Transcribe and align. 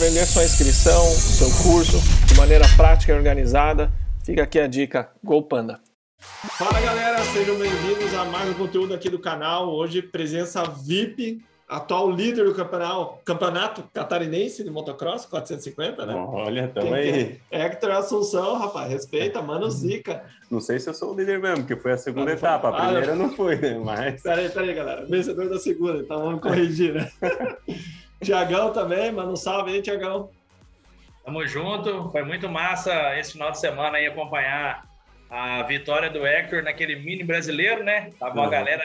vender 0.00 0.24
sua 0.26 0.44
inscrição, 0.44 1.04
seu 1.10 1.48
curso 1.62 1.98
de 2.26 2.34
maneira 2.34 2.64
prática 2.76 3.12
e 3.12 3.14
organizada, 3.14 3.92
fica 4.24 4.42
aqui 4.42 4.58
a 4.58 4.66
dica 4.66 5.10
Go 5.22 5.42
Panda. 5.42 5.78
Fala 6.18 6.80
galera, 6.80 7.22
sejam 7.24 7.56
bem-vindos 7.56 8.14
a 8.14 8.24
mais 8.24 8.48
um 8.48 8.54
conteúdo 8.54 8.94
aqui 8.94 9.10
do 9.10 9.18
canal. 9.18 9.68
Hoje, 9.70 10.00
presença 10.00 10.62
VIP, 10.64 11.42
atual 11.68 12.10
líder 12.10 12.44
do 12.46 12.54
campeonato, 12.54 13.14
campeonato 13.24 13.84
catarinense 13.92 14.64
de 14.64 14.70
motocross 14.70 15.26
450, 15.26 16.06
né? 16.06 16.14
Olha, 16.14 16.68
tamo 16.68 16.94
aí. 16.94 17.38
é? 17.50 17.64
Hector 17.64 17.90
Assunção, 17.90 18.58
rapaz, 18.58 18.90
respeita, 18.90 19.40
mano, 19.42 19.70
zica. 19.70 20.22
Não 20.50 20.60
sei 20.60 20.78
se 20.78 20.88
eu 20.88 20.94
sou 20.94 21.12
o 21.14 21.16
líder 21.18 21.38
mesmo, 21.38 21.58
porque 21.64 21.76
foi 21.80 21.92
a 21.92 21.98
segunda 21.98 22.30
Ah, 22.30 22.34
etapa. 22.34 22.68
A 22.70 22.76
Ah, 22.76 22.84
primeira 22.86 23.14
não 23.14 23.30
foi, 23.36 23.56
né? 23.56 23.78
Mas 23.82 24.22
Peraí, 24.22 24.48
peraí, 24.48 24.74
galera, 24.74 25.04
vencedor 25.06 25.48
da 25.48 25.58
segunda, 25.58 25.98
então 26.00 26.18
vamos 26.22 26.40
corrigir, 26.40 26.94
né? 26.94 27.10
Tiagão 28.22 28.72
também, 28.72 29.10
manda 29.12 29.30
um 29.32 29.36
salve 29.36 29.72
aí, 29.72 29.82
Tiagão. 29.82 30.30
Tamo 31.24 31.46
junto, 31.46 32.10
foi 32.10 32.22
muito 32.24 32.48
massa 32.48 33.18
esse 33.18 33.32
final 33.32 33.50
de 33.50 33.58
semana 33.60 33.98
aí 33.98 34.06
acompanhar 34.06 34.84
a 35.30 35.62
vitória 35.62 36.10
do 36.10 36.26
Hector 36.26 36.62
naquele 36.62 36.96
mini 36.96 37.22
brasileiro, 37.24 37.84
né? 37.84 38.10
Tava 38.18 38.34
uma 38.34 38.44
Uhum. 38.44 38.50
galera 38.50 38.82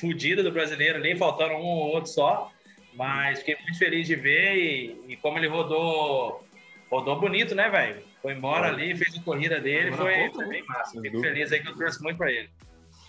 fodida 0.00 0.42
do 0.42 0.52
brasileiro 0.52 0.98
ali, 0.98 1.16
faltando 1.16 1.54
um 1.54 1.62
ou 1.64 1.94
outro 1.94 2.10
só. 2.10 2.50
Mas 2.94 3.40
fiquei 3.40 3.56
muito 3.56 3.76
feliz 3.78 4.06
de 4.06 4.14
ver 4.14 4.54
e, 4.56 5.00
e 5.08 5.16
como 5.16 5.36
ele 5.38 5.48
rodou, 5.48 6.44
rodou 6.90 7.18
bonito, 7.18 7.54
né, 7.54 7.68
velho? 7.68 8.02
Foi 8.22 8.32
embora 8.32 8.68
ali, 8.68 8.94
fez 8.96 9.18
a 9.18 9.22
corrida 9.22 9.60
dele, 9.60 9.90
foi, 9.92 10.30
foi 10.30 10.44
né? 10.44 10.50
bem 10.50 10.64
massa. 10.66 11.00
Fico 11.00 11.20
feliz 11.20 11.50
aí 11.52 11.60
que 11.60 11.68
eu 11.68 11.76
torço 11.76 12.02
muito 12.04 12.16
pra 12.18 12.30
ele. 12.30 12.48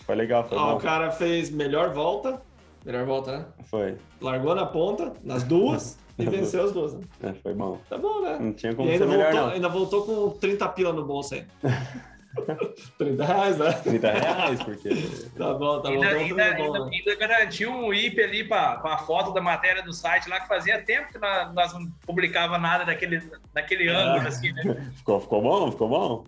foi 0.04 0.14
legal, 0.16 0.46
foi 0.48 0.58
Ó, 0.58 0.74
o 0.74 0.80
cara 0.80 1.12
fez 1.12 1.50
melhor 1.50 1.90
volta, 1.92 2.42
melhor 2.86 3.04
volta, 3.04 3.38
né? 3.38 3.44
Foi. 3.64 3.96
Largou 4.20 4.54
na 4.54 4.64
ponta, 4.64 5.12
nas 5.22 5.42
duas, 5.42 5.98
e 6.18 6.24
venceu 6.24 6.64
as 6.64 6.72
duas. 6.72 6.94
né? 6.94 7.00
É, 7.22 7.32
foi 7.34 7.52
bom. 7.52 7.78
Tá 7.90 7.98
bom, 7.98 8.20
né? 8.22 8.38
Não 8.40 8.52
tinha 8.52 8.72
E 8.72 8.74
como 8.74 8.88
ainda 8.88 9.04
ser 9.04 9.10
melhor, 9.10 9.24
voltou, 9.32 9.46
não. 9.48 9.54
ainda 9.54 9.68
voltou 9.68 10.02
com 10.06 10.30
30 10.38 10.68
pila 10.70 10.92
no 10.92 11.04
bolso 11.04 11.34
aí. 11.34 11.44
30 12.98 13.24
reais, 13.24 13.56
né? 13.58 13.72
30 13.72 14.10
reais, 14.12 14.62
porque. 14.62 14.88
Tá 15.36 15.52
bom, 15.54 15.80
tá 15.80 15.88
bom. 15.90 15.94
ainda, 15.94 16.06
Então, 16.06 16.18
ainda, 16.20 16.44
ainda- 16.44 16.84
né? 16.84 16.90
ainda 16.92 17.14
garantiu 17.16 17.70
um 17.70 17.92
IP 17.94 18.22
ali 18.22 18.44
pra- 18.44 18.76
com 18.76 18.88
a 18.88 18.98
foto 18.98 19.32
da 19.32 19.40
matéria 19.40 19.82
do 19.82 19.92
site 19.92 20.28
lá, 20.28 20.40
que 20.40 20.48
fazia 20.48 20.80
tempo 20.82 21.12
que 21.12 21.18
nós, 21.18 21.52
nós 21.54 21.72
não 21.74 21.86
publicava 22.06 22.58
nada 22.58 22.84
daquele, 22.84 23.22
daquele 23.54 23.88
Ah. 23.88 23.98
ângulo, 24.14 24.28
assim, 24.28 24.52
né? 24.52 24.90
Ficou, 24.96 25.20
ficou 25.20 25.42
bom? 25.42 25.70
Ficou 25.72 25.88
bom? 25.88 26.24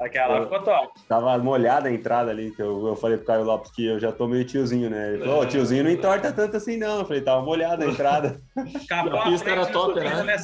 Aquela 0.00 0.42
ficou 0.42 0.60
top. 0.62 0.92
Tava 1.08 1.38
molhada 1.38 1.88
a 1.88 1.92
entrada 1.92 2.30
ali, 2.30 2.50
que 2.50 2.60
eu, 2.60 2.86
eu 2.88 2.96
falei 2.96 3.16
pro 3.16 3.26
Caio 3.26 3.44
Lopes 3.44 3.70
que 3.70 3.86
eu 3.86 4.00
já 4.00 4.10
tô 4.10 4.26
meio 4.26 4.44
tiozinho, 4.44 4.90
né? 4.90 5.14
Ele 5.14 5.24
falou, 5.24 5.42
"Ô, 5.42 5.46
tiozinho 5.46 5.84
não 5.84 5.90
entorta 5.90 6.32
tanto 6.32 6.56
assim, 6.56 6.76
não. 6.76 7.00
Eu 7.00 7.04
falei, 7.04 7.22
tava 7.22 7.42
molhada 7.42 7.84
a 7.84 7.88
entrada. 7.88 8.40
Capô 8.88 9.10
E 9.14 9.18
a 9.18 9.22
pista 9.22 9.50
era 9.50 9.66
top, 9.66 10.00
né? 10.00 10.36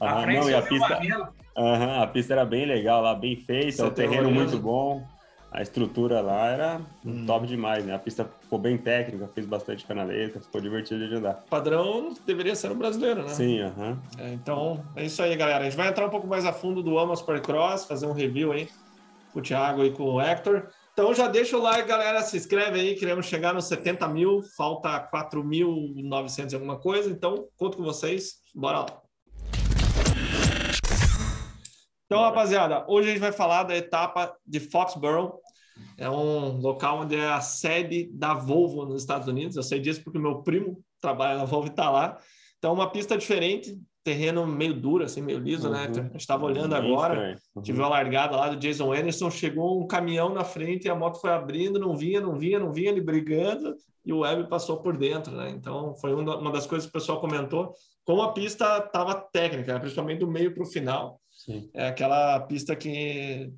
A 0.00 0.22
frente 0.22 0.40
não, 0.40 0.50
e 0.50 0.54
a 0.54 0.62
pista, 0.62 1.00
aham, 1.56 2.02
a 2.02 2.06
pista 2.06 2.32
era 2.34 2.44
bem 2.44 2.64
legal 2.66 3.02
lá, 3.02 3.14
bem 3.16 3.34
feita, 3.36 3.84
o 3.84 3.90
terreno 3.90 4.30
muito 4.30 4.58
bom. 4.58 5.02
A 5.50 5.62
estrutura 5.62 6.20
lá 6.20 6.46
era 6.48 6.80
Hum. 7.04 7.24
top 7.26 7.46
demais, 7.46 7.84
né? 7.84 7.94
A 7.94 7.98
pista 7.98 8.24
ficou 8.42 8.58
bem 8.58 8.76
técnica, 8.76 9.26
fez 9.28 9.46
bastante 9.46 9.86
canaleta, 9.86 10.40
ficou 10.40 10.60
divertido 10.60 11.08
de 11.08 11.14
andar. 11.14 11.42
Padrão 11.48 12.14
deveria 12.26 12.54
ser 12.54 12.70
um 12.70 12.76
brasileiro, 12.76 13.22
né? 13.22 13.28
Sim, 13.30 13.60
aham. 13.62 13.98
É, 14.18 14.32
então, 14.34 14.84
é 14.94 15.04
isso 15.06 15.22
aí, 15.22 15.34
galera. 15.36 15.60
A 15.60 15.64
gente 15.64 15.76
vai 15.76 15.88
entrar 15.88 16.06
um 16.06 16.10
pouco 16.10 16.26
mais 16.26 16.44
a 16.44 16.52
fundo 16.52 16.82
do 16.82 16.98
Amos 16.98 17.22
Cross, 17.22 17.86
fazer 17.86 18.06
um 18.06 18.12
review 18.12 18.52
aí 18.52 18.68
com 19.32 19.40
o 19.40 19.42
Thiago 19.42 19.84
e 19.84 19.90
com 19.90 20.04
o 20.04 20.20
Hector. 20.20 20.68
Então 20.92 21.14
já 21.14 21.28
deixa 21.28 21.56
o 21.56 21.62
like, 21.62 21.88
galera. 21.88 22.20
Se 22.22 22.36
inscreve 22.36 22.80
aí. 22.80 22.94
Queremos 22.96 23.26
chegar 23.26 23.54
nos 23.54 23.66
70 23.66 24.06
mil. 24.08 24.42
Falta 24.56 24.98
4.900 25.14 26.52
e 26.52 26.54
alguma 26.56 26.76
coisa. 26.76 27.08
Então, 27.10 27.46
conto 27.56 27.76
com 27.76 27.84
vocês. 27.84 28.40
Bora 28.54 28.80
lá. 28.80 28.86
Então, 32.08 32.22
rapaziada, 32.22 32.86
hoje 32.88 33.08
a 33.08 33.10
gente 33.10 33.20
vai 33.20 33.32
falar 33.32 33.64
da 33.64 33.76
etapa 33.76 34.34
de 34.46 34.58
Foxborough. 34.58 35.42
É 35.98 36.08
um 36.08 36.56
local 36.58 37.00
onde 37.00 37.14
é 37.14 37.28
a 37.28 37.42
sede 37.42 38.08
da 38.14 38.32
Volvo 38.32 38.86
nos 38.86 39.02
Estados 39.02 39.28
Unidos. 39.28 39.56
Eu 39.56 39.62
sei 39.62 39.78
disso 39.78 40.02
porque 40.02 40.18
meu 40.18 40.42
primo 40.42 40.82
trabalha 41.02 41.36
na 41.36 41.44
Volvo 41.44 41.66
e 41.66 41.70
está 41.70 41.90
lá. 41.90 42.16
Então, 42.56 42.72
uma 42.72 42.90
pista 42.90 43.14
diferente, 43.18 43.78
terreno 44.02 44.46
meio 44.46 44.72
duro, 44.72 45.04
assim, 45.04 45.20
meio 45.20 45.38
liso, 45.38 45.68
né? 45.68 45.84
Uhum. 45.84 45.90
A 45.90 46.02
gente 46.04 46.16
estava 46.16 46.46
olhando 46.46 46.74
Bem 46.74 46.90
agora. 46.90 47.38
Uhum. 47.54 47.62
Tive 47.62 47.82
a 47.82 47.88
largada 47.88 48.36
lá 48.36 48.48
do 48.48 48.56
Jason 48.56 48.90
Anderson, 48.90 49.30
chegou 49.30 49.78
um 49.78 49.86
caminhão 49.86 50.32
na 50.32 50.44
frente 50.44 50.86
e 50.86 50.90
a 50.90 50.94
moto 50.94 51.20
foi 51.20 51.30
abrindo, 51.30 51.78
não 51.78 51.94
vinha, 51.94 52.22
não 52.22 52.38
vinha, 52.38 52.58
não 52.58 52.72
vinha, 52.72 52.88
ele 52.88 53.02
brigando 53.02 53.76
e 54.02 54.12
o 54.14 54.20
Web 54.20 54.48
passou 54.48 54.78
por 54.78 54.96
dentro, 54.96 55.36
né? 55.36 55.50
Então 55.50 55.94
foi 55.96 56.14
uma 56.14 56.38
uma 56.38 56.50
das 56.50 56.66
coisas 56.66 56.86
que 56.86 56.96
o 56.96 56.98
pessoal 56.98 57.20
comentou, 57.20 57.74
como 58.02 58.22
a 58.22 58.32
pista 58.32 58.78
estava 58.78 59.14
técnica, 59.14 59.74
né? 59.74 59.78
principalmente 59.78 60.20
do 60.20 60.26
meio 60.26 60.54
para 60.54 60.62
o 60.62 60.66
final. 60.66 61.20
Sim. 61.38 61.70
É 61.72 61.86
aquela 61.88 62.40
pista 62.40 62.74
que 62.76 63.50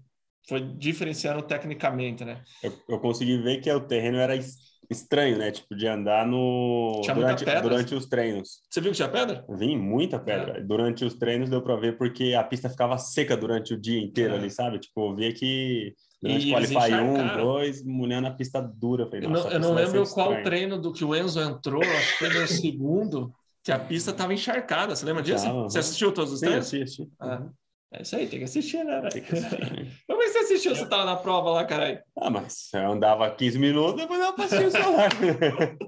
foi 0.48 0.60
diferenciando 0.76 1.42
tecnicamente, 1.42 2.24
né? 2.24 2.42
Eu, 2.62 2.72
eu 2.88 3.00
consegui 3.00 3.38
ver 3.38 3.60
que 3.60 3.72
o 3.72 3.80
terreno 3.80 4.18
era 4.18 4.36
es- 4.36 4.58
estranho, 4.90 5.38
né? 5.38 5.50
Tipo, 5.50 5.74
de 5.74 5.86
andar 5.86 6.26
no 6.26 7.00
Tinha 7.02 7.14
muita 7.14 7.28
durante, 7.30 7.44
pedra. 7.44 7.62
durante 7.62 7.94
os 7.94 8.06
treinos. 8.06 8.60
Você 8.70 8.80
viu 8.80 8.90
que 8.90 8.96
tinha 8.96 9.08
pedra? 9.08 9.44
Vim 9.48 9.76
muita 9.78 10.18
pedra. 10.18 10.62
Durante 10.62 11.04
os 11.04 11.14
treinos 11.14 11.48
deu 11.48 11.62
pra 11.62 11.76
ver 11.76 11.96
porque 11.96 12.34
a 12.34 12.44
pista 12.44 12.68
ficava 12.68 12.98
seca 12.98 13.36
durante 13.36 13.72
o 13.74 13.80
dia 13.80 14.00
inteiro 14.00 14.34
É. 14.34 14.38
ali, 14.38 14.50
sabe? 14.50 14.78
Tipo, 14.78 15.10
eu 15.10 15.16
via 15.16 15.32
que 15.32 15.94
durante 16.20 16.46
E 16.46 16.50
Qualify 16.52 16.76
1, 16.92 17.12
encharcaram. 17.14 17.44
2, 17.46 17.84
mulher 17.84 18.20
na 18.20 18.30
pista 18.32 18.60
dura. 18.60 19.04
Eu 19.04 19.10
Falei, 19.10 19.24
Eu 19.24 19.30
"Nossa, 19.30 19.44
não, 19.48 19.52
eu 19.54 19.60
não 19.60 19.74
lembro 19.74 20.02
qual 20.12 20.26
estranha." 20.28 20.44
treino 20.44 20.78
do 20.80 20.92
que 20.92 21.04
o 21.04 21.14
Enzo 21.14 21.40
entrou, 21.40 21.80
acho 21.96 22.12
que 22.12 22.18
foi 22.18 22.28
no 22.30 22.46
segundo, 22.46 23.32
que 23.62 23.70
a 23.72 23.78
pista 23.78 24.10
estava 24.10 24.34
encharcada. 24.34 24.94
Você 24.96 25.04
lembra 25.06 25.22
disso? 25.22 25.44
Tava. 25.44 25.62
Você 25.62 25.78
assistiu 25.78 26.12
todos 26.12 26.32
os 26.32 26.40
Sim, 26.40 26.46
treinos? 26.46 26.66
assisti. 26.66 27.08
Ah, 27.20 27.48
é 27.92 28.02
isso 28.02 28.14
aí, 28.16 28.26
tem 28.28 28.38
que 28.38 28.44
assistir, 28.44 28.84
né? 28.84 29.00
velho? 29.00 29.10
Tem 29.12 29.22
que 29.22 29.32
assistir, 29.34 29.60
né? 29.60 29.90
Como 30.06 30.22
é 30.22 30.26
que 30.26 30.30
você 30.32 30.38
assistiu? 30.38 30.76
Você 30.76 30.86
tava 30.86 31.04
na 31.04 31.16
prova 31.16 31.50
lá, 31.50 31.64
caralho. 31.64 32.00
Ah, 32.20 32.30
mas 32.30 32.68
eu 32.72 32.92
andava 32.92 33.28
15 33.30 33.58
minutos, 33.58 34.00
depois 34.00 34.20
eu 34.20 34.32
passei 34.34 34.66
o 34.66 34.70
celular. 34.70 35.10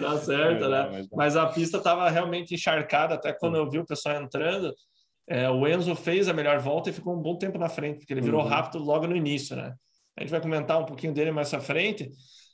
Tá 0.00 0.18
certo, 0.18 0.60
Mas 0.62 0.70
né? 0.70 0.88
mas. 0.92 1.08
Mas 1.12 1.36
a 1.36 1.46
pista 1.46 1.80
tava 1.80 2.08
realmente 2.10 2.54
encharcada, 2.54 3.14
até 3.14 3.32
quando 3.32 3.56
eu 3.56 3.68
vi 3.70 3.78
o 3.78 3.86
pessoal 3.86 4.20
entrando. 4.20 4.74
é, 5.28 5.48
o 5.50 5.66
Enzo 5.66 5.94
fez 5.94 6.28
a 6.28 6.32
melhor 6.32 6.58
volta 6.58 6.90
e 6.90 6.92
ficou 6.92 7.14
um 7.16 7.20
bom 7.22 7.36
tempo 7.36 7.58
na 7.58 7.68
frente, 7.68 7.98
porque 7.98 8.12
ele 8.12 8.20
virou 8.20 8.42
Uhum. 8.42 8.48
rápido 8.48 8.78
logo 8.78 9.06
no 9.06 9.16
início, 9.16 9.56
né? 9.56 9.74
A 10.16 10.20
gente 10.22 10.30
vai 10.30 10.40
comentar 10.40 10.80
um 10.80 10.84
pouquinho 10.86 11.12
dele 11.12 11.30
mais 11.30 11.52
à 11.54 11.60
frente. 11.60 12.10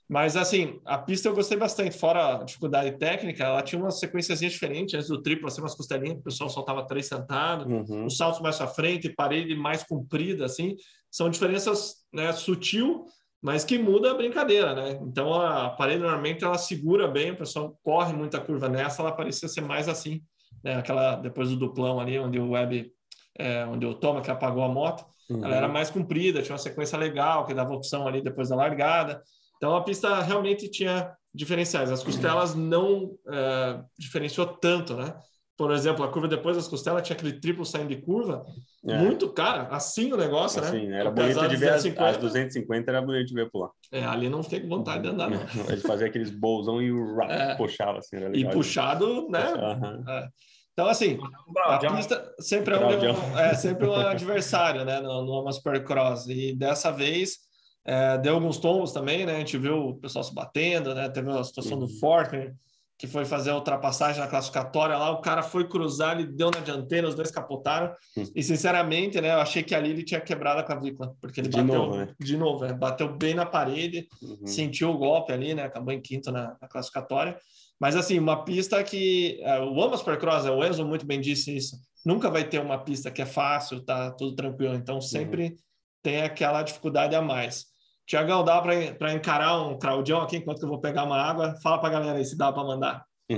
Mas, 0.08 0.36
assim, 0.36 0.80
a 0.84 0.98
pista 0.98 1.28
eu 1.28 1.34
gostei 1.34 1.56
bastante. 1.56 1.96
Fora 1.96 2.40
a 2.40 2.44
dificuldade 2.44 2.98
técnica, 2.98 3.44
ela 3.44 3.62
tinha 3.62 3.80
umas 3.80 3.98
sequências 3.98 4.40
diferentes. 4.40 4.94
Antes 4.94 5.08
do 5.08 5.22
triplo, 5.22 5.46
assim, 5.46 5.60
umas 5.60 5.74
costelinhas, 5.74 6.18
o 6.18 6.22
pessoal 6.22 6.50
soltava 6.50 6.86
três 6.86 7.06
sentados. 7.06 7.66
Uhum. 7.66 8.06
os 8.06 8.16
saltos 8.16 8.40
mais 8.40 8.60
à 8.60 8.66
frente, 8.66 9.08
parede 9.08 9.54
mais 9.56 9.82
comprida, 9.82 10.44
assim, 10.44 10.76
são 11.10 11.30
diferenças 11.30 11.96
né, 12.12 12.32
sutil, 12.32 13.04
mas 13.40 13.64
que 13.64 13.78
muda 13.78 14.10
a 14.10 14.14
brincadeira, 14.14 14.74
né? 14.74 14.98
Então 15.02 15.34
a 15.34 15.70
parede 15.70 16.00
normalmente 16.00 16.44
ela 16.44 16.56
segura 16.58 17.08
bem, 17.08 17.32
o 17.32 17.36
pessoal 17.36 17.76
corre 17.82 18.12
muita 18.12 18.38
curva 18.40 18.68
nessa, 18.68 19.02
ela 19.02 19.12
parecia 19.12 19.48
ser 19.48 19.62
mais 19.62 19.88
assim, 19.88 20.22
né? 20.62 20.76
Aquela 20.76 21.16
depois 21.16 21.48
do 21.48 21.56
duplão 21.56 21.98
ali, 21.98 22.18
onde 22.18 22.38
o 22.38 22.50
web, 22.50 22.90
é, 23.38 23.64
onde 23.66 23.84
o 23.84 23.94
Toma 23.94 24.20
que 24.22 24.30
apagou 24.30 24.62
a 24.62 24.68
moto, 24.68 25.04
Uhum. 25.30 25.44
ela 25.44 25.56
era 25.56 25.68
mais 25.68 25.88
comprida, 25.88 26.42
tinha 26.42 26.52
uma 26.52 26.58
sequência 26.58 26.98
legal 26.98 27.46
que 27.46 27.54
dava 27.54 27.72
opção 27.72 28.06
ali 28.06 28.20
depois 28.20 28.48
da 28.48 28.56
largada. 28.56 29.22
Então 29.62 29.76
a 29.76 29.84
pista 29.84 30.20
realmente 30.22 30.68
tinha 30.68 31.14
diferenciais. 31.32 31.88
As 31.92 32.02
costelas 32.02 32.52
não 32.52 33.12
é, 33.30 33.80
diferenciou 33.96 34.44
tanto, 34.44 34.96
né? 34.96 35.14
Por 35.56 35.70
exemplo, 35.70 36.04
a 36.04 36.08
curva 36.10 36.26
depois 36.26 36.56
das 36.56 36.66
costelas 36.66 37.06
tinha 37.06 37.14
aquele 37.16 37.38
triplo 37.38 37.64
saindo 37.64 37.94
de 37.94 38.02
curva, 38.02 38.42
É. 38.84 38.98
muito 38.98 39.32
cara, 39.32 39.68
assim 39.68 40.12
o 40.12 40.16
negócio, 40.16 40.60
Assim, 40.60 40.88
né? 40.88 40.98
era 40.98 41.10
Apesar 41.10 41.42
bonito 41.42 41.50
de 41.50 41.56
ver 41.58 41.68
as, 41.74 41.82
250, 41.84 42.10
as 42.10 42.16
250, 42.16 42.90
era 42.90 43.00
bonito 43.00 43.28
de 43.28 43.34
ver 43.34 43.48
pular. 43.52 43.70
É, 43.92 44.04
ali 44.04 44.28
não 44.28 44.42
fiquei 44.42 44.58
com 44.58 44.68
vontade 44.68 45.04
de 45.04 45.10
andar, 45.10 45.30
não. 45.30 45.38
Ele 45.70 45.80
fazia 45.80 46.08
aqueles 46.08 46.30
bolsão 46.30 46.82
e 46.82 46.90
o 46.90 47.14
rap 47.14 47.30
É. 47.30 47.54
puxava 47.54 47.98
assim, 47.98 48.16
era 48.16 48.26
E 48.30 48.38
legal. 48.38 48.52
puxado, 48.54 49.28
né? 49.28 49.44
Aham. 49.44 50.28
Então, 50.72 50.88
assim, 50.88 51.18
a 51.66 51.78
pista 51.94 52.34
sempre 52.40 52.74
é 52.74 52.78
um, 52.78 53.38
é 53.38 53.54
sempre 53.54 53.86
um 53.86 53.94
adversário, 53.94 54.84
né, 54.84 55.00
no, 55.00 55.22
no 55.44 55.52
Supercross. 55.52 56.26
E 56.28 56.52
dessa 56.56 56.90
vez 56.90 57.36
é, 57.84 58.18
deu 58.18 58.34
alguns 58.34 58.58
tombos 58.58 58.92
também, 58.92 59.26
né? 59.26 59.36
A 59.36 59.38
gente 59.38 59.58
viu 59.58 59.88
o 59.88 59.94
pessoal 59.96 60.22
se 60.24 60.34
batendo, 60.34 60.94
né? 60.94 61.08
Teve 61.08 61.30
a 61.30 61.42
situação 61.44 61.78
do 61.78 61.88
Forkner, 61.88 62.54
que 62.98 63.08
foi 63.08 63.24
fazer 63.24 63.50
a 63.50 63.56
ultrapassagem 63.56 64.20
na 64.20 64.28
classificatória 64.28 64.96
lá, 64.96 65.10
o 65.10 65.20
cara 65.20 65.42
foi 65.42 65.66
cruzar, 65.66 66.16
ele 66.16 66.28
deu 66.28 66.52
na 66.52 66.60
dianteira, 66.60 67.08
os 67.08 67.16
dois 67.16 67.32
capotaram. 67.32 67.92
Hum. 68.16 68.24
E 68.32 68.42
sinceramente, 68.44 69.20
né, 69.20 69.32
eu 69.32 69.40
achei 69.40 69.60
que 69.64 69.74
ali 69.74 69.90
ele 69.90 70.04
tinha 70.04 70.20
quebrado 70.20 70.60
a 70.60 70.62
clavícula, 70.62 71.12
porque 71.20 71.40
ele 71.40 71.48
De 71.48 71.56
bateu 71.60 71.74
novo, 71.74 71.96
né? 71.96 72.14
de 72.20 72.36
novo, 72.36 72.64
né, 72.64 72.72
bateu 72.72 73.12
bem 73.12 73.34
na 73.34 73.44
parede, 73.44 74.06
Uhum. 74.22 74.46
sentiu 74.46 74.90
o 74.90 74.98
golpe 74.98 75.32
ali, 75.32 75.52
né? 75.52 75.64
Acabou 75.64 75.92
em 75.92 76.00
quinto 76.00 76.30
na, 76.30 76.56
na 76.60 76.68
classificatória. 76.68 77.36
Mas 77.80 77.96
assim, 77.96 78.16
uma 78.20 78.44
pista 78.44 78.80
que 78.84 79.40
é, 79.42 79.58
o 79.58 79.82
Ama 79.82 79.96
Supercross, 79.96 80.46
é, 80.46 80.50
o 80.52 80.64
Enzo 80.64 80.86
muito 80.86 81.04
bem 81.04 81.20
disse 81.20 81.56
isso. 81.56 81.76
Nunca 82.06 82.30
vai 82.30 82.44
ter 82.44 82.60
uma 82.60 82.78
pista 82.78 83.10
que 83.10 83.20
é 83.20 83.26
fácil, 83.26 83.80
tá 83.84 84.12
tudo 84.12 84.36
tranquilo. 84.36 84.76
Então 84.76 85.00
sempre 85.00 85.56
tem 86.00 86.22
aquela 86.22 86.62
dificuldade 86.62 87.16
a 87.16 87.22
mais. 87.22 87.71
Tiagão, 88.06 88.44
dá 88.44 88.60
para 88.60 89.12
encarar 89.12 89.62
um 89.62 89.78
Claudião 89.78 90.20
aqui 90.22 90.36
enquanto 90.36 90.58
que 90.58 90.64
eu 90.64 90.68
vou 90.68 90.80
pegar 90.80 91.04
uma 91.04 91.20
água? 91.20 91.54
Fala 91.62 91.78
para 91.78 91.88
a 91.88 91.92
galera 91.92 92.18
aí 92.18 92.24
se 92.24 92.36
dá 92.36 92.52
para 92.52 92.64
mandar. 92.64 93.04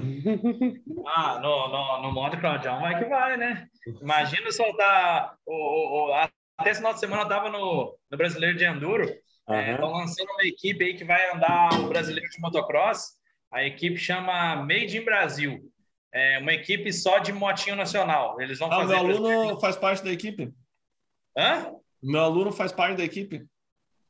Ah, 1.06 1.38
no, 1.38 1.68
no, 1.68 2.02
no 2.02 2.12
modo 2.12 2.38
Claudião 2.40 2.80
vai 2.80 2.98
que 2.98 3.04
vai, 3.08 3.36
né? 3.36 3.66
Imagina 4.00 4.50
soltar. 4.50 5.34
O, 5.46 5.52
o, 5.54 6.08
o- 6.10 6.14
até 6.58 6.70
esse 6.70 6.80
final 6.80 6.94
de 6.94 7.00
semana 7.00 7.22
eu 7.22 7.28
tava 7.28 7.50
no, 7.50 7.96
no 8.10 8.18
Brasileiro 8.18 8.56
de 8.56 8.64
Enduro. 8.64 9.04
Estão 9.04 9.88
Aham. 9.88 9.98
lançando 9.98 10.30
uma 10.30 10.44
equipe 10.44 10.82
aí 10.82 10.94
que 10.96 11.04
vai 11.04 11.30
andar 11.30 11.68
o 11.80 11.88
Brasileiro 11.88 12.28
de 12.30 12.40
Motocross. 12.40 13.12
A 13.52 13.62
equipe 13.64 13.96
chama 13.98 14.56
Made 14.56 14.96
in 14.96 15.04
Brasil. 15.04 15.60
É 16.12 16.38
uma 16.38 16.52
equipe 16.52 16.92
só 16.92 17.18
de 17.18 17.32
motinho 17.32 17.76
nacional. 17.76 18.40
Eles 18.40 18.58
vão 18.58 18.72
Ah, 18.72 18.78
o 18.78 18.80
fazer. 18.88 18.94
meu 19.02 19.14
aluno 19.16 19.60
faz 19.60 19.76
parte 19.76 20.02
da 20.02 20.10
equipe. 20.12 20.52
Hã? 21.36 21.72
Meu 22.02 22.22
aluno 22.22 22.50
faz 22.52 22.72
parte 22.72 22.96
da 22.96 23.04
equipe. 23.04 23.44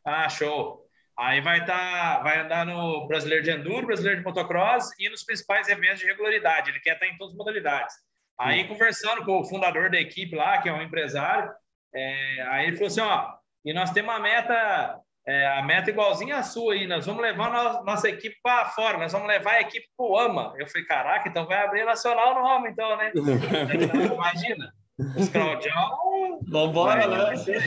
Ah, 0.04 0.28
show. 0.28 0.84
Aí 1.16 1.40
vai 1.40 1.64
tá, 1.64 2.18
vai 2.20 2.40
andar 2.40 2.66
no 2.66 3.06
Brasileiro 3.06 3.44
de 3.44 3.50
Enduro, 3.50 3.86
Brasileiro 3.86 4.18
de 4.18 4.24
Motocross 4.24 4.90
e 4.98 5.08
nos 5.08 5.22
principais 5.24 5.68
eventos 5.68 6.00
de 6.00 6.06
regularidade. 6.06 6.70
Ele 6.70 6.80
quer 6.80 6.94
estar 6.94 7.06
em 7.06 7.16
todas 7.16 7.32
as 7.32 7.38
modalidades. 7.38 7.94
Aí, 8.38 8.66
conversando 8.66 9.24
com 9.24 9.38
o 9.40 9.44
fundador 9.44 9.88
da 9.90 10.00
equipe 10.00 10.34
lá, 10.34 10.58
que 10.60 10.68
é 10.68 10.72
um 10.72 10.82
empresário, 10.82 11.52
é, 11.94 12.42
aí 12.50 12.66
ele 12.66 12.76
falou 12.76 12.88
assim: 12.88 13.00
ó, 13.00 13.28
e 13.64 13.72
nós 13.72 13.92
temos 13.92 14.12
uma 14.12 14.18
meta, 14.18 14.98
é, 15.24 15.46
a 15.56 15.62
meta 15.62 15.90
igualzinha 15.90 16.38
à 16.38 16.42
sua 16.42 16.74
aí, 16.74 16.84
nós 16.88 17.06
vamos 17.06 17.22
levar 17.22 17.50
no- 17.52 17.84
nossa 17.84 18.08
equipe 18.08 18.36
para 18.42 18.64
fora, 18.70 18.98
nós 18.98 19.12
vamos 19.12 19.28
levar 19.28 19.52
a 19.52 19.60
equipe 19.60 19.86
para 19.96 20.04
o 20.06 20.18
AMA. 20.18 20.52
Eu 20.58 20.66
falei: 20.66 20.84
caraca, 20.84 21.28
então 21.28 21.46
vai 21.46 21.64
abrir 21.64 21.84
nacional 21.84 22.34
no 22.34 22.44
AMA, 22.44 22.68
então, 22.68 22.96
né? 22.96 23.12
Imagina, 24.12 24.74
os 25.16 25.28
Claudião, 25.28 26.40
Vambora, 26.48 27.06
né? 27.06 27.36
ser 27.36 27.62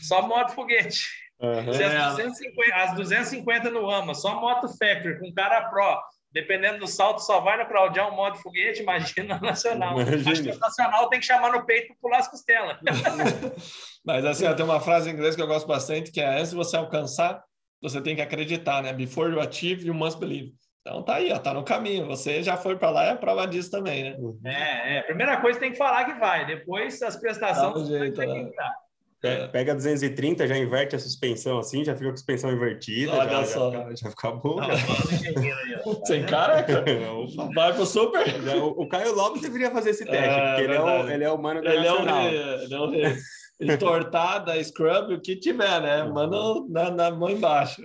só 0.00 0.26
moto 0.26 0.54
foguete. 0.54 1.21
Aham. 1.42 1.72
Se 1.72 1.82
as, 1.82 2.16
250, 2.16 2.74
as 2.76 2.94
250 2.94 3.70
no 3.70 3.90
AMA, 3.90 4.14
só 4.14 4.40
moto 4.40 4.68
factory, 4.68 5.18
com 5.18 5.34
cara 5.34 5.68
pro, 5.68 6.00
dependendo 6.30 6.78
do 6.78 6.86
salto, 6.86 7.18
só 7.18 7.40
vai 7.40 7.58
no 7.58 7.68
Claudião 7.68 8.14
modo 8.14 8.38
foguete, 8.38 8.82
imagina 8.82 9.38
nacional. 9.42 10.00
Imagina. 10.00 10.30
Acho 10.30 10.42
que 10.42 10.50
o 10.50 10.58
nacional 10.58 11.08
tem 11.08 11.18
que 11.18 11.26
chamar 11.26 11.50
no 11.50 11.66
peito 11.66 11.88
para 11.88 11.96
pular 12.00 12.18
as 12.18 12.28
costelas. 12.28 12.78
Mas 14.04 14.24
assim, 14.24 14.46
ó, 14.46 14.54
tem 14.54 14.64
uma 14.64 14.80
frase 14.80 15.10
em 15.10 15.12
inglês 15.12 15.34
que 15.34 15.42
eu 15.42 15.46
gosto 15.46 15.66
bastante, 15.66 16.12
que 16.12 16.20
é 16.20 16.38
antes 16.38 16.50
de 16.50 16.56
você 16.56 16.76
alcançar, 16.76 17.42
você 17.80 18.00
tem 18.00 18.14
que 18.14 18.22
acreditar, 18.22 18.80
né? 18.82 18.92
Before 18.92 19.30
you 19.30 19.40
achieve, 19.40 19.86
you 19.86 19.94
must 19.94 20.20
believe. 20.20 20.52
Então 20.80 21.02
tá 21.02 21.16
aí, 21.16 21.32
ó, 21.32 21.38
tá 21.38 21.52
no 21.52 21.64
caminho. 21.64 22.06
Você 22.06 22.42
já 22.42 22.56
foi 22.56 22.76
para 22.76 22.90
lá, 22.90 23.04
é 23.04 23.14
prova 23.16 23.46
disso 23.46 23.70
também, 23.70 24.04
né? 24.04 24.16
É, 24.44 24.98
é, 24.98 25.02
primeira 25.02 25.40
coisa 25.40 25.58
tem 25.58 25.72
que 25.72 25.78
falar 25.78 26.04
que 26.04 26.14
vai, 26.14 26.46
depois 26.46 27.00
as 27.02 27.16
prestações. 27.16 27.76
Um 27.76 27.86
jeito, 27.86 28.16
tem 28.16 28.50
que 28.50 28.56
né? 28.56 28.70
Pe- 29.22 29.48
Pega 29.52 29.74
230, 29.74 30.48
já 30.48 30.58
inverte 30.58 30.96
a 30.96 30.98
suspensão 30.98 31.56
assim, 31.58 31.84
já 31.84 31.94
fica 31.94 32.06
com 32.08 32.12
a 32.12 32.16
suspensão 32.16 32.50
invertida. 32.52 33.12
Olha 33.14 33.30
já, 33.30 33.44
só. 33.44 33.70
Já, 33.70 33.78
fica, 33.84 33.96
já 33.96 34.10
fica 34.10 34.30
bom. 34.32 34.56
Não, 34.56 34.68
já. 34.76 36.04
Sem 36.04 36.26
careca. 36.26 36.84
Opa. 37.14 37.48
Vai 37.54 37.72
pro 37.72 37.86
super. 37.86 38.26
Já, 38.42 38.56
o, 38.56 38.68
o 38.82 38.88
Caio 38.88 39.14
Lopes 39.14 39.40
deveria 39.42 39.70
fazer 39.70 39.90
esse 39.90 40.04
teste, 40.04 40.28
É, 40.28 40.46
porque 40.48 40.62
ele 40.62 40.74
é, 40.74 40.80
o, 40.80 41.08
ele 41.10 41.24
é 41.24 41.30
o 41.30 41.38
mano 41.40 41.62
da 41.62 41.72
Ele 41.72 41.86
é 41.86 41.92
o 41.92 42.00
ele 42.02 42.74
é 42.74 42.78
o 42.80 42.90
rei. 42.90 43.16
Entortada, 43.60 44.62
scrub, 44.64 45.14
o 45.14 45.20
que 45.20 45.36
tiver, 45.36 45.80
né? 45.80 46.02
Manda 46.04 46.36
na, 46.68 46.90
na 46.90 47.10
mão 47.12 47.30
embaixo. 47.30 47.80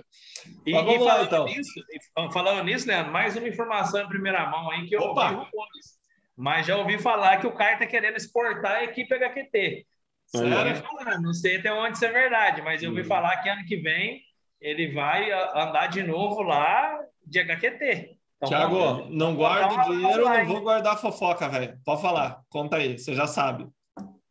E, 0.66 0.72
Mas 0.72 0.82
e 0.82 0.86
vamos 0.86 1.04
lá, 1.06 1.12
falando, 1.12 1.26
então. 1.26 1.44
nisso, 1.46 1.70
e 1.90 2.32
falando 2.32 2.64
nisso, 2.64 2.88
Leandro, 2.88 3.12
mais 3.12 3.36
uma 3.36 3.48
informação 3.48 4.00
em 4.02 4.08
primeira 4.08 4.44
mão 4.50 4.70
aí 4.70 4.86
que 4.88 4.96
eu 4.96 5.00
Opa! 5.00 5.24
ouvi 5.24 5.34
rumores. 5.34 5.98
Mas 6.36 6.66
já 6.66 6.76
ouvi 6.76 6.98
falar 6.98 7.36
que 7.38 7.46
o 7.46 7.52
Caio 7.54 7.74
está 7.74 7.86
querendo 7.86 8.16
exportar 8.16 8.76
a 8.76 8.84
equipe 8.84 9.12
HQT. 9.14 9.86
Sério? 10.28 10.82
Não 11.22 11.32
sei 11.32 11.56
até 11.56 11.72
onde 11.72 11.94
isso 11.96 12.04
é 12.04 12.12
verdade, 12.12 12.62
mas 12.62 12.82
eu 12.82 12.90
ouvi 12.90 13.02
Hum. 13.02 13.06
falar 13.06 13.36
que 13.38 13.48
ano 13.48 13.64
que 13.64 13.76
vem 13.76 14.22
ele 14.60 14.92
vai 14.92 15.30
a- 15.32 15.62
andar 15.68 15.86
de 15.86 16.02
novo 16.02 16.42
lá 16.42 16.98
de 17.26 17.38
HQT. 17.40 18.16
Então, 18.36 18.48
Tiago, 18.48 19.06
não 19.10 19.34
vamos 19.34 19.36
guarda 19.36 19.60
dar 19.68 19.72
uma- 19.74 19.86
o 19.88 19.96
dinheiro, 19.96 20.24
não 20.28 20.46
vou 20.46 20.60
guardar 20.60 21.00
fofoca, 21.00 21.48
velho. 21.48 21.78
Pode 21.84 22.02
falar, 22.02 22.40
conta 22.48 22.76
aí, 22.76 22.98
você 22.98 23.14
já 23.14 23.26
sabe. 23.26 23.66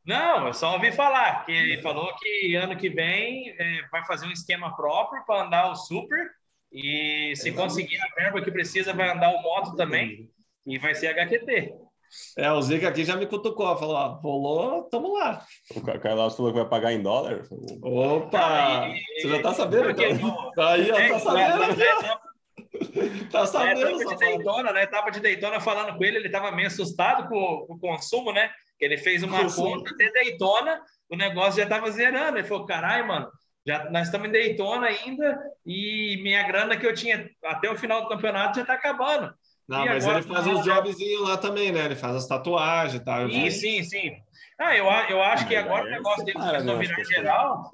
Não, 0.05 0.47
eu 0.47 0.53
só 0.53 0.73
ouvi 0.73 0.91
falar 0.91 1.45
que 1.45 1.51
ele 1.51 1.81
falou 1.81 2.13
que 2.15 2.55
ano 2.55 2.77
que 2.77 2.89
vem 2.89 3.49
é, 3.59 3.81
vai 3.91 4.05
fazer 4.05 4.25
um 4.25 4.31
esquema 4.31 4.73
próprio 4.75 5.25
para 5.25 5.43
andar 5.43 5.69
o 5.71 5.75
Super 5.75 6.29
e 6.71 7.33
se 7.35 7.51
conseguir 7.51 7.97
a 8.01 8.07
verba 8.15 8.41
que 8.41 8.51
precisa 8.51 8.93
vai 8.93 9.09
andar 9.09 9.29
o 9.33 9.41
Moto 9.41 9.75
também 9.75 10.29
e 10.65 10.77
vai 10.77 10.95
ser 10.95 11.07
HQT. 11.07 11.73
É, 12.37 12.51
o 12.51 12.61
Zica 12.61 12.87
aqui 12.89 13.03
já 13.03 13.15
me 13.15 13.25
cutucou, 13.25 13.77
falou, 13.77 13.95
ó, 13.95 14.07
rolou, 14.21 14.83
tamo 14.89 15.13
lá. 15.13 15.43
O 15.75 15.81
Ca- 15.81 15.99
Caio 15.99 16.15
Lopes 16.15 16.35
falou 16.37 16.51
que 16.53 16.59
vai 16.59 16.69
pagar 16.69 16.93
em 16.93 17.01
dólar. 17.01 17.43
Opa! 17.81 18.87
E- 18.89 19.21
Você 19.21 19.29
já 19.29 19.41
tá 19.41 19.53
sabendo, 19.53 19.83
porque 19.85 20.05
então? 20.09 20.51
Aí, 20.59 20.91
ó, 20.91 20.97
É, 20.97 21.09
tá 21.13 21.19
sabendo 21.19 21.63
aqui, 21.63 21.81
ó. 21.83 22.27
Tá 23.31 23.39
Na 23.41 23.45
sabendo, 23.45 23.81
etapa 24.01 24.15
de. 24.15 24.19
Daytona, 24.19 24.71
na 24.73 24.83
etapa 24.83 25.09
de 25.11 25.19
Daytona, 25.19 25.59
falando 25.59 25.97
com 25.97 26.03
ele, 26.03 26.17
ele 26.17 26.27
estava 26.27 26.51
meio 26.51 26.67
assustado 26.67 27.27
com, 27.27 27.65
com 27.67 27.73
o 27.75 27.79
consumo, 27.79 28.31
né? 28.31 28.49
Que 28.77 28.85
ele 28.85 28.97
fez 28.97 29.23
uma 29.23 29.41
Consumo. 29.41 29.77
conta 29.77 29.91
até 29.93 30.11
Daytona, 30.11 30.81
o 31.09 31.15
negócio 31.15 31.57
já 31.57 31.63
estava 31.63 31.89
zerando. 31.91 32.37
Ele 32.37 32.47
falou: 32.47 32.65
caralho, 32.65 33.07
mano, 33.07 33.27
já, 33.65 33.89
nós 33.89 34.07
estamos 34.07 34.27
em 34.27 34.31
Daytona 34.31 34.87
ainda 34.87 35.39
e 35.65 36.19
minha 36.23 36.43
grana 36.43 36.77
que 36.77 36.85
eu 36.85 36.93
tinha 36.93 37.29
até 37.43 37.69
o 37.69 37.77
final 37.77 38.03
do 38.03 38.09
campeonato 38.09 38.55
já 38.57 38.61
está 38.61 38.73
acabando. 38.73 39.33
Não, 39.67 39.83
E 39.85 39.89
mas 39.89 40.05
agora- 40.05 40.19
ele 40.23 40.27
faz 40.33 40.47
uns 40.47 40.63
jobzinhos 40.65 41.27
lá 41.27 41.37
também, 41.37 41.71
né? 41.71 41.85
Ele 41.85 41.95
faz 41.95 42.15
as 42.15 42.27
tatuagens 42.27 43.01
e 43.01 43.03
tal. 43.03 43.21
eu 43.23 43.29
Sim, 43.31 43.43
vi. 43.43 43.51
sim, 43.51 43.83
sim. 43.83 44.11
Ah, 44.59 44.75
eu, 44.75 44.89
a- 44.89 45.09
eu 45.09 45.21
acho 45.21 45.47
que 45.47 45.55
agora 45.55 45.85
o 45.85 45.89
negócio 45.91 46.23
dele 46.25 46.39
começou 46.39 46.57
a 46.57 46.63
né, 46.63 46.75
virar 46.87 47.03
geral. 47.03 47.71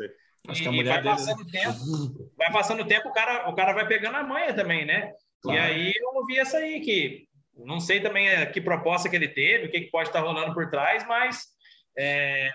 Acho 0.48 0.62
que 0.62 0.68
a 0.68 0.72
e 0.72 0.76
mulher 0.76 0.94
vai 0.96 1.04
dele- 1.04 1.16
passando 1.16 1.46
tempo, 1.52 2.30
vai 2.38 2.52
passando 2.52 2.82
o 2.82 2.86
tempo, 2.86 3.08
o 3.10 3.14
cara, 3.14 3.50
o 3.50 3.56
cara 3.56 3.74
vai 3.74 3.88
pegando 3.88 4.18
a 4.18 4.24
manha 4.24 4.54
também, 4.54 4.86
né? 4.86 5.12
Claro. 5.42 5.58
E 5.58 5.62
aí 5.62 5.94
eu 5.96 6.10
ouvi 6.16 6.38
essa 6.38 6.58
aí, 6.58 6.82
que 6.82 7.28
não 7.56 7.80
sei 7.80 8.02
também 8.02 8.28
eh, 8.28 8.46
que 8.48 8.60
proposta 8.60 9.08
que 9.08 9.16
ele 9.16 9.28
teve, 9.30 9.68
o 9.68 9.72
que, 9.72 9.82
que 9.82 9.92
pode 9.92 10.10
estar 10.10 10.20
rolando 10.22 10.54
por 10.54 10.70
trás, 10.70 11.06
mas. 11.08 11.46
é, 11.98 12.50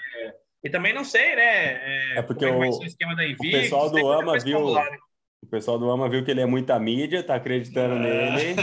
e 0.65 0.69
também 0.69 0.93
não 0.93 1.05
sei, 1.05 1.37
né? 1.37 2.19
É 2.19 2.23
porque 2.23 2.45
como 2.45 2.65
é 2.65 2.67
que 2.67 2.67
vai 2.67 2.69
o- 2.69 2.73
ser 2.73 2.83
o 2.83 2.87
esquema 2.87 3.15
da 3.15 3.25
Invictus, 3.25 3.51
pessoal 3.53 3.89
do 3.89 4.13
AMA 4.13 4.39
viu- 4.41 4.59
rolar, 4.59 4.91
né? 4.91 4.99
O 5.43 5.47
pessoal 5.47 5.79
do 5.79 5.91
AMA 5.91 6.09
viu 6.09 6.25
que 6.25 6.31
ele 6.31 6.41
é 6.41 6.47
muita 6.47 6.79
mídia, 6.79 7.23
tá 7.23 7.35
acreditando 7.37 7.95
É. 7.95 7.99
nele 8.33 8.57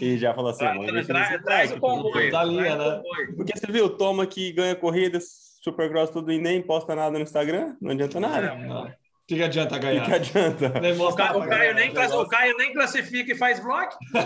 e 0.00 0.16
já 0.16 0.32
falou 0.32 0.50
assim: 0.50 0.60
Tra- 0.60 0.68
vamos 0.74 0.86
tra- 0.86 0.92
investir 0.94 1.14
tra- 1.14 1.30
nesse 1.30 1.42
Traz 1.44 1.72
o 1.72 1.80
comboio. 1.80 2.30
Da 2.30 2.44
linha, 2.44 2.76
traz 2.76 2.88
o 2.88 2.92
né? 2.94 3.02
Porque 3.36 3.58
você 3.58 3.66
viu, 3.72 3.90
toma 3.90 4.26
que 4.26 4.52
ganha 4.52 4.74
corridas, 4.76 5.24
Supercross 5.62 6.10
tudo 6.10 6.30
e 6.32 6.38
nem 6.38 6.62
posta 6.62 6.94
nada 6.94 7.18
no 7.18 7.24
Instagram, 7.24 7.74
não 7.80 7.90
adianta 7.90 8.20
nada. 8.20 8.54
Não. 8.54 8.84
O 8.84 8.90
que, 9.28 9.36
que 9.36 9.42
adianta 9.42 9.76
O 9.76 9.80
ganhar? 9.80 10.04
que, 10.04 10.10
que 10.10 10.16
adianta? 10.38 10.72
O, 11.02 11.14
Ca- 11.14 11.36
o 11.36 11.46
Caio 11.46 11.74
nem 11.74 11.90
o 11.90 11.94
class- 11.94 12.14
o. 12.14 12.26
Caio 12.26 12.56
nem 12.56 12.72
classifica 12.72 13.32
e 13.32 13.36
faz 13.36 13.60
vlog. 13.60 13.88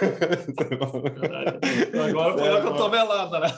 Agora 2.08 2.38
foi 2.38 2.48
eu 2.48 2.60
que 2.60 2.66
eu 2.68 2.76
tô 2.76 2.88
velado, 2.90 3.40
né? 3.40 3.48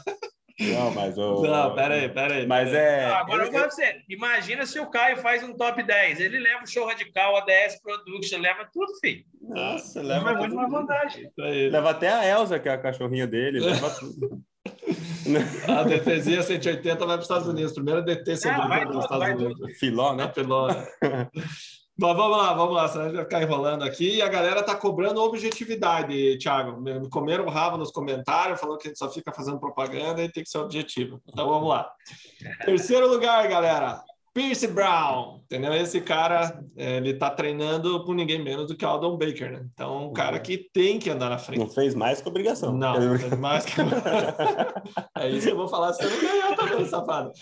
Não, 0.61 0.91
mas 0.93 1.17
o. 1.17 1.43
Não, 1.43 1.75
pera 1.75 1.95
aí, 1.95 2.09
pera 2.09 2.35
aí. 2.35 2.47
Mas 2.47 2.73
é. 2.75 3.05
Ah, 3.07 3.21
Agora 3.21 3.45
eu 3.45 3.53
vou 3.53 3.61
pra 3.61 3.71
você. 3.71 4.03
Imagina 4.09 4.67
se 4.67 4.81
o 4.81 4.91
Caio 4.91 5.17
faz 5.19 5.43
um 5.45 5.55
top 5.57 5.83
10. 5.83 6.19
Ele 6.21 6.39
leva 6.41 6.65
o 6.65 6.67
show 6.67 6.87
radical, 6.87 7.37
a 7.37 7.41
DS 7.45 7.81
Production, 7.81 8.39
leva 8.41 8.69
tudo, 8.73 8.93
filho. 9.01 9.25
Nossa, 9.41 10.03
Leva 10.03 10.25
leva, 10.31 10.39
muito 10.41 10.51
tudo. 10.51 10.57
mais 10.57 10.71
vantagem. 10.73 11.27
Isso 11.27 11.43
aí. 11.43 11.69
leva 11.71 11.91
até 11.91 12.09
a 12.09 12.27
Elsa, 12.27 12.59
que 12.59 12.69
é 12.69 12.73
a 12.73 12.79
cachorrinha 12.79 13.27
dele, 13.27 13.61
leva 13.61 13.89
tudo. 13.91 14.41
A 15.69 15.83
DTzinha 15.83 16.43
180 16.43 16.97
vai 17.05 17.07
para 17.07 17.17
os 17.19 17.23
Estados 17.25 17.47
Unidos. 17.49 17.73
Primeiro 17.75 18.03
DT 18.03 18.33
Ah, 18.49 18.67
vai 18.67 18.81
180 18.81 18.93
nos 18.95 19.05
Estados 19.05 19.19
vai 19.27 19.35
Unidos. 19.35 19.79
Filó, 19.79 20.15
né? 20.15 20.27
pelona. 20.29 20.87
Bom, 22.01 22.15
vamos 22.15 22.39
lá, 22.39 22.53
vamos 22.55 22.75
lá, 22.77 22.87
senão 22.87 23.07
a 23.07 23.09
gente 23.09 23.17
vai 23.17 23.25
ficar 23.25 23.43
enrolando 23.43 23.83
aqui. 23.83 24.19
E 24.19 24.23
a 24.23 24.29
galera 24.29 24.63
tá 24.63 24.77
cobrando 24.77 25.21
objetividade, 25.21 26.39
Thiago. 26.39 26.81
Me 26.81 27.11
comeram 27.11 27.45
o 27.45 27.51
rabo 27.51 27.77
nos 27.77 27.91
comentários, 27.91 28.61
falou 28.61 28.79
que 28.79 28.87
a 28.87 28.91
gente 28.91 28.99
só 29.01 29.11
fica 29.11 29.33
fazendo 29.33 29.59
propaganda 29.59 30.23
e 30.23 30.31
tem 30.31 30.45
que 30.45 30.49
ser 30.49 30.59
objetivo. 30.59 31.21
Então 31.27 31.49
vamos 31.49 31.69
lá. 31.69 31.91
Terceiro 32.65 33.09
lugar, 33.09 33.49
galera. 33.49 34.01
Pierce 34.35 34.67
Brown, 34.69 35.41
entendeu? 35.45 35.73
Esse 35.75 36.01
cara, 36.01 36.63
é, 36.77 36.97
ele 36.99 37.15
tá 37.15 37.31
treinando 37.31 38.05
com 38.05 38.15
ninguém 38.15 38.43
menos 38.43 38.69
do 38.69 38.77
que 38.77 38.85
o 38.85 38.89
Aldon 38.89 39.17
Baker, 39.17 39.51
né? 39.53 39.67
Então, 39.73 40.11
um 40.11 40.13
cara 40.13 40.39
que 40.39 40.59
tem 40.73 40.99
que 40.99 41.11
andar 41.11 41.31
na 41.31 41.39
frente. 41.39 41.59
Não 41.59 41.69
fez 41.69 41.95
mais 41.95 42.21
que 42.21 42.29
obrigação. 42.29 42.73
Não, 42.73 42.99
não 43.01 43.19
fez 43.19 43.35
mais 43.39 43.65
que... 43.65 43.81
é 45.19 45.29
isso 45.31 45.47
que 45.47 45.53
eu 45.53 45.57
vou 45.57 45.69
falar, 45.69 45.93
você 45.93 46.05
não 46.05 46.21
ganhou 46.21 46.57
também, 46.57 46.85
safado. 46.87 47.33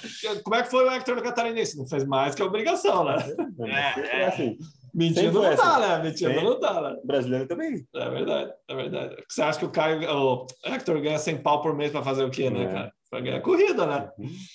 Como 0.42 0.56
é 0.56 0.62
que 0.62 0.70
foi 0.70 0.84
o 0.84 0.90
Hector 0.90 1.22
Catarinense? 1.22 1.76
Não 1.76 1.86
fez 1.86 2.06
mais 2.06 2.34
que 2.34 2.42
obrigação, 2.42 3.04
né? 3.04 3.16
É, 3.60 4.22
é 4.22 4.26
assim. 4.26 4.56
Mentindo 4.94 5.42
não 5.42 5.54
tá, 5.54 5.78
né? 5.78 6.02
Mentindo 6.02 6.30
Sempre. 6.30 6.44
não 6.44 6.58
tá, 6.58 6.80
né? 6.80 6.96
Brasileiro 7.04 7.46
também. 7.46 7.86
É 7.94 8.08
verdade, 8.08 8.50
é 8.66 8.74
verdade. 8.74 9.16
Você 9.28 9.42
acha 9.42 9.58
que 9.58 9.66
o 9.66 9.70
Caio, 9.70 10.00
o 10.10 10.46
Hector 10.64 10.98
ganha 11.02 11.18
100 11.18 11.42
pau 11.42 11.60
por 11.60 11.76
mês 11.76 11.92
para 11.92 12.02
fazer 12.02 12.24
o 12.24 12.30
quê, 12.30 12.48
né, 12.48 12.62
É. 12.62 12.66
cara? 12.72 12.92
Para 13.16 13.24
ganhar 13.24 13.40
corrida, 13.40 13.86
né? 13.86 14.10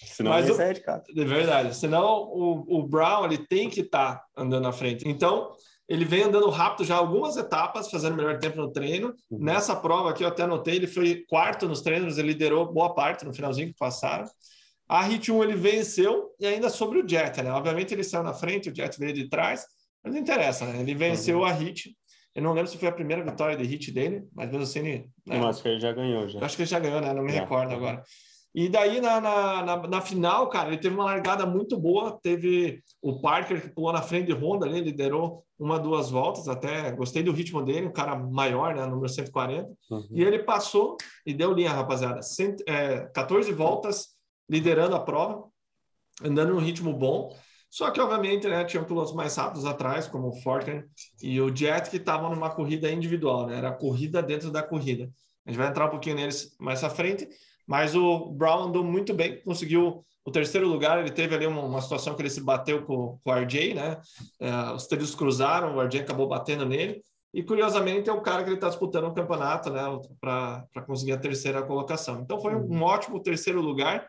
Senão 0.06 0.32
Mas 0.32 0.50
o- 0.50 0.54
sai 0.54 0.74
de 0.74 0.82
casa. 0.82 1.04
Verdade. 1.16 1.76
Senão 1.76 2.24
o, 2.32 2.80
o 2.80 2.88
Brown 2.88 3.26
ele 3.26 3.40
tem 3.40 3.70
que 3.70 3.82
estar 3.82 4.24
andando 4.38 4.62
na 4.64 4.72
frente. 4.72 5.08
Então 5.08 5.52
ele 5.90 6.06
vem 6.06 6.24
andando 6.24 6.48
rápido 6.50 6.86
já 6.86 6.96
algumas 6.96 7.36
etapas, 7.38 7.90
fazendo 7.90 8.16
melhor 8.16 8.38
tempo 8.38 8.58
no 8.58 8.72
treino. 8.72 9.14
Uhum. 9.32 9.40
Nessa 9.40 9.76
prova 9.76 10.12
aqui 10.12 10.24
eu 10.24 10.28
até 10.28 10.44
anotei, 10.44 10.76
ele 10.76 10.88
foi 10.88 11.26
quarto 11.28 11.68
nos 11.68 11.82
treinos, 11.82 12.18
ele 12.20 12.30
liderou 12.30 12.72
boa 12.72 12.94
parte 12.94 13.26
no 13.26 13.34
finalzinho 13.34 13.70
que 13.70 13.76
passaram. 13.78 14.26
A 14.88 15.02
Hit 15.04 15.32
1 15.32 15.44
ele 15.44 15.56
venceu 15.56 16.30
e 16.40 16.46
ainda 16.46 16.70
sobre 16.70 17.00
o 17.00 17.08
Jet, 17.08 17.42
né? 17.42 17.52
Obviamente 17.52 17.94
ele 17.94 18.04
saiu 18.04 18.24
na 18.24 18.34
frente, 18.34 18.70
o 18.70 18.76
Jet 18.76 18.98
veio 19.00 19.14
de 19.14 19.28
trás, 19.28 19.66
mas 20.04 20.14
não 20.14 20.22
interessa, 20.22 20.66
né? 20.66 20.80
Ele 20.82 20.94
venceu 20.94 21.40
Uhum. 21.40 21.46
a 21.46 21.52
Hit. 21.52 21.96
Eu 22.36 22.44
não 22.44 22.54
lembro 22.54 22.70
se 22.72 22.78
foi 22.78 22.88
a 22.88 22.92
primeira 22.94 23.22
vitória 23.24 23.58
de 23.58 23.64
Hit 23.66 23.92
dele, 23.92 24.24
mas 24.34 24.48
mesmo 24.50 24.64
assim 24.64 24.80
ele, 24.80 25.10
né? 25.28 25.38
Eu 25.40 25.48
acho 25.48 25.62
que 25.62 25.68
ele 25.68 25.80
já 25.82 25.92
ganhou, 25.92 26.22
Eu 26.24 26.30
já. 26.30 26.46
acho 26.46 26.56
que 26.56 26.62
ele 26.62 26.70
já 26.70 26.80
ganhou, 26.80 27.02
né? 27.02 27.14
Não 27.14 27.24
me 27.24 27.32
Já. 27.34 27.42
recordo 27.42 27.74
agora. 27.74 28.02
E 28.54 28.68
daí, 28.68 29.00
na, 29.00 29.22
na, 29.22 29.64
na, 29.64 29.88
na 29.88 30.02
final, 30.02 30.50
cara, 30.50 30.70
ele 30.70 30.78
teve 30.78 30.94
uma 30.94 31.06
largada 31.06 31.46
muito 31.46 31.78
boa. 31.78 32.20
Teve 32.22 32.84
o 33.02 33.22
Parker 33.22 33.62
que 33.62 33.70
pulou 33.70 33.94
na 33.94 34.02
frente 34.02 34.28
de 34.28 34.34
Honda 34.34 34.66
ali, 34.66 34.82
liderou 34.82 35.46
uma, 35.58 35.80
duas 35.80 36.10
voltas. 36.10 36.50
Até 36.50 36.92
gostei 36.92 37.24
do 37.24 37.32
ritmo 37.32 37.64
dele, 37.64 37.88
um 37.88 37.94
cara 37.94 38.16
maior, 38.16 38.76
né? 38.76 38.86
Número 38.86 39.08
140. 39.08 39.70
Uhum. 39.90 40.08
E 40.12 40.22
ele 40.22 40.40
passou 40.40 40.98
e 41.26 41.34
deu 41.34 41.54
linha, 41.54 41.72
rapaziada. 41.72 42.22
Cento- 42.22 42.64
é, 42.68 43.10
14 43.14 43.54
voltas 43.54 44.10
liderando 44.50 44.96
a 44.96 45.00
prova, 45.00 45.46
andando 46.22 46.54
num 46.54 46.60
ritmo 46.60 46.94
bom. 46.94 47.34
Só 47.70 47.90
que, 47.90 48.02
obviamente, 48.02 48.50
né, 48.50 48.66
tinham 48.66 48.84
pilotos 48.84 49.14
mais 49.14 49.34
rápidos 49.38 49.66
atrás, 49.66 50.06
como 50.06 50.28
o 50.28 50.42
Forker 50.42 50.90
e 51.24 51.40
o 51.40 51.56
Jet, 51.56 51.90
que 51.90 51.96
estavam 51.96 52.30
numa 52.30 52.50
corrida 52.50 52.92
individual, 52.92 53.48
né? 53.48 53.58
Era 53.58 53.70
a 53.70 53.74
corrida 53.74 54.22
dentro 54.22 54.52
da 54.52 54.62
corrida. 54.62 55.10
A 55.46 55.50
gente 55.50 55.58
vai 55.58 55.70
entrar 55.70 55.86
um 55.88 55.90
pouquinho 55.90 56.18
neles 56.18 56.54
mais 56.60 56.84
à 56.84 56.90
frente, 56.90 57.30
mas 57.72 57.96
o 57.96 58.26
Brown 58.32 58.64
andou 58.64 58.84
muito 58.84 59.14
bem, 59.14 59.42
conseguiu 59.44 60.04
o 60.26 60.30
terceiro 60.30 60.68
lugar. 60.68 61.00
Ele 61.00 61.10
teve 61.10 61.34
ali 61.34 61.48
uma, 61.48 61.62
uma 61.62 61.82
situação 61.82 62.14
que 62.14 62.22
ele 62.22 62.30
se 62.30 62.44
bateu 62.44 62.84
com, 62.84 63.18
com 63.24 63.32
o 63.32 63.34
RJ, 63.34 63.74
né? 63.74 63.98
É, 64.42 64.74
os 64.74 64.88
trilhos 64.88 65.16
cruzaram, 65.16 65.78
o 65.78 65.82
RJ 65.82 66.02
acabou 66.02 66.28
batendo 66.28 66.66
nele. 66.66 67.02
E 67.34 67.42
curiosamente 67.42 68.10
é 68.10 68.14
o 68.14 68.20
cara 68.20 68.44
que 68.44 68.50
ele 68.50 68.58
está 68.58 68.68
disputando 68.68 69.06
o 69.06 69.14
campeonato, 69.14 69.70
né? 69.70 69.84
Para 70.20 70.68
conseguir 70.86 71.14
a 71.14 71.18
terceira 71.18 71.62
colocação. 71.62 72.20
Então 72.20 72.42
foi 72.42 72.54
um 72.54 72.84
ótimo 72.84 73.24
terceiro 73.24 73.62
lugar. 73.62 74.06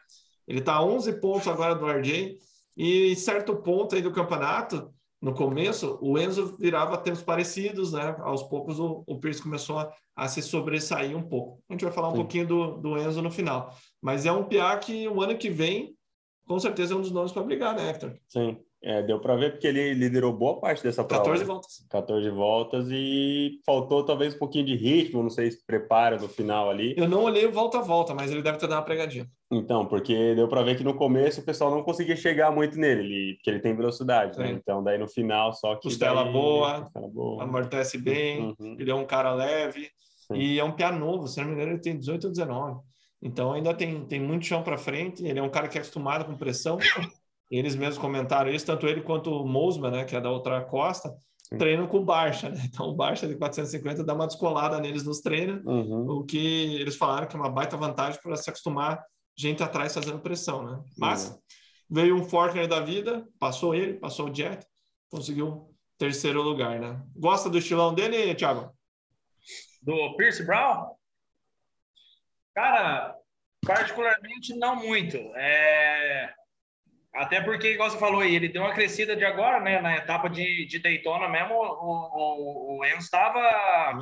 Ele 0.49 0.59
está 0.59 0.75
a 0.75 0.85
11 0.85 1.21
pontos 1.21 1.47
agora 1.47 1.77
do 1.77 1.87
RJ. 1.87 2.37
E 2.77 3.13
em 3.13 3.15
certo 3.15 3.55
ponto 3.55 3.95
aí 3.95 4.03
do 4.03 4.11
campeonato, 4.11 4.93
no 5.23 5.33
começo, 5.33 5.99
o 6.03 6.19
Enzo 6.19 6.57
virava 6.59 6.99
tempos 6.99 7.23
parecidos, 7.23 7.93
né? 7.93 8.17
Aos 8.19 8.43
poucos 8.43 8.81
o, 8.81 9.05
o 9.07 9.21
Pierce 9.21 9.41
começou 9.41 9.79
a, 9.79 9.95
a 10.17 10.27
se 10.27 10.43
sobressair 10.43 11.17
um 11.17 11.23
pouco. 11.23 11.63
A 11.69 11.73
gente 11.73 11.85
vai 11.85 11.93
falar 11.93 12.09
um 12.09 12.11
Sim. 12.11 12.17
pouquinho 12.17 12.47
do, 12.49 12.79
do 12.79 12.99
Enzo 12.99 13.23
no 13.23 13.31
final. 13.31 13.73
Mas 14.01 14.27
é 14.27 14.33
um 14.33 14.43
PA 14.43 14.77
que 14.79 15.07
o 15.07 15.23
ano 15.23 15.39
que 15.39 15.49
vem, 15.49 15.97
com 16.45 16.59
certeza, 16.59 16.95
é 16.95 16.97
um 16.97 17.01
dos 17.01 17.13
nomes 17.13 17.31
para 17.31 17.45
brigar, 17.45 17.73
né, 17.73 17.89
Hector? 17.89 18.19
Sim. 18.29 18.59
É, 18.85 19.01
deu 19.01 19.21
para 19.21 19.37
ver 19.37 19.53
porque 19.53 19.67
ele 19.69 19.95
liderou 19.95 20.33
boa 20.33 20.59
parte 20.59 20.83
dessa 20.83 21.05
prova. 21.05 21.23
14 21.23 21.43
né? 21.43 21.47
voltas. 21.47 21.87
14 21.89 22.31
voltas 22.31 22.87
e 22.91 23.61
faltou 23.65 24.05
talvez 24.05 24.35
um 24.35 24.39
pouquinho 24.39 24.65
de 24.67 24.75
ritmo, 24.75 25.23
não 25.23 25.31
sei 25.31 25.53
se 25.53 25.65
prepara 25.65 26.17
no 26.19 26.29
final 26.29 26.69
ali. 26.69 26.93
Eu 26.97 27.09
não 27.09 27.23
olhei 27.23 27.47
o 27.47 27.53
volta 27.53 27.79
a 27.79 27.83
volta, 27.83 28.13
mas 28.13 28.33
ele 28.33 28.43
deve 28.43 28.59
ter 28.59 28.67
dado 28.67 28.79
uma 28.79 28.85
pregadinha. 28.85 29.27
Então, 29.53 29.87
porque 29.87 30.35
deu 30.35 30.49
para 30.49 30.63
ver 30.63 30.77
que 30.77 30.83
no 30.83 30.95
começo 30.95 31.41
o 31.41 31.45
pessoal 31.45 31.71
não 31.71 31.85
conseguia 31.85 32.17
chegar 32.17 32.51
muito 32.51 32.77
nele, 32.77 33.03
ele, 33.05 33.35
porque 33.35 33.51
ele 33.51 33.61
tem 33.61 33.77
velocidade, 33.77 34.37
né? 34.39 34.51
Então, 34.51 34.83
daí 34.83 34.99
no 34.99 35.07
final 35.07 35.53
só 35.53 35.77
que. 35.77 35.83
Costela 35.85 36.25
daí- 36.25 36.33
boa, 36.33 36.81
Costela 36.83 37.09
boa. 37.09 37.45
Amortece 37.45 37.99
bem, 37.99 38.57
Uhum. 38.59 38.77
ele 38.81 38.91
é 38.91 38.95
um 38.95 39.05
cara 39.07 39.33
leve 39.33 39.91
Sim. 40.27 40.35
e 40.35 40.59
é 40.59 40.65
um 40.65 40.73
PA 40.73 40.91
novo, 40.91 41.29
se 41.29 41.39
não 41.41 41.47
me 41.47 41.55
engano, 41.55 41.73
ele 41.73 41.81
tem 41.81 41.97
18 41.97 42.25
ou 42.25 42.31
19. 42.33 42.81
Então 43.23 43.53
ainda 43.53 43.73
tem, 43.73 44.05
tem 44.07 44.19
muito 44.19 44.45
chão 44.47 44.65
para 44.65 44.77
frente. 44.77 45.25
Ele 45.25 45.39
é 45.39 45.43
um 45.43 45.49
cara 45.49 45.69
que 45.69 45.79
é 45.79 45.81
acostumado 45.81 46.25
com 46.25 46.37
pressão. 46.37 46.79
Eles 47.55 47.77
mesmos 47.77 47.99
comentaram 47.99 48.51
isso, 48.51 48.65
tanto 48.67 48.87
ele 48.87 49.03
quanto 49.03 49.31
o 49.31 49.47
Mosman, 49.47 49.91
né, 49.91 50.05
que 50.05 50.17
é 50.17 50.21
da 50.21 50.31
outra 50.31 50.63
costa, 50.65 51.15
Sim. 51.49 51.59
treinam 51.59 51.87
com 51.87 51.99
o 51.99 52.05
Barcha, 52.05 52.49
né? 52.49 52.59
Então 52.65 52.87
o 52.89 52.95
Barcha 52.95 53.27
de 53.29 53.37
450 53.37 54.03
dá 54.03 54.15
uma 54.15 54.27
descolada 54.27 54.81
neles 54.81 55.05
nos 55.05 55.21
treinos, 55.21 55.63
Uhum. 55.65 56.09
o 56.09 56.25
que 56.25 56.77
eles 56.77 56.97
falaram 56.97 57.27
que 57.27 57.37
é 57.37 57.39
uma 57.39 57.51
baita 57.51 57.77
vantagem 57.77 58.19
para 58.23 58.37
se 58.37 58.49
acostumar 58.49 59.05
gente 59.37 59.63
atrás 59.63 59.93
fazendo 59.95 60.19
pressão, 60.21 60.63
né? 60.65 60.83
Mas 60.99 61.39
veio 61.91 62.17
um 62.17 62.25
Fortner 62.25 62.67
da 62.67 62.81
vida, 62.81 63.27
passou 63.39 63.75
ele, 63.75 63.95
passou 63.95 64.31
o 64.31 64.35
Jet, 64.35 64.67
conseguiu 65.11 65.71
terceiro 65.99 66.41
lugar, 66.43 66.81
né? 66.81 67.01
Gosta 67.15 67.51
do 67.51 67.59
estilão 67.59 67.95
dele, 67.95 68.35
Thiago? 68.35 68.73
do 69.83 70.17
Pierce 70.17 70.45
Brown? 70.47 70.95
Cara, 72.55 73.17
particularmente 73.67 74.55
não 74.57 74.77
muito. 74.77 75.17
É... 75.35 76.33
Até 77.15 77.43
porque, 77.43 77.73
igual 77.73 77.91
você 77.91 77.99
falou 77.99 78.21
aí, 78.23 78.35
ele 78.35 78.49
deu 78.49 78.63
uma 78.63 78.73
crescida 78.73 79.15
de 79.15 79.25
agora, 79.25 79.61
né? 79.61 79.81
Na 79.83 79.97
etapa 79.97 80.31
de, 80.31 80.65
de 80.67 80.79
Daytona 80.79 81.29
mesmo, 81.29 81.55
o, 81.55 82.77
o, 82.77 82.79
o 82.79 82.85
Enzo 82.87 82.99
estava 83.01 83.93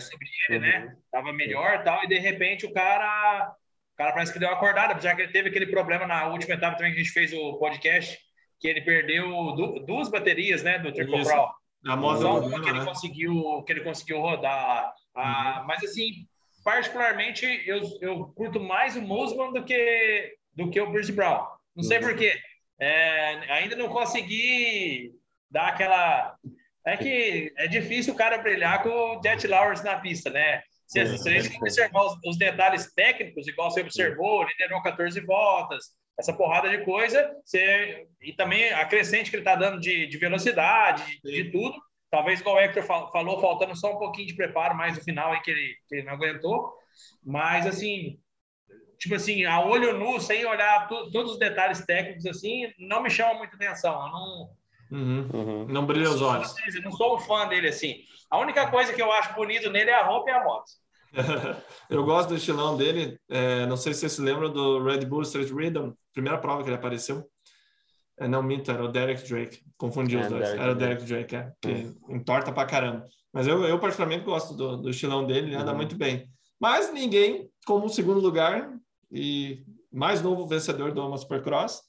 sobre 0.00 0.28
ele, 0.48 0.58
né? 0.58 0.78
Uhum. 0.86 0.96
Tava 1.12 1.32
melhor 1.32 1.74
e 1.80 1.84
tal, 1.84 2.02
e 2.02 2.08
de 2.08 2.18
repente 2.18 2.66
o 2.66 2.72
cara, 2.72 3.52
o 3.94 3.96
cara 3.96 4.12
parece 4.12 4.32
que 4.32 4.40
deu 4.40 4.48
uma 4.48 4.56
acordada, 4.56 4.92
apesar 4.92 5.14
que 5.14 5.22
ele 5.22 5.32
teve 5.32 5.48
aquele 5.48 5.66
problema 5.68 6.06
na 6.08 6.26
última 6.26 6.54
etapa 6.54 6.76
também 6.76 6.92
que 6.92 6.98
a 7.00 7.02
gente 7.02 7.12
fez 7.12 7.32
o 7.32 7.54
podcast, 7.58 8.18
que 8.58 8.66
ele 8.66 8.80
perdeu 8.80 9.28
du- 9.54 9.84
duas 9.86 10.08
baterias, 10.10 10.64
né? 10.64 10.78
Do 10.80 10.92
Triple 10.92 11.20
Isso. 11.20 11.30
Crown. 11.30 11.48
A 11.86 11.94
moda 11.94 12.20
Só 12.20 12.40
do 12.40 12.46
uma 12.48 12.60
que 12.60 12.68
ele 12.68 12.80
né? 12.80 12.84
conseguiu, 12.84 13.62
que 13.64 13.72
ele 13.72 13.82
conseguiu 13.82 14.18
rodar. 14.18 14.92
Ah, 15.14 15.62
Mas 15.68 15.84
assim, 15.84 16.26
particularmente, 16.64 17.46
eu, 17.64 17.80
eu 18.00 18.24
curto 18.34 18.58
mais 18.58 18.96
o 18.96 19.02
Musman 19.02 19.52
do 19.52 19.62
que 19.62 20.34
do 20.52 20.68
que 20.68 20.80
o 20.80 20.90
Bruce 20.90 21.12
Brown. 21.12 21.46
Não 21.76 21.84
sei 21.84 21.98
Uhum. 21.98 22.04
porquê. 22.08 22.36
É, 22.78 23.52
ainda 23.52 23.76
não 23.76 23.88
consegui 23.88 25.12
dar 25.50 25.68
aquela. 25.68 26.36
É 26.86 26.96
que 26.96 27.52
é 27.56 27.66
difícil 27.66 28.14
o 28.14 28.16
cara 28.16 28.38
brilhar 28.38 28.82
com 28.82 28.88
o 28.90 29.20
Jet 29.22 29.46
Lawrence 29.46 29.84
na 29.84 29.98
pista, 29.98 30.30
né? 30.30 30.62
Se, 30.86 31.04
se 31.18 31.28
a 31.28 31.40
gente 31.40 31.56
observar 31.56 32.02
os, 32.04 32.16
os 32.24 32.38
detalhes 32.38 32.92
técnicos, 32.94 33.48
igual 33.48 33.70
você 33.70 33.80
observou, 33.80 34.44
liderou 34.44 34.80
14 34.82 35.20
voltas, 35.20 35.86
essa 36.18 36.32
porrada 36.32 36.68
de 36.70 36.84
coisa, 36.84 37.34
você, 37.44 38.06
e 38.22 38.32
também 38.34 38.72
a 38.72 38.84
crescente 38.86 39.30
que 39.30 39.36
ele 39.36 39.40
está 39.42 39.56
dando 39.56 39.80
de, 39.80 40.06
de 40.06 40.18
velocidade, 40.18 41.04
de, 41.24 41.44
de 41.44 41.50
tudo. 41.50 41.76
Talvez, 42.08 42.40
igual 42.40 42.56
o 42.56 42.60
Hector 42.60 42.84
fal- 42.84 43.10
falou, 43.10 43.40
faltando 43.40 43.74
só 43.76 43.94
um 43.94 43.98
pouquinho 43.98 44.28
de 44.28 44.36
preparo 44.36 44.76
mais 44.76 44.96
no 44.96 45.02
final 45.02 45.32
aí 45.32 45.40
que 45.42 45.50
ele, 45.50 45.74
que 45.88 45.96
ele 45.96 46.04
não 46.04 46.12
aguentou. 46.14 46.72
Mas, 47.24 47.66
assim, 47.66 48.18
tipo 48.98 49.14
assim, 49.14 49.44
a 49.44 49.60
olho 49.64 49.98
nu, 49.98 50.20
sem 50.20 50.44
olhar 50.46 50.86
tu- 50.88 51.10
todos 51.10 51.32
os 51.32 51.38
detalhes 51.38 51.84
técnicos, 51.84 52.26
assim, 52.26 52.72
não 52.78 53.02
me 53.02 53.10
chama 53.10 53.34
muita 53.34 53.56
atenção. 53.56 53.92
Eu 53.92 54.12
não, 54.12 54.50
Uhum. 54.88 55.28
Uhum. 55.34 55.66
Não 55.66 55.84
brilha 55.84 56.08
os 56.08 56.22
olhos. 56.22 56.54
eu 56.74 56.82
não 56.82 56.92
sou 56.92 57.16
um 57.16 57.18
fã 57.18 57.48
dele, 57.48 57.66
assim. 57.68 57.96
A 58.30 58.38
única 58.38 58.70
coisa 58.70 58.92
que 58.92 59.02
eu 59.02 59.10
acho 59.10 59.34
bonito 59.34 59.68
nele 59.68 59.90
é 59.90 59.94
a 60.00 60.06
roupa 60.06 60.30
e 60.30 60.32
a 60.32 60.44
moto. 60.44 60.64
Eu 61.90 62.04
gosto 62.04 62.28
do 62.28 62.36
estilão 62.36 62.76
dele. 62.76 63.18
É, 63.28 63.66
não 63.66 63.76
sei 63.76 63.92
se 63.94 64.00
vocês 64.00 64.12
se 64.12 64.20
lembram 64.20 64.52
do 64.52 64.82
Red 64.84 65.04
Bull 65.06 65.22
Street 65.22 65.50
Rhythm, 65.50 65.90
primeira 66.12 66.38
prova 66.38 66.62
que 66.62 66.68
ele 66.68 66.76
apareceu. 66.76 67.24
É, 68.18 68.28
não, 68.28 68.42
minto, 68.44 68.70
era 68.70 68.84
o 68.84 68.88
Derek 68.88 69.26
Drake. 69.28 69.60
Confundi 69.76 70.16
É, 70.16 70.20
os 70.20 70.28
dois. 70.28 70.42
Derek 70.44 70.62
era 70.62 70.72
o 70.72 70.74
Drake. 70.76 71.04
Derek 71.04 71.26
Drake, 71.28 71.36
é, 71.36 71.52
que 71.60 71.92
entorta 72.14 72.52
pra 72.52 72.64
caramba. 72.64 73.06
Mas 73.32 73.46
eu, 73.48 73.64
eu 73.64 73.78
particularmente 73.80 74.24
gosto 74.24 74.54
do, 74.54 74.76
do 74.76 74.90
estilão 74.90 75.26
dele, 75.26 75.48
ele 75.48 75.56
anda 75.56 75.70
Uhum. 75.72 75.76
muito 75.78 75.96
bem. 75.96 76.28
Mas 76.60 76.92
ninguém 76.92 77.48
como 77.66 77.88
segundo 77.88 78.20
lugar 78.20 78.72
e 79.10 79.64
mais 79.92 80.22
novo 80.22 80.46
vencedor 80.46 80.92
do 80.92 81.00
Ama 81.02 81.18
Supercross, 81.18 81.82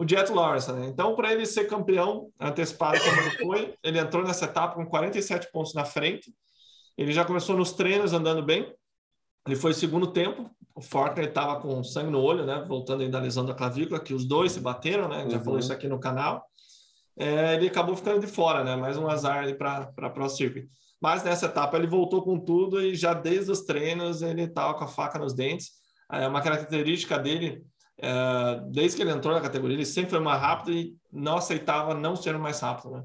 o 0.00 0.08
Jet 0.08 0.32
Lawrence. 0.32 0.72
Né? 0.72 0.86
Então, 0.86 1.14
para 1.14 1.32
ele 1.32 1.44
ser 1.46 1.66
campeão 1.66 2.30
antecipado 2.40 2.98
como 3.00 3.20
ele 3.20 3.30
foi, 3.38 3.74
ele 3.82 3.98
entrou 3.98 4.24
nessa 4.24 4.46
etapa 4.46 4.74
com 4.74 4.86
47 4.86 5.50
pontos 5.52 5.74
na 5.74 5.84
frente. 5.84 6.32
Ele 6.96 7.12
já 7.12 7.24
começou 7.24 7.56
nos 7.56 7.72
treinos 7.72 8.12
andando 8.12 8.42
bem. 8.42 8.72
Ele 9.46 9.56
foi 9.56 9.72
segundo 9.74 10.08
tempo. 10.08 10.50
O 10.74 10.80
Fortner 10.80 11.28
estava 11.28 11.60
com 11.60 11.82
sangue 11.84 12.10
no 12.10 12.20
olho, 12.20 12.44
né? 12.44 12.64
Voltando 12.66 13.02
ainda 13.02 13.18
da 13.18 13.24
lesão 13.24 13.44
da 13.44 13.54
clavícula, 13.54 14.00
que 14.00 14.14
os 14.14 14.24
dois 14.24 14.52
se 14.52 14.60
bateram, 14.60 15.08
né? 15.08 15.28
Já 15.28 15.38
Uhum. 15.38 15.44
falou 15.44 15.58
isso 15.58 15.72
aqui 15.72 15.88
no 15.88 15.98
canal. 15.98 16.44
É, 17.16 17.54
ele 17.54 17.66
acabou 17.66 17.96
ficando 17.96 18.20
de 18.20 18.26
fora, 18.28 18.62
né? 18.62 18.76
Mais 18.76 18.96
um 18.96 19.08
azar 19.08 19.52
para 19.56 19.90
a 19.96 20.10
Pro 20.10 20.28
Circuit. 20.28 20.68
Mas 21.00 21.22
nessa 21.22 21.46
etapa 21.46 21.76
ele 21.76 21.86
voltou 21.86 22.22
com 22.22 22.38
tudo 22.38 22.80
e 22.80 22.94
já 22.94 23.14
desde 23.14 23.50
os 23.50 23.62
treinos 23.62 24.22
ele 24.22 24.42
estava 24.42 24.74
com 24.74 24.84
a 24.84 24.88
faca 24.88 25.18
nos 25.18 25.34
dentes. 25.34 25.72
É 26.10 26.26
uma 26.26 26.40
característica 26.40 27.18
dele 27.18 27.62
é, 28.00 28.60
desde 28.70 28.96
que 28.96 29.02
ele 29.02 29.10
entrou 29.10 29.34
na 29.34 29.40
categoria, 29.40 29.76
ele 29.76 29.84
sempre 29.84 30.10
foi 30.10 30.20
mais 30.20 30.40
rápido 30.40 30.72
e 30.72 30.94
não 31.12 31.36
aceitava 31.36 31.94
não 31.94 32.14
ser 32.14 32.38
mais 32.38 32.60
rápido, 32.60 32.92
né? 32.92 33.02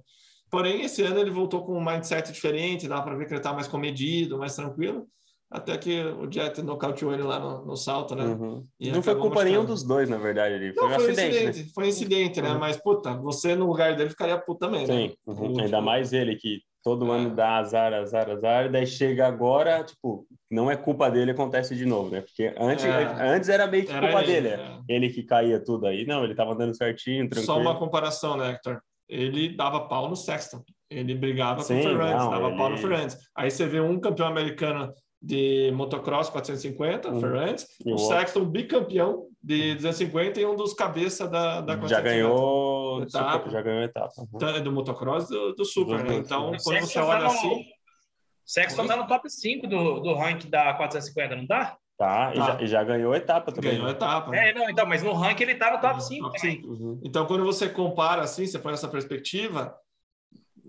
Porém, 0.51 0.83
esse 0.83 1.01
ano 1.01 1.19
ele 1.19 1.31
voltou 1.31 1.65
com 1.65 1.75
um 1.75 1.83
mindset 1.83 2.31
diferente, 2.31 2.87
dá 2.87 3.01
para 3.01 3.15
ver 3.15 3.25
que 3.25 3.31
ele 3.31 3.39
está 3.39 3.51
mais 3.51 3.67
comedido, 3.67 4.37
mais 4.37 4.55
tranquilo, 4.55 5.07
até 5.49 5.75
que 5.79 5.99
o 5.99 6.31
Jet 6.31 6.61
nocauteou 6.61 7.11
ele 7.11 7.23
lá 7.23 7.39
no, 7.39 7.65
no 7.65 7.75
salto, 7.75 8.15
né? 8.15 8.23
Uhum. 8.23 8.63
Não 8.79 9.01
foi 9.01 9.15
culpa 9.15 9.43
nenhum 9.43 9.65
dos 9.65 9.83
dois, 9.83 10.07
na 10.07 10.17
verdade, 10.17 10.53
ali. 10.53 10.73
Foi 10.73 10.83
Não, 10.83 10.95
um 10.95 10.99
foi 10.99 11.11
acidente, 11.11 11.35
incidente, 11.35 11.59
né? 11.59 11.71
foi 11.73 11.83
um 11.83 11.87
incidente, 11.87 12.41
né? 12.41 12.51
Uhum. 12.51 12.59
Mas, 12.59 12.77
puta, 12.77 13.15
você 13.17 13.55
no 13.55 13.65
lugar 13.65 13.95
dele 13.95 14.11
ficaria 14.11 14.37
puto 14.37 14.59
também, 14.59 14.85
né? 14.85 14.93
Sim, 14.93 15.15
uhum. 15.25 15.41
Último. 15.41 15.61
ainda 15.61 15.81
mais 15.81 16.13
ele 16.13 16.35
que 16.35 16.61
todo 16.83 17.11
É. 17.13 17.17
ano 17.17 17.35
dá 17.35 17.57
azar, 17.57 17.93
azar, 17.93 18.29
azar, 18.29 18.69
daí 18.71 18.85
chega 18.85 19.25
agora, 19.25 19.83
tipo, 19.83 20.27
não 20.51 20.69
é 20.69 20.75
culpa 20.75 21.09
dele, 21.09 21.31
acontece 21.31 21.75
de 21.75 21.85
novo, 21.85 22.09
né? 22.09 22.21
Porque 22.21 22.53
antes, 22.57 22.83
É. 22.85 23.03
antes 23.21 23.49
era 23.49 23.65
meio 23.65 23.85
que 23.85 23.91
Era 23.91 24.01
culpa 24.07 24.21
ele, 24.23 24.31
dele, 24.33 24.47
é. 24.49 24.57
né? 24.57 24.81
ele 24.89 25.09
que 25.09 25.23
caía 25.23 25.63
tudo 25.63 25.87
aí. 25.87 26.05
Não, 26.05 26.23
ele 26.23 26.35
tava 26.35 26.53
andando 26.53 26.75
certinho, 26.75 27.27
tranquilo. 27.29 27.45
Só 27.45 27.59
uma 27.59 27.77
comparação, 27.79 28.35
né, 28.37 28.51
Hector? 28.51 28.81
Ele 29.09 29.49
dava 29.55 29.87
pau 29.87 30.09
no 30.09 30.15
Sexton. 30.15 30.61
Ele 30.89 31.15
brigava 31.15 31.61
Sim, 31.61 31.75
com 31.75 31.79
o 31.79 31.83
Ferrantes, 31.83 32.23
não, 32.23 32.29
dava 32.31 32.47
ele- 32.49 32.57
pau 32.57 32.69
no 32.69 32.77
Ferrantes. 32.77 33.17
Aí 33.35 33.49
você 33.49 33.65
vê 33.65 33.79
um 33.79 33.99
campeão 33.99 34.27
americano 34.27 34.93
de 35.21 35.71
motocross 35.73 36.29
450, 36.29 37.09
Uhum. 37.09 37.19
Ferrantes, 37.21 37.65
o 37.85 37.97
Sexton 37.97 38.43
bicampeão 38.45 39.27
de 39.43 39.75
250 39.75 40.39
e 40.39 40.45
um 40.45 40.55
dos 40.55 40.73
cabeça 40.73 41.27
da, 41.27 41.59
da 41.59 41.73
já 41.73 41.79
450. 42.01 42.03
ganhou, 42.03 43.03
Etapa. 43.03 43.31
super- 43.33 43.51
já 43.51 43.61
ganhou 43.61 43.83
etapa. 43.83 44.13
uhum. 44.17 44.63
Do 44.63 44.71
motocross 44.71 45.27
do, 45.27 45.53
do 45.53 45.65
Super, 45.65 46.03
né? 46.03 46.15
Então, 46.15 46.47
quando 46.47 46.59
Sexton 46.61 46.87
você 46.87 46.99
olha 46.99 47.19
tá 47.19 47.25
no- 47.25 47.31
assim, 47.31 47.65
Sexton 48.45 48.87
tá 48.87 48.95
no 48.95 49.07
top 49.07 49.29
5 49.29 49.67
do, 49.67 49.99
do 49.99 50.13
ranking 50.15 50.49
da 50.49 50.73
450, 50.73 51.35
não 51.35 51.45
tá? 51.47 51.77
Tá, 51.97 52.31
e 52.33 52.37
Tá. 52.37 52.45
já, 52.45 52.61
e 52.61 52.67
já 52.67 52.83
ganhou 52.83 53.13
etapa 53.13 53.51
também. 53.51 53.71
ganhou 53.71 53.85
né? 53.85 53.91
etapa. 53.91 54.35
É, 54.35 54.53
não, 54.53 54.69
então, 54.69 54.85
mas 54.85 55.03
no 55.03 55.13
ranking 55.13 55.43
ele 55.43 55.55
tá 55.55 55.67
no 55.71 55.79
top 55.79 55.95
Top 55.95 56.03
5 56.03 56.25
também. 56.31 56.39
cinco. 56.39 56.67
Uhum. 56.69 57.01
Então, 57.03 57.25
quando 57.25 57.43
você 57.43 57.67
compara 57.69 58.21
assim, 58.23 58.45
você 58.45 58.57
põe 58.57 58.73
essa 58.73 58.87
perspectiva, 58.87 59.75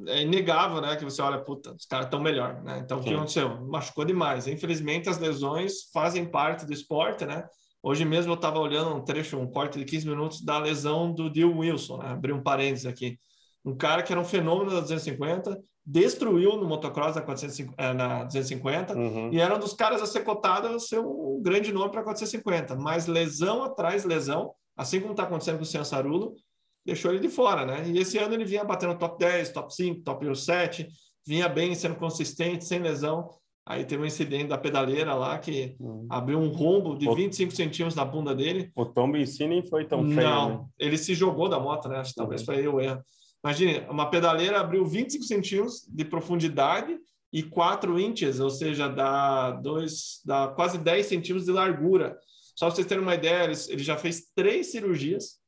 é 0.09 0.23
inegável, 0.23 0.81
né? 0.81 0.97
Que 0.97 1.05
você 1.05 1.23
olha, 1.23 1.39
puta, 1.39 1.73
os 1.73 1.87
caras 1.87 2.07
estão 2.07 2.21
melhor, 2.21 2.61
né? 2.63 2.81
Então, 2.85 2.99
o 2.99 3.03
que 3.03 3.15
aconteceu? 3.15 3.65
Machucou 3.67 4.05
demais. 4.05 4.47
Infelizmente, 4.49 5.09
as 5.09 5.19
lesões 5.19 5.91
fazem 5.93 6.25
parte 6.27 6.67
do 6.67 6.73
esporte, 6.73 7.25
né? 7.25 7.45
Hoje 7.87 8.03
mesmo 8.03 8.33
eu 8.33 8.37
estava 8.37 8.59
olhando 8.59 8.97
um 8.97 9.05
trecho, 9.05 9.37
um 9.39 9.47
corte 9.47 9.79
de 9.79 9.85
15 9.85 10.09
minutos 10.09 10.41
da 10.41 10.59
lesão 10.59 11.13
do 11.13 11.29
Dil 11.29 11.55
Wilson, 11.55 11.99
né? 11.99 12.13
Abri 12.13 12.33
um 12.33 12.43
parênteses 12.43 12.87
aqui. 12.87 13.19
Um 13.63 13.77
cara 13.77 14.03
que 14.03 14.11
era 14.11 14.19
um 14.19 14.25
fenômeno 14.25 14.71
da 14.71 14.81
250, 14.81 15.61
destruiu 15.85 16.57
no 16.57 16.67
motocross 16.67 17.15
da 17.15 17.21
450, 17.21 17.75
eh, 17.77 17.93
na 17.93 18.25
250, 18.25 18.97
Uhum. 18.97 19.31
e 19.31 19.39
era 19.39 19.55
um 19.55 19.59
dos 19.59 19.75
caras 19.75 20.01
a 20.01 20.07
ser 20.07 20.21
cotado 20.25 20.69
a 20.69 20.79
ser 20.81 20.99
um 20.99 21.41
grande 21.43 21.71
nome 21.75 21.91
para 21.91 22.03
450. 22.03 22.75
Mas 22.75 23.07
lesão 23.07 23.63
atrás 23.63 24.03
lesão, 24.07 24.55
assim 24.75 24.99
como 24.99 25.13
está 25.13 25.25
acontecendo 25.25 25.57
com 25.57 25.63
o 25.65 25.67
Ciançarulo, 25.67 26.35
deixou 26.87 27.11
ele 27.11 27.21
de 27.21 27.29
fora, 27.29 27.67
né? 27.67 27.87
E 27.87 27.99
esse 27.99 28.17
ano 28.17 28.33
ele 28.33 28.47
vinha 28.47 28.65
batendo 28.65 28.97
top 28.97 29.19
10, 29.19 29.51
top 29.53 29.75
5, 29.75 30.01
top 30.01 30.35
7, 30.35 30.89
vinha 31.27 31.51
bem, 31.51 31.75
sendo 31.75 31.97
consistente, 31.97 32.65
sem 32.65 32.79
lesão. 32.79 33.29
Aí 33.67 33.85
teve 33.85 34.03
um 34.03 34.07
incidente 34.07 34.49
da 34.49 34.59
pedaleira 34.59 35.15
lá 35.15 35.39
que 35.39 35.75
Uhum. 35.81 36.07
abriu 36.11 36.39
um 36.39 36.49
rombo 36.49 36.97
de 36.99 37.09
O- 37.09 37.15
25 37.15 37.51
centímetros 37.53 37.95
na 37.95 38.05
bunda 38.05 38.35
dele. 38.35 38.71
O 38.77 38.85
tombo 38.85 39.17
em 39.17 39.25
si 39.25 39.47
nem 39.47 39.67
foi 39.67 39.87
tão 39.87 40.07
feio, 40.11 40.29
Não, 40.29 40.49
né? 40.51 40.65
ele 40.79 40.99
se 40.99 41.15
jogou 41.15 41.49
da 41.49 41.59
moto, 41.59 41.89
né? 41.89 41.97
Acho 41.99 42.11
que 42.11 42.17
talvez 42.17 42.43
Uhum. 42.43 42.47
foi 42.47 42.69
o 42.69 42.81
erro. 42.81 43.03
Imagine, 43.43 43.81
uma 43.89 44.11
pedaleira 44.11 44.61
abriu 44.61 44.85
25 44.87 45.25
centímetros 45.25 45.87
de 45.89 46.05
profundidade 46.05 46.99
e 47.33 47.43
4 47.43 47.99
inches, 47.99 48.39
ou 48.39 48.51
seja, 48.51 48.87
dá, 48.89 49.51
dois, 49.53 50.21
dá 50.25 50.49
quase 50.49 50.77
10 50.79 51.07
centímetros 51.07 51.47
de 51.47 51.53
largura. 51.53 52.19
Só 52.55 52.67
para 52.67 52.75
vocês 52.77 52.87
terem 52.87 53.03
uma 53.03 53.15
ideia, 53.15 53.45
ele, 53.45 53.55
ele 53.69 53.83
já 53.83 53.97
fez 53.97 54.31
três 54.35 54.71
cirurgias, 54.71 55.39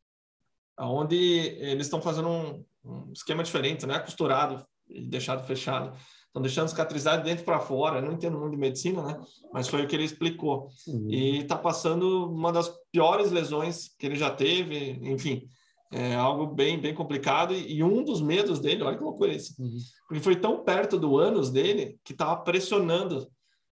onde 0.78 1.16
eles 1.16 1.86
estão 1.86 2.00
fazendo 2.02 2.28
um, 2.28 2.64
um 2.84 3.12
esquema 3.12 3.42
diferente, 3.42 3.86
né? 3.86 3.98
Costurado 3.98 4.66
e 4.88 5.06
deixado 5.06 5.46
fechado. 5.46 5.96
Estão 6.36 6.42
deixando 6.42 6.68
cicatrizado 6.68 7.22
de 7.22 7.30
dentro 7.30 7.46
para 7.46 7.58
fora. 7.58 7.98
Eu 7.98 8.02
não 8.02 8.12
entendo 8.12 8.38
muito 8.38 8.50
de 8.52 8.58
medicina, 8.58 9.02
né? 9.02 9.18
Mas 9.54 9.68
foi 9.68 9.82
o 9.82 9.88
que 9.88 9.96
ele 9.96 10.04
explicou 10.04 10.68
Uhum. 10.86 11.06
e 11.10 11.38
está 11.38 11.56
passando 11.56 12.30
uma 12.30 12.52
das 12.52 12.70
piores 12.92 13.32
lesões 13.32 13.88
que 13.98 14.04
ele 14.04 14.16
já 14.16 14.30
teve, 14.30 14.98
enfim, 15.02 15.48
é 15.90 16.14
algo 16.14 16.46
bem 16.48 16.78
bem 16.78 16.92
complicado 16.94 17.54
e, 17.54 17.76
e 17.78 17.82
um 17.82 18.04
dos 18.04 18.20
medos 18.20 18.60
dele, 18.60 18.82
olha 18.82 18.98
que 18.98 19.02
loucura 19.02 19.32
isso, 19.32 19.54
Uhum. 19.58 19.78
porque 20.06 20.22
foi 20.22 20.36
tão 20.36 20.62
perto 20.62 20.98
do 20.98 21.16
ânus 21.16 21.48
dele 21.50 21.98
que 22.04 22.12
estava 22.12 22.36
pressionando, 22.42 23.26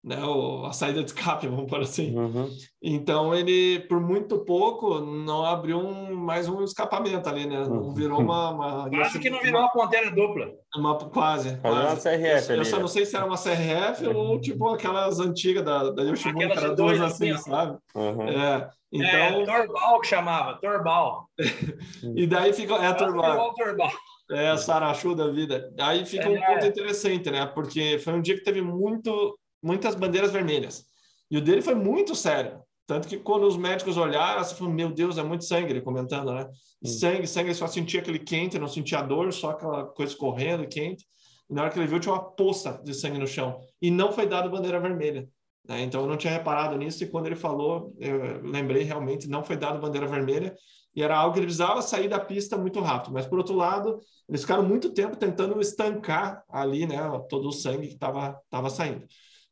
né, 0.07 0.25
o, 0.25 0.65
a 0.65 0.73
saída 0.73 1.03
de 1.03 1.11
escape, 1.11 1.49
vamos 1.49 1.69
por 1.69 1.81
assim. 1.81 2.17
Uhum. 2.17 2.49
Então 2.81 3.35
ele, 3.35 3.81
por 3.89 4.01
muito 4.01 4.39
pouco, 4.45 5.01
não 5.01 5.45
abriu 5.45 5.79
um, 5.79 6.15
mais 6.15 6.49
um 6.49 6.63
escapamento 6.63 7.29
ali, 7.29 7.45
né? 7.45 7.65
Não 7.67 7.83
Uhum. 7.89 7.95
virou 7.95 8.21
uma, 8.21 8.51
uma 8.51 8.89
Quase 8.91 9.19
que 9.19 9.29
não 9.29 9.41
virou 9.41 9.61
uma 9.61 9.73
ponteira 9.73 10.09
dupla. 10.13 10.47
uma, 10.77 10.97
quase, 10.97 11.57
Fazer 11.57 11.75
uma 11.75 11.83
quase. 11.97 12.03
CRF 12.09 12.49
eu, 12.51 12.55
eu 12.57 12.61
ali, 12.61 12.71
só 12.71 12.77
né? 12.77 12.83
não 12.83 12.89
sei 12.89 13.05
se 13.05 13.17
era 13.17 13.27
uma 13.27 13.37
CRF 13.37 14.07
ou 14.07 14.41
tipo 14.41 14.69
aquelas 14.69 15.19
antigas 15.19 15.65
da, 15.65 15.91
da 15.91 16.03
Yoshimura, 16.05 16.39
que 16.47 16.53
Aquelas 16.53 16.65
era 16.65 16.71
de 16.71 16.77
dois, 16.83 16.99
duas 16.99 17.13
assim, 17.13 17.31
assim, 17.33 17.51
sabe? 17.51 17.77
Uhum. 17.97 18.29
É, 18.29 18.71
então, 18.93 19.09
É, 19.09 19.45
Torbal 19.45 20.01
que 20.01 20.07
chamava, 20.07 20.55
Torbal. 20.61 21.27
e 22.15 22.27
daí 22.29 22.53
fica, 22.53 22.75
é, 22.77 22.93
Torbal, 22.95 23.53
Torbal. 23.55 23.91
é 24.31 24.49
a 24.51 24.57
Sarachu 24.57 25.15
da 25.17 25.27
vida. 25.29 25.73
Aí 25.81 26.05
fica 26.07 26.29
um 26.29 26.37
É. 26.37 26.47
ponto 26.55 26.65
interessante, 26.67 27.29
né? 27.31 27.45
Porque 27.47 27.99
foi 27.99 28.13
um 28.15 28.21
dia 28.23 28.37
que 28.37 28.45
teve 28.45 28.63
muito, 28.63 29.37
muitas 29.63 29.95
bandeiras 29.95 30.33
vermelhas. 30.33 30.85
E 31.31 31.37
o 31.37 31.41
dele 31.41 31.63
foi 31.63 31.75
muito 31.75 32.15
sério. 32.15 32.61
Tanto 32.87 33.09
que 33.09 33.19
quando 33.19 33.45
os 33.49 33.57
médicos 33.57 33.97
olharam, 33.97 34.45
você 34.45 34.55
falou, 34.55 34.73
meu 34.73 34.93
Deus, 34.93 35.19
é 35.19 35.23
muito 35.23 35.45
sangue, 35.45 35.73
ele 35.73 35.81
comentando, 35.81 36.33
né? 36.33 36.47
Hum. 36.83 36.87
Sangue, 36.87 37.27
sangue, 37.27 37.49
ele 37.49 37.55
só 37.55 37.67
sentia 37.67 38.01
aquele 38.01 38.21
quente, 38.21 38.59
não 38.61 38.69
sentia 38.69 39.03
dor, 39.03 39.33
só 39.33 39.51
aquela 39.51 39.85
coisa 39.87 40.17
correndo, 40.17 40.69
quente. 40.69 41.05
E 41.51 41.55
na 41.55 41.63
hora 41.63 41.71
que 41.71 41.79
ele 41.79 41.87
viu, 41.89 41.99
tinha 41.99 42.15
uma 42.15 42.23
poça 42.23 42.81
de 42.85 42.95
sangue 42.95 43.19
no 43.19 43.27
chão. 43.27 43.59
E 43.83 43.91
não 43.91 44.13
foi 44.13 44.27
dado 44.27 44.49
bandeira 44.51 44.79
vermelha. 44.79 45.29
né? 45.69 45.83
Então 45.83 46.03
eu 46.03 46.07
não 46.07 46.17
tinha 46.17 46.33
reparado 46.33 46.77
nisso, 46.77 47.03
e 47.03 47.09
quando 47.09 47.27
ele 47.27 47.37
falou, 47.37 47.93
eu 47.99 48.41
lembrei 48.43 48.85
realmente, 48.85 49.29
não 49.29 49.43
foi 49.43 49.57
dado 49.57 49.81
bandeira 49.81 50.07
vermelha. 50.07 50.55
E 50.95 51.03
era 51.03 51.17
algo 51.17 51.35
que 51.35 51.41
ele 51.41 51.47
precisava 51.47 51.83
sair 51.83 52.09
da 52.09 52.19
pista 52.19 52.57
muito 52.57 52.81
rápido. 52.81 53.13
Mas, 53.13 53.27
por 53.27 53.37
outro 53.37 53.55
lado, 53.55 54.01
eles 54.29 54.41
ficaram 54.41 54.63
muito 54.63 54.95
tempo 54.95 55.15
tentando 55.17 55.61
estancar 55.61 56.43
ali, 56.49 56.87
né, 56.87 56.97
todo 57.29 57.49
o 57.49 57.53
sangue 57.53 57.89
que 57.89 57.95
estava 57.95 58.41
tava 58.49 58.71
saindo. 58.71 59.05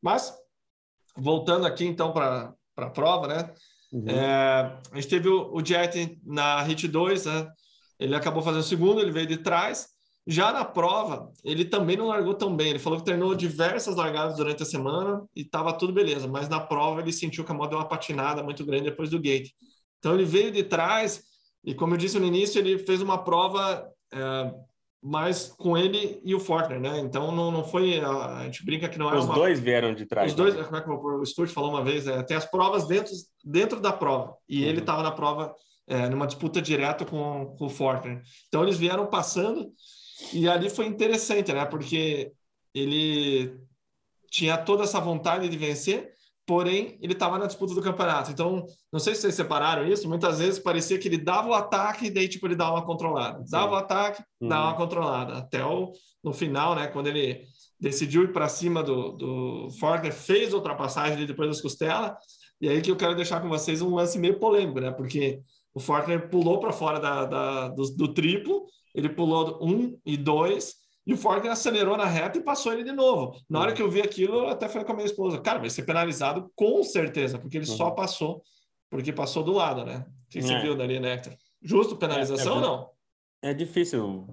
Mas, 0.05 0.35
voltando 1.17 1.67
aqui 1.67 1.87
então 1.87 2.13
para 2.13 2.55
a 2.77 2.91
prova, 2.91 3.27
né, 3.27 3.55
Uhum. 3.91 4.09
é, 4.09 4.77
a 4.91 4.97
gente 4.97 5.07
teve 5.07 5.29
o, 5.29 5.55
o 5.55 5.65
Jet 5.65 6.19
na 6.25 6.61
Hit 6.63 6.89
2, 6.89 7.27
né, 7.27 7.49
ele 7.97 8.17
acabou 8.17 8.43
fazendo 8.43 8.61
o 8.61 8.65
segundo, 8.65 9.01
ele 9.01 9.13
veio 9.13 9.27
de 9.27 9.37
trás. 9.37 9.87
Já 10.27 10.53
na 10.53 10.65
prova, 10.65 11.31
ele 11.45 11.65
também 11.65 11.97
não 11.97 12.09
largou 12.09 12.35
tão 12.35 12.57
bem. 12.57 12.71
Ele 12.71 12.79
falou 12.81 12.99
que 12.99 13.05
treinou 13.05 13.35
diversas 13.37 13.95
largadas 13.95 14.37
durante 14.37 14.63
a 14.63 14.67
semana 14.67 15.23
e 15.37 15.43
estava 15.43 15.73
tudo 15.73 15.93
beleza, 15.93 16.27
mas 16.27 16.49
na 16.49 16.59
prova 16.59 17.01
ele 17.03 17.13
sentiu 17.13 17.45
que 17.45 17.53
a 17.53 17.55
moto 17.55 17.71
deu 17.71 17.79
uma 17.79 17.89
patinada 17.89 18.43
muito 18.43 18.65
grande 18.65 18.85
depois 18.85 19.11
do 19.11 19.21
gate. 19.21 19.53
Então 19.99 20.15
ele 20.15 20.25
veio 20.25 20.51
de 20.51 20.65
trás 20.65 21.23
e, 21.63 21.73
como 21.75 21.95
eu 21.95 21.99
disse 21.99 22.19
no 22.19 22.27
início, 22.27 22.59
ele 22.59 22.79
fez 22.79 23.01
uma 23.01 23.23
prova 23.23 23.89
é, 24.13 24.55
mais 25.07 25.49
com 25.59 25.77
ele 25.77 26.19
e 26.25 26.35
o 26.35 26.41
Fortner, 26.41 26.81
né? 26.81 26.99
Então 27.01 27.31
não, 27.31 27.51
não 27.51 27.63
foi. 27.63 28.01
A, 28.01 28.39
a 28.39 28.45
gente 28.45 28.65
brinca 28.65 28.89
que 28.89 28.99
não 28.99 29.11
é 29.11 29.19
Os 29.19 29.27
uma. 29.27 29.35
dois 29.35 29.61
vieram 29.61 29.95
de 29.95 30.07
trás. 30.07 30.31
Os 30.31 30.35
dois, 30.37 30.57
né? 30.57 30.65
como 30.65 30.77
é 30.77 30.81
que 30.81 30.89
o 30.89 31.27
Stuart 31.27 31.51
falou 31.51 31.69
uma 31.69 31.85
vez, 31.85 32.07
é, 32.07 32.23
tem 32.23 32.35
as 32.35 32.47
provas 32.47 32.87
dentro, 32.87 33.13
dentro 33.45 33.81
da 33.81 33.93
prova. 33.93 34.35
E 34.49 34.63
ele 34.65 34.79
Uhum. 34.79 34.79
estava 34.79 35.03
na 35.03 35.11
prova, 35.13 35.55
é, 35.87 36.09
numa 36.09 36.27
disputa 36.27 36.63
direta 36.63 37.05
com, 37.05 37.55
com 37.59 37.67
o 37.67 37.69
Fortner. 37.69 38.23
Então 38.49 38.63
eles 38.63 38.79
vieram 38.79 39.07
passando 39.07 39.71
e 40.33 40.49
ali 40.49 40.71
foi 40.71 40.87
interessante, 40.87 41.53
né? 41.53 41.67
Porque 41.67 42.33
ele 42.75 43.55
tinha 44.31 44.57
toda 44.57 44.85
essa 44.85 44.99
vontade 45.01 45.51
de 45.51 45.57
vencer, 45.59 46.14
porém 46.47 46.99
ele 47.01 47.13
estava 47.15 47.39
na 47.39 47.47
disputa 47.47 47.75
do 47.75 47.83
campeonato. 47.83 48.31
Então, 48.31 48.67
não 48.93 49.01
sei 49.01 49.15
se 49.15 49.23
vocês 49.23 49.35
separaram 49.35 49.87
isso, 49.87 50.09
muitas 50.09 50.39
vezes 50.39 50.59
parecia 50.59 50.99
que 50.99 51.09
ele 51.09 51.19
dava 51.19 51.49
o 51.49 51.55
ataque 51.55 52.07
e 52.07 52.11
daí 52.11 52.29
tipo 52.29 52.47
ele 52.47 52.55
dava 52.57 52.73
uma 52.77 52.85
controlada. 52.87 53.43
Dava 53.51 53.73
o 53.73 53.77
ataque, 53.77 54.23
dava 54.41 54.63
Uhum. 54.65 54.69
uma 54.71 54.77
controlada. 54.77 55.39
Até 55.39 55.65
o, 55.65 55.93
no 56.23 56.33
final, 56.33 56.75
né, 56.75 56.87
quando 56.89 57.07
ele 57.07 57.43
decidiu 57.81 58.25
ir 58.25 58.33
para 58.33 58.49
cima 58.49 58.83
do, 58.83 59.13
do 59.13 59.69
Fortner, 59.79 60.13
fez 60.13 60.53
a 60.53 60.57
ultrapassagem 60.57 61.15
ali 61.17 61.27
depois 61.27 61.49
das 61.49 61.61
costelas, 61.61 62.13
e 62.61 62.69
aí 62.69 62.81
que 62.81 62.91
eu 62.91 62.97
quero 62.97 63.15
deixar 63.17 63.41
com 63.41 63.49
vocês 63.49 63.83
um 63.83 63.95
lance 63.95 64.19
meio 64.19 64.39
polêmico, 64.39 64.81
né? 64.81 64.91
Porque 64.91 65.41
o 65.75 65.81
Fortner 65.81 66.29
pulou 66.31 66.61
para 66.61 66.73
fora 66.73 66.99
da, 67.01 67.25
da- 67.27 67.69
do, 67.69 67.83
do 67.97 68.15
triplo, 68.15 68.65
ele 68.95 69.09
pulou 69.09 69.59
um 69.61 69.99
e 70.07 70.17
dois, 70.17 70.75
e 71.07 71.13
o 71.13 71.17
Fortner 71.17 71.53
acelerou 71.53 71.97
na 71.97 72.07
reta 72.07 72.39
e 72.39 72.43
passou 72.43 72.73
ele 72.73 72.83
de 72.85 72.93
novo. 72.93 73.37
Na 73.49 73.61
hora 73.61 73.73
que 73.73 73.83
eu 73.83 73.91
vi 73.91 74.01
aquilo, 74.01 74.39
eu 74.39 74.49
até 74.49 74.69
falei 74.69 74.85
com 74.87 74.93
a 74.93 74.97
minha 74.97 75.07
esposa, 75.07 75.41
cara, 75.41 75.59
vai 75.59 75.71
ser 75.71 75.83
penalizado 75.85 76.51
com 76.57 76.83
certeza, 76.83 77.39
porque 77.39 77.57
ele 77.59 77.67
só 77.67 77.89
Uhum. 77.89 77.95
passou, 77.95 78.43
porque 78.91 79.13
passou 79.13 79.43
do 79.43 79.53
lado, 79.53 79.85
né? 79.85 80.07
O 80.27 80.31
que 80.31 80.41
você 80.43 80.55
É. 80.55 80.61
viu 80.63 80.75
dali, 80.75 80.99
né, 80.99 81.15
Hector? 81.15 81.35
Justo 81.63 81.97
penalização 81.97 82.53
É, 82.55 82.57
é 82.57 82.59
ou 82.59 82.61
não? 82.61 82.91
É 83.43 83.55
difícil 83.55 84.27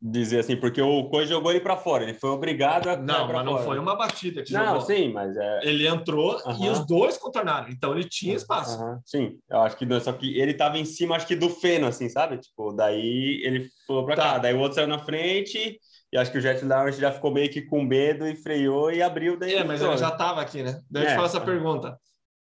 dizer 0.00 0.40
assim, 0.40 0.56
porque 0.56 0.80
o 0.80 1.08
Coisa 1.08 1.32
jogou 1.32 1.50
ele 1.50 1.60
para 1.60 1.76
fora, 1.76 2.04
ele 2.04 2.14
foi 2.14 2.30
obrigado 2.30 2.88
a 2.88 2.96
Não, 2.96 3.32
mas 3.32 3.44
não 3.44 3.52
fora. 3.52 3.64
foi 3.64 3.78
uma 3.78 3.96
batida 3.96 4.42
que 4.42 4.52
Não, 4.52 4.66
jogou. 4.66 4.80
sim, 4.82 5.12
mas 5.12 5.36
é. 5.36 5.60
Ele 5.62 5.86
entrou 5.86 6.38
e 6.38 6.46
Aham. 6.46 6.72
os 6.72 6.86
dois 6.86 7.16
contornaram. 7.16 7.68
Então 7.70 7.92
ele 7.96 8.08
tinha 8.08 8.34
espaço. 8.34 8.76
Aham, 8.78 9.00
Sim, 9.04 9.38
eu 9.48 9.60
acho 9.60 9.76
que 9.76 9.86
não, 9.86 9.98
só 10.00 10.12
que 10.12 10.38
ele 10.38 10.52
tava 10.54 10.78
em 10.78 10.84
cima, 10.84 11.16
acho 11.16 11.26
que 11.26 11.34
do 11.36 11.48
feno, 11.48 11.86
assim, 11.86 12.08
sabe? 12.08 12.38
Tipo, 12.38 12.72
daí 12.72 13.40
ele 13.44 13.68
foi 13.86 14.04
pra 14.04 14.16
Tá. 14.16 14.22
cá, 14.22 14.38
daí 14.38 14.54
o 14.54 14.58
outro 14.60 14.74
saiu 14.74 14.88
na 14.88 14.98
frente, 14.98 15.78
e 16.12 16.18
acho 16.18 16.30
que 16.30 16.38
o 16.38 16.40
Jet 16.40 16.64
Lawrence 16.64 17.00
já 17.00 17.10
ficou 17.10 17.32
meio 17.32 17.50
que 17.50 17.62
com 17.62 17.82
medo 17.82 18.26
e 18.26 18.36
freou 18.36 18.92
e 18.92 19.02
abriu 19.02 19.38
daí. 19.38 19.54
É, 19.54 19.64
mas 19.64 19.80
ele 19.82 19.96
já 19.96 20.08
estava 20.10 20.40
aqui, 20.40 20.62
né? 20.62 20.80
Daí 20.90 21.04
eu 21.04 21.06
te 21.08 21.12
É. 21.12 21.16
faço 21.16 21.36
essa 21.36 21.44
pergunta. 21.44 21.98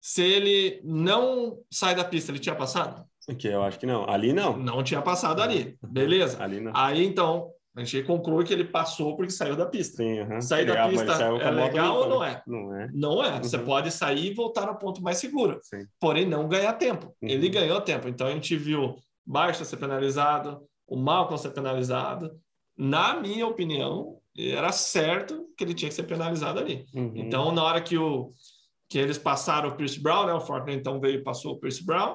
Se 0.01 0.23
ele 0.23 0.81
não 0.85 1.59
sai 1.71 1.95
da 1.95 2.05
pista, 2.05 2.31
ele 2.31 2.39
tinha 2.39 2.55
passado? 2.55 3.05
Que 3.39 3.49
eu 3.49 3.63
acho 3.63 3.79
que 3.79 3.87
não. 3.87 4.09
Ali 4.09 4.33
não. 4.33 4.57
Não 4.57 4.83
tinha 4.83 5.03
passado 5.03 5.43
ali. 5.43 5.77
Beleza. 5.83 6.43
Ali 6.43 6.61
não. 6.61 6.73
Aí 6.75 7.05
então, 7.05 7.51
a 7.77 7.83
gente 7.83 8.05
conclui 8.07 8.45
que 8.45 8.53
ele 8.53 8.65
passou 8.65 9.17
porque 9.17 9.33
saiu 9.33 9.57
da 9.57 9.67
pista. 9.67 9.97
Sim. 9.97 10.41
Sair 10.41 10.65
da 10.65 10.73
Ele- 10.73 10.81
ah, 10.81 10.87
mas 10.87 11.03
pista 11.03 11.25
é 11.25 11.51
legal 11.51 11.97
ou 11.97 12.09
não 12.09 12.21
né? 12.21 12.31
é? 12.47 12.51
Não 12.51 12.75
é. 12.75 12.89
Não 12.93 13.25
é. 13.25 13.39
Você 13.41 13.57
Uhum. 13.57 13.65
pode 13.65 13.91
sair 13.91 14.31
e 14.31 14.35
voltar 14.35 14.67
no 14.67 14.79
ponto 14.79 15.03
mais 15.03 15.19
seguro. 15.19 15.59
Sim. 15.63 15.85
Porém, 16.01 16.25
não 16.27 16.49
ganhar 16.49 16.73
tempo. 16.75 17.07
Uhum. 17.21 17.29
Ele 17.29 17.49
ganhou 17.49 17.81
tempo. 17.81 18.09
Então 18.09 18.27
a 18.27 18.31
gente 18.31 18.57
viu 18.57 18.95
Barça 19.27 19.65
ser 19.65 19.77
penalizado, 19.77 20.63
o 20.87 20.97
Malcolm 20.97 21.37
ser 21.37 21.51
penalizado. 21.51 22.31
Na 22.79 23.15
minha 23.21 23.47
opinião, 23.47 24.19
era 24.39 24.71
certo 24.71 25.47
que 25.59 25.65
ele 25.65 25.75
tinha 25.75 25.89
que 25.89 25.95
ser 25.95 26.05
penalizado 26.05 26.61
ali. 26.61 26.87
Uhum. 26.95 27.13
Então, 27.17 27.51
na 27.51 27.65
hora 27.65 27.81
que, 27.81 27.99
o, 27.99 28.31
que 28.89 28.99
eles 28.99 29.19
passaram 29.19 29.71
o 29.71 29.77
Pierce 29.77 30.01
Brown, 30.01 30.27
né? 30.27 30.33
O 30.35 30.41
Fortner 30.41 30.77
então 30.77 31.01
veio 31.01 31.17
e 31.19 31.25
passou 31.25 31.55
o 31.55 31.59
Pierce 31.59 31.85
Brown. 31.85 32.15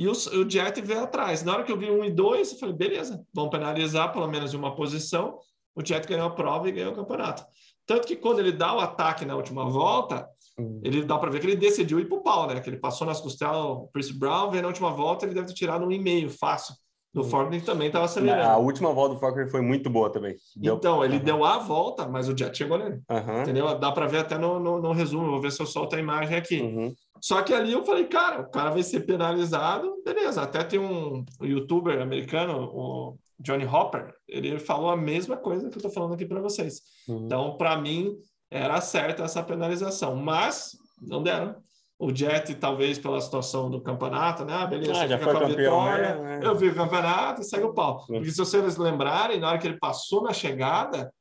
E 0.00 0.08
o, 0.08 0.12
o 0.12 0.48
Jet 0.50 0.80
veio 0.80 1.02
atrás. 1.02 1.42
Na 1.44 1.52
hora 1.52 1.62
que 1.62 1.70
eu 1.70 1.76
vi 1.76 1.90
um 1.90 2.02
e 2.02 2.10
dois, 2.10 2.52
eu 2.52 2.58
falei, 2.58 2.74
beleza, 2.74 3.22
vamos 3.34 3.50
penalizar 3.50 4.10
pelo 4.10 4.26
menos 4.26 4.54
uma 4.54 4.74
posição. 4.74 5.36
O 5.76 5.84
Jet 5.84 6.08
ganhou 6.08 6.26
a 6.26 6.30
prova 6.30 6.66
e 6.70 6.72
ganhou 6.72 6.92
o 6.92 6.96
campeonato. 6.96 7.44
Tanto 7.86 8.06
que 8.06 8.16
quando 8.16 8.38
ele 8.38 8.50
dá 8.52 8.74
o 8.74 8.80
ataque 8.80 9.26
na 9.26 9.36
última 9.36 9.68
volta, 9.68 10.26
Uhum. 10.58 10.80
ele 10.82 11.02
dá 11.04 11.16
para 11.18 11.30
ver 11.30 11.40
que 11.40 11.46
ele 11.46 11.56
decidiu 11.56 12.00
ir 12.00 12.06
para 12.08 12.18
o 12.18 12.22
pau, 12.22 12.46
né? 12.46 12.60
Que 12.60 12.68
ele 12.70 12.76
passou 12.78 13.06
nas 13.06 13.20
costelas, 13.20 13.56
o 13.62 13.88
Pierce 13.92 14.18
Brown, 14.18 14.50
veio 14.50 14.62
na 14.62 14.68
última 14.68 14.90
volta, 14.90 15.24
ele 15.26 15.34
deve 15.34 15.46
ter 15.48 15.54
tirado 15.54 15.84
um 15.86 15.92
e 15.92 15.98
meio 15.98 16.28
fácil. 16.30 16.74
Do 17.12 17.24
Fortner 17.24 17.58
que 17.60 17.66
também 17.66 17.88
estava 17.88 18.04
acelerando. 18.04 18.48
A 18.48 18.56
última 18.56 18.92
volta 18.92 19.14
do 19.14 19.20
Faulkner 19.20 19.50
foi 19.50 19.60
muito 19.60 19.90
boa 19.90 20.10
também. 20.12 20.36
Deu- 20.56 20.76
Então, 20.76 21.04
ele 21.04 21.16
Aham. 21.16 21.24
deu 21.24 21.44
a 21.44 21.58
volta, 21.58 22.06
mas 22.06 22.28
o 22.28 22.36
Jet 22.36 22.56
chegou 22.56 22.78
nele. 22.78 23.00
Aham. 23.10 23.42
Entendeu? 23.42 23.76
Dá 23.78 23.90
para 23.90 24.06
ver 24.06 24.18
até 24.18 24.38
no, 24.38 24.60
no, 24.60 24.80
no 24.80 24.92
resumo. 24.92 25.28
Vou 25.30 25.40
ver 25.40 25.50
se 25.50 25.60
eu 25.60 25.66
solto 25.66 25.96
a 25.96 25.98
imagem 25.98 26.36
aqui. 26.36 26.60
Uhum. 26.60 26.94
Só 27.20 27.42
que 27.42 27.52
ali 27.52 27.72
eu 27.72 27.84
falei, 27.84 28.06
cara, 28.06 28.40
o 28.40 28.50
cara 28.50 28.70
vai 28.70 28.82
ser 28.82 29.00
penalizado, 29.00 30.02
beleza. 30.04 30.42
Até 30.42 30.64
tem 30.64 30.78
um, 30.80 31.24
youtuber 31.42 32.00
americano, 32.00 32.70
o 32.72 33.16
Johnny 33.38 33.66
Hopper, 33.66 34.14
ele 34.28 34.58
falou 34.58 34.90
a 34.90 34.96
mesma 34.96 35.36
coisa 35.36 35.68
que 35.68 35.74
eu 35.74 35.78
estou 35.78 35.90
falando 35.90 36.14
aqui 36.14 36.26
para 36.26 36.40
vocês. 36.40 36.80
Uhum. 37.08 37.24
Então, 37.26 37.56
para 37.56 37.76
mim, 37.80 38.16
era 38.50 38.80
certa 38.80 39.24
essa 39.24 39.42
penalização, 39.42 40.16
mas 40.16 40.76
não 41.00 41.22
deram. 41.22 41.56
O 41.98 42.14
Jet, 42.14 42.54
talvez 42.54 42.98
pela 42.98 43.20
situação 43.20 43.70
do 43.70 43.82
campeonato, 43.82 44.42
né? 44.42 44.54
Ah, 44.54 44.66
beleza, 44.66 45.02
Ah, 45.02 45.06
já 45.06 45.18
fica 45.18 45.30
foi 45.30 45.38
com 45.38 45.44
a 45.44 45.48
campeão, 45.50 45.84
vitória. 45.84 46.14
né? 46.14 46.40
Eu 46.42 46.54
vi 46.54 46.68
o 46.68 46.74
campeonato 46.74 47.42
e 47.42 47.44
segue 47.44 47.64
o 47.64 47.74
pau. 47.74 48.06
É. 48.08 48.14
Porque 48.14 48.30
se 48.30 48.38
vocês 48.38 48.78
lembrarem, 48.78 49.38
na 49.38 49.48
hora 49.50 49.58
que 49.58 49.66
ele 49.66 49.78
passou 49.78 50.22
na 50.22 50.32
chegada, 50.32 51.12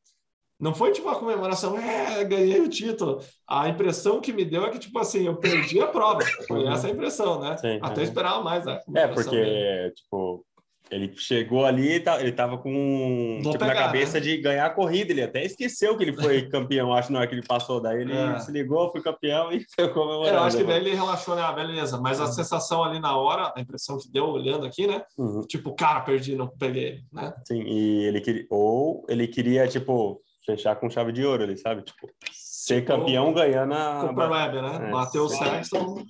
não 0.60 0.74
foi 0.76 0.91
tipo 0.91 1.08
uma 1.08 1.17
comemoração, 1.17 1.78
é, 1.80 2.24
ganhei 2.26 2.60
o 2.60 2.67
título. 2.69 3.19
A 3.48 3.69
impressão 3.69 4.19
que 4.19 4.34
me 4.34 4.43
deu 4.43 4.63
é 4.65 4.69
que, 4.69 4.80
tipo 4.80 5.00
assim, 5.00 5.26
eu 5.26 5.36
perdi 5.38 5.80
a 5.80 5.88
prova. 5.88 6.19
Foi 6.48 6.63
Uhum. 6.63 6.72
essa 6.72 6.88
a 6.88 6.89
impressão, 6.91 7.39
né? 7.39 7.56
Sim, 7.58 7.80
Até 7.82 8.02
uhum. 8.02 8.08
esperava 8.08 8.43
mais, 8.43 8.65
né? 8.65 8.80
É, 8.95 9.08
porque, 9.08 9.93
tipo, 9.95 10.45
ele 10.91 11.13
chegou 11.15 11.65
ali 11.65 12.00
tá- 12.00 12.19
ele 12.19 12.32
tava 12.32 12.58
com 12.58 13.38
tipo, 13.43 13.54
na 13.54 13.60
pegar, 13.60 13.76
cabeça 13.76 14.15
né? 14.15 14.22
de 14.22 14.38
ganhar 14.38 14.65
a 14.65 14.69
corrida. 14.72 15.12
Ele 15.12 15.22
até 15.22 15.45
esqueceu 15.45 15.95
que 15.95 16.04
ele 16.04 16.13
foi 16.13 16.50
campeão, 16.50 16.91
acho, 16.91 17.12
na 17.13 17.19
hora 17.19 17.28
que 17.28 17.36
ele 17.36 17.45
passou. 17.45 17.80
Daí 17.80 18.02
ele 18.02 18.12
É. 18.13 18.39
se 18.39 18.52
ligou, 18.52 18.89
foi 18.91 19.02
campeão 19.02 19.52
e 19.54 19.63
foi 19.76 19.88
comemorando. 19.93 20.36
Eu 20.36 20.43
acho 20.43 20.58
que 20.58 20.63
daí 20.63 20.78
ele 20.78 20.95
relaxou, 20.95 21.36
né? 21.36 21.43
Ah, 21.43 21.52
beleza. 21.52 22.02
Mas 22.02 22.19
a 22.19 22.26
sensação 22.28 22.84
ali 22.84 23.00
na 23.00 23.15
hora, 23.15 23.54
a 23.56 23.62
impressão 23.62 23.98
que 24.00 24.12
deu 24.12 24.26
olhando 24.26 24.65
aqui, 24.65 24.88
né? 24.88 25.04
Uhum, 25.17 25.41
Tipo, 25.41 25.74
cara, 25.76 26.02
perdi, 26.02 26.36
não 26.36 26.48
peguei 26.48 27.02
né? 27.13 27.32
sim, 27.48 27.62
e 27.62 28.06
ele 28.06 28.19
queria... 28.19 28.45
Ou 28.50 29.06
ele 29.08 29.28
queria, 29.28 29.67
tipo, 29.67 30.19
fechar 30.50 30.76
com 30.76 30.90
chave 30.90 31.12
de 31.12 31.24
ouro 31.26 31.44
ali, 31.44 31.58
sabe? 31.58 31.84
Tipo, 31.84 32.10
ser 32.32 32.82
Tipo, 32.82 32.88
campeão 32.88 33.34
ganhando 33.34 33.74
a... 33.74 34.08
Cooper 34.08 34.32
Webb, 34.32 34.62
né? 34.62 34.88
É, 34.88 34.92
Bateu 34.92 35.26
o 35.26 35.30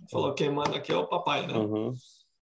falou: 0.10 0.34
quem 0.34 0.50
manda 0.50 0.78
aqui 0.78 0.92
é 0.92 0.98
o 0.98 1.08
papai, 1.08 1.46
né? 1.48 1.54
Uhum, 1.54 1.94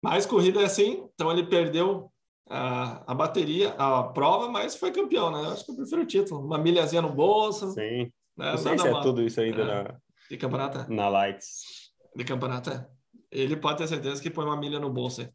Mas 0.02 0.26
corrida 0.26 0.60
é 0.60 0.64
assim, 0.64 1.06
então 1.14 1.30
ele 1.30 1.46
perdeu 1.46 2.10
a, 2.48 3.10
a 3.10 3.14
bateria, 3.14 3.70
a 3.78 4.02
prova, 4.04 4.48
mas 4.48 4.76
foi 4.76 4.92
campeão, 4.92 5.30
né? 5.30 5.40
Eu 5.40 5.52
acho 5.52 5.64
que 5.64 5.72
eu 5.72 5.76
prefiro 5.76 6.02
o 6.02 6.06
título. 6.06 6.44
Uma 6.44 6.58
milhazinha 6.58 7.02
no 7.02 7.12
bolso, 7.12 7.70
sim. 7.72 8.10
né? 8.36 8.50
Não 8.52 8.58
sei 8.58 8.70
Nada 8.72 8.82
se 8.82 8.88
é 8.88 8.92
mal. 8.92 9.02
tudo 9.02 9.22
isso 9.22 9.40
ainda 9.40 9.62
É. 9.62 9.64
na, 9.64 9.94
De 10.30 10.36
campeonato, 10.36 10.78
é. 10.78 10.94
na 10.94 11.08
Lights. 11.08 11.62
De 12.14 12.24
campeonato, 12.24 12.70
é. 12.70 12.86
Ele 13.30 13.56
pode 13.56 13.78
ter 13.78 13.88
certeza 13.88 14.22
que 14.22 14.30
põe 14.30 14.44
uma 14.44 14.56
milha 14.56 14.78
no 14.78 14.90
bolso 14.90 15.22
aí. 15.22 15.28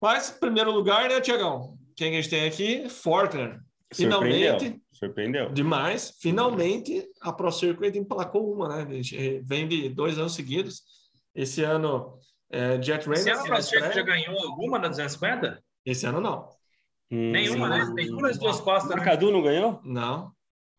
Mas, 0.00 0.30
primeiro 0.30 0.70
lugar, 0.72 1.08
né, 1.08 1.20
Tiagão? 1.20 1.76
Quem 1.96 2.10
a 2.10 2.20
gente 2.20 2.28
tem 2.30 2.46
aqui? 2.46 2.88
Fortner. 2.88 3.60
Finalmente, 3.94 4.81
Surpreendeu. 5.02 5.50
demais, 5.52 6.16
finalmente 6.20 7.04
a 7.20 7.32
Pro 7.32 7.50
Circuit 7.50 7.98
emplacou 7.98 8.52
uma, 8.54 8.68
né? 8.68 8.86
A 8.88 9.02
gente 9.02 9.40
vem 9.40 9.66
de 9.66 9.88
dois 9.88 10.18
anos 10.18 10.34
seguidos. 10.34 10.82
Esse 11.34 11.64
ano, 11.64 12.18
é, 12.50 12.80
Jet 12.80 13.00
Esse 13.10 13.24
Reynolds. 13.24 13.26
ano 13.26 13.40
o 13.40 13.48
na 13.48 13.54
Procirco 13.54 13.92
já 13.92 14.02
ganhou 14.02 14.38
alguma 14.46 14.78
na 14.78 14.88
250? 14.88 15.62
Esse 15.84 16.06
ano 16.06 16.20
não. 16.20 16.48
Hum, 17.10 17.30
Nenhuma, 17.32 17.68
né? 17.68 17.92
Tem 17.96 18.10
uma 18.10 18.22
nas 18.28 18.38
duas 18.38 18.60
costas. 18.60 18.90
Né? 18.90 18.96
Marcadu 18.96 19.32
não 19.32 19.42
ganhou? 19.42 19.80
Não. 19.82 20.32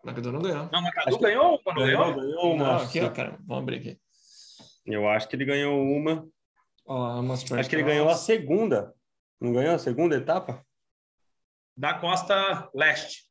Macadu 0.04 0.32
não 0.32 0.42
ganhou. 0.42 0.70
Não, 0.72 0.82
Macadu 0.82 1.18
ganhou 1.18 1.62
uma, 1.66 1.74
não 1.74 1.86
ganhou? 1.86 2.16
ganhou 2.16 2.54
uma. 2.54 2.66
Não, 2.66 2.76
aqui, 2.78 3.00
ó, 3.00 3.10
cara. 3.10 3.38
Vamos 3.46 3.64
abrir 3.64 3.78
aqui. 3.78 3.98
Eu 4.86 5.08
acho 5.08 5.28
que 5.28 5.36
ele 5.36 5.46
ganhou 5.46 5.82
uma. 5.82 6.28
Umas 6.86 7.50
Acho 7.52 7.70
que 7.70 7.76
ele 7.76 7.84
ganhou 7.84 8.10
a 8.10 8.16
segunda. 8.16 8.94
Não 9.40 9.54
ganhou 9.54 9.74
a 9.74 9.80
segunda 9.80 10.16
etapa? 10.16 10.66
Da 11.76 11.94
costa 11.94 12.70
leste. 12.74 13.24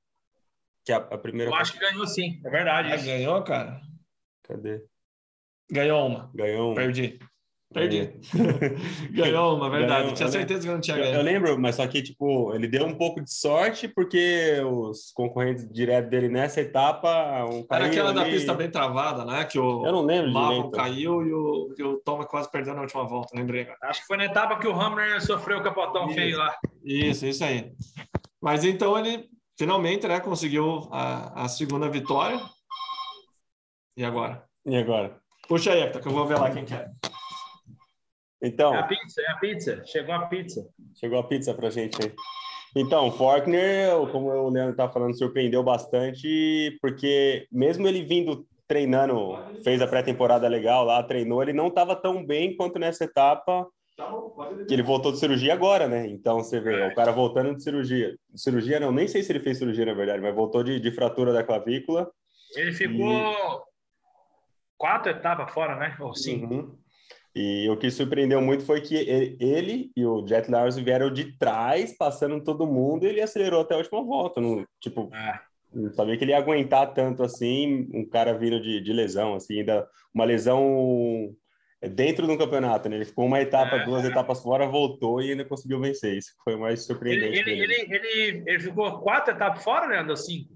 Que 0.85 0.93
é 0.93 0.97
a, 0.97 0.99
a 0.99 1.19
primeira. 1.19 1.51
Eu 1.51 1.55
acho 1.55 1.73
que 1.73 1.79
ganhou 1.79 2.07
sim, 2.07 2.41
é 2.45 2.51
verdade. 2.51 2.93
Ah, 2.93 2.97
ganhou, 2.97 3.43
cara? 3.43 3.81
Cadê? 4.43 4.83
Ganhou 5.71 6.07
uma. 6.07 6.31
Ganhou 6.35 6.67
uma. 6.69 6.75
Perdi. 6.75 7.19
Perdi. 7.73 8.13
ganhou 9.13 9.57
uma, 9.57 9.71
verdade. 9.71 10.03
Ganhou, 10.03 10.15
Tinha 10.15 10.27
eu 10.29 10.33
certeza 10.33 10.61
que 10.67 10.73
não 10.75 10.81
tinha 10.81 10.97
Eu, 10.99 11.05
eu 11.05 11.13
ganho. 11.13 11.25
lembro, 11.25 11.59
mas 11.59 11.77
só 11.77 11.87
que, 11.87 12.03
tipo, 12.03 12.53
ele 12.55 12.69
deu 12.69 12.85
um 12.85 12.95
pouco 12.95 13.23
de 13.23 13.33
sorte 13.33 13.89
porque 13.89 14.61
os 14.67 15.11
concorrentes 15.13 15.67
direto 15.73 16.11
dele 16.11 16.29
nessa 16.29 16.61
etapa. 16.61 17.47
Um 17.47 17.65
Era 17.71 17.87
aquela 17.87 18.13
da 18.13 18.23
ali. 18.23 18.33
pista 18.33 18.53
bem 18.53 18.71
travada, 18.71 19.25
né? 19.25 19.45
Que 19.47 19.59
o 19.59 19.87
Eu 19.87 19.93
não 19.93 20.03
lembro 20.03 20.33
Marlon 20.33 20.57
direito. 20.71 20.77
caiu 20.77 21.27
e 21.27 21.33
o, 21.33 21.75
e 21.79 21.83
o 21.83 21.97
Thomas 22.01 22.27
quase 22.27 22.51
perdeu 22.51 22.75
na 22.75 22.83
última 22.83 23.07
volta, 23.07 23.35
lembrei 23.35 23.63
agora. 23.63 23.79
Acho 23.85 24.01
que 24.03 24.07
foi 24.07 24.17
na 24.19 24.27
etapa 24.27 24.59
que 24.59 24.67
o 24.69 24.79
Hammer 24.79 25.25
sofreu 25.25 25.59
o 25.59 25.63
capotão 25.63 26.07
Isso. 26.07 26.15
feio 26.15 26.37
lá. 26.37 26.55
Isso, 26.85 27.25
isso 27.25 27.43
aí. 27.45 27.73
Mas 28.43 28.65
então 28.65 28.99
ele 28.99 29.31
finalmente 29.63 30.09
né, 30.09 30.19
conseguiu 30.19 30.89
a, 30.91 31.45
a 31.45 31.49
segunda 31.49 31.89
vitória. 31.89 32.41
E 33.97 34.05
agora? 34.05 34.43
E 34.67 34.77
agora? 34.77 35.17
Puxa 35.47 35.73
aí, 35.73 35.83
Hector, 35.83 36.03
que 36.03 36.09
eu 36.09 36.13
vou 36.13 36.27
ver 36.27 36.37
lá 36.37 36.51
quem 36.51 36.65
quer. 36.65 36.91
Então, 38.43 38.75
É 38.75 38.79
a 38.81 38.83
pizza, 38.83 39.23
é 39.23 39.31
a 39.31 39.37
pizza. 39.37 39.85
Chegou 39.87 40.15
a 40.17 40.27
pizza. 40.27 40.69
chegou 40.99 41.19
a 41.21 41.23
pizza 41.23 41.55
pra 41.55 41.71
gente 41.71 41.97
aí. 42.03 42.13
Então, 42.75 43.13
Faulkner, 43.13 43.95
como 44.11 44.31
o 44.31 44.51
Leandro 44.51 44.75
tá 44.75 44.89
falando, 44.89 45.17
surpreendeu 45.17 45.63
bastante, 45.63 46.77
porque 46.81 47.47
mesmo 47.53 47.87
ele 47.87 48.03
vindo 48.03 48.45
treinando, 48.67 49.39
fez 49.63 49.81
a 49.81 49.87
pré-temporada 49.87 50.49
legal 50.49 50.85
lá, 50.85 51.05
treinou, 51.05 51.41
ele 51.41 51.53
não 51.53 51.69
estava 51.69 51.95
tão 51.95 52.27
bem 52.27 52.57
quanto 52.57 52.81
nessa 52.81 53.05
etapa 53.05 53.69
que 54.67 54.75
ele 54.75 54.83
voltou 54.83 55.13
de 55.13 55.19
cirurgia 55.19 55.53
agora, 55.53 55.87
né? 55.87 56.07
Então 56.07 56.39
você 56.39 56.61
vê, 56.61 56.87
o 56.87 56.95
cara 56.95 57.13
voltando 57.13 57.55
de 57.55 57.63
cirurgia. 57.63 58.17
Cirurgia 58.35 58.81
não, 58.81 58.91
nem 58.91 59.07
sei 59.07 59.23
se 59.23 59.33
ele 59.33 59.41
fez 59.41 59.59
cirurgia 59.59 59.85
na 59.85 59.95
verdade, 59.95 60.23
mas 60.23 60.35
voltou 60.35 60.63
de, 60.63 60.81
de 60.81 60.91
fratura 60.91 61.33
da 61.33 61.45
clavícula. 61.45 62.11
Ele 62.57 62.73
ficou 62.73 63.65
quatro 64.77 65.11
etapas 65.11 65.53
fora, 65.53 65.77
né? 65.77 65.97
Ou 66.01 66.15
cinco. 66.15 66.53
Uhum. 66.53 66.79
E 67.35 67.69
o 67.71 67.77
que 67.79 67.91
surpreendeu 67.91 68.43
muito 68.43 68.65
foi 68.65 68.81
que 68.83 68.95
ele, 68.95 69.37
ele 69.41 69.91
e 69.97 70.05
o 70.05 70.27
Jet 70.27 70.51
Lawrence 70.51 70.83
vieram 70.83 71.11
de 71.11 71.37
trás, 71.39 71.97
passando 71.97 72.43
todo 72.45 72.67
mundo, 72.67 73.05
e 73.05 73.09
ele 73.09 73.23
acelerou 73.23 73.63
até 73.63 73.75
a 73.75 73.79
última 73.79 74.03
volta. 74.03 74.41
Não, 74.41 74.67
tipo, 74.81 75.09
É. 75.15 75.41
não 75.73 75.93
sabia 75.95 76.17
que 76.19 76.25
ele 76.25 76.33
ia 76.33 76.39
aguentar 76.39 76.93
tanto 76.93 77.23
assim, 77.23 77.89
um 77.95 78.07
cara 78.07 78.37
vindo 78.37 78.61
de, 78.61 78.83
de 78.83 78.93
lesão, 78.93 79.35
assim, 79.35 79.61
ainda 79.61 79.89
uma 80.13 80.25
lesão 80.25 81.35
dentro 81.89 82.27
do 82.27 82.39
campeonato, 82.39 82.89
né? 82.89 82.97
Ele 82.97 83.05
ficou 83.05 83.27
uma 83.27 83.41
etapa, 83.41 83.77
É. 83.77 83.85
duas 83.85 84.05
etapas 84.05 84.43
fora, 84.43 84.67
voltou 84.67 85.21
e 85.21 85.31
ainda 85.33 85.45
conseguiu 85.45 85.81
vencer. 85.81 86.17
Isso 86.17 86.33
foi 86.45 86.57
mais 86.57 86.81
Ele, 86.81 86.87
surpreendente. 86.87 87.39
ele, 87.39 87.45
dele. 87.45 87.63
ele, 87.63 87.95
ele, 87.95 88.43
ele 88.47 88.61
ficou 88.61 89.01
quatro 89.01 89.35
etapas 89.35 89.63
fora, 89.65 89.87
Leandro? 89.87 90.11
Ou 90.11 90.17
cinco? 90.17 90.55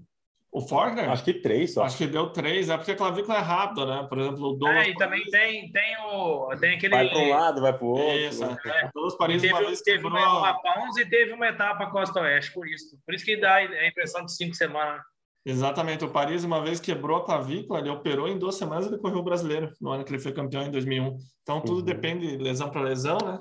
O 0.49 0.61
Faulkner? 0.61 1.09
Acho 1.11 1.25
que 1.25 1.33
três 1.33 1.73
só. 1.73 1.83
Acho 1.83 1.97
que 1.97 2.07
deu 2.07 2.29
três, 2.31 2.69
é 2.69 2.77
porque 2.77 2.91
a 2.93 2.95
clavícula 2.95 3.37
é 3.37 3.41
rápida, 3.41 3.85
né? 3.85 4.07
Por 4.07 4.17
exemplo, 4.17 4.39
o 4.47 4.53
Douglas. 4.53 4.87
É, 4.87 4.89
e 4.89 4.95
também 4.95 5.23
tem, 5.25 5.69
tem, 5.71 5.97
o, 6.05 6.49
tem 6.59 6.75
aquele. 6.77 6.95
Vai 6.95 7.09
para 7.09 7.19
um 7.19 7.29
lado, 7.29 7.61
vai 7.61 7.73
para 7.73 7.85
o 7.85 7.89
outro. 7.89 8.17
Isso, 8.17 8.43
É. 8.43 8.47
o 8.47 8.91
Douglas 8.93 9.13
E 9.13 9.17
Paris 9.17 9.43
uma 9.43 9.51
teve, 9.53 9.65
vez 9.65 9.81
teve 9.81 9.97
quebrou. 10.03 10.17
uma, 10.19 10.37
uma 10.39 10.61
pausa 10.61 11.01
e 11.01 11.05
teve 11.05 11.33
uma 11.33 11.47
etapa 11.47 11.91
Costa 11.91 12.21
Oeste, 12.21 12.53
por 12.53 12.65
isso. 12.67 12.97
Por 13.05 13.13
isso 13.13 13.25
que 13.25 13.35
dá 13.35 13.55
a 13.55 13.87
impressão 13.87 14.23
de 14.25 14.33
cinco 14.33 14.55
semanas. 14.55 15.01
Exatamente, 15.49 16.03
o 16.03 16.09
Paris 16.09 16.43
uma 16.43 16.61
vez 16.61 16.79
quebrou 16.79 17.17
a 17.17 17.23
clavícula, 17.25 17.79
ele 17.79 17.89
operou 17.89 18.27
em 18.27 18.37
duas 18.37 18.55
semanas 18.55 18.85
ele 18.87 18.97
correu 18.97 19.19
o 19.19 19.23
brasileiro, 19.23 19.71
no 19.79 19.91
ano 19.91 20.03
que 20.03 20.11
ele 20.11 20.19
foi 20.19 20.33
campeão 20.33 20.63
em 20.63 20.71
2001. 20.71 21.17
Então 21.41 21.61
tudo 21.61 21.79
Uhum. 21.79 21.85
depende 21.85 22.27
de 22.27 22.43
lesão 22.43 22.69
para 22.69 22.81
lesão, 22.81 23.17
né? 23.23 23.39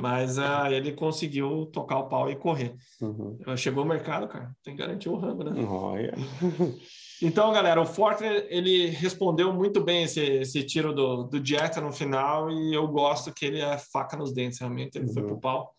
Mas 0.00 0.38
ah, 0.38 0.72
ele 0.72 0.92
conseguiu 0.92 1.66
tocar 1.66 1.98
o 1.98 2.08
pau 2.08 2.30
e 2.30 2.34
correr. 2.36 2.74
Uhum. 3.02 3.36
Chegou 3.58 3.84
o 3.84 3.86
mercado, 3.86 4.26
cara, 4.26 4.50
tem 4.64 4.74
que 4.74 4.80
garantir 4.80 5.10
o 5.10 5.16
rango, 5.16 5.44
né? 5.44 5.62
Olha. 5.64 6.14
Então, 7.24 7.52
galera, 7.52 7.80
o 7.80 7.86
Fortner, 7.86 8.48
ele 8.50 8.86
respondeu 8.88 9.52
muito 9.52 9.80
bem 9.80 10.02
esse, 10.02 10.20
esse 10.20 10.64
tiro 10.64 10.92
do, 10.92 11.22
do 11.22 11.44
Jetta 11.46 11.80
no 11.80 11.92
final 11.92 12.50
e 12.50 12.74
eu 12.74 12.88
gosto 12.88 13.32
que 13.32 13.44
ele 13.46 13.60
é 13.60 13.78
faca 13.78 14.16
nos 14.16 14.32
dentes, 14.34 14.58
realmente, 14.58 14.98
ele 14.98 15.06
foi 15.12 15.22
Uhum. 15.22 15.28
pro 15.28 15.38
pau 15.40 15.70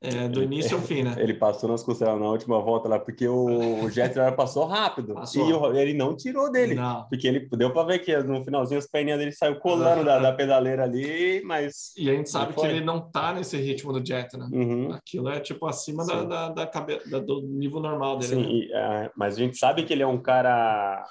é, 0.00 0.28
do 0.28 0.42
início 0.42 0.76
ao 0.76 0.82
fim, 0.82 1.02
né? 1.02 1.14
Ele 1.18 1.34
passou 1.34 1.68
nas 1.68 1.82
costelas 1.82 2.20
na 2.20 2.28
última 2.30 2.60
volta 2.60 2.88
lá, 2.88 2.98
porque 2.98 3.26
o, 3.26 3.84
o 3.84 3.90
Jetler 3.90 4.34
passou 4.36 4.64
rápido. 4.66 5.14
Passou. 5.14 5.48
E 5.48 5.52
o- 5.52 5.74
ele 5.74 5.92
não 5.92 6.14
tirou 6.16 6.50
dele. 6.52 6.74
Não. 6.74 7.04
Porque 7.08 7.26
ele 7.26 7.48
deu 7.52 7.72
para 7.72 7.82
ver 7.86 7.98
que 7.98 8.16
no 8.18 8.44
finalzinho 8.44 8.78
as 8.78 8.86
perninhas 8.86 9.18
dele 9.18 9.32
saiu 9.32 9.56
colando 9.58 10.04
da, 10.04 10.18
da 10.18 10.32
pedaleira 10.32 10.84
ali, 10.84 11.42
mas. 11.44 11.92
E 11.96 12.08
a 12.08 12.14
gente 12.14 12.30
sabe 12.30 12.54
que 12.54 12.64
ele 12.64 12.80
não 12.80 13.00
tá 13.00 13.32
nesse 13.32 13.56
ritmo 13.56 13.92
do 13.92 14.04
Jetta, 14.06 14.38
né? 14.38 14.48
Uhum. 14.52 14.92
Aquilo 14.92 15.28
é 15.28 15.40
tipo 15.40 15.66
acima 15.66 16.06
da, 16.06 16.22
da, 16.22 16.48
da 16.50 16.66
cabe... 16.66 17.00
da- 17.10 17.18
do 17.18 17.40
nível 17.42 17.80
normal 17.80 18.18
dele. 18.18 18.34
Sim, 18.34 18.42
né? 18.42 18.48
e, 18.50 18.72
ah, 18.74 19.10
mas 19.16 19.34
a 19.34 19.38
gente 19.38 19.56
sabe 19.58 19.82
que 19.82 19.92
ele 19.92 20.02
é 20.02 20.06
um 20.06 20.18
cara 20.22 21.04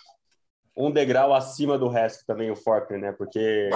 um 0.79 0.91
degrau 0.91 1.33
acima 1.33 1.75
do 1.77 1.87
resto 1.87 2.23
também, 2.27 2.51
o 2.51 2.55
Faulkner, 2.55 2.99
né? 3.01 3.11
Porque 3.11 3.69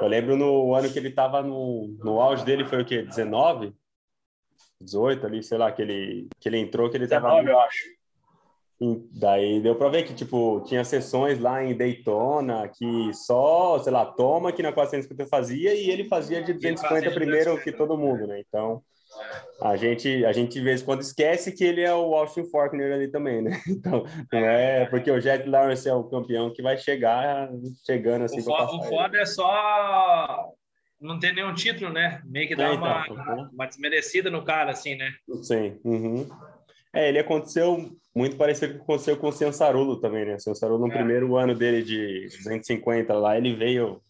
eu 0.00 0.08
lembro 0.08 0.36
no 0.36 0.74
ano 0.74 0.90
que 0.90 0.98
ele 0.98 1.08
estava 1.08 1.40
no, 1.40 1.94
no 2.02 2.20
auge 2.20 2.44
dele, 2.44 2.64
foi 2.66 2.82
o 2.82 2.84
quê? 2.84 3.02
19? 3.02 3.72
18 4.80 5.26
ali, 5.26 5.42
sei 5.42 5.58
lá, 5.58 5.72
que 5.72 5.82
ele, 5.82 6.28
que 6.40 6.48
ele 6.48 6.58
entrou, 6.58 6.88
que 6.90 6.96
ele 6.96 7.04
estava 7.04 7.28
19, 7.28 7.50
eu 7.50 7.58
acho. 7.60 7.98
Daí 9.12 9.60
deu 9.60 9.74
para 9.74 9.88
ver 9.88 10.04
que, 10.04 10.14
tipo, 10.14 10.60
tinha 10.64 10.84
sessões 10.84 11.40
lá 11.40 11.64
em 11.64 11.76
Daytona 11.76 12.68
que 12.68 13.12
só, 13.12 13.76
sei 13.80 13.92
lá, 13.92 14.06
toma 14.06 14.52
que 14.52 14.62
na 14.62 14.72
450 14.72 15.26
fazia 15.28 15.74
e 15.74 15.90
ele 15.90 16.04
fazia 16.04 16.40
de 16.40 16.52
250 16.52 16.88
fazia 16.88 17.08
de 17.08 17.14
primeiro 17.14 17.50
250. 17.56 17.64
que 17.64 17.76
todo 17.76 17.98
mundo, 17.98 18.28
né? 18.28 18.40
Então, 18.48 18.80
a 19.60 19.74
gente, 19.74 20.24
a 20.24 20.32
gente 20.32 20.52
de 20.52 20.60
vez 20.60 20.80
em 20.80 20.84
quando 20.84 21.00
esquece 21.00 21.50
que 21.50 21.64
ele 21.64 21.80
é 21.80 21.92
o 21.92 22.14
Austin 22.14 22.44
Faulkner 22.44 22.92
ali 22.92 23.08
também, 23.10 23.42
né? 23.42 23.50
Então, 23.66 24.04
não 24.32 24.38
é 24.46 24.86
porque 24.86 25.10
o 25.10 25.20
Jet 25.20 25.44
Lawrence 25.48 25.88
é 25.88 25.94
o 25.94 26.04
campeão 26.04 26.52
que 26.52 26.62
vai 26.62 26.78
chegar 26.78 27.50
chegando 27.84 28.26
assim 28.26 28.40
O 28.42 28.44
pra 28.44 28.64
fo- 28.68 28.76
o 28.76 28.82
foda 28.84 29.18
é 29.18 29.26
só 29.26 30.52
não 31.00 31.18
ter 31.18 31.32
nenhum 31.34 31.54
título, 31.54 31.92
né? 31.92 32.20
Meio 32.24 32.48
que 32.48 32.56
dá 32.56 32.64
É, 32.64 32.70
uma, 32.70 33.06
então, 33.08 33.36
uhum. 33.36 33.48
uma 33.52 33.66
desmerecida 33.66 34.30
no 34.30 34.44
cara, 34.44 34.72
assim, 34.72 34.94
né? 34.96 35.12
Sim. 35.42 35.78
uhum. 35.84 36.28
É, 36.92 37.08
ele 37.08 37.18
aconteceu 37.18 37.90
muito 38.14 38.36
parecido 38.36 38.78
com 38.78 38.78
o 38.78 38.98
que 38.98 39.10
aconteceu 39.10 39.16
com 39.16 39.28
o 39.28 40.00
também, 40.00 40.24
né? 40.24 40.34
O 40.34 40.40
Ciançarulo, 40.40 40.86
no 40.86 40.92
É. 40.92 40.96
primeiro 40.96 41.36
ano 41.36 41.54
dele 41.54 41.82
de 41.82 42.26
250 42.38 43.14
lá, 43.14 43.36
ele 43.36 43.54
veio 43.54 44.02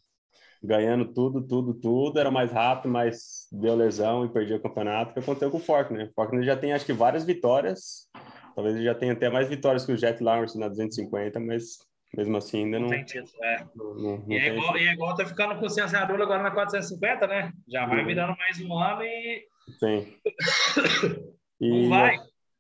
ganhando 0.63 1.13
tudo, 1.13 1.47
tudo, 1.47 1.75
tudo, 1.75 2.19
era 2.19 2.31
mais 2.31 2.51
rápido, 2.51 2.91
mas 2.91 3.47
deu 3.53 3.77
lesão 3.77 4.25
e 4.25 4.29
perdia 4.29 4.57
o 4.57 4.61
campeonato, 4.61 5.13
que 5.13 5.21
aconteceu 5.21 5.51
com 5.51 5.59
o 5.59 5.61
Faulkner. 5.61 6.09
O 6.09 6.13
Faulkner 6.15 6.45
já 6.45 6.57
tem, 6.57 6.73
acho 6.73 6.87
que, 6.87 6.93
várias 6.93 7.25
vitórias, 7.25 8.09
talvez 8.55 8.75
ele 8.75 8.85
já 8.85 8.95
tenha 8.95 9.13
até 9.13 9.29
mais 9.29 9.49
vitórias 9.49 9.85
que 9.85 9.93
o 9.93 9.97
Jet 9.97 10.23
Lawrence 10.23 10.59
na 10.59 10.69
250, 10.69 11.39
mas 11.39 11.79
mesmo 12.17 12.37
assim 12.37 12.65
ainda 12.65 12.79
não, 12.79 12.87
Não 12.89 12.95
tem 12.97 13.05
título. 13.05 13.45
É. 13.45 13.67
não, 13.77 13.95
não- 13.95 14.19
não 14.19 14.25
E 14.33 14.37
é, 14.39 14.49
igual, 14.55 14.77
e 14.79 14.87
é 14.89 14.93
igual 14.93 15.15
tá 15.15 15.25
ficando 15.27 15.59
com 15.59 15.67
o 15.67 15.71
Cianciador 15.71 16.21
agora 16.21 16.43
na 16.43 16.51
450, 16.51 17.27
né? 17.27 17.53
Já 17.69 17.87
vai 17.87 18.01
Uhum. 18.01 18.07
virando 18.07 18.37
mais 18.37 18.61
um 18.61 18.75
ano 18.79 19.03
e 19.03 19.45
Sim. 19.79 20.15
não 21.61 21.69
E 21.69 21.89
vai. 21.89 22.17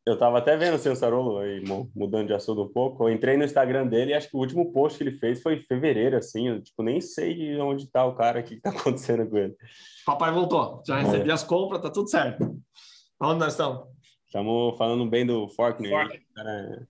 Eu 0.06 0.18
tava 0.18 0.38
até 0.38 0.56
vendo 0.56 0.74
o 0.74 0.78
Ciançarolo 0.78 1.36
aí, 1.38 1.62
mu- 1.66 1.90
mudando 1.94 2.28
de 2.28 2.32
assunto 2.32 2.62
um 2.62 2.72
pouco. 2.72 3.04
Eu 3.06 3.12
entrei 3.12 3.36
no 3.36 3.44
Instagram 3.44 3.86
dele 3.86 4.12
e 4.12 4.14
acho 4.14 4.30
que 4.30 4.36
o 4.36 4.40
último 4.40 4.72
post 4.72 4.96
que 4.96 5.04
ele 5.04 5.18
fez 5.18 5.42
foi 5.42 5.56
em 5.56 5.62
fevereiro, 5.62 6.16
assim. 6.16 6.48
Eu, 6.48 6.62
tipo, 6.62 6.82
nem 6.82 6.98
sei 6.98 7.58
onde 7.60 7.90
tá 7.90 8.06
o 8.06 8.14
cara, 8.14 8.40
o 8.40 8.42
que, 8.42 8.56
que 8.56 8.62
tá 8.62 8.70
acontecendo 8.96 9.28
com 9.28 9.36
ele. 9.36 9.54
Papai 10.06 10.32
voltou, 10.32 10.82
já 10.86 10.98
É. 10.98 11.02
recebi 11.02 11.30
as 11.30 11.42
compras, 11.44 11.82
tá 11.82 11.90
tudo 11.90 12.08
certo. 12.08 12.42
Onde 13.20 13.38
nós 13.40 13.52
estamos? 13.52 13.82
Estamos 14.24 14.78
falando 14.78 15.04
bem 15.06 15.26
do 15.26 15.46
Faulkner. 15.50 15.90
Faulkner. 15.90 16.22
Cara, 16.34 16.88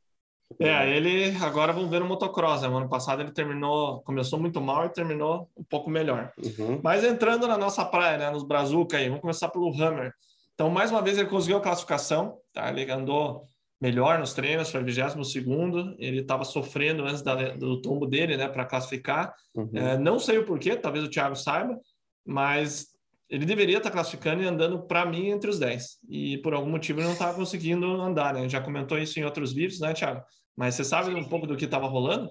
É, 0.59 0.97
ele 0.97 1.37
agora 1.43 1.73
vamos 1.73 1.91
ver 1.91 2.01
no 2.01 2.07
motocross. 2.07 2.63
Né? 2.63 2.69
O 2.69 2.77
ano 2.77 2.89
passado 2.89 3.21
ele 3.23 3.31
terminou, 3.33 4.01
começou 4.03 4.39
muito 4.39 4.61
mal 4.61 4.87
e 4.87 4.89
terminou 4.89 5.49
um 5.57 5.63
pouco 5.65 5.91
melhor. 5.91 6.33
Uhum. 6.39 6.81
Mas 6.83 7.05
entrando 7.05 7.47
na 7.47 7.59
nossa 7.59 7.85
praia, 7.85 8.19
né, 8.19 8.31
nos 8.31 8.43
Brazuca 8.45 8.97
aí, 8.97 9.07
vamos 9.09 9.21
começar 9.21 9.49
pelo 9.49 9.71
Hammer. 9.71 10.13
Então, 10.55 10.71
mais 10.71 10.91
uma 10.91 11.03
vez, 11.03 11.19
ele 11.19 11.29
conseguiu 11.29 11.59
a 11.59 11.61
classificação, 11.61 12.39
tá? 12.53 12.69
Ele 12.71 12.91
andou 12.91 13.45
melhor 13.81 14.19
nos 14.19 14.35
treinos, 14.35 14.71
foi 14.71 14.83
22 14.83 15.95
ele 15.99 16.21
estava 16.21 16.45
sofrendo 16.45 17.05
antes 17.05 17.23
da- 17.23 17.55
do 17.55 17.81
tombo 17.81 18.07
dele, 18.07 18.37
né, 18.37 18.49
para 18.49 18.65
classificar. 18.65 19.33
Uhum. 19.55 19.71
É, 19.73 19.97
não 19.97 20.19
sei 20.19 20.39
o 20.39 20.45
porquê, 20.45 20.75
talvez 20.75 21.05
o 21.05 21.11
Thiago 21.11 21.37
saiba, 21.37 21.79
mas 22.27 22.89
ele 23.29 23.45
deveria 23.45 23.79
estar 23.79 23.91
classificando 23.91 24.43
e 24.43 24.47
andando 24.47 24.87
para 24.87 25.05
mim 25.05 25.29
entre 25.29 25.51
os 25.51 25.59
10. 25.59 25.99
E 26.09 26.39
por 26.39 26.55
algum 26.55 26.71
motivo 26.71 27.01
ele 27.01 27.07
não 27.07 27.13
estava 27.13 27.35
conseguindo 27.35 27.87
andar, 28.01 28.33
né? 28.33 28.49
Já 28.49 28.61
comentou 28.61 28.99
isso 28.99 29.21
em 29.21 29.25
outros 29.25 29.53
vídeos, 29.53 29.81
né, 29.81 29.93
Thiago? 29.93 30.23
Mas 30.57 30.75
você 30.75 30.85
sabe 30.85 31.15
um 31.15 31.29
pouco 31.29 31.47
do 31.47 31.57
que 31.57 31.67
estava 31.67 31.87
rolando? 31.87 32.31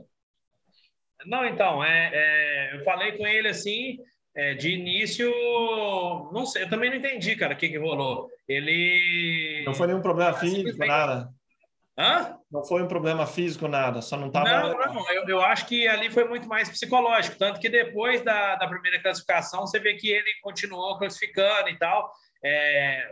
Não, 1.26 1.46
então, 1.46 1.84
é, 1.84 2.12
é, 2.14 2.76
eu 2.76 2.84
falei 2.84 3.14
com 3.14 3.28
ele 3.28 3.48
assim, 3.48 3.98
é, 4.36 4.54
de 4.54 4.70
início, 4.72 5.32
não 6.32 6.46
sei, 6.46 6.64
eu 6.64 6.70
também 6.70 6.90
não 6.90 6.98
entendi, 6.98 7.36
cara, 7.36 7.54
o 7.54 7.58
que 7.58 7.70
que 7.70 7.78
rolou. 7.78 8.30
Ele... 8.48 9.64
Não 9.66 9.74
foi 9.74 9.88
nenhum 9.88 10.02
problema 10.02 10.34
físico, 10.34 10.78
nada. 10.86 11.30
Hã? 11.98 12.38
Não 12.52 12.64
foi 12.64 12.84
um 12.84 12.88
problema 12.88 13.26
físico, 13.26 13.68
nada. 13.68 14.02
Só 14.02 14.16
não 14.18 14.28
estava. 14.28 14.48
Não, 14.48 14.94
não, 14.94 15.12
eu, 15.12 15.28
eu 15.28 15.42
acho 15.42 15.66
que 15.66 15.88
ali 15.88 16.12
foi 16.12 16.26
muito 16.26 16.48
mais 16.48 16.70
psicológico, 16.70 17.38
tanto 17.38 17.60
que 17.60 17.70
depois 17.70 18.22
da, 18.22 18.56
da 18.56 18.68
primeira 18.68 19.02
classificação, 19.02 19.62
você 19.62 19.80
vê 19.80 19.96
que 19.96 20.10
ele 20.10 20.32
continuou 20.42 20.98
classificando 20.98 21.70
e 21.70 21.78
tal. 21.78 22.12
É, 22.44 23.04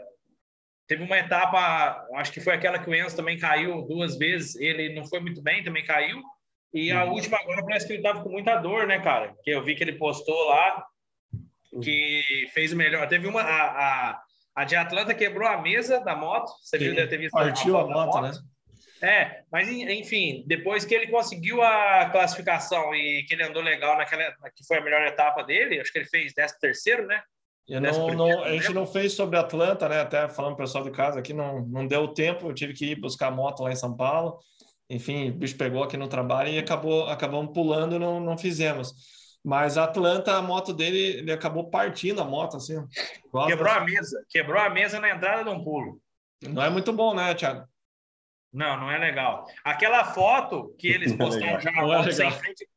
teve 0.87 1.03
uma 1.03 1.17
etapa, 1.17 2.05
acho 2.13 2.31
que 2.31 2.39
foi 2.39 2.53
aquela 2.53 2.77
que 2.77 2.87
o 2.89 2.93
Enzo 2.93 3.15
também 3.15 3.39
caiu 3.39 3.81
duas 3.87 4.17
vezes, 4.17 4.55
ele 4.55 4.93
não 4.93 5.03
foi 5.05 5.19
muito 5.19 5.41
bem, 5.41 5.63
também 5.63 5.83
caiu. 5.83 6.21
E 6.71 6.91
a 6.91 7.05
Uhum. 7.05 7.13
última 7.13 7.37
agora 7.39 7.63
parece 7.63 7.87
que 7.87 7.93
ele 7.93 7.99
estava 8.01 8.21
com 8.21 8.29
muita 8.29 8.55
dor, 8.57 8.85
né, 8.85 8.99
cara? 8.99 9.33
Que 9.43 9.49
eu 9.49 9.63
vi 9.63 9.75
que 9.75 9.83
ele 9.83 9.93
postou 9.93 10.49
lá, 10.49 10.85
que 11.81 12.47
fez 12.53 12.71
o 12.71 12.75
melhor. 12.75 13.07
Teve 13.07 13.27
uma. 13.27 13.41
A, 13.41 14.09
a, 14.11 14.21
a 14.55 14.63
de 14.63 14.75
Atlanta 14.75 15.13
quebrou 15.13 15.47
a 15.47 15.57
mesa 15.61 15.99
da 16.01 16.15
moto. 16.15 16.51
Você 16.61 16.77
viu, 16.77 16.93
deve 16.93 17.07
ter 17.07 17.17
visto 17.17 17.31
Partiu 17.31 17.77
a 17.77 17.81
foto 17.81 17.89
da 17.89 18.05
moto, 18.05 18.21
né? 18.21 18.31
É, 19.01 19.43
mas 19.51 19.67
en- 19.69 19.91
enfim, 19.99 20.43
depois 20.47 20.85
que 20.85 20.93
ele 20.95 21.07
conseguiu 21.07 21.61
a 21.61 22.09
classificação 22.11 22.93
e 22.95 23.23
que 23.27 23.33
ele 23.33 23.43
andou 23.43 23.61
legal 23.61 23.97
naquela 23.97 24.31
que 24.55 24.65
foi 24.67 24.77
a 24.77 24.81
melhor 24.81 25.05
etapa 25.05 25.43
dele, 25.43 25.79
acho 25.79 25.91
que 25.91 25.99
ele 25.99 26.07
fez 26.07 26.33
13 26.33 26.59
terceiro, 26.59 27.05
né? 27.05 27.21
Eu 27.67 27.81
não, 27.81 28.07
não- 28.09 28.43
a 28.43 28.51
gente 28.51 28.69
né? 28.69 28.73
não 28.75 28.85
fez 28.85 29.13
sobre 29.13 29.37
Atlanta, 29.39 29.89
né? 29.89 30.01
Até 30.01 30.27
falando 30.29 30.55
pro 30.55 30.65
pessoal 30.65 30.83
de 30.83 30.91
casa 30.91 31.19
aqui, 31.19 31.33
não, 31.33 31.65
não 31.65 31.87
deu 31.87 32.07
tempo. 32.09 32.47
Eu 32.47 32.53
tive 32.53 32.73
que 32.73 32.91
ir 32.91 32.95
buscar 32.99 33.27
a 33.27 33.31
moto 33.31 33.63
lá 33.63 33.71
em 33.71 33.75
São 33.75 33.95
Paulo. 33.95 34.39
Enfim, 34.87 35.29
o 35.31 35.33
bicho 35.33 35.57
pegou 35.57 35.83
aqui 35.83 35.97
no 35.97 36.07
trabalho 36.07 36.49
e 36.49 36.59
acabou 36.59 37.07
acabamos 37.07 37.51
pulando, 37.53 37.97
não, 37.97 38.19
não 38.19 38.37
fizemos. 38.37 38.93
Mas 39.43 39.77
Atlanta, 39.77 40.35
a 40.37 40.41
moto 40.41 40.73
dele, 40.73 41.19
ele 41.19 41.31
acabou 41.31 41.69
partindo 41.69 42.21
a 42.21 42.25
moto, 42.25 42.57
assim. 42.57 42.75
Quebrou 43.47 43.71
a 43.71 43.79
mesa, 43.81 44.25
quebrou 44.29 44.59
a 44.61 44.69
mesa 44.69 44.99
na 44.99 45.09
entrada 45.09 45.43
de 45.43 45.49
um 45.49 45.63
pulo. 45.63 45.99
Não 46.41 46.63
é 46.63 46.69
muito 46.69 46.93
bom, 46.93 47.13
né, 47.15 47.33
Thiago? 47.33 47.65
Não, 48.55 48.77
não 48.79 48.89
é 48.91 48.97
legal. 48.97 49.45
Aquela 49.63 50.05
foto 50.05 50.73
que 50.79 50.87
eles 50.87 51.11
é 51.11 51.17
postaram 51.17 51.57
legal. 51.57 51.61
já 51.61 51.69
a 51.69 51.73
Não 51.73 51.93
é 51.93 51.97
moto 51.97 52.11
sem 52.11 52.25
legal. 52.25 52.39
frente. 52.39 52.67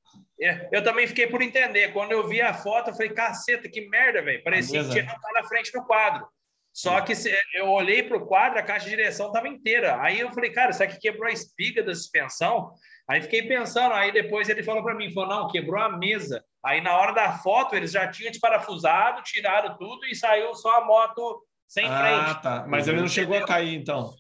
é, 0.41 0.69
eu 0.73 0.83
também 0.83 1.07
fiquei 1.07 1.27
por 1.29 1.41
entender. 1.41 1.93
Quando 1.93 2.13
eu 2.13 2.27
vi 2.27 2.41
a 2.43 2.53
foto, 2.53 2.91
eu 2.91 2.95
falei, 2.95 3.11
caceta, 3.11 3.69
que 3.69 3.89
merda, 3.89 4.21
velho. 4.23 4.43
Parecia 4.43 4.83
que 4.83 4.91
tinha 4.91 5.07
tá 5.07 5.19
na 5.33 5.45
frente 5.45 5.71
do 5.73 5.85
quadro. 5.85 6.27
Só 6.73 7.01
que 7.01 7.15
se- 7.15 7.35
eu 7.55 7.69
olhei 7.71 8.03
para 8.05 8.17
o 8.17 8.27
quadro, 8.27 8.59
a 8.59 8.63
caixa 8.63 8.85
de 8.85 8.91
direção 8.91 9.29
estava 9.29 9.49
inteira. 9.49 10.01
Aí 10.01 10.21
eu 10.21 10.31
falei, 10.33 10.51
cara, 10.51 10.71
isso 10.71 10.83
aqui 10.83 10.99
quebrou 11.01 11.27
a 11.29 11.33
espiga 11.33 11.83
da 11.83 11.95
suspensão. 11.95 12.71
Aí 13.09 13.23
fiquei 13.23 13.43
pensando, 13.49 13.95
aí 13.95 14.13
depois 14.13 14.49
ele 14.49 14.63
falou 14.63 14.83
para 14.83 14.95
mim, 14.95 15.13
falou, 15.13 15.29
não, 15.29 15.49
quebrou 15.49 15.81
a 15.83 15.89
mesa. 15.97 16.45
Aí 16.65 16.81
na 16.81 16.97
hora 16.97 17.13
da 17.13 17.33
foto, 17.39 17.75
eles 17.75 17.91
já 17.93 18.07
tinham 18.09 18.31
desparafusado, 18.31 19.23
tiraram 19.23 19.77
tudo 19.77 20.05
e 20.07 20.15
saiu 20.15 20.55
só 20.55 20.83
a 20.83 20.85
moto 20.85 21.43
sem 21.67 21.87
Ah, 21.87 21.99
frente. 22.27 22.43
tá. 22.43 22.65
Mas 22.69 22.87
ele 22.87 23.01
não 23.01 23.09
chegou 23.09 23.37
a 23.37 23.47
cair, 23.47 23.75
então. 23.75 24.13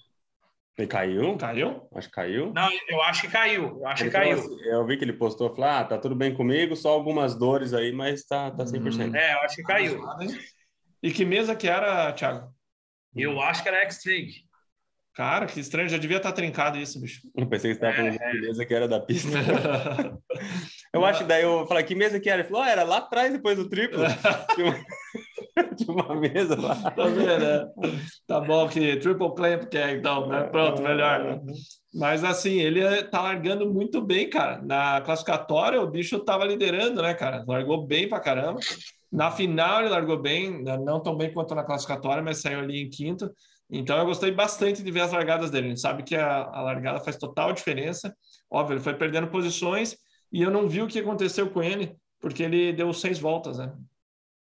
Ele 0.79 0.87
caiu? 0.87 1.37
Caiu? 1.37 1.88
Acho 1.93 2.09
que 2.09 2.14
caiu. 2.14 2.53
Não, 2.55 2.69
eu 2.88 3.03
acho 3.03 3.23
que 3.23 3.29
caiu. 3.29 3.64
Eu 3.81 3.87
acho 3.88 4.05
Ele 4.05 4.11
que 4.11 4.17
caiu. 4.17 4.38
assim- 4.38 4.61
eu 4.64 4.87
vi 4.87 4.97
que 4.97 5.05
ele 5.05 5.12
postou, 5.12 5.51
falou, 5.53 5.69
ah, 5.71 5.85
tá 5.85 5.99
tudo 5.99 6.14
bem 6.14 6.33
comigo, 6.33 6.77
só 6.77 6.91
algumas 6.91 7.35
dores 7.37 7.75
aí, 7.75 7.91
mas 7.91 8.25
tá, 8.25 8.51
tá 8.53 8.64
100%. 8.64 9.12
É, 9.17 9.35
eu 9.35 9.38
acho 9.41 9.57
que 9.57 9.62
caiu. 9.64 10.01
E 11.03 11.11
que 11.11 11.25
mesa 11.25 11.57
que 11.57 11.69
era, 11.69 12.12
Thiago? 12.12 12.55
Eu 13.17 13.41
acho 13.41 13.62
que 13.62 13.69
era 13.69 13.79
X-Trig. 13.83 14.47
Cara, 15.14 15.47
que 15.47 15.59
estranho, 15.59 15.88
já 15.88 15.99
devia 15.99 16.19
estar 16.19 16.31
trincado 16.31 16.79
isso, 16.79 17.01
bicho. 17.01 17.23
Eu 17.37 17.49
pensei 17.49 17.75
que 17.75 17.81
você 17.81 17.87
estava 17.88 18.07
É, 18.09 18.31
de 18.31 18.41
mesa 18.41 18.64
que 18.64 18.73
era 18.73 18.87
da 18.87 19.01
pista. 19.01 19.29
Eu 20.99 21.07
acho 21.07 21.21
que 21.21 21.29
daí 21.29 21.43
eu 21.43 21.67
falei, 21.67 21.85
que 21.85 21.95
mesa 21.95 22.21
que 22.21 22.29
era? 22.29 22.41
Ele 22.41 22.49
falou, 22.49 22.63
ah, 22.63 22.71
era 22.71 22.83
lá 22.83 22.99
atrás, 22.99 23.33
depois 23.33 23.57
do 23.57 23.69
triplo. 23.69 24.03
Tinha 25.77 25.93
uma, 25.93 26.15
mesa 26.15 26.61
lá. 26.61 26.75
Tá 26.91 27.05
vendo, 27.07 27.39
né? 27.39 27.67
Tá 28.27 28.41
bom 28.41 28.69
que 28.69 28.97
triple 28.97 29.35
clamp 29.35 29.65
que 29.65 29.79
é, 29.79 29.93
então, 29.93 30.29
né? 30.29 30.45
Pronto, 30.45 30.83
melhor. 30.83 31.21
né? 31.21 31.41
Mas 31.95 32.23
assim, 32.25 32.61
ele 32.61 33.03
tá 33.05 33.23
largando 33.23 33.73
muito 33.73 34.01
bem, 34.01 34.29
cara. 34.29 34.61
Na 34.63 35.01
classificatória, 35.01 35.81
o 35.81 35.91
bicho 35.91 36.19
tava 36.21 36.45
liderando, 36.45 37.03
né, 37.03 37.15
cara? 37.15 37.45
Largou 37.47 37.87
bem 37.87 38.09
pra 38.09 38.21
caramba. 38.21 38.61
Na 39.11 39.31
final, 39.31 39.81
ele 39.81 39.89
largou 39.89 40.21
bem, 40.21 40.63
né? 40.63 40.77
não 40.77 41.01
tão 41.01 41.17
bem 41.17 41.33
quanto 41.33 41.55
na 41.55 41.65
classificatória, 41.65 42.23
mas 42.23 42.41
saiu 42.41 42.61
ali 42.61 42.83
em 42.83 42.91
quinto. 42.91 43.31
Então, 43.71 43.99
eu 43.99 44.07
gostei 44.07 44.31
bastante 44.31 44.83
de 44.83 44.91
ver 44.91 45.01
as 45.01 45.13
largadas 45.13 45.51
dele. 45.51 45.67
A 45.67 45.69
gente 45.71 45.81
sabe 45.81 46.03
que 46.03 46.17
a, 46.17 46.43
a 46.45 46.63
largada 46.63 47.01
faz 47.01 47.17
total 47.17 47.53
diferença. 47.53 48.15
Óbvio, 48.51 48.75
ele 48.75 48.83
foi 48.83 48.95
perdendo 48.95 49.29
posições 49.29 49.97
e 50.33 50.43
eu 50.43 50.51
não 50.51 50.69
vi 50.69 50.83
o 50.83 50.87
que 50.87 50.99
aconteceu 50.99 51.51
com 51.51 51.62
ele, 51.62 51.97
porque 52.21 52.43
ele 52.43 52.73
deu 52.73 52.93
seis 52.93 53.19
voltas, 53.19 53.59
né? 53.59 53.73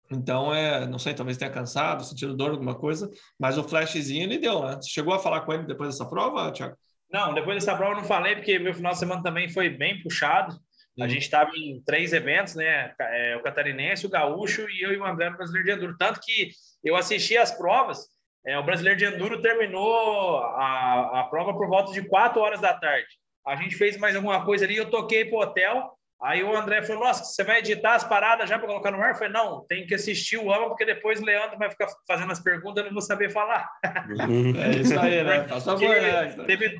Então, 0.09 0.53
é, 0.53 0.85
não 0.85 0.97
sei, 0.97 1.13
talvez 1.13 1.37
tenha 1.37 1.51
cansado, 1.51 2.03
sentido 2.03 2.35
dor, 2.35 2.51
alguma 2.51 2.75
coisa, 2.75 3.09
mas 3.37 3.57
o 3.57 3.63
flashzinho 3.63 4.23
ele 4.23 4.37
deu, 4.37 4.63
né? 4.65 4.75
Você 4.75 4.89
chegou 4.89 5.13
a 5.13 5.19
falar 5.19 5.41
com 5.41 5.53
ele 5.53 5.63
depois 5.63 5.89
dessa 5.89 6.09
prova, 6.09 6.51
Thiago? 6.51 6.77
Não, 7.11 7.33
depois 7.33 7.55
dessa 7.63 7.75
prova 7.75 7.93
eu 7.93 7.97
não 7.97 8.03
falei, 8.05 8.35
porque 8.35 8.57
meu 8.57 8.73
final 8.73 8.93
de 8.93 8.99
semana 8.99 9.21
também 9.21 9.49
foi 9.49 9.69
bem 9.69 10.01
puxado. 10.01 10.55
A 10.99 11.03
Uhum. 11.03 11.09
gente 11.09 11.21
estava 11.23 11.51
em 11.55 11.81
três 11.85 12.11
eventos, 12.11 12.55
né? 12.55 12.91
É, 12.99 13.35
o 13.37 13.43
catarinense, 13.43 14.05
o 14.05 14.09
gaúcho 14.09 14.67
e 14.69 14.81
eu 14.81 14.93
e 14.93 14.97
o 14.97 15.05
André 15.05 15.29
no 15.29 15.37
Brasileiro 15.37 15.67
de 15.67 15.73
Enduro. 15.75 15.97
Tanto 15.97 16.19
que 16.21 16.49
eu 16.83 16.95
assisti 16.95 17.37
as 17.37 17.51
provas, 17.51 18.07
é, 18.45 18.57
o 18.57 18.63
Brasileiro 18.63 18.97
de 18.97 19.05
Enduro 19.05 19.41
terminou 19.41 20.37
a, 20.39 21.19
a 21.19 21.23
prova 21.29 21.53
por 21.53 21.67
volta 21.67 21.91
de 21.91 22.01
quatro 22.07 22.41
horas 22.41 22.59
da 22.61 22.73
tarde. 22.73 23.07
A 23.47 23.55
gente 23.55 23.75
fez 23.75 23.97
mais 23.97 24.15
alguma 24.15 24.43
coisa 24.43 24.65
ali, 24.65 24.75
eu 24.75 24.89
toquei 24.89 25.25
pro 25.25 25.37
hotel. 25.39 25.91
Aí 26.21 26.43
o 26.43 26.55
André 26.55 26.81
falou: 26.81 27.05
Nossa, 27.05 27.23
você 27.23 27.43
vai 27.43 27.59
editar 27.59 27.95
as 27.95 28.03
paradas 28.03 28.49
já 28.49 28.57
para 28.57 28.67
colocar 28.67 28.91
no 28.91 29.01
ar? 29.01 29.11
Eu 29.11 29.15
falei: 29.15 29.31
Não, 29.31 29.65
tem 29.67 29.85
que 29.85 29.95
assistir 29.95 30.37
o 30.37 30.51
AMA, 30.51 30.67
porque 30.67 30.83
depois 30.85 31.21
o 31.21 31.25
Leandro 31.25 31.57
vai 31.57 31.69
ficar 31.69 31.87
fazendo 32.07 32.31
as 32.31 32.39
perguntas, 32.39 32.77
eu 32.83 32.85
não 32.85 32.93
vou 32.93 33.01
saber 33.01 33.29
falar. 33.29 33.69
É 33.85 34.81
isso 34.81 34.99
aí, 34.99 35.23
né? 35.23 35.47
Faz 35.47 35.63
favor, 35.63 35.95
né? 36.01 36.45
Teve, 36.45 36.77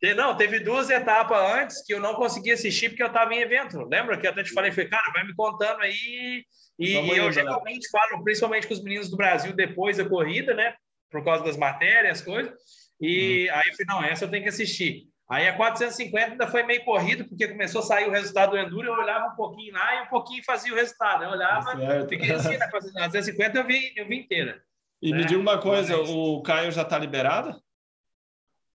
te- 0.00 0.14
não, 0.14 0.36
teve 0.36 0.60
duas 0.60 0.88
etapas 0.88 1.38
antes 1.56 1.84
que 1.84 1.92
eu 1.92 2.00
não 2.00 2.14
consegui 2.14 2.52
assistir 2.52 2.90
porque 2.90 3.02
eu 3.02 3.08
estava 3.08 3.34
em 3.34 3.40
evento. 3.40 3.78
Lembra 3.88 4.16
que 4.18 4.26
eu 4.26 4.30
até 4.30 4.42
te 4.42 4.52
falei, 4.52 4.70
foi, 4.72 4.86
cara, 4.88 5.10
vai 5.12 5.24
me 5.26 5.34
contando 5.34 5.80
aí. 5.80 6.44
E 6.78 6.92
Vamos 6.94 7.08
eu 7.16 7.16
indo, 7.16 7.24
né? 7.26 7.32
geralmente 7.32 7.88
falo, 7.90 8.22
principalmente 8.24 8.66
com 8.66 8.74
os 8.74 8.82
meninos 8.82 9.10
do 9.10 9.16
Brasil 9.16 9.52
depois 9.52 9.96
da 9.96 10.08
corrida, 10.08 10.54
né? 10.54 10.74
Por 11.10 11.24
causa 11.24 11.44
das 11.44 11.56
matérias, 11.56 12.20
coisas. 12.22 12.52
E 13.00 13.48
Uhum. 13.48 13.54
aí 13.56 13.68
eu 13.68 13.74
falei, 13.76 13.86
não, 13.88 14.04
essa 14.04 14.24
eu 14.24 14.30
tenho 14.30 14.42
que 14.44 14.48
assistir. 14.48 15.08
Aí 15.34 15.48
a 15.48 15.56
450 15.56 16.32
ainda 16.32 16.46
foi 16.46 16.62
meio 16.62 16.84
corrido, 16.84 17.24
porque 17.28 17.48
começou 17.48 17.80
a 17.80 17.84
sair 17.84 18.06
o 18.06 18.10
resultado 18.12 18.50
do 18.52 18.58
Enduro, 18.58 18.86
eu 18.86 18.92
olhava 18.94 19.26
um 19.32 19.36
pouquinho 19.36 19.72
lá 19.72 19.96
e 19.96 20.02
um 20.02 20.06
pouquinho 20.06 20.44
fazia 20.44 20.72
o 20.72 20.76
resultado. 20.76 21.24
Eu 21.24 21.30
olhava, 21.30 21.76
Certo. 21.76 22.08
fiquei 22.08 22.30
assim, 22.32 22.56
na 22.56 22.70
450 22.70 23.58
eu 23.58 23.66
vi, 23.66 23.92
eu 23.96 24.06
vi 24.06 24.20
inteira. 24.20 24.62
E 25.02 25.12
me 25.12 25.22
É, 25.22 25.24
diga 25.26 25.40
uma 25.40 25.58
coisa, 25.60 25.96
mas- 25.96 26.08
o 26.08 26.40
Caio 26.42 26.70
já 26.70 26.84
tá 26.84 26.96
liberado? 26.98 27.60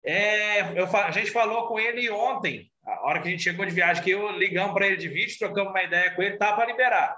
É, 0.03 0.79
eu, 0.79 0.85
a 0.95 1.11
gente 1.11 1.31
falou 1.31 1.67
com 1.67 1.79
ele 1.79 2.09
ontem, 2.09 2.71
a 2.85 3.07
hora 3.07 3.21
que 3.21 3.27
a 3.27 3.31
gente 3.31 3.43
chegou 3.43 3.65
de 3.65 3.71
viagem, 3.73 4.01
que 4.03 4.11
eu 4.11 4.31
ligamos 4.31 4.73
para 4.73 4.87
ele 4.87 4.97
de 4.97 5.09
vídeo, 5.09 5.37
trocamos 5.37 5.69
uma 5.71 5.83
ideia 5.83 6.11
com 6.15 6.23
ele, 6.23 6.37
tá 6.37 6.53
para 6.53 6.65
liberar. 6.65 7.15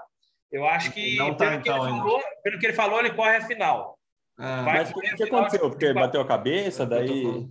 Eu 0.52 0.67
acho 0.67 0.91
que, 0.91 1.15
Não 1.15 1.36
tá, 1.36 1.49
pelo, 1.52 1.62
que 1.62 1.69
então, 1.69 1.78
ele 1.84 1.93
ainda. 1.93 1.99
falou, 2.04 2.23
pelo 2.43 2.60
que 2.60 2.65
ele 2.65 2.73
falou, 2.73 2.99
ele 2.99 3.13
corre 3.13 3.38
a 3.38 3.41
final. 3.45 3.97
Ah, 4.38 4.63
Mas 4.63 4.89
o 4.89 4.93
que 4.95 5.23
aconteceu? 5.23 5.69
Porque 5.69 5.86
ele 5.86 5.93
bateu 5.93 6.19
a 6.21 6.28
cabeça, 6.28 6.86
daí... 6.86 7.47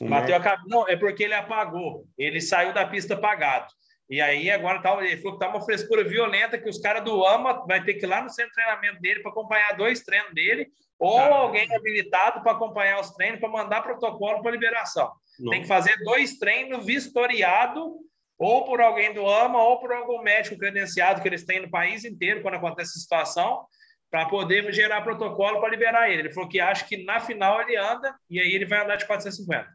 um 0.00 0.08
Bateu 0.08 0.34
a 0.34 0.40
cabeça. 0.40 0.64
Não, 0.68 0.88
é 0.88 0.96
porque 0.96 1.24
ele 1.24 1.34
apagou. 1.34 2.04
Ele 2.18 2.40
saiu 2.40 2.72
da 2.72 2.86
pista 2.86 3.14
apagado. 3.14 3.68
E 4.08 4.20
aí 4.20 4.50
agora 4.50 4.82
tá, 4.82 4.94
ele 5.02 5.16
falou 5.16 5.38
que 5.38 5.44
tá 5.44 5.48
uma 5.48 5.64
frescura 5.64 6.04
violenta 6.04 6.58
que 6.58 6.68
os 6.68 6.78
caras 6.78 7.02
do 7.04 7.24
AMA 7.24 7.64
vai 7.66 7.82
ter 7.82 7.94
que 7.94 8.04
ir 8.04 8.08
lá 8.08 8.22
no 8.22 8.28
centro 8.28 8.50
de 8.50 8.56
treinamento 8.56 9.00
dele 9.00 9.20
para 9.20 9.30
acompanhar 9.30 9.76
dois 9.76 10.00
treinos 10.00 10.34
dele, 10.34 10.68
ou 10.98 11.18
alguém 11.18 11.72
habilitado 11.74 12.42
para 12.42 12.52
acompanhar 12.52 13.00
os 13.00 13.10
treinos, 13.12 13.40
para 13.40 13.48
mandar 13.48 13.82
protocolo 13.82 14.42
para 14.42 14.52
liberação. 14.52 15.10
Não. 15.38 15.50
Tem 15.50 15.62
que 15.62 15.68
fazer 15.68 15.96
dois 16.04 16.38
treinos 16.38 16.84
vistoriado 16.84 17.96
ou 18.38 18.64
por 18.64 18.80
alguém 18.80 19.14
do 19.14 19.28
AMA 19.28 19.62
ou 19.62 19.78
por 19.78 19.92
algum 19.92 20.20
médico 20.22 20.58
credenciado 20.58 21.22
que 21.22 21.28
eles 21.28 21.44
têm 21.44 21.60
no 21.60 21.70
país 21.70 22.04
inteiro 22.04 22.42
quando 22.42 22.54
acontece 22.54 22.90
essa 22.90 23.00
situação, 23.00 23.64
para 24.10 24.26
poder 24.26 24.70
gerar 24.72 25.02
protocolo 25.02 25.60
para 25.60 25.70
liberar 25.70 26.10
ele. 26.10 26.22
Ele 26.22 26.32
falou 26.32 26.48
que 26.48 26.60
acha 26.60 26.84
que 26.84 27.04
na 27.04 27.20
final 27.20 27.60
ele 27.60 27.76
anda 27.76 28.14
e 28.28 28.38
aí 28.38 28.54
ele 28.54 28.66
vai 28.66 28.82
andar 28.82 28.96
de 28.96 29.06
450. 29.06 29.66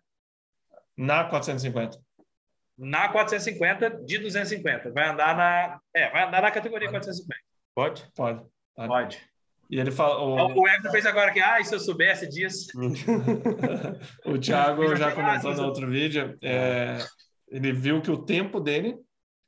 Na 0.99 1.23
450. 1.23 1.97
Na 2.77 3.07
450 3.07 3.89
de 4.05 4.17
250. 4.17 4.91
Vai 4.91 5.07
andar 5.07 5.35
na. 5.35 5.79
É, 5.93 6.09
vai 6.09 6.27
andar 6.27 6.41
na 6.41 6.51
categoria 6.51 6.89
450. 6.89 7.41
Pode? 7.73 8.05
Pode. 8.13 8.41
pode. 8.75 8.87
Pode. 8.87 9.29
E 9.69 9.79
ele 9.79 9.91
falou. 9.91 10.51
O 10.57 10.67
Everton 10.67 10.91
fez 10.91 11.05
agora 11.05 11.31
que, 11.31 11.39
ah, 11.39 11.63
se 11.63 11.73
eu 11.73 11.79
soubesse 11.79 12.27
disso. 12.27 12.67
O 14.25 14.37
Thiago 14.37 14.95
já 14.95 15.11
comentou 15.11 15.53
no 15.53 15.63
outro 15.63 15.89
vídeo. 15.89 16.37
é, 16.41 16.97
ele 17.47 17.71
viu 17.71 18.01
que 18.01 18.11
o 18.11 18.17
tempo 18.17 18.59
dele 18.59 18.97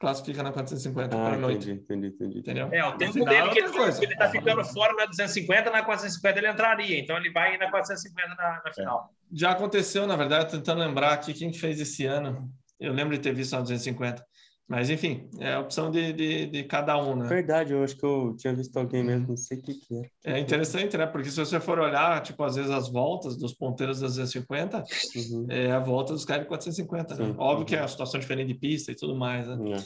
classifica 0.01 0.43
na 0.43 0.51
450 0.51 1.15
Ah, 1.15 1.19
para 1.19 1.35
a 1.35 1.37
noite. 1.37 1.71
entendi, 1.71 2.07
entendi, 2.07 2.07
entendi. 2.07 2.39
Entendeu? 2.39 2.69
É, 2.73 2.83
o 2.85 2.97
tempo 2.97 3.13
final 3.13 3.27
dele 3.33 3.47
é 3.47 3.53
que 3.53 3.59
ele, 3.59 3.69
coisa. 3.69 4.03
ele 4.03 4.15
tá 4.17 4.29
ficando 4.29 4.65
fora 4.65 4.93
na 4.95 5.05
250, 5.05 5.69
na 5.71 5.83
450 5.83 6.39
ele 6.39 6.49
entraria. 6.49 6.99
Então 6.99 7.15
ele 7.15 7.31
vai 7.31 7.57
na 7.57 7.69
450 7.69 8.27
na, 8.35 8.61
na 8.65 8.73
final. 8.73 9.09
Já 9.31 9.51
aconteceu, 9.51 10.05
na 10.05 10.15
verdade, 10.17 10.51
tentando 10.51 10.79
lembrar 10.81 11.13
aqui 11.13 11.33
quem 11.33 11.53
fez 11.53 11.79
esse 11.79 12.05
ano. 12.05 12.49
Eu 12.79 12.91
lembro 12.91 13.15
de 13.15 13.21
ter 13.21 13.31
visto 13.33 13.53
na 13.53 13.61
250. 13.61 14.25
Mas, 14.71 14.89
enfim, 14.89 15.27
é 15.37 15.51
a 15.51 15.59
opção 15.59 15.91
de, 15.91 16.13
de, 16.13 16.45
de 16.45 16.63
cada 16.63 16.97
um, 16.97 17.13
né? 17.13 17.27
Verdade, 17.27 17.73
eu 17.73 17.83
acho 17.83 17.97
que 17.97 18.05
eu 18.05 18.33
tinha 18.37 18.55
visto 18.55 18.77
alguém 18.77 19.03
mesmo, 19.03 19.27
não 19.27 19.35
sei 19.35 19.57
o 19.57 19.61
que 19.61 19.73
que 19.73 19.93
era. 19.97 20.09
É 20.37 20.39
interessante, 20.39 20.95
né? 20.97 21.05
Porque 21.05 21.29
se 21.29 21.35
você 21.35 21.59
for 21.59 21.77
olhar, 21.77 22.21
tipo, 22.21 22.41
às 22.41 22.55
vezes 22.55 22.71
as 22.71 22.89
voltas 22.89 23.35
dos 23.35 23.53
ponteiros 23.53 23.99
das 23.99 24.11
250, 24.15 24.81
Uhum. 25.13 25.45
é 25.49 25.73
a 25.73 25.79
volta 25.79 26.13
dos 26.13 26.23
caras 26.23 26.43
de 26.43 26.47
450, 26.47 27.15
né? 27.15 27.25
Sim. 27.25 27.35
Óbvio 27.37 27.65
que 27.65 27.75
é 27.75 27.81
uma 27.81 27.87
situação 27.89 28.17
diferente 28.17 28.47
de 28.47 28.53
pista 28.53 28.93
e 28.93 28.95
tudo 28.95 29.13
mais, 29.13 29.45
né? 29.45 29.71
É. 29.73 29.83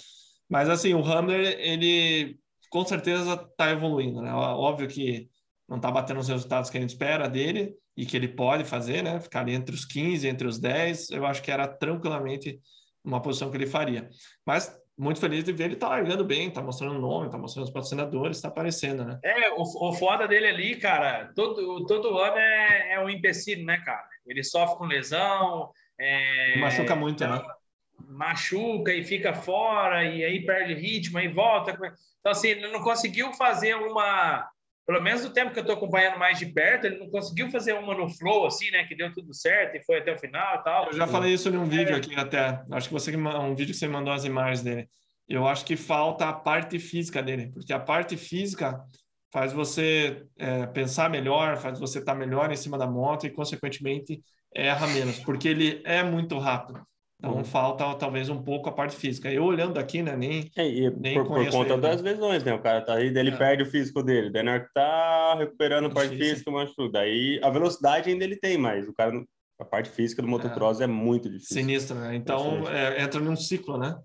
Mas, 0.48 0.70
assim, 0.70 0.94
o 0.94 1.04
Hamler, 1.04 1.58
ele 1.60 2.38
com 2.70 2.86
certeza 2.86 3.34
está 3.34 3.72
evoluindo, 3.72 4.22
né? 4.22 4.32
Óbvio 4.36 4.88
que 4.88 5.28
não 5.68 5.78
está 5.78 5.90
batendo 5.90 6.20
os 6.20 6.28
resultados 6.28 6.70
que 6.70 6.78
a 6.78 6.82
gente 6.82 6.92
espera 6.92 7.28
dele 7.28 7.74
e 7.98 8.06
que 8.06 8.16
ele 8.16 8.28
pode 8.28 8.64
fazer, 8.64 9.02
né? 9.02 9.20
Ficar 9.20 9.40
ali 9.40 9.56
entre 9.56 9.74
os 9.74 9.84
15, 9.84 10.28
entre 10.28 10.48
os 10.48 10.60
10, 10.60 11.10
eu 11.10 11.26
acho 11.26 11.42
que 11.42 11.50
era 11.50 11.68
tranquilamente 11.68 12.60
uma 13.06 13.22
posição 13.22 13.52
que 13.52 13.58
ele 13.58 13.68
faria. 13.68 14.10
Mas 14.46 14.76
muito 14.98 15.20
feliz 15.20 15.44
de 15.44 15.52
ver 15.52 15.66
ele 15.66 15.76
tá 15.76 15.90
largando 15.90 16.24
bem, 16.24 16.50
tá 16.50 16.62
mostrando 16.62 16.96
o 16.96 17.02
nome, 17.02 17.30
tá 17.30 17.38
mostrando 17.38 17.66
os 17.66 17.72
patrocinadores, 17.72 18.42
tá 18.42 18.48
aparecendo, 18.48 19.04
né? 19.04 19.20
É, 19.24 19.52
o, 19.52 19.62
o 19.62 19.94
foda 19.94 20.28
dele 20.28 20.48
ali, 20.48 20.76
cara, 20.78 21.32
todo, 21.36 21.86
todo 21.86 22.18
ano 22.18 22.38
é, 22.38 22.94
é 22.94 23.00
um 23.00 23.10
empecilho, 23.10 23.66
né, 23.66 23.78
cara? 23.86 24.08
Ele 24.26 24.44
sofre 24.44 24.78
com 24.78 24.86
lesão. 24.86 25.70
É, 26.00 26.58
Machuca 26.60 26.96
muito, 26.96 27.26
né? 27.28 27.42
machuca 28.08 28.94
e 28.94 29.04
fica 29.04 29.34
fora, 29.34 30.04
e 30.04 30.24
aí 30.24 30.46
perde 30.46 30.74
ritmo, 30.74 31.18
aí 31.18 31.28
volta. 31.28 31.72
Então, 32.20 32.32
assim, 32.32 32.50
ele 32.50 32.72
não 32.72 32.82
conseguiu 32.82 33.34
fazer 33.34 33.76
uma. 33.76 34.48
Pelo 34.86 35.02
menos 35.02 35.24
no 35.24 35.32
tempo 35.32 35.52
que 35.52 35.58
eu 35.58 35.62
estou 35.62 35.76
acompanhando 35.76 36.20
mais 36.20 36.38
de 36.38 36.46
perto, 36.46 36.86
ele 36.86 37.00
não 37.00 37.10
conseguiu 37.10 37.50
fazer 37.50 37.74
uma 37.74 37.96
no 37.96 38.08
flow, 38.08 38.46
assim, 38.46 38.70
né? 38.70 38.86
Que 38.86 38.96
deu 38.96 39.12
tudo 39.12 39.34
certo 39.34 39.76
e 39.76 39.84
foi 39.84 39.98
até 39.98 40.14
o 40.14 40.20
final 40.20 40.60
e 40.60 40.64
tal. 40.64 40.86
Eu 40.88 40.94
já 40.94 41.08
falei 41.08 41.34
isso 41.34 41.50
em 41.50 41.58
um 41.58 41.66
vídeo 41.66 41.96
aqui 41.96 42.16
até. 42.16 42.62
Acho 42.72 42.88
que 42.88 42.94
você 42.94 43.16
um 43.16 43.56
vídeo 43.56 43.74
que 43.74 43.80
você 43.80 43.88
mandou 43.88 44.14
as 44.14 44.26
imagens 44.26 44.62
dele. 44.62 44.88
Eu 45.28 45.48
acho 45.48 45.66
que 45.66 45.76
falta 45.76 46.30
a 46.30 46.34
parte 46.34 46.78
física 46.78 47.24
dele, 47.24 47.52
porque 47.52 47.74
a 47.74 47.80
parte 47.80 48.16
física 48.16 48.80
faz 49.34 49.52
você 49.52 50.24
é, 50.38 50.68
pensar 50.68 51.10
melhor, 51.10 51.58
faz 51.58 51.80
você 51.80 52.00
estar 52.00 52.14
melhor 52.14 52.52
em 52.52 52.56
cima 52.56 52.78
da 52.78 52.86
moto 52.86 53.26
e, 53.26 53.32
consequentemente, 53.32 54.22
erra 54.54 54.88
menos, 54.88 55.20
porque 55.20 55.48
ele 55.48 55.82
é 55.84 56.04
muito 56.04 56.38
rápido. 56.38 56.86
Então, 57.18 57.38
Uhum. 57.38 57.44
falta 57.46 57.96
talvez 57.96 58.30
um 58.30 58.42
pouco 58.42 58.70
a 58.70 58.72
parte 58.72 58.96
física. 58.96 59.32
Eu 59.32 59.44
olhando 59.44 59.80
aqui, 59.80 60.04
né, 60.04 60.16
nem 60.16 60.52
É, 60.56 60.68
e 60.68 60.90
Nem 60.90 61.16
por, 61.16 61.28
por 61.28 61.50
conta 61.50 61.74
ele, 61.74 61.82
das 61.82 62.02
lesões, 62.02 62.44
né? 62.44 62.54
O 62.54 62.62
cara 62.62 62.82
tá 62.82 62.96
aí, 62.96 63.08
ele 63.08 63.30
É. 63.30 63.38
perde 63.38 63.64
o 63.64 63.66
físico 63.66 64.04
dele. 64.04 64.30
Daí 64.32 64.44
na 64.44 64.60
tá 64.60 65.36
recuperando 65.38 65.86
a 65.86 65.90
parte 65.90 66.16
física, 66.18 66.52
machuca. 66.52 66.90
Daí 66.92 67.40
a 67.42 67.50
velocidade 67.50 68.10
ainda 68.10 68.24
ele 68.24 68.36
tem, 68.36 68.58
mas 68.58 68.88
o 68.88 68.94
cara, 68.94 69.24
a 69.60 69.66
parte 69.66 69.90
física 69.90 70.22
do 70.22 70.28
motocross 70.28 70.82
é, 70.82 70.88
muito 70.88 71.30
difícil. 71.30 71.56
sinistro, 71.62 71.96
né? 71.98 72.16
Então, 72.16 72.68
é, 72.68 73.02
entra 73.02 73.22
num 73.22 73.36
ciclo, 73.36 73.78
né? 73.78 73.96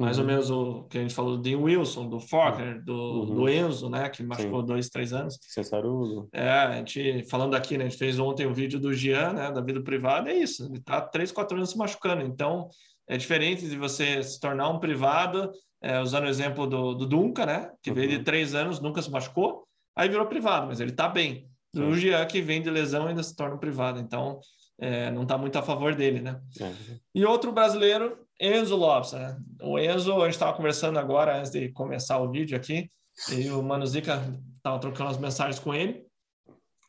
Mais 0.00 0.16
Uhum. 0.16 0.24
ou 0.24 0.26
menos 0.30 0.50
o 0.50 0.84
que 0.84 0.96
a 0.98 1.02
gente 1.02 1.14
falou 1.14 1.36
do 1.36 1.42
Dean 1.42 1.58
Wilson, 1.58 2.08
do 2.08 2.18
Faulkner, 2.18 2.82
do, 2.82 2.94
Uhum. 2.94 3.34
do 3.34 3.48
Enzo, 3.48 3.90
né? 3.90 4.08
Que 4.08 4.22
machucou 4.22 4.62
dois, 4.62 4.88
três 4.88 5.12
anos. 5.12 5.38
Sensarulo. 5.42 6.28
É, 6.32 6.48
a 6.50 6.76
gente 6.76 7.24
falando 7.28 7.54
aqui, 7.54 7.76
né? 7.76 7.84
A 7.84 7.88
gente 7.88 7.98
fez 7.98 8.18
ontem 8.18 8.46
o 8.46 8.54
vídeo 8.54 8.80
do 8.80 8.92
Gian, 8.94 9.32
né? 9.34 9.50
Da 9.52 9.60
vida 9.60 9.82
privada, 9.82 10.30
é 10.30 10.34
isso. 10.38 10.64
Ele 10.64 10.80
tá 10.80 11.00
três, 11.02 11.30
quatro 11.30 11.56
anos 11.56 11.70
se 11.70 11.76
machucando. 11.78 12.22
Então, 12.22 12.68
é 13.08 13.16
diferente 13.16 13.68
de 13.68 13.76
você 13.76 14.22
se 14.22 14.40
tornar 14.40 14.68
um 14.70 14.78
privado, 14.78 15.50
é, 15.82 16.00
usando 16.00 16.24
o 16.24 16.28
exemplo 16.28 16.66
do, 16.66 16.94
do 16.94 17.06
Dunca, 17.06 17.44
né? 17.44 17.70
Que 17.82 17.92
veio 17.92 18.08
de 18.08 18.16
Uhum. 18.16 18.24
três 18.24 18.54
anos, 18.54 18.80
nunca 18.80 19.02
se 19.02 19.10
machucou, 19.10 19.64
aí 19.94 20.08
virou 20.08 20.26
privado, 20.26 20.66
mas 20.66 20.80
ele 20.80 20.92
tá 20.92 21.08
bem. 21.08 21.46
Sim. 21.74 21.92
Gian, 21.94 22.24
que 22.26 22.40
vem 22.40 22.62
de 22.62 22.70
lesão, 22.70 23.06
ainda 23.06 23.22
se 23.22 23.36
torna 23.36 23.54
um 23.54 23.58
privado. 23.58 24.00
Então, 24.00 24.40
é, 24.80 25.10
não 25.10 25.22
está 25.24 25.36
muito 25.36 25.56
a 25.58 25.62
favor 25.62 25.94
dele, 25.94 26.20
né? 26.20 26.40
É. 26.60 26.72
E 27.14 27.24
outro 27.24 27.52
brasileiro, 27.52 28.16
Enzo 28.40 28.76
Lopes, 28.76 29.12
né? 29.12 29.36
O 29.62 29.78
Enzo, 29.78 30.14
a 30.20 30.24
gente 30.24 30.32
estava 30.34 30.56
conversando 30.56 30.98
agora, 30.98 31.38
antes 31.38 31.50
de 31.50 31.68
começar 31.72 32.18
o 32.18 32.30
vídeo 32.30 32.56
aqui, 32.56 32.90
e 33.32 33.50
o 33.50 33.62
Mano 33.62 33.86
Zica 33.86 34.22
estava 34.54 34.78
trocando 34.78 35.10
as 35.10 35.18
mensagens 35.18 35.58
com 35.58 35.74
ele, 35.74 36.02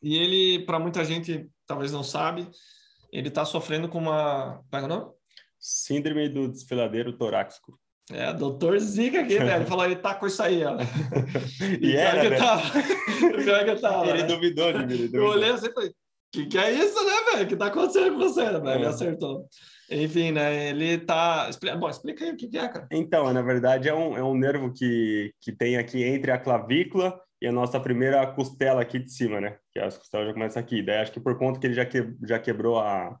e 0.02 0.16
ele, 0.16 0.64
para 0.64 0.78
muita 0.78 1.04
gente, 1.04 1.46
talvez 1.66 1.92
não 1.92 2.02
sabe, 2.02 2.48
ele 3.12 3.28
está 3.28 3.44
sofrendo 3.44 3.88
com 3.88 3.98
uma... 3.98 4.62
Como 4.70 4.82
é 4.82 4.84
o 4.84 4.88
nome? 4.88 5.10
Síndrome 5.60 6.28
do 6.28 6.48
desfiladeiro 6.48 7.12
torácico. 7.16 7.78
É, 8.10 8.32
doutor 8.32 8.78
Zica 8.80 9.20
aqui, 9.20 9.38
né? 9.38 9.56
Ele 9.56 9.64
falou, 9.66 9.84
ele 9.84 9.96
tá 9.96 10.14
com 10.14 10.26
isso 10.26 10.42
aí, 10.42 10.64
ó. 10.64 10.76
E 11.80 11.94
era, 11.96 12.20
que 12.22 12.30
né? 12.30 12.36
tava. 12.36 12.62
Pior 13.44 13.64
que 13.64 13.76
tava. 13.80 14.06
Ele 14.08 14.22
né? 14.22 14.26
duvidou 14.28 14.72
de 14.72 14.78
mim. 14.86 14.94
ele 14.94 15.04
Eu 15.04 15.08
duvidou. 15.08 15.28
olhei 15.30 15.50
assim 15.50 15.68
e 15.68 15.72
falei, 15.72 15.94
que 16.32 16.46
que 16.46 16.58
é 16.58 16.72
isso, 16.72 17.04
né, 17.04 17.12
velho? 17.32 17.44
O 17.44 17.48
que 17.48 17.56
tá 17.56 17.66
acontecendo 17.66 18.12
com 18.14 18.18
você? 18.18 18.42
Ele 18.46 18.84
É. 18.84 18.86
acertou. 18.86 19.46
Enfim, 19.92 20.32
né? 20.32 20.70
Ele 20.70 20.98
tá. 20.98 21.50
Bom, 21.78 21.88
explica 21.88 22.24
aí 22.24 22.32
o 22.32 22.36
que, 22.36 22.46
é, 22.56 22.68
cara. 22.68 22.88
Então, 22.90 23.32
na 23.32 23.42
verdade, 23.42 23.88
é 23.88 23.94
um, 23.94 24.16
é 24.16 24.22
um 24.22 24.34
nervo 24.34 24.72
que, 24.72 25.32
que 25.40 25.52
tem 25.52 25.76
aqui 25.76 26.02
entre 26.02 26.30
a 26.30 26.38
clavícula 26.38 27.20
e 27.40 27.46
a 27.46 27.52
nossa 27.52 27.78
primeira 27.78 28.26
costela 28.26 28.82
aqui 28.82 28.98
de 28.98 29.10
cima, 29.10 29.40
né? 29.40 29.58
Que 29.72 29.80
as 29.80 29.98
costelas 29.98 30.28
já 30.28 30.32
começam 30.32 30.62
aqui. 30.62 30.82
Daí 30.82 30.98
acho 30.98 31.12
que 31.12 31.20
por 31.20 31.38
conta 31.38 31.60
que 31.60 31.66
ele 31.66 31.74
já, 31.74 31.84
que, 31.84 32.14
já 32.24 32.38
quebrou 32.38 32.78
a, 32.78 33.16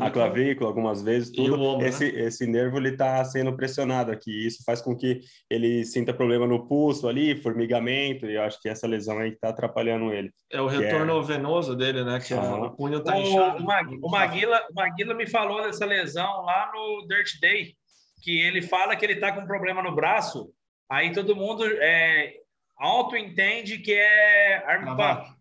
a 0.00 0.10
clavícula 0.10 0.68
algumas 0.68 1.02
vezes, 1.02 1.28
E 1.30 1.34
tudo, 1.36 1.56
o 1.56 1.62
ombro, 1.62 1.82
né? 1.82 1.88
esse, 1.88 2.04
esse 2.06 2.46
nervo 2.46 2.76
ele 2.78 2.90
está 2.90 3.24
sendo 3.24 3.54
pressionado 3.56 4.10
aqui. 4.10 4.46
Isso 4.46 4.62
faz 4.64 4.80
com 4.80 4.96
que 4.96 5.20
ele 5.50 5.84
sinta 5.84 6.12
problema 6.12 6.46
no 6.46 6.66
pulso 6.66 7.08
ali, 7.08 7.40
formigamento, 7.40 8.26
e 8.26 8.34
eu 8.36 8.42
acho 8.42 8.60
que 8.60 8.68
essa 8.68 8.86
lesão 8.86 9.18
aí 9.18 9.30
está 9.30 9.48
atrapalhando 9.50 10.12
ele. 10.12 10.30
É 10.50 10.60
o 10.60 10.66
retorno 10.66 11.22
venoso 11.22 11.76
dele, 11.76 12.04
né? 12.04 12.20
Que 12.20 12.34
é- 12.34 12.38
o 12.38 12.70
punho 12.70 13.00
tá 13.02 13.16
O, 13.16 13.20
inchado. 13.20 13.62
o, 13.62 13.66
Mag- 13.66 13.98
o 14.02 14.10
Maguila, 14.10 14.60
o 14.70 14.74
Maguila 14.74 15.14
me 15.14 15.26
falou 15.26 15.62
dessa 15.62 15.84
lesão 15.84 16.42
lá 16.42 16.70
no 16.74 17.06
Dirt 17.08 17.40
Day, 17.40 17.74
que 18.22 18.40
ele 18.40 18.62
fala 18.62 18.96
que 18.96 19.04
ele 19.04 19.16
tá 19.16 19.32
com 19.32 19.46
problema 19.46 19.82
no 19.82 19.94
braço, 19.94 20.50
aí 20.90 21.12
todo 21.12 21.36
mundo 21.36 21.64
é, 21.80 22.34
auto-entende 22.78 23.78
que 23.78 23.92
é 23.94 24.56
arm 24.66 24.86
pump. 24.96 25.38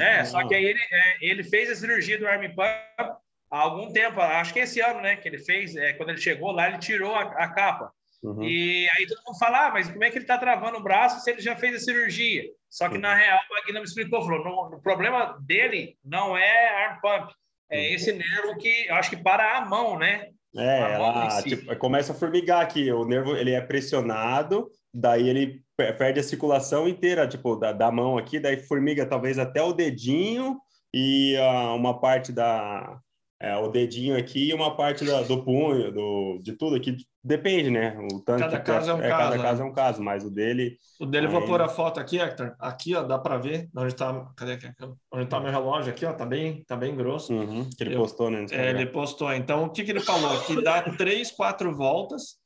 É. 0.00 0.18
É, 0.18 0.24
só 0.24 0.46
que 0.48 0.54
aí 0.54 0.64
ele, 0.64 0.80
é, 0.80 1.16
ele 1.20 1.44
fez 1.44 1.70
a 1.70 1.76
cirurgia 1.76 2.18
do 2.18 2.26
arm 2.26 2.42
pump 2.48 3.16
há 3.50 3.60
algum 3.60 3.92
tempo, 3.92 4.20
acho 4.20 4.52
que 4.52 4.60
esse 4.60 4.80
ano, 4.80 5.00
né, 5.00 5.16
que 5.16 5.28
ele 5.28 5.38
fez, 5.38 5.74
é, 5.76 5.92
quando 5.94 6.10
ele 6.10 6.20
chegou 6.20 6.52
lá, 6.52 6.68
ele 6.68 6.78
tirou 6.78 7.14
a, 7.14 7.22
a 7.22 7.48
capa. 7.48 7.92
Uhum. 8.22 8.42
E 8.42 8.86
aí 8.96 9.06
todo 9.06 9.22
mundo 9.26 9.38
fala, 9.38 9.66
ah, 9.66 9.70
mas 9.70 9.90
como 9.90 10.04
é 10.04 10.10
que 10.10 10.18
ele 10.18 10.26
tá 10.26 10.36
travando 10.36 10.76
o 10.76 10.82
braço 10.82 11.24
se 11.24 11.30
ele 11.30 11.40
já 11.40 11.56
fez 11.56 11.74
a 11.74 11.78
cirurgia? 11.78 12.44
Só 12.68 12.88
que 12.88 12.98
na 12.98 13.14
real, 13.14 13.38
o 13.50 13.54
Maguila 13.54 13.80
me 13.80 13.86
explicou, 13.86 14.22
falou, 14.22 14.44
"Não, 14.44 14.78
o 14.78 14.82
problema 14.82 15.38
dele 15.40 15.96
não 16.04 16.36
é 16.36 16.84
arm 16.84 17.00
pump, 17.00 17.32
é 17.70 17.94
esse 17.94 18.12
nervo 18.12 18.56
que 18.58 18.86
eu 18.88 18.94
acho 18.94 19.10
que 19.10 19.16
para 19.16 19.56
a 19.58 19.64
mão, 19.64 19.98
né? 19.98 20.28
É, 20.56 20.94
ela 20.94 21.30
si. 21.30 21.50
tipo, 21.50 21.76
começa 21.76 22.12
a 22.12 22.14
formigar 22.14 22.60
aqui. 22.60 22.90
O 22.92 23.04
nervo 23.04 23.36
ele 23.36 23.52
é 23.52 23.60
pressionado, 23.60 24.68
daí 24.92 25.28
ele 25.28 25.62
per- 25.76 25.96
perde 25.96 26.18
a 26.18 26.24
circulação 26.24 26.88
inteira, 26.88 27.28
tipo, 27.28 27.54
da, 27.56 27.72
da 27.72 27.90
mão 27.90 28.18
aqui, 28.18 28.40
daí 28.40 28.56
formiga 28.56 29.06
talvez 29.06 29.38
até 29.38 29.62
o 29.62 29.72
dedinho 29.72 30.58
e 30.92 31.36
ah, 31.36 31.72
uma 31.74 32.00
parte 32.00 32.32
da. 32.32 32.98
É, 33.40 33.56
o 33.56 33.68
dedinho 33.68 34.16
aqui 34.18 34.50
e 34.50 34.54
uma 34.54 34.76
parte 34.76 35.04
da- 35.04 35.22
do 35.22 35.42
punho, 35.42 35.90
do, 35.90 36.38
de 36.42 36.52
tudo 36.52 36.76
aqui. 36.76 36.96
Depende, 37.24 37.70
né? 37.70 37.96
O 38.12 38.20
tanto 38.20 38.40
Cada 38.40 38.58
que- 38.60 38.66
caso 38.66 38.90
é 38.90 38.94
um 38.94 38.98
Cada 39.00 39.10
caso, 39.16 39.36
né? 39.36 39.42
caso 39.42 39.62
é 39.62 39.64
um 39.64 39.72
caso, 39.72 40.02
mas 40.02 40.24
o 40.24 40.30
dele. 40.30 40.76
O 41.00 41.06
dele, 41.06 41.26
eu 41.26 41.30
vou 41.30 41.40
Aí. 41.40 41.46
pôr 41.46 41.60
a 41.62 41.68
foto 41.68 41.98
aqui, 42.00 42.18
Hector. 42.18 42.54
Aqui, 42.58 42.94
ó, 42.94 43.02
dá 43.02 43.18
para 43.18 43.36
ver 43.38 43.68
onde 43.76 43.94
tá. 43.94 44.26
Cadê 44.36 44.52
aqui? 44.52 44.68
Onde 45.12 45.26
tá 45.26 45.40
meu 45.40 45.50
relógio 45.50 45.90
aqui, 45.92 46.04
ó. 46.06 46.12
Tá 46.12 46.24
bem, 46.26 46.62
tá 46.66 46.76
bem 46.76 46.94
grosso. 46.96 47.32
Uhum, 47.34 47.68
que 47.76 47.82
ele 47.82 47.94
Eu- 47.94 48.00
postou, 48.00 48.30
né? 48.30 48.46
É, 48.50 48.70
ele 48.70 48.86
postou. 48.86 49.32
Então, 49.32 49.64
o 49.64 49.70
que, 49.70 49.84
que 49.84 49.90
ele 49.90 50.00
falou? 50.00 50.38
Que 50.42 50.62
dá 50.62 50.82
três, 50.96 51.30
quatro 51.30 51.74
voltas, 51.74 52.36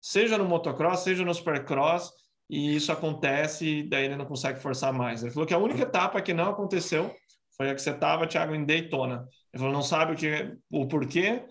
seja 0.00 0.36
no 0.38 0.44
motocross, 0.44 1.00
seja 1.00 1.24
no 1.24 1.32
supercross, 1.34 2.10
e 2.50 2.74
isso 2.76 2.92
acontece, 2.92 3.66
e 3.66 3.82
daí 3.88 4.04
ele 4.04 4.16
não 4.16 4.26
consegue 4.26 4.60
forçar 4.60 4.92
mais. 4.92 5.22
Ele 5.22 5.32
falou 5.32 5.46
que 5.46 5.54
a 5.54 5.58
única 5.58 5.82
etapa 5.82 6.20
que 6.20 6.34
não 6.34 6.50
aconteceu 6.50 7.12
foi 7.56 7.70
a 7.70 7.74
que 7.74 7.80
você 7.80 7.90
estava, 7.90 8.26
Thiago, 8.26 8.54
em 8.54 8.64
Daytona. 8.66 9.24
Ele 9.54 9.58
falou, 9.60 9.72
não 9.72 9.82
sabe 9.82 10.12
o, 10.12 10.16
que, 10.16 10.52
o 10.68 10.86
porquê. 10.88 11.44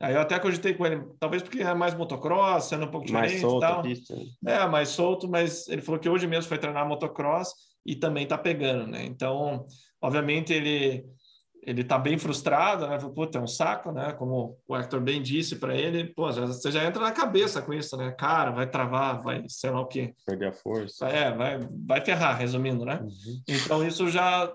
Aí 0.00 0.14
eu 0.14 0.20
até 0.22 0.38
cogitei 0.38 0.72
com 0.72 0.86
ele, 0.86 1.04
talvez 1.18 1.42
porque 1.42 1.60
é 1.60 1.74
mais 1.74 1.92
motocross, 1.94 2.64
sendo 2.64 2.86
um 2.86 2.90
pouco 2.90 3.06
diferente 3.06 3.32
mais 3.32 3.38
e 3.38 3.40
solto 3.42 3.60
tal. 3.60 3.80
a 3.80 3.82
pista. 3.82 4.16
né? 4.42 4.54
É, 4.54 4.66
mais 4.66 4.88
solto, 4.88 5.28
mas 5.28 5.68
ele 5.68 5.82
falou 5.82 6.00
que 6.00 6.08
hoje 6.08 6.26
mesmo 6.26 6.48
foi 6.48 6.56
treinar 6.56 6.88
motocross 6.88 7.52
e 7.84 7.94
também 7.94 8.26
tá 8.26 8.38
pegando, 8.38 8.86
né? 8.86 9.04
Então, 9.04 9.66
obviamente, 10.00 10.52
ele 10.54 11.04
ele 11.62 11.84
tá 11.84 11.98
bem 11.98 12.16
frustrado, 12.16 12.88
né? 12.88 12.98
Falou, 12.98 13.14
Puta, 13.14 13.36
é 13.36 13.42
um 13.42 13.46
saco, 13.46 13.92
né? 13.92 14.14
Como 14.14 14.56
o 14.66 14.74
Hector 14.74 14.98
bem 14.98 15.20
disse 15.20 15.56
para 15.56 15.76
ele, 15.76 16.04
pô, 16.14 16.32
já- 16.32 16.46
você 16.46 16.72
já 16.72 16.82
entra 16.86 17.02
na 17.02 17.12
cabeça 17.12 17.60
com 17.60 17.74
isso, 17.74 17.94
né? 17.98 18.10
Cara, 18.12 18.50
vai 18.50 18.66
travar, 18.66 19.20
vai 19.20 19.44
sei 19.46 19.68
lá 19.68 19.82
o 19.82 19.86
quê. 19.86 20.14
Perder 20.24 20.46
a 20.48 20.52
força. 20.54 21.06
É, 21.06 21.30
vai, 21.30 21.58
vai 21.86 22.00
ferrar, 22.00 22.38
resumindo, 22.38 22.86
né? 22.86 23.00
Uhum. 23.02 23.42
Então 23.46 23.86
isso 23.86 24.08
já 24.08 24.50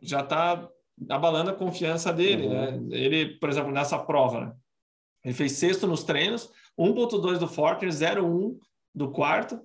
já 0.00 0.22
tá 0.22 0.66
abalando 1.08 1.50
a 1.50 1.54
confiança 1.54 2.12
dele, 2.12 2.46
Uhum. 2.46 2.52
né? 2.88 2.96
Ele, 2.96 3.38
por 3.38 3.48
exemplo, 3.48 3.70
nessa 3.72 3.98
prova, 3.98 4.40
né? 4.46 4.52
ele 5.24 5.34
fez 5.34 5.52
sexto 5.52 5.86
nos 5.86 6.02
treinos, 6.02 6.50
1.2 6.78 7.38
do 7.38 7.46
Forker, 7.46 7.88
0.1 7.92 8.56
do 8.94 9.10
quarto. 9.10 9.60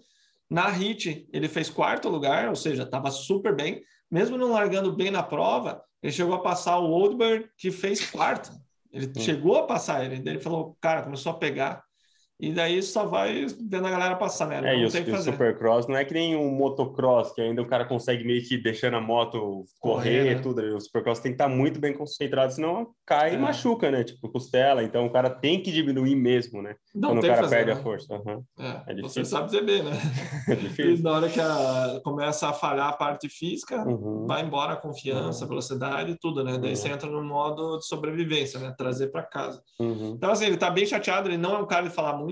Na 0.50 0.68
HIT, 0.70 1.28
ele 1.34 1.48
fez 1.48 1.70
quarto 1.70 2.08
lugar, 2.10 2.48
ou 2.50 2.56
seja, 2.56 2.84
estava 2.84 3.10
super 3.12 3.56
bem. 3.56 3.82
Mesmo 4.10 4.38
não 4.38 4.52
largando 4.52 4.94
bem 4.96 5.10
na 5.12 5.24
prova, 5.24 5.84
ele 6.02 6.14
chegou 6.14 6.36
a 6.36 6.42
passar 6.42 6.78
o 6.78 6.90
Oldberg, 6.92 7.50
que 7.58 7.72
fez 7.72 8.10
quarto. 8.10 8.52
Ele 8.92 9.08
Hum. 9.08 9.20
chegou 9.20 9.58
a 9.58 9.64
passar 9.66 10.06
ele. 10.06 10.20
Daí 10.22 10.36
ele 10.36 10.42
falou, 10.44 10.78
cara, 10.80 11.02
começou 11.02 11.32
a 11.32 11.36
pegar. 11.38 11.84
E 12.40 12.52
daí 12.54 12.84
só 12.84 13.04
vai 13.06 13.48
vendo 13.68 13.88
a 13.88 13.90
galera 13.90 14.16
passar, 14.16 14.48
né? 14.48 14.62
É, 14.64 14.78
e 14.78 14.84
não 14.84 14.90
tem 14.92 15.02
o 15.02 15.04
que 15.06 15.10
e 15.10 15.14
o 15.14 15.16
fazer. 15.16 15.32
Supercross 15.32 15.88
não 15.88 15.96
é 15.98 16.06
que 16.06 16.14
nem 16.14 16.36
um 16.36 16.52
motocross, 16.52 17.32
que 17.34 17.42
ainda 17.42 17.64
o 17.64 17.66
cara 17.68 17.84
consegue 17.84 18.24
meio 18.24 18.44
que 18.44 18.58
deixando 18.62 18.96
a 18.96 19.02
moto 19.02 19.66
correr, 19.80 20.20
Correr, 20.20 20.36
né? 20.36 20.42
tudo. 20.42 20.62
O 20.76 20.80
Supercross 20.80 21.20
tem 21.20 21.32
que 21.32 21.36
estar 21.42 21.48
muito 21.50 21.80
bem 21.80 21.94
concentrado, 21.94 22.54
senão 22.54 22.90
cai 23.08 23.32
É. 23.32 23.34
e 23.34 23.38
machuca, 23.40 23.90
né? 23.90 24.04
Tipo, 24.04 24.30
costela. 24.30 24.84
Então 24.84 25.08
o 25.08 25.10
cara 25.12 25.32
tem 25.32 25.64
que 25.64 25.72
diminuir 25.72 26.16
mesmo, 26.16 26.62
né? 26.62 26.76
Não 26.94 27.10
Quando 27.10 27.24
o 27.24 27.28
cara 27.28 27.42
fazer, 27.42 27.56
perde 27.56 27.72
né? 27.74 27.80
a 27.80 27.84
força. 27.84 28.14
Aham. 28.14 28.42
É, 28.60 28.94
É 28.94 29.02
você 29.02 29.26
sabe 29.26 29.48
dizer 29.48 29.64
bem, 29.66 29.82
né? 29.82 29.92
É 30.48 30.54
E 30.54 30.56
difícil. 30.58 31.04
na 31.04 31.14
hora 31.14 31.30
que 31.30 31.40
a- 31.42 32.00
começa 32.04 32.50
a 32.50 32.54
falhar 32.54 32.90
a 32.90 32.94
parte 32.94 33.28
física, 33.30 33.84
Uhum. 33.84 34.28
vai 34.28 34.44
embora 34.44 34.74
a 34.74 34.78
confiança, 34.78 35.44
a 35.44 35.48
velocidade 35.48 36.12
e 36.12 36.18
tudo, 36.20 36.44
né? 36.44 36.58
Daí 36.60 36.70
Uhum. 36.70 36.76
você 36.76 36.90
entra 36.90 37.10
no 37.10 37.24
modo 37.24 37.80
de 37.80 37.88
sobrevivência, 37.88 38.60
né? 38.60 38.76
Trazer 38.78 39.08
para 39.08 39.24
casa. 39.24 39.60
Uhum. 39.80 40.14
Então, 40.16 40.30
assim, 40.32 40.46
ele 40.46 40.58
tá 40.58 40.70
bem 40.70 40.86
chateado, 40.86 41.28
ele 41.28 41.38
não 41.38 41.56
é 41.56 41.58
um 41.58 41.66
cara 41.66 41.88
de 41.88 41.94
falar 41.96 42.16
muito, 42.16 42.27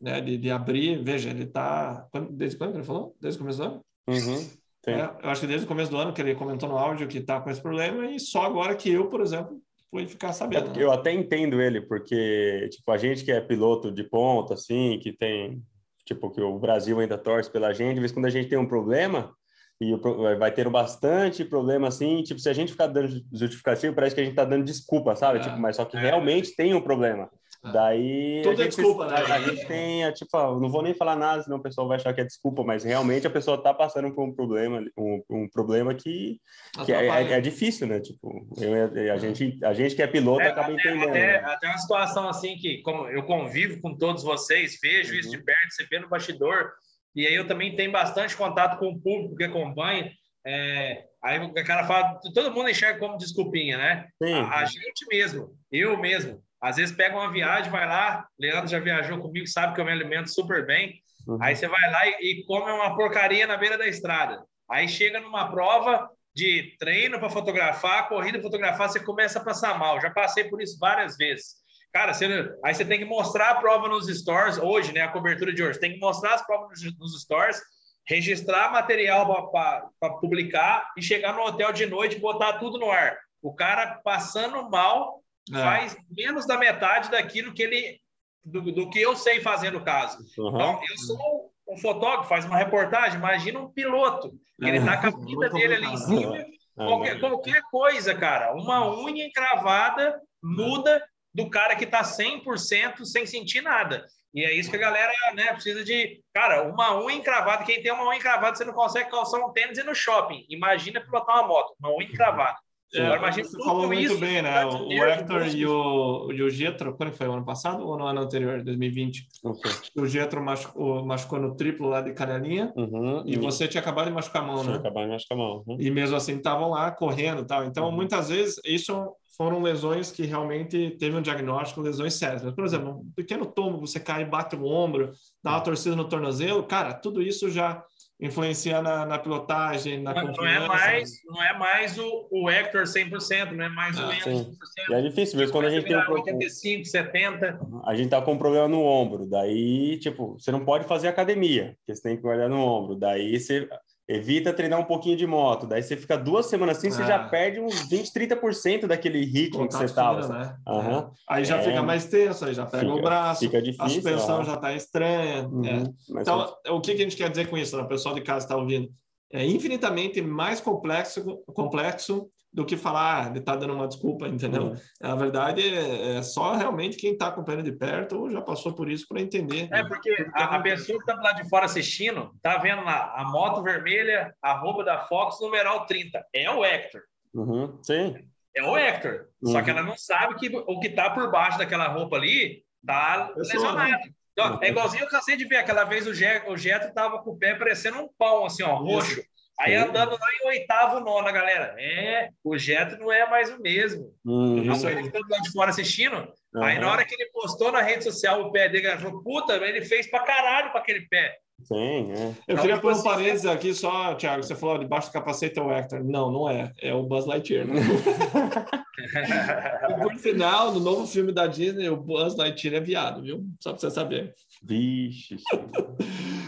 né? 0.00 0.20
De, 0.20 0.36
de 0.36 0.50
abrir, 0.50 1.02
veja, 1.02 1.30
ele 1.30 1.46
tá. 1.46 2.06
quando- 2.10 2.32
Desde 2.32 2.56
quando 2.58 2.74
ele 2.74 2.84
falou? 2.84 3.14
Desde 3.20 3.38
o 3.38 3.42
começo 3.42 3.58
do 3.58 3.64
ano? 3.64 3.84
Uhum. 4.08 4.46
É, 4.86 5.00
eu 5.24 5.30
acho 5.30 5.40
que 5.40 5.46
desde 5.48 5.64
o 5.64 5.68
começo 5.68 5.90
do 5.90 5.96
ano 5.96 6.12
que 6.12 6.20
ele 6.20 6.34
comentou 6.36 6.68
no 6.68 6.78
áudio 6.78 7.08
que 7.08 7.20
tá 7.20 7.40
com 7.40 7.50
esse 7.50 7.60
problema, 7.60 8.06
e 8.06 8.20
só 8.20 8.42
agora 8.44 8.76
que 8.76 8.88
eu, 8.92 9.08
por 9.08 9.20
exemplo, 9.20 9.60
fui 9.90 10.06
ficar 10.06 10.28
É 10.28 10.32
sabendo. 10.32 10.64
porque 10.66 10.78
né? 10.78 10.84
eu 10.84 10.92
até 10.92 11.12
entendo 11.12 11.60
ele, 11.60 11.80
porque, 11.80 12.68
tipo, 12.70 12.90
a 12.92 12.96
gente 12.96 13.24
que 13.24 13.32
é 13.32 13.40
piloto 13.40 13.90
de 13.90 14.04
ponta, 14.04 14.54
assim, 14.54 15.00
que 15.02 15.12
tem, 15.12 15.60
tipo, 16.04 16.30
que 16.30 16.40
o 16.40 16.56
Brasil 16.58 17.00
ainda 17.00 17.18
torce 17.18 17.50
pela 17.50 17.72
gente, 17.72 17.94
de 17.94 18.00
vez 18.00 18.12
quando 18.12 18.26
a 18.26 18.30
gente 18.30 18.48
tem 18.48 18.58
um 18.58 18.68
problema, 18.68 19.34
e 19.80 19.92
vai 20.38 20.52
tendo 20.52 20.70
bastante 20.70 21.44
problema, 21.44 21.88
assim, 21.88 22.22
tipo, 22.22 22.38
se 22.40 22.48
a 22.48 22.52
gente 22.52 22.70
ficar 22.72 22.86
dando 22.86 23.08
justificativo, 23.32 23.92
parece 23.94 24.14
que 24.14 24.20
a 24.20 24.24
gente 24.24 24.36
tá 24.36 24.44
dando 24.44 24.64
desculpa, 24.64 25.16
sabe? 25.16 25.40
É. 25.40 25.42
Tipo, 25.42 25.58
mas 25.58 25.74
só 25.76 25.84
que 25.84 25.96
É. 25.96 26.00
realmente 26.00 26.54
tem 26.54 26.72
um 26.74 26.80
problema. 26.80 27.28
É. 27.68 27.72
Daí 27.72 28.40
Tudo 28.42 28.50
a 28.50 28.54
é 28.54 28.56
gente, 28.64 28.76
desculpa, 28.76 29.06
né? 29.06 29.16
a, 29.16 29.40
gente 29.40 29.66
tem, 29.66 30.04
a, 30.04 30.12
tipo, 30.12 30.36
eu 30.36 30.60
não 30.60 30.68
vou 30.68 30.82
nem 30.82 30.94
falar 30.94 31.16
nada, 31.16 31.42
senão 31.42 31.56
o 31.58 31.62
pessoal 31.62 31.88
vai 31.88 31.96
achar 31.96 32.12
que 32.14 32.20
é 32.20 32.24
desculpa, 32.24 32.62
mas 32.62 32.84
realmente 32.84 33.26
a 33.26 33.30
pessoa 33.30 33.62
tá 33.62 33.74
passando 33.74 34.12
por 34.14 34.24
um 34.24 34.32
problema, 34.34 34.84
um, 34.96 35.22
um 35.30 35.48
problema 35.48 35.94
que, 35.94 36.40
que 36.84 36.92
é, 36.92 37.06
é- 37.08 37.32
é 37.32 37.40
difícil, 37.40 37.86
né? 37.86 38.00
Tipo, 38.00 38.46
eu, 38.58 39.12
a, 39.12 39.16
gente, 39.18 39.58
a 39.64 39.72
gente 39.72 39.94
que 39.94 40.02
é 40.02 40.06
piloto 40.06 40.42
É, 40.42 40.48
acaba 40.48 40.72
entendendo. 40.72 41.08
Até, 41.10 41.26
né? 41.42 41.44
até 41.44 41.66
uma 41.68 41.78
situação 41.78 42.28
assim 42.28 42.56
que, 42.56 42.82
como 42.82 43.08
eu 43.08 43.22
convivo 43.24 43.80
com 43.80 43.96
todos 43.96 44.22
vocês, 44.22 44.78
vejo 44.82 45.14
isso 45.14 45.30
Uhum. 45.30 45.36
de 45.38 45.44
perto, 45.44 45.70
você 45.72 45.84
vê 45.90 45.98
no 45.98 46.08
bastidor, 46.08 46.70
e 47.14 47.26
aí 47.26 47.34
eu 47.34 47.46
também 47.46 47.74
tenho 47.74 47.90
bastante 47.90 48.36
contato 48.36 48.78
com 48.78 48.88
o 48.88 49.00
público 49.00 49.36
que 49.36 49.44
acompanha. 49.44 50.10
é, 50.48 51.04
aí 51.24 51.40
o 51.40 51.52
cara 51.64 51.84
fala, 51.88 52.20
todo 52.32 52.52
mundo 52.52 52.68
enxerga 52.70 53.00
como 53.00 53.18
desculpinha, 53.18 53.76
né? 53.76 54.06
Sim. 54.22 54.32
A, 54.32 54.58
a 54.60 54.64
gente 54.64 55.04
mesmo, 55.10 55.56
eu 55.72 55.98
mesmo, 55.98 56.40
às 56.60 56.76
vezes 56.76 56.94
pega 56.94 57.16
uma 57.16 57.30
viagem, 57.30 57.70
vai 57.70 57.86
lá, 57.86 58.26
Leandro 58.38 58.68
já 58.68 58.78
viajou 58.78 59.18
comigo, 59.18 59.46
sabe 59.46 59.74
que 59.74 59.80
eu 59.80 59.84
me 59.84 59.92
alimento 59.92 60.30
super 60.30 60.66
bem. 60.66 61.00
Uhum. 61.26 61.38
Aí 61.40 61.54
você 61.54 61.68
vai 61.68 61.90
lá 61.90 62.06
e, 62.06 62.40
e 62.40 62.44
come 62.46 62.70
uma 62.70 62.96
porcaria 62.96 63.46
na 63.46 63.56
beira 63.56 63.76
da 63.76 63.86
estrada. 63.86 64.44
Aí 64.70 64.88
chega 64.88 65.20
numa 65.20 65.50
prova 65.50 66.08
de 66.34 66.76
treino 66.78 67.18
para 67.18 67.30
fotografar, 67.30 68.08
corrida 68.08 68.38
para 68.38 68.42
fotografar, 68.42 68.88
você 68.88 69.00
começa 69.00 69.38
a 69.38 69.44
passar 69.44 69.78
mal. 69.78 70.00
Já 70.00 70.10
passei 70.10 70.44
por 70.44 70.60
isso 70.60 70.78
várias 70.78 71.16
vezes. 71.16 71.56
Cara, 71.92 72.12
você, 72.12 72.26
aí 72.62 72.74
você 72.74 72.84
tem 72.84 72.98
que 72.98 73.06
mostrar 73.06 73.50
a 73.50 73.54
prova 73.54 73.88
nos 73.88 74.06
stores, 74.06 74.58
hoje, 74.58 74.92
né? 74.92 75.00
A 75.00 75.08
cobertura 75.08 75.52
de 75.52 75.62
hoje, 75.62 75.80
tem 75.80 75.94
que 75.94 75.98
mostrar 75.98 76.34
as 76.34 76.46
provas 76.46 76.82
nos, 76.82 76.98
nos 76.98 77.22
stores, 77.22 77.60
registrar 78.06 78.70
material 78.70 79.50
para 79.50 80.10
publicar 80.20 80.92
e 80.96 81.02
chegar 81.02 81.32
no 81.32 81.42
hotel 81.42 81.72
de 81.72 81.86
noite 81.86 82.16
e 82.16 82.20
botar 82.20 82.54
tudo 82.54 82.78
no 82.78 82.90
ar. 82.90 83.16
o 83.42 83.54
cara 83.54 84.00
passando 84.04 84.68
mal 84.68 85.22
É. 85.52 85.58
faz 85.58 85.96
menos 86.10 86.46
da 86.46 86.58
metade 86.58 87.10
daquilo 87.10 87.52
que 87.54 87.62
ele 87.62 88.00
do, 88.44 88.60
do 88.72 88.88
que 88.90 89.00
eu 89.00 89.16
sei 89.16 89.40
fazer 89.40 89.72
no 89.72 89.82
caso. 89.84 90.18
Uhum. 90.38 90.48
Então, 90.48 90.80
eu 90.88 90.98
sou 90.98 91.52
um 91.68 91.76
fotógrafo, 91.76 92.28
faz 92.28 92.44
uma 92.44 92.56
reportagem, 92.56 93.18
imagina 93.18 93.58
um 93.58 93.68
piloto. 93.72 94.32
Ele 94.60 94.78
É, 94.78 94.84
tá 94.84 94.96
com 94.98 95.08
a 95.08 95.24
vida 95.24 95.50
dele 95.50 95.74
ali 95.74 95.86
em 95.86 95.96
cima, 95.96 96.44
qualquer, 96.76 97.12
mas- 97.14 97.20
qualquer 97.20 97.62
coisa, 97.70 98.14
cara. 98.14 98.54
Uma 98.54 98.88
unha 98.88 99.26
encravada 99.26 100.20
muda 100.42 101.04
do 101.34 101.50
cara 101.50 101.74
que 101.74 101.86
tá 101.86 102.02
100% 102.04 103.04
sem 103.04 103.26
sentir 103.26 103.60
nada. 103.62 104.06
E 104.32 104.44
é 104.44 104.52
isso 104.52 104.70
que 104.70 104.76
a 104.76 104.80
galera 104.80 105.12
né, 105.34 105.52
precisa 105.52 105.82
de. 105.82 106.20
Cara, 106.32 106.62
uma 106.62 106.96
unha 107.02 107.16
encravada, 107.16 107.64
quem 107.64 107.82
tem 107.82 107.90
uma 107.92 108.04
unha 108.08 108.18
encravada, 108.18 108.54
você 108.56 108.64
não 108.64 108.74
consegue 108.74 109.10
calçar 109.10 109.38
um 109.40 109.52
tênis 109.52 109.78
e 109.78 109.82
no 109.82 109.94
shopping. 109.94 110.44
Imagina 110.48 111.00
pilotar 111.00 111.36
uma 111.38 111.48
moto, 111.48 111.74
uma 111.80 111.90
unha 111.90 112.04
encravada. 112.06 112.58
É, 112.94 113.18
você 113.42 113.62
falou 113.64 113.86
muito 113.88 114.00
isso, 114.00 114.18
bem, 114.18 114.40
né? 114.40 114.60
de 114.64 114.74
O, 114.74 114.84
o 114.84 114.88
nervo, 114.88 115.04
Hector 115.22 115.46
e 115.48 115.66
o, 115.66 116.32
e 116.32 116.42
o 116.42 116.48
Getro, 116.48 116.96
quando 116.96 117.12
foi? 117.12 117.26
O 117.26 117.32
ano 117.32 117.44
passado 117.44 117.84
ou 117.86 117.98
no 117.98 118.06
ano 118.06 118.20
anterior, 118.20 118.62
2020? 118.62 119.26
Ok. 119.44 119.70
O 119.96 120.06
Getro 120.06 120.42
machucou, 120.42 121.04
machucou 121.04 121.40
no 121.40 121.56
triplo 121.56 121.88
lá 121.88 122.00
de 122.00 122.12
canelinha 122.12 122.72
Uhum. 122.76 123.22
e 123.26 123.36
você 123.36 123.66
tinha 123.66 123.80
acabado 123.80 124.06
de 124.06 124.12
machucar 124.12 124.42
a 124.42 124.46
mão, 124.46 124.62
né? 124.64 124.74
Acabar 124.76 125.02
de 125.04 125.10
machucar 125.10 125.36
a 125.36 125.40
mão. 125.40 125.64
Uhum. 125.66 125.76
E 125.80 125.90
mesmo 125.90 126.16
assim 126.16 126.36
estavam 126.36 126.70
lá 126.70 126.90
correndo 126.92 127.42
e 127.42 127.46
tal. 127.46 127.64
Então, 127.64 127.86
Uhum. 127.86 127.92
muitas 127.92 128.28
vezes, 128.28 128.60
isso 128.64 129.12
foram 129.36 129.60
lesões 129.60 130.10
que 130.10 130.24
realmente 130.24 130.96
teve 130.98 131.14
um 131.16 131.20
diagnóstico, 131.20 131.82
lesões 131.82 132.14
sérias. 132.14 132.42
Mas, 132.42 132.54
por 132.54 132.64
exemplo, 132.64 133.00
um 133.00 133.10
pequeno 133.14 133.44
tombo, 133.44 133.80
você 133.80 134.00
cai, 134.00 134.24
bate 134.24 134.56
o 134.56 134.64
ombro, 134.64 135.12
dá 135.44 135.50
uma 135.50 135.60
torcida 135.60 135.94
no 135.94 136.08
tornozelo, 136.08 136.62
cara, 136.62 136.94
tudo 136.94 137.20
isso 137.20 137.50
já 137.50 137.82
influencia 138.18 138.80
na, 138.80 139.04
na 139.04 139.18
pilotagem, 139.18 140.02
na 140.02 140.14
Não, 140.14 140.32
não 140.32 140.46
é 140.46 140.66
mais, 140.66 141.22
não 141.24 141.42
é 141.42 141.58
mais 141.58 141.98
o, 141.98 142.28
o 142.30 142.50
Hector 142.50 142.84
100%, 142.86 143.52
não 143.52 143.64
é 143.64 143.68
mais 143.68 143.98
Ah, 143.98 144.08
o 144.08 144.12
Enzo 144.12 144.24
sim. 144.24 144.56
100%. 144.88 144.90
E 144.90 144.94
é 144.94 145.02
difícil, 145.02 145.38
mesmo 145.38 145.52
quando 145.52 145.66
a 145.66 145.70
gente 145.70 145.86
tem 145.86 145.96
um, 145.96 146.02
pro- 146.04 146.14
85, 146.14 146.84
70. 146.86 147.58
a 147.84 147.94
gente 147.94 148.08
tá 148.08 148.22
com 148.22 148.32
um 148.32 148.38
problema 148.38 148.68
no 148.68 148.82
ombro, 148.82 149.26
daí, 149.26 149.98
tipo, 149.98 150.38
você 150.38 150.50
não 150.50 150.64
pode 150.64 150.86
fazer 150.86 151.08
academia, 151.08 151.76
porque 151.78 151.94
você 151.94 152.02
tem 152.02 152.16
que 152.16 152.22
guardar 152.22 152.48
no 152.48 152.58
ombro, 152.58 152.94
daí 152.94 153.38
você 153.38 153.68
evita 154.08 154.52
treinar 154.52 154.78
um 154.78 154.84
pouquinho 154.84 155.16
de 155.16 155.26
moto, 155.26 155.66
daí 155.66 155.82
você 155.82 155.96
fica 155.96 156.16
duas 156.16 156.46
semanas 156.46 156.78
assim, 156.78 156.90
você 156.90 157.02
Ah. 157.02 157.06
já 157.06 157.18
perde 157.28 157.58
uns 157.60 157.88
20, 157.88 158.12
30% 158.12 158.86
daquele 158.86 159.24
ritmo 159.24 159.66
que 159.66 159.74
você 159.74 159.88
tava. 159.92 160.22
fino, 160.22 160.34
né? 160.38 160.56
Aham. 160.66 161.10
Aí 161.28 161.44
já 161.44 161.56
É. 161.58 161.62
fica 161.62 161.82
mais 161.82 162.04
tenso, 162.06 162.44
aí 162.44 162.54
já 162.54 162.64
pega 162.66 162.84
Fica- 162.84 162.94
o 162.94 163.02
braço, 163.02 163.40
Fica 163.40 163.58
a 163.58 163.60
difícil. 163.60 163.88
suspensão 164.02 164.40
ó. 164.40 164.44
já 164.44 164.54
está 164.54 164.72
estranha. 164.74 165.48
Uhum. 165.48 165.64
é. 165.66 165.72
Mas 166.10 166.22
Então, 166.22 166.54
o 166.68 166.80
que 166.80 166.94
que 166.94 167.00
a 167.02 167.04
gente 167.04 167.16
quer 167.16 167.28
dizer 167.30 167.48
com 167.50 167.58
isso, 167.58 167.76
né? 167.76 167.82
O 167.82 167.88
pessoal 167.88 168.14
de 168.14 168.20
casa 168.20 168.44
está 168.46 168.56
ouvindo? 168.56 168.88
É 169.32 169.44
infinitamente 169.44 170.22
mais 170.22 170.60
complexo, 170.60 171.42
complexo 171.52 172.28
do 172.52 172.64
que 172.64 172.76
falar, 172.76 173.24
ah, 173.24 173.28
ele 173.28 173.38
está 173.40 173.54
dando 173.54 173.74
uma 173.74 173.86
desculpa, 173.86 174.26
entendeu? 174.26 174.68
Uhum. 174.68 174.76
Na 175.00 175.14
verdade, 175.14 175.60
é, 175.62 176.16
é 176.16 176.22
só 176.22 176.54
realmente 176.54 176.96
quem 176.96 177.12
está 177.12 177.28
acompanhando 177.28 177.64
de 177.64 177.72
perto 177.72 178.18
ou 178.18 178.30
já 178.30 178.40
passou 178.40 178.72
por 178.74 178.90
isso 178.90 179.06
para 179.08 179.20
entender. 179.20 179.68
É 179.70 179.84
porque 179.84 180.26
a, 180.32 180.56
a 180.56 180.62
pessoa 180.62 180.98
que 180.98 181.10
está 181.10 181.20
lá 181.22 181.32
de 181.32 181.46
fora 181.50 181.66
assistindo 181.66 182.34
tá 182.40 182.56
vendo 182.58 182.82
lá 182.82 183.12
a 183.14 183.24
moto 183.24 183.62
vermelha, 183.62 184.34
a 184.40 184.54
roupa 184.54 184.82
da 184.84 185.00
Fox, 185.06 185.38
numeral 185.40 185.84
30. 185.84 186.24
É 186.32 186.50
o 186.50 186.64
Hector. 186.64 187.02
Uhum. 187.34 187.78
Sim. 187.82 188.16
É 188.56 188.62
o 188.62 188.74
Hector. 188.76 189.26
Só 189.44 189.58
Uhum. 189.58 189.64
que 189.64 189.70
ela 189.70 189.82
não 189.82 189.96
sabe 189.98 190.34
que 190.36 190.48
o 190.56 190.80
que 190.80 190.88
tá 190.88 191.10
por 191.10 191.30
baixo 191.30 191.58
daquela 191.58 191.88
roupa 191.88 192.16
ali 192.16 192.62
tá 192.86 193.30
Pessoa, 193.36 193.72
lesionado. 193.72 194.02
Então, 194.32 194.52
Uhum. 194.54 194.58
é 194.62 194.68
igualzinho 194.70 195.04
eu 195.04 195.08
cansei 195.10 195.36
de 195.36 195.44
ver. 195.46 195.56
Aquela 195.56 195.84
vez 195.84 196.06
o, 196.06 196.14
Je, 196.14 196.42
o 196.48 196.56
Jeto 196.56 196.92
tava 196.94 197.18
com 197.22 197.30
o 197.32 197.38
pé 197.38 197.54
parecendo 197.54 197.98
um 197.98 198.08
pão, 198.18 198.46
assim, 198.46 198.62
ó, 198.62 198.74
roxo. 198.76 199.20
Aí 199.58 199.72
Sim. 199.72 199.88
andando 199.88 200.10
lá 200.12 200.26
em 200.42 200.48
oitavo 200.48 201.00
nono, 201.00 201.32
galera. 201.32 201.74
É, 201.78 202.28
o 202.44 202.58
Jeto 202.58 202.98
não 202.98 203.10
é 203.10 203.28
mais 203.28 203.50
o 203.50 203.60
mesmo. 203.60 204.12
Uhum. 204.24 204.62
Isso 204.62 204.76
Então, 204.86 204.88
aí. 204.90 204.94
ele 204.96 205.04
ficou 205.04 205.20
lá 205.30 205.38
de 205.38 205.50
fora 205.52 205.70
assistindo. 205.70 206.16
Aí, 206.56 206.74
Aham. 206.76 206.80
na 206.80 206.90
hora 206.92 207.04
que 207.04 207.14
ele 207.14 207.30
postou 207.30 207.72
na 207.72 207.80
rede 207.80 208.04
social 208.04 208.42
o 208.42 208.52
pé 208.52 208.68
dele, 208.68 208.86
ele 208.86 208.98
falou: 208.98 209.22
Puta, 209.22 209.54
ele 209.54 209.82
fez 209.84 210.10
pra 210.10 210.20
caralho 210.20 210.70
pra 210.72 210.80
aquele 210.80 211.02
pé. 211.08 211.36
Sim, 211.62 212.12
é. 212.12 212.16
Eu 212.26 212.34
Então, 212.50 212.56
queria 212.56 212.74
tipo 212.74 212.80
pôr 212.82 212.88
um 212.88 212.92
assim, 212.96 213.04
parênteses 213.04 213.46
aqui 213.46 213.72
só, 213.74 214.14
Thiago, 214.14 214.42
você 214.42 214.54
falou 214.54 214.76
debaixo 214.78 215.08
do 215.08 215.12
capacete 215.14 215.58
é 215.58 215.62
o 215.62 215.72
Hector. 215.72 216.04
Não, 216.04 216.30
não 216.30 216.50
é. 216.50 216.70
É 216.82 216.92
o 216.92 217.02
Buzz 217.02 217.24
Lightyear. 217.24 217.66
né? 217.66 217.74
E, 218.98 219.94
Por 220.02 220.14
sinal, 220.16 220.72
no 220.72 220.80
novo 220.80 221.06
filme 221.06 221.32
da 221.32 221.46
Disney, 221.46 221.88
o 221.88 221.96
Buzz 221.96 222.34
Lightyear 222.36 222.76
é 222.76 222.80
viado, 222.80 223.22
viu? 223.22 223.44
Só 223.60 223.70
pra 223.72 223.78
você 223.80 223.90
saber. 223.90 224.34
Vixe. 224.62 225.36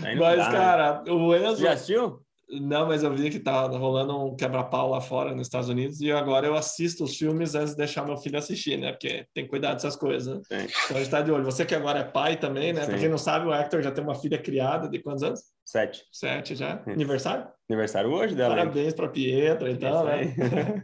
Aí 0.04 0.16
Mas, 0.16 0.38
dá, 0.38 0.50
né? 0.50 0.58
cara, 0.58 1.04
o 1.12 1.34
Enzo... 1.34 1.62
Já 1.62 1.72
assistiu? 1.72 2.20
Não, 2.50 2.86
mas 2.86 3.02
eu 3.02 3.14
vi 3.14 3.30
que 3.30 3.38
tá 3.38 3.66
rolando 3.66 4.24
um 4.24 4.34
quebra-pau 4.34 4.90
lá 4.90 5.00
fora 5.00 5.34
nos 5.34 5.46
Estados 5.46 5.68
Unidos 5.68 6.00
e 6.00 6.10
agora 6.10 6.46
eu 6.46 6.54
assisto 6.54 7.04
os 7.04 7.16
filmes 7.16 7.54
antes 7.54 7.72
de 7.72 7.76
deixar 7.76 8.06
meu 8.06 8.16
filho 8.16 8.38
assistir, 8.38 8.78
né? 8.78 8.92
Porque 8.92 9.26
tem 9.34 9.44
que 9.44 9.50
cuidar 9.50 9.74
dessas 9.74 9.96
coisas, 9.96 10.36
né? 10.50 10.66
Então 10.84 10.96
a 10.96 11.00
gente 11.00 11.10
tá 11.10 11.20
de 11.20 11.30
olho. 11.30 11.44
Você 11.44 11.66
que 11.66 11.74
agora 11.74 11.98
é 11.98 12.04
pai 12.04 12.36
também, 12.36 12.72
né? 12.72 12.86
Pra 12.86 12.94
Sim. 12.94 13.00
quem 13.00 13.08
não 13.10 13.18
sabe, 13.18 13.46
o 13.46 13.52
Hector 13.52 13.82
já 13.82 13.90
tem 13.90 14.02
uma 14.02 14.14
filha 14.14 14.38
criada 14.38 14.88
de 14.88 14.98
quantos 14.98 15.22
anos? 15.22 15.40
Sete. 15.62 16.02
Sete 16.10 16.54
já. 16.54 16.82
Sim. 16.82 16.92
Aniversário? 16.92 17.46
Aniversário 17.68 18.10
hoje 18.10 18.34
dela. 18.34 18.56
Parabéns 18.56 18.94
para 18.94 19.08
Pietra, 19.08 19.70
então, 19.70 20.04
né? 20.04 20.34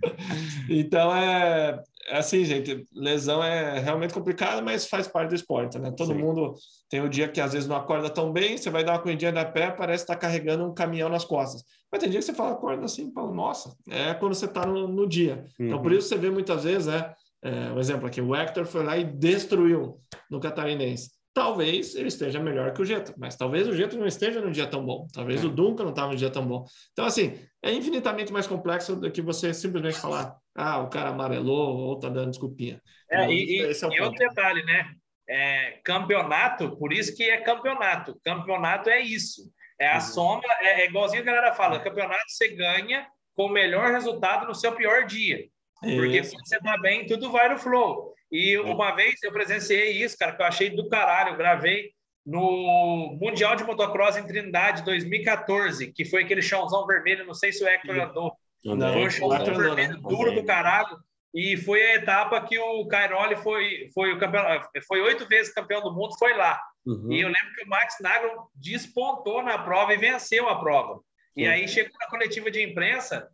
Então 0.69 1.15
é 1.17 1.83
assim, 2.11 2.45
gente, 2.45 2.87
lesão 2.93 3.43
é 3.43 3.79
realmente 3.79 4.13
complicada, 4.15 4.61
mas 4.61 4.87
faz 4.87 5.07
parte 5.09 5.31
do 5.31 5.35
esporte, 5.35 5.79
né? 5.79 5.91
Todo 5.97 6.13
Sim. 6.13 6.19
mundo 6.19 6.55
tem 6.89 7.01
o 7.01 7.09
dia 7.09 7.29
que 7.29 7.41
às 7.41 7.53
vezes 7.53 7.69
não 7.69 7.77
acorda 7.77 8.11
tão 8.11 8.33
bem, 8.33 8.57
você 8.57 8.71
vai 8.71 8.85
dar 8.85 8.93
uma 8.93 8.99
corridinha 9.01 9.33
da 9.33 9.45
pé, 9.45 9.71
parece 9.71 10.05
estar 10.05 10.17
carregando 10.17 10.65
um 10.65 10.75
caminhão 10.75 11.09
nas 11.09 11.25
costas. 11.25 11.65
Mas 11.91 12.01
tem 12.01 12.11
dia 12.11 12.21
que 12.21 12.27
você 12.27 12.35
fala, 12.35 12.53
acorda 12.53 12.85
assim, 12.85 13.13
fala, 13.13 13.33
nossa, 13.33 13.75
é 13.91 14.13
quando 14.15 14.35
você 14.35 14.47
está 14.47 14.67
no, 14.67 14.87
no 14.89 15.07
dia. 15.09 15.45
Então, 15.59 15.77
Uhum. 15.79 15.83
por 15.83 15.93
isso 15.93 16.09
você 16.09 16.17
vê 16.17 16.31
muitas 16.31 16.65
vezes, 16.65 16.87
né? 16.87 17.13
É, 17.43 17.71
um 17.73 17.79
exemplo 17.79 18.07
aqui, 18.07 18.21
o 18.23 18.35
Hector 18.35 18.65
foi 18.65 18.83
lá 18.83 18.97
e 18.97 19.05
destruiu 19.05 20.01
no 20.31 20.41
Catarinense. 20.41 21.11
Talvez 21.35 21.97
ele 21.97 22.07
esteja 22.09 22.39
melhor 22.39 22.73
que 22.73 22.81
o 22.81 22.85
Jeto, 22.85 23.13
mas 23.19 23.35
talvez 23.37 23.67
o 23.67 23.75
Jeto 23.75 23.99
não 23.99 24.07
esteja 24.07 24.41
no 24.41 24.53
dia 24.53 24.69
tão 24.69 24.85
bom. 24.87 25.09
Talvez 25.13 25.43
É. 25.43 25.47
o 25.47 25.51
Duncan 25.51 25.83
não 25.83 25.91
estava 25.91 26.13
no 26.13 26.17
dia 26.17 26.31
tão 26.31 26.47
bom. 26.47 26.65
Então, 26.93 27.05
assim, 27.05 27.37
é 27.61 27.73
infinitamente 27.73 28.33
mais 28.33 28.47
complexo 28.47 28.95
do 28.95 29.11
que 29.11 29.21
você 29.21 29.53
simplesmente 29.53 29.99
falar, 29.99 30.37
ah, 30.55 30.79
o 30.79 30.89
cara 30.89 31.11
amarelou 31.11 31.77
ou 31.77 31.99
tá 31.99 32.09
dando 32.09 32.31
desculpinha. 32.31 32.81
É, 33.11 33.17
Então, 33.17 33.33
e, 33.33 33.61
esse 33.63 33.85
é 33.85 33.89
o 33.89 33.93
e 33.93 34.01
outro 34.01 34.17
detalhe, 34.29 34.63
né? 34.65 34.87
É, 35.29 35.81
campeonato, 35.85 36.77
por 36.77 36.93
isso 36.93 37.17
que 37.17 37.25
é 37.25 37.39
campeonato. 37.41 38.17
Campeonato 38.25 38.89
é 38.89 39.01
isso. 39.01 39.43
É 39.81 39.89
a 39.91 39.95
Uhum. 39.95 40.01
soma, 40.01 40.43
é, 40.61 40.83
é 40.83 40.87
igualzinho 40.87 41.23
a 41.23 41.27
galera 41.27 41.53
fala: 41.55 41.81
campeonato 41.81 42.23
você 42.29 42.49
ganha 42.55 43.07
com 43.35 43.47
o 43.47 43.53
melhor 43.53 43.91
resultado 43.91 44.47
no 44.47 44.55
seu 44.55 44.73
pior 44.77 45.05
dia. 45.05 45.47
Porque 45.81 46.21
Isso. 46.21 46.31
quando 46.33 46.47
você 46.47 46.59
tá 46.61 46.79
bem, 46.79 47.07
tudo 47.07 47.31
vai 47.33 47.49
no 47.49 47.59
flow. 47.59 48.15
E 48.35 48.59
uma 48.59 48.91
vez 48.97 49.23
eu 49.23 49.31
presenciei 49.31 49.93
isso, 50.03 50.19
cara, 50.19 50.35
que 50.35 50.43
eu 50.43 50.47
achei 50.47 50.69
do 50.69 50.89
caralho. 50.89 51.31
Eu 51.31 51.37
gravei 51.37 51.93
no 52.27 53.17
Mundial 53.21 53.55
de 53.55 53.63
Motocross 53.63 54.17
em 54.17 54.27
Trindade 54.27 54.85
2014, 54.85 55.93
que 55.93 56.05
foi 56.05 56.25
aquele 56.25 56.43
chãozão 56.43 56.85
vermelho. 56.85 57.25
Não 57.25 57.33
sei 57.33 57.53
se 57.53 57.63
o 57.63 57.69
Hector 57.69 57.97
andou. 57.97 58.33
Não, 58.65 58.93
Foi 58.93 59.07
um 59.07 59.11
chãozão 59.11 59.41
andou, 59.41 59.55
vermelho 59.55 59.95
né? 59.95 60.01
duro 60.03 60.33
do 60.33 60.45
caralho. 60.45 60.99
E 61.33 61.57
foi 61.57 61.81
a 61.81 61.95
etapa 61.95 62.41
que 62.41 62.59
o 62.59 62.85
Cairoli 62.89 63.37
foi, 63.37 63.89
foi 63.95 64.13
o 64.13 64.19
campeão, 64.19 64.45
foi 64.89 65.01
oito 65.01 65.29
vezes 65.29 65.55
campeão 65.55 65.81
do 65.81 65.95
mundo, 65.95 66.19
foi 66.19 66.37
lá. 66.37 66.61
Uhum. 66.85 67.13
E 67.13 67.21
eu 67.21 67.29
lembro 67.29 67.55
que 67.55 67.65
o 67.65 67.69
Max 67.69 67.95
Nagel 68.01 68.51
despontou 68.57 69.45
na 69.45 69.59
prova 69.59 69.95
e 69.95 69.97
venceu 69.97 70.49
a 70.49 70.59
prova. 70.59 71.01
E 71.37 71.47
aí 71.47 71.69
chegou 71.69 71.93
na 72.01 72.09
coletiva 72.09 72.51
de 72.51 72.63
imprensa, 72.65 73.29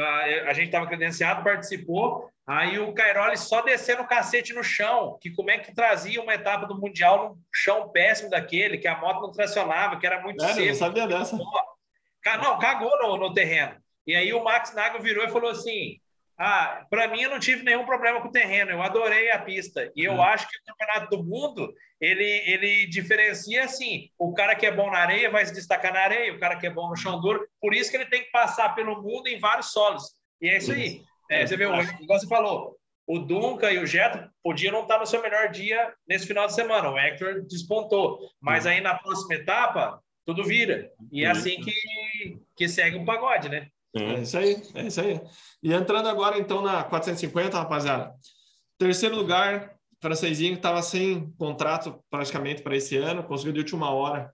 a 0.00 0.52
gente 0.52 0.66
estava 0.66 0.86
credenciado, 0.86 1.44
participou, 1.44 2.28
aí 2.46 2.78
o 2.78 2.92
Cairoli 2.92 3.36
só 3.36 3.60
descendo 3.62 4.02
o 4.02 4.06
cacete 4.06 4.52
no 4.52 4.62
chão, 4.62 5.18
que 5.20 5.30
como 5.30 5.50
é 5.50 5.58
que 5.58 5.74
trazia 5.74 6.20
uma 6.20 6.34
etapa 6.34 6.66
do 6.66 6.80
Mundial 6.80 7.28
num 7.30 7.36
chão 7.52 7.88
péssimo 7.90 8.30
daquele, 8.30 8.78
que 8.78 8.88
a 8.88 8.98
moto 8.98 9.20
não 9.22 9.32
tracionava, 9.32 9.98
que 9.98 10.06
era 10.06 10.20
muito 10.20 10.42
É, 10.42 10.46
eu 10.46 10.48
não 10.48 10.54
seco. 10.62 10.74
sabia 10.76 11.06
dessa. 11.06 11.36
Não, 11.36 12.58
cagou 12.58 12.90
no, 13.02 13.16
no 13.16 13.34
terreno. 13.34 13.76
E 14.06 14.14
aí 14.14 14.32
o 14.32 14.42
Max 14.42 14.74
Nagel 14.74 15.00
virou 15.00 15.24
e 15.24 15.30
falou 15.30 15.50
assim: 15.50 15.98
Ah, 16.36 16.84
para 16.90 17.06
mim 17.08 17.22
eu 17.22 17.30
não 17.30 17.38
tive 17.38 17.62
nenhum 17.62 17.84
problema 17.86 18.20
com 18.20 18.28
o 18.28 18.32
terreno, 18.32 18.70
eu 18.72 18.82
adorei 18.82 19.30
a 19.30 19.38
pista. 19.38 19.90
E 19.94 20.04
eu 20.04 20.14
Hum. 20.14 20.22
acho 20.22 20.48
que 20.48 20.56
o 20.58 20.64
campeonato 20.66 21.16
do 21.16 21.22
mundo 21.24 21.72
ele, 22.00 22.24
ele 22.46 22.86
diferencia 22.86 23.64
assim: 23.64 24.08
o 24.18 24.34
cara 24.34 24.54
que 24.54 24.66
é 24.66 24.72
bom 24.72 24.90
na 24.90 24.98
areia 24.98 25.30
vai 25.30 25.46
se 25.46 25.54
destacar 25.54 25.92
na 25.92 26.00
areia, 26.00 26.32
o 26.34 26.38
cara 26.40 26.56
que 26.56 26.66
é 26.66 26.70
bom 26.70 26.88
no 26.88 26.96
chão 26.96 27.20
duro. 27.20 27.46
Por 27.60 27.72
isso 27.72 27.90
que 27.90 27.96
ele 27.96 28.06
tem 28.06 28.24
que 28.24 28.30
passar 28.30 28.74
pelo 28.74 29.00
mundo 29.02 29.28
em 29.28 29.38
vários 29.38 29.70
solos. 29.72 30.14
E 30.40 30.48
é 30.48 30.56
isso 30.58 30.72
aí. 30.72 31.02
É, 31.30 31.46
você 31.46 31.56
vê, 31.56 31.66
o- 31.66 31.80
igual 32.02 32.18
você 32.18 32.26
falou, 32.26 32.76
o 33.06 33.18
Duncan 33.18 33.70
e 33.70 33.78
o 33.78 33.86
Jeto 33.86 34.28
podiam 34.42 34.72
não 34.72 34.82
estar 34.82 34.98
no 34.98 35.06
seu 35.06 35.22
melhor 35.22 35.48
dia 35.50 35.94
nesse 36.06 36.26
final 36.26 36.46
de 36.46 36.54
semana. 36.54 36.90
O 36.90 36.98
Hector 36.98 37.42
despontou. 37.46 38.18
Mas 38.40 38.66
aí 38.66 38.80
na 38.80 38.94
próxima 38.94 39.34
etapa, 39.36 40.02
tudo 40.26 40.42
vira. 40.44 40.90
E 41.12 41.24
é 41.24 41.28
assim 41.28 41.60
que, 41.62 41.72
que 42.56 42.68
segue 42.68 42.96
o 42.96 43.04
pagode, 43.04 43.48
né? 43.48 43.68
É 43.94 44.20
isso 44.20 44.36
aí, 44.36 44.62
é 44.74 44.86
isso 44.86 45.00
aí. 45.00 45.20
E 45.62 45.72
entrando 45.72 46.08
agora, 46.08 46.38
então, 46.38 46.60
na 46.62 46.82
450, 46.82 47.56
rapaziada. 47.56 48.12
Terceiro 48.76 49.14
lugar, 49.14 49.74
francesinho, 50.00 50.54
estava 50.54 50.82
sem 50.82 51.30
contrato 51.38 52.02
praticamente 52.10 52.62
para 52.62 52.76
esse 52.76 52.96
ano, 52.96 53.22
conseguiu 53.22 53.52
de 53.52 53.60
última 53.60 53.90
hora 53.90 54.32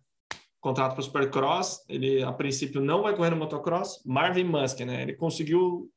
contrato 0.60 0.92
para 0.92 1.00
o 1.00 1.04
Supercross. 1.04 1.84
Ele, 1.88 2.22
a 2.22 2.32
princípio, 2.32 2.80
não 2.80 3.02
vai 3.02 3.16
correr 3.16 3.30
no 3.30 3.36
motocross. 3.36 4.02
Marvin 4.04 4.44
Musk, 4.44 4.80
né? 4.80 5.02
Ele 5.02 5.14
conseguiu 5.14 5.90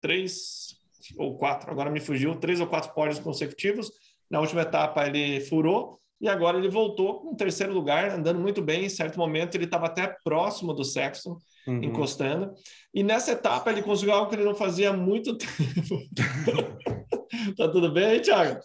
três, 0.00 0.76
ou 1.16 1.38
quatro, 1.38 1.70
agora 1.70 1.90
me 1.90 2.00
fugiu, 2.00 2.34
três 2.36 2.60
ou 2.60 2.66
quatro 2.66 2.92
pódios 2.92 3.20
consecutivos. 3.20 3.90
Na 4.28 4.40
última 4.40 4.62
etapa 4.62 5.06
ele 5.06 5.40
furou 5.40 6.00
e 6.20 6.28
agora 6.28 6.58
ele 6.58 6.68
voltou 6.68 7.20
com 7.20 7.36
terceiro 7.36 7.72
lugar, 7.72 8.10
andando 8.10 8.40
muito 8.40 8.60
bem. 8.60 8.84
Em 8.84 8.88
certo 8.88 9.18
momento 9.18 9.54
ele 9.54 9.64
estava 9.64 9.86
até 9.86 10.16
próximo 10.24 10.72
do 10.74 10.84
Sexton, 10.84 11.38
Uhum. 11.66 11.82
encostando. 11.84 12.52
E 12.92 13.02
nessa 13.02 13.32
etapa 13.32 13.70
ele 13.70 13.82
conseguiu 13.82 14.14
algo 14.14 14.28
que 14.28 14.34
ele 14.36 14.44
não 14.44 14.54
fazia 14.54 14.90
há 14.90 14.92
muito 14.92 15.36
tempo. 15.38 16.02
tá 17.56 17.68
tudo 17.68 17.90
bem 17.92 18.20
Thiago? 18.20 18.60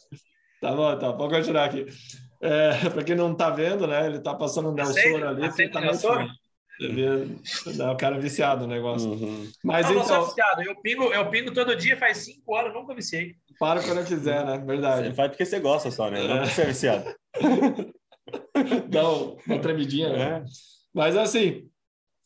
Tá 0.62 0.72
bom, 0.76 0.98
tá. 0.98 1.12
Vou 1.12 1.30
continuar 1.30 1.66
aqui. 1.66 1.86
É, 2.42 2.90
Para 2.90 3.04
quem 3.04 3.16
não 3.16 3.34
tá 3.36 3.50
vendo, 3.50 3.86
né? 3.88 4.06
Ele 4.08 4.20
tá 4.20 4.34
passando 4.34 4.70
um 4.70 4.74
Nelson 4.74 4.92
Aceita? 4.92 5.30
ali. 5.30 5.46
Aceita 5.46 5.74
tá 5.74 5.80
o 5.80 5.82
Nelson? 5.84 6.28
Ele 6.80 7.40
dá 7.76 7.92
o 7.92 7.98
cara 7.98 8.20
viciado 8.20 8.68
no 8.68 8.74
negócio. 8.74 9.10
Uhum. 9.12 9.50
Mas 9.64 9.88
Não, 9.88 9.96
não 9.96 10.04
sou 10.04 10.16
então, 10.18 10.28
viciado. 10.28 10.62
Eu 10.62 10.76
pingo, 10.82 11.04
eu 11.06 11.30
pingo 11.30 11.52
todo 11.54 11.76
dia, 11.76 11.98
faz 11.98 12.18
cinco 12.20 12.56
anos, 12.56 12.74
nunca 12.74 12.94
viciei. 12.94 13.34
para 13.60 13.82
quando 13.82 14.06
quiser, 14.06 14.46
né? 14.46 14.60
Você 14.60 14.66
Verdade. 14.66 15.14
faz 15.16 15.30
porque 15.30 15.46
você 15.46 15.60
gosta 15.60 15.90
só, 15.90 16.10
né? 16.12 16.22
Não 16.24 16.36
É. 16.38 16.40
porque 16.42 16.54
você 16.54 16.62
é 16.62 16.66
viciado. 16.66 17.16
Dá 18.90 19.10
um- 19.10 19.38
uma 19.48 19.60
tremidinha, 19.60 20.10
né? 20.10 20.24
É. 20.24 20.44
Mas 20.94 21.16
assim, 21.18 21.68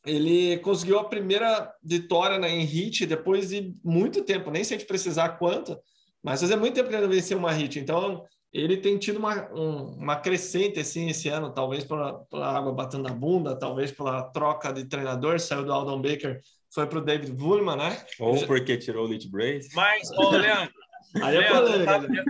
ele 0.05 0.57
conseguiu 0.59 0.99
a 0.99 1.03
primeira 1.09 1.71
vitória 1.83 2.35
em 2.49 2.63
hit 2.63 3.05
depois 3.05 3.49
de 3.49 3.73
muito 3.83 4.23
tempo, 4.23 4.49
nem 4.51 4.63
sei 4.63 4.77
te 4.77 4.85
precisar 4.85 5.29
quanto, 5.37 5.77
mas 6.23 6.41
fazia 6.41 6.57
muito 6.57 6.73
tempo 6.75 6.89
que 6.89 6.95
ele 6.95 7.03
não 7.03 7.09
vencia 7.11 7.37
uma 7.37 7.51
hit. 7.51 7.79
Então, 7.79 8.25
ele 8.53 8.77
tem 8.77 8.97
tido 8.97 9.17
uma, 9.17 9.49
um- 9.53 9.95
uma 9.97 10.15
crescente 10.15 10.79
assim 10.79 11.09
esse 11.09 11.29
ano, 11.29 11.53
talvez 11.53 11.83
pela, 11.85 12.19
pela 12.25 12.57
água 12.57 12.73
batendo 12.73 13.03
na 13.03 13.13
bunda, 13.13 13.57
talvez 13.57 13.91
pela 13.91 14.23
troca 14.23 14.73
de 14.73 14.85
treinador, 14.85 15.39
saiu 15.39 15.63
do 15.63 15.71
Aldon 15.71 16.01
Baker, 16.01 16.39
foi 16.73 16.85
para 16.87 16.97
o 16.99 17.01
David 17.01 17.31
Woolman, 17.41 17.77
né? 17.77 18.05
Ou 18.19 18.45
porque 18.47 18.77
tirou 18.77 19.05
o 19.05 19.07
Lit 19.07 19.29
Brace. 19.29 19.69
Mas, 19.75 20.09
ô, 20.11 20.29
Leandro, 20.31 20.73
Aí 21.21 21.35
é 21.35 21.39
Leandro, 21.39 21.73
eu 21.73 21.85
tava- 21.85 22.07
né? 22.07 22.23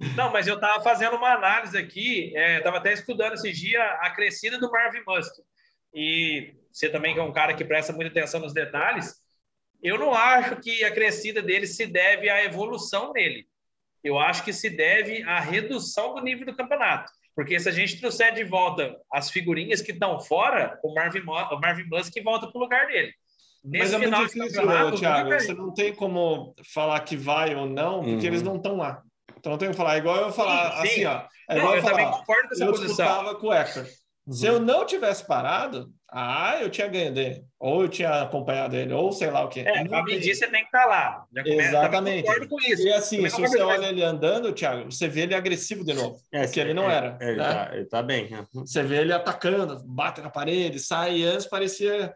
eu- 0.00 0.06
Não, 0.16 0.32
mas 0.32 0.46
eu 0.48 0.56
estava 0.56 0.82
fazendo 0.82 1.16
uma 1.16 1.32
análise 1.34 1.76
aqui, 1.78 2.32
estava 2.36 2.78
até 2.78 2.92
estudando 2.92 3.34
esses 3.34 3.56
dias 3.56 3.80
a 4.00 4.10
crescida 4.10 4.58
do 4.58 4.70
Marvin 4.70 5.00
Musk. 5.06 5.32
E 5.94 6.54
você 6.72 6.88
também 6.88 7.14
que 7.14 7.20
é 7.20 7.22
um 7.22 7.32
cara 7.32 7.54
que 7.54 7.64
presta 7.64 7.92
muita 7.92 8.10
atenção 8.10 8.40
nos 8.40 8.52
detalhes, 8.54 9.14
eu 9.82 9.98
não 9.98 10.14
acho 10.14 10.56
que 10.56 10.84
a 10.84 10.92
crescida 10.92 11.42
dele 11.42 11.66
se 11.66 11.86
deve 11.86 12.28
à 12.30 12.44
evolução 12.44 13.12
dele. 13.12 13.46
Eu 14.02 14.18
acho 14.18 14.44
que 14.44 14.52
se 14.52 14.70
deve 14.70 15.22
à 15.24 15.38
redução 15.40 16.14
do 16.14 16.22
nível 16.22 16.46
do 16.46 16.56
campeonato. 16.56 17.10
Porque 17.34 17.58
se 17.58 17.68
a 17.68 17.72
gente 17.72 17.98
trouxer 18.00 18.34
de 18.34 18.44
volta 18.44 18.96
as 19.12 19.30
figurinhas 19.30 19.80
que 19.80 19.92
estão 19.92 20.20
fora, 20.20 20.78
o 20.82 20.92
Marvin, 20.94 21.20
Mo- 21.20 21.32
o 21.54 21.60
Marvin 21.60 21.84
Musk 21.84 22.12
volta 22.22 22.46
para 22.46 22.58
o 22.58 22.62
lugar 22.62 22.86
dele. 22.88 23.12
Mas 23.64 23.92
é 23.92 23.98
final 23.98 24.20
muito 24.20 24.32
de 24.34 24.40
difícil, 24.40 24.62
Thiago. 24.98 25.24
nunca- 25.30 25.40
Você 25.40 25.54
não 25.54 25.72
tem 25.72 25.94
como 25.94 26.54
falar 26.74 27.00
que 27.00 27.16
vai 27.16 27.54
ou 27.54 27.64
não, 27.66 28.00
porque 28.00 28.12
Uhum. 28.14 28.20
eles 28.24 28.42
não 28.42 28.56
estão 28.56 28.76
lá. 28.76 29.02
Então 29.36 29.50
não 29.52 29.58
tem 29.58 29.68
como 29.68 29.76
falar. 29.78 29.94
É 29.94 29.98
igual 29.98 30.16
eu 30.16 30.32
falar 30.32 30.82
Sim, 30.82 30.88
sim. 30.88 30.88
assim, 30.88 31.04
ó. 31.06 31.22
É 31.48 31.54
Não, 31.54 31.56
igual 31.58 31.74
eu 31.74 31.78
eu 31.80 31.84
também 31.88 32.04
falar. 32.04 32.18
concordo 32.18 32.48
com 32.48 32.54
essa 32.54 32.64
eu 32.64 32.70
posição. 32.70 32.88
disputava 33.06 33.34
com 33.36 33.46
o 33.46 33.52
Hector. 33.52 33.86
Se 34.30 34.48
Uhum. 34.48 34.52
eu 34.54 34.60
não 34.60 34.84
tivesse 34.84 35.26
parado, 35.26 35.90
ah, 36.14 36.58
eu 36.60 36.68
tinha 36.68 36.86
ganho 36.88 37.12
dele. 37.14 37.42
Ou 37.58 37.82
eu 37.82 37.88
tinha 37.88 38.22
acompanhado 38.22 38.76
ele, 38.76 38.92
ou 38.92 39.10
sei 39.12 39.30
lá 39.30 39.44
o 39.44 39.48
quê. 39.48 39.60
É, 39.60 39.80
Não 39.82 39.88
pra 39.88 40.04
tem. 40.04 40.14
medir, 40.16 40.34
você 40.34 40.46
tem 40.46 40.60
que 40.60 40.66
estar 40.66 40.84
lá. 40.84 41.24
Já 41.34 41.42
começa- 41.42 41.68
Exatamente. 41.68 42.22
Concordo 42.26 42.48
com 42.48 42.60
isso. 42.60 42.82
E 42.86 42.92
assim, 42.92 43.28
se 43.28 43.40
você 43.40 43.60
olha 43.62 43.86
ele 43.86 44.02
andando, 44.02 44.52
Thiago, 44.52 44.90
você 44.90 45.08
vê 45.08 45.22
ele 45.22 45.34
agressivo 45.34 45.84
de 45.84 45.94
novo. 45.94 46.16
É, 46.30 46.42
Porque 46.44 46.60
ele 46.60 46.74
não 46.74 46.90
é, 46.90 46.94
era, 46.94 47.18
é, 47.20 47.28
ele, 47.30 47.38
né? 47.38 47.44
tá, 47.54 47.70
ele 47.76 47.84
tá 47.86 48.02
bem. 48.02 48.28
né? 48.30 48.46
Você 48.52 48.82
vê 48.82 48.96
ele 48.98 49.12
atacando, 49.12 49.82
bate 49.86 50.20
na 50.20 50.28
parede, 50.28 50.78
sai. 50.78 51.18
E 51.18 51.24
antes 51.24 51.46
parecia. 51.46 52.14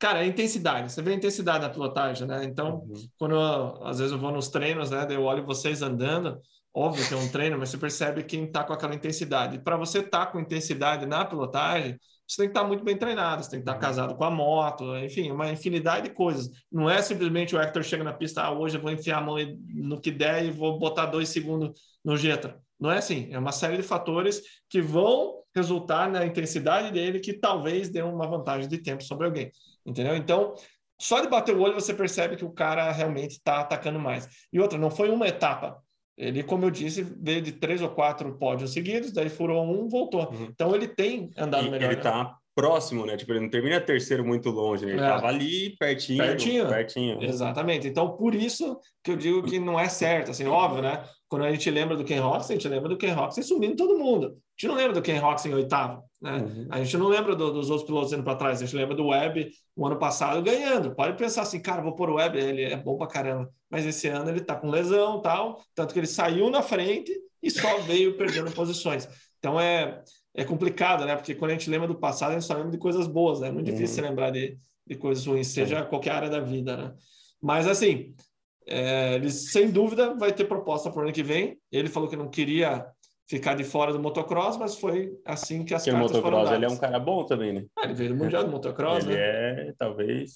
Cara, 0.00 0.20
a 0.20 0.26
intensidade. 0.26 0.92
Você 0.92 1.02
vê 1.02 1.10
a 1.12 1.14
intensidade 1.14 1.60
na 1.60 1.68
pilotagem, 1.70 2.26
né? 2.26 2.44
Então, 2.44 2.76
Uhum. 2.88 2.94
quando 3.18 3.34
eu- 3.34 3.84
às 3.86 3.98
vezes 3.98 4.12
eu 4.12 4.18
vou 4.18 4.30
nos 4.32 4.48
treinos, 4.48 4.90
né? 4.90 5.06
Eu 5.10 5.22
olho 5.24 5.44
vocês 5.44 5.82
andando, 5.82 6.40
óbvio 6.74 7.06
que 7.06 7.14
é 7.14 7.16
um 7.16 7.28
treino, 7.28 7.58
mas 7.58 7.68
você 7.70 7.78
percebe 7.78 8.22
quem 8.22 8.44
está 8.44 8.62
com 8.64 8.72
aquela 8.72 8.94
intensidade. 8.94 9.58
Para 9.58 9.76
você 9.76 9.98
estar 9.98 10.26
com 10.26 10.38
intensidade 10.38 11.04
na 11.04 11.24
pilotagem, 11.24 11.98
você 12.28 12.42
tem 12.42 12.48
que 12.48 12.56
estar 12.58 12.68
muito 12.68 12.84
bem 12.84 12.96
treinado, 12.96 13.42
você 13.42 13.50
tem 13.50 13.60
que 13.60 13.68
estar 13.68 13.78
casado 13.78 14.14
com 14.14 14.22
a 14.22 14.30
moto, 14.30 14.96
enfim, 14.98 15.30
uma 15.30 15.50
infinidade 15.50 16.08
de 16.08 16.14
coisas. 16.14 16.50
Não 16.70 16.88
é 16.88 17.00
simplesmente 17.00 17.56
o 17.56 17.60
Hector 17.60 17.82
chega 17.82 18.04
na 18.04 18.12
pista, 18.12 18.42
ah, 18.42 18.52
hoje 18.52 18.76
eu 18.76 18.82
vou 18.82 18.90
enfiar 18.90 19.18
a 19.18 19.20
mão 19.22 19.36
no 19.74 19.98
que 19.98 20.10
der 20.10 20.44
e 20.44 20.50
vou 20.50 20.78
botar 20.78 21.06
dois 21.06 21.30
segundos 21.30 21.80
no 22.04 22.16
Jetra. 22.18 22.60
Não 22.78 22.92
é 22.92 22.98
assim, 22.98 23.28
é 23.32 23.38
uma 23.38 23.50
série 23.50 23.78
de 23.78 23.82
fatores 23.82 24.42
que 24.68 24.80
vão 24.80 25.42
resultar 25.54 26.08
na 26.10 26.26
intensidade 26.26 26.92
dele 26.92 27.18
que 27.18 27.32
talvez 27.32 27.88
dê 27.88 28.02
uma 28.02 28.28
vantagem 28.28 28.68
de 28.68 28.78
tempo 28.78 29.02
sobre 29.02 29.26
alguém, 29.26 29.50
entendeu? 29.86 30.14
Então, 30.14 30.54
só 31.00 31.20
de 31.20 31.28
bater 31.28 31.56
o 31.56 31.60
olho 31.60 31.74
você 31.74 31.94
percebe 31.94 32.36
que 32.36 32.44
o 32.44 32.52
cara 32.52 32.92
realmente 32.92 33.32
está 33.32 33.60
atacando 33.60 33.98
mais. 33.98 34.28
E 34.52 34.60
outra, 34.60 34.78
não 34.78 34.90
foi 34.90 35.10
uma 35.10 35.26
etapa. 35.26 35.82
Ele, 36.18 36.42
como 36.42 36.64
eu 36.64 36.70
disse, 36.70 37.02
veio 37.02 37.40
de 37.40 37.52
três 37.52 37.80
ou 37.80 37.88
quatro 37.90 38.36
pódios 38.36 38.72
seguidos, 38.72 39.12
daí 39.12 39.28
furou 39.28 39.62
um, 39.64 39.88
voltou. 39.88 40.28
Uhum. 40.32 40.48
Então 40.50 40.74
ele 40.74 40.88
tem 40.88 41.30
andado 41.38 41.66
E 41.68 41.70
melhor. 41.70 41.86
ele 41.92 41.96
né? 41.96 42.02
tá 42.02 42.36
próximo, 42.56 43.06
né? 43.06 43.16
Tipo, 43.16 43.32
ele 43.32 43.40
não 43.40 43.48
termina 43.48 43.80
terceiro 43.80 44.24
muito 44.26 44.50
longe, 44.50 44.84
né? 44.84 44.92
Ele 44.94 45.00
É. 45.00 45.06
tava 45.08 45.28
ali 45.28 45.76
pertinho. 45.78 46.18
Pertinho. 46.18 46.68
Pertinho. 46.68 47.22
Exatamente. 47.22 47.86
Então, 47.86 48.16
por 48.16 48.34
isso 48.34 48.80
que 49.04 49.12
eu 49.12 49.16
digo 49.16 49.44
que 49.44 49.60
não 49.60 49.78
é 49.78 49.88
certo. 49.88 50.32
Assim, 50.32 50.44
óbvio, 50.48 50.82
né? 50.82 51.04
Quando 51.28 51.44
a 51.44 51.50
gente 51.52 51.70
lembra 51.70 51.94
do 51.96 52.04
Ken 52.04 52.20
Roxen, 52.20 52.56
a 52.56 52.58
gente 52.58 52.68
lembra 52.68 52.88
do 52.88 52.96
Ken 52.96 53.12
Roxen 53.12 53.42
sumindo 53.42 53.76
todo 53.76 53.98
mundo. 53.98 54.26
A 54.28 54.30
gente 54.56 54.66
não 54.68 54.74
lembra 54.74 54.94
do 54.94 55.02
Ken 55.02 55.18
Roxen 55.18 55.52
em 55.52 55.54
oitavo, 55.54 56.02
né? 56.22 56.38
Uhum. 56.38 56.66
A 56.70 56.82
gente 56.82 56.96
não 56.96 57.06
lembra 57.08 57.36
do- 57.36 57.52
dos 57.52 57.68
outros 57.68 57.86
pilotos 57.86 58.12
indo 58.14 58.22
para 58.24 58.34
trás. 58.34 58.62
A 58.62 58.64
gente 58.64 58.74
lembra 58.74 58.94
do 58.96 59.08
Webb 59.08 59.50
o 59.76 59.86
ano 59.86 59.98
passado 59.98 60.40
ganhando. 60.42 60.94
Pode 60.94 61.18
pensar 61.18 61.42
assim, 61.42 61.60
cara, 61.60 61.82
vou 61.82 61.94
pôr 61.94 62.08
o 62.08 62.14
Webb, 62.14 62.38
ele 62.38 62.62
é 62.64 62.76
bom 62.76 62.96
pra 62.96 63.06
caramba. 63.06 63.50
Mas 63.70 63.84
esse 63.84 64.08
ano 64.08 64.30
ele 64.30 64.40
tá 64.40 64.54
com 64.56 64.70
lesão 64.70 65.20
tal, 65.20 65.62
tanto 65.74 65.92
que 65.92 66.00
ele 66.00 66.06
saiu 66.06 66.48
na 66.50 66.62
frente 66.62 67.12
e 67.42 67.50
só 67.50 67.78
veio 67.80 68.16
perdendo 68.16 68.50
posições. 68.52 69.06
Então 69.38 69.60
é, 69.60 70.02
é 70.34 70.44
complicado, 70.44 71.04
né? 71.04 71.14
Porque 71.14 71.34
quando 71.34 71.50
a 71.50 71.54
gente 71.54 71.68
lembra 71.68 71.86
do 71.86 71.94
passado, 71.94 72.30
a 72.30 72.34
gente 72.34 72.44
só 72.46 72.54
lembra 72.54 72.70
de 72.70 72.78
coisas 72.78 73.06
boas, 73.06 73.40
né? 73.40 73.48
É 73.48 73.52
muito 73.52 73.70
difícil 73.70 74.02
Uhum. 74.02 74.08
lembrar 74.08 74.30
de, 74.30 74.58
de 74.86 74.96
coisas 74.96 75.26
ruins, 75.26 75.48
seja 75.48 75.84
qualquer 75.84 76.12
área 76.12 76.30
da 76.30 76.40
vida, 76.40 76.74
né? 76.74 76.94
Mas 77.40 77.66
assim, 77.68 78.14
é, 78.68 79.14
ele 79.14 79.30
sem 79.30 79.70
dúvida 79.70 80.14
vai 80.14 80.32
ter 80.32 80.44
proposta 80.44 80.90
para 80.90 81.00
o 81.00 81.02
ano 81.04 81.12
que 81.12 81.22
vem. 81.22 81.58
Ele 81.72 81.88
falou 81.88 82.08
que 82.08 82.16
não 82.16 82.28
queria 82.28 82.86
ficar 83.28 83.54
de 83.54 83.64
fora 83.64 83.92
do 83.92 84.00
motocross, 84.00 84.56
mas 84.56 84.76
foi 84.76 85.10
assim 85.24 85.64
que 85.64 85.74
as 85.74 85.82
Porque 85.84 85.92
cartas 85.98 86.10
foram 86.18 86.22
motocross 86.38 86.44
dadas. 86.50 86.56
ele 86.62 86.72
é 86.72 86.74
um 86.74 86.78
cara 86.80 86.98
bom 86.98 87.24
também, 87.24 87.52
né? 87.52 87.64
Ah, 87.78 87.84
ele 87.84 87.94
veio 87.94 88.10
do 88.10 88.16
Mundial 88.16 88.44
do 88.44 88.50
Motocross, 88.50 89.04
ele 89.04 89.16
né? 89.16 89.20
é, 89.68 89.74
talvez, 89.78 90.30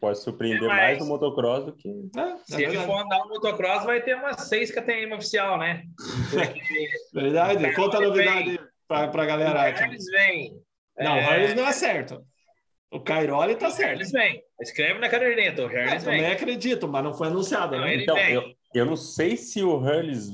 pode 0.00 0.18
surpreender 0.18 0.64
É, 0.64 0.66
mas- 0.68 0.76
mais 0.80 0.98
no 0.98 1.06
motocross 1.06 1.64
do 1.66 1.72
que. 1.72 1.88
É, 2.16 2.20
é 2.20 2.36
Se 2.44 2.62
ele 2.64 2.78
for 2.78 2.98
andar 3.00 3.18
no 3.20 3.28
motocross, 3.28 3.84
vai 3.84 4.02
ter 4.02 4.16
umas 4.16 4.40
seis 4.48 4.70
KTM 4.72 5.14
oficial, 5.14 5.58
né? 5.58 5.82
Porque 6.30 6.60
Verdade. 7.14 7.74
Conta 7.74 7.98
a 7.98 8.00
novidade 8.00 8.58
para 8.88 9.06
a 9.06 9.08
o 9.24 9.26
galera. 9.26 9.52
Thiago. 9.72 9.78
Harris 9.78 10.04
vem. 10.10 10.52
Não, 10.98 11.14
o 11.14 11.18
É, 11.18 11.20
Harris 11.20 11.54
não 11.54 11.66
é 11.66 11.72
certo. 11.72 12.24
O 12.96 13.00
Cairoli 13.00 13.56
tá 13.56 13.68
O 13.68 13.70
certo. 13.70 13.90
Harris 13.98 14.10
vem. 14.10 14.42
Escreve 14.60 14.98
na 14.98 15.08
caderneta, 15.08 15.66
o 15.66 15.70
É, 15.70 15.84
Harris 15.84 16.04
também 16.04 16.22
vem. 16.22 16.32
acredito, 16.32 16.88
mas 16.88 17.04
não 17.04 17.12
foi 17.14 17.28
anunciado. 17.28 17.76
Não, 17.76 17.82
né? 17.84 17.96
Então, 17.96 18.14
vem. 18.14 18.32
eu, 18.34 18.42
eu 18.74 18.86
não 18.86 18.96
sei 18.96 19.36
se 19.36 19.62
o 19.62 19.76
Hurles. 19.76 20.30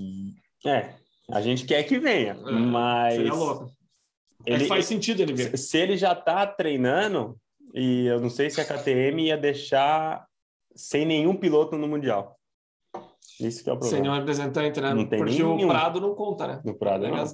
É, 0.65 0.91
a 1.31 1.41
gente 1.41 1.65
quer 1.67 1.83
que 1.83 1.99
venha, 1.99 2.35
mas. 2.35 3.15
Seria 3.17 3.35
louco. 3.35 3.73
É 4.47 4.53
Ele, 4.53 4.63
que 4.63 4.69
faz 4.69 4.87
sentido 4.87 5.21
ele 5.23 5.33
vir. 5.35 5.57
se 5.57 5.79
ele 5.79 5.97
já 5.97 6.15
tá 6.15 6.47
treinando, 6.47 7.37
e 7.75 8.07
eu 8.07 8.21
não 8.21 8.29
sei 8.31 8.51
se 8.51 8.61
a 8.61 8.65
KTM 8.65 9.23
ia 9.27 9.37
deixar 9.37 10.27
sem 10.75 11.05
nenhum 11.05 11.37
piloto 11.37 11.77
no 11.77 11.87
Mundial. 11.89 12.37
Isso 13.47 13.63
que 13.65 13.71
é 13.71 13.73
o 13.73 13.77
Sem 13.77 13.81
problema. 13.91 14.03
nenhum 14.03 14.15
representante, 14.15 14.81
né? 14.81 14.95
Não 14.95 15.07
tem 15.07 15.19
Porque 15.19 15.43
o 15.43 15.55
nenhum. 15.57 15.69
Prado 15.69 16.01
não 16.01 16.15
conta, 16.15 16.47
né? 16.47 16.61
No 16.65 16.75
Prado, 16.79 17.07
não. 17.09 17.15
as. 17.17 17.33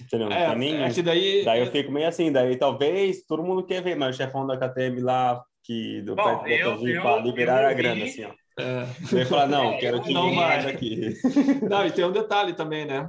Entendeu? 0.00 0.28
Não 0.28 0.36
É, 0.36 0.48
tem 0.50 0.58
nenhum. 0.58 0.84
é 0.84 0.90
que 0.90 1.02
daí. 1.02 1.44
Daí 1.44 1.60
eu 1.60 1.66
fico 1.70 1.90
meio 1.92 2.08
assim, 2.08 2.30
daí 2.32 2.56
talvez 2.56 3.24
todo 3.26 3.42
mundo 3.42 3.64
quer 3.64 3.82
ver, 3.82 3.96
mas 3.96 4.14
o 4.14 4.18
chefão 4.18 4.46
da 4.46 4.56
KTM 4.56 5.00
lá, 5.00 5.42
que 5.64 6.02
do 6.02 6.14
Bom, 6.14 6.42
do 6.42 6.48
eu- 6.48 6.86
eu- 6.86 7.02
para 7.02 7.20
liberar 7.22 7.62
eu 7.64 7.68
a 7.70 7.72
grana, 7.72 8.04
assim, 8.04 8.24
ó. 8.24 8.30
É. 8.58 8.86
Ele 9.12 9.24
fala, 9.26 9.46
não, 9.46 9.76
quero 9.78 10.00
que 10.02 10.12
Não 10.14 10.34
vai. 10.34 10.66
aqui. 10.70 11.14
Não, 11.68 11.84
e 11.86 11.90
tem 11.92 12.04
um 12.04 12.12
detalhe 12.12 12.54
também, 12.54 12.86
né? 12.86 13.08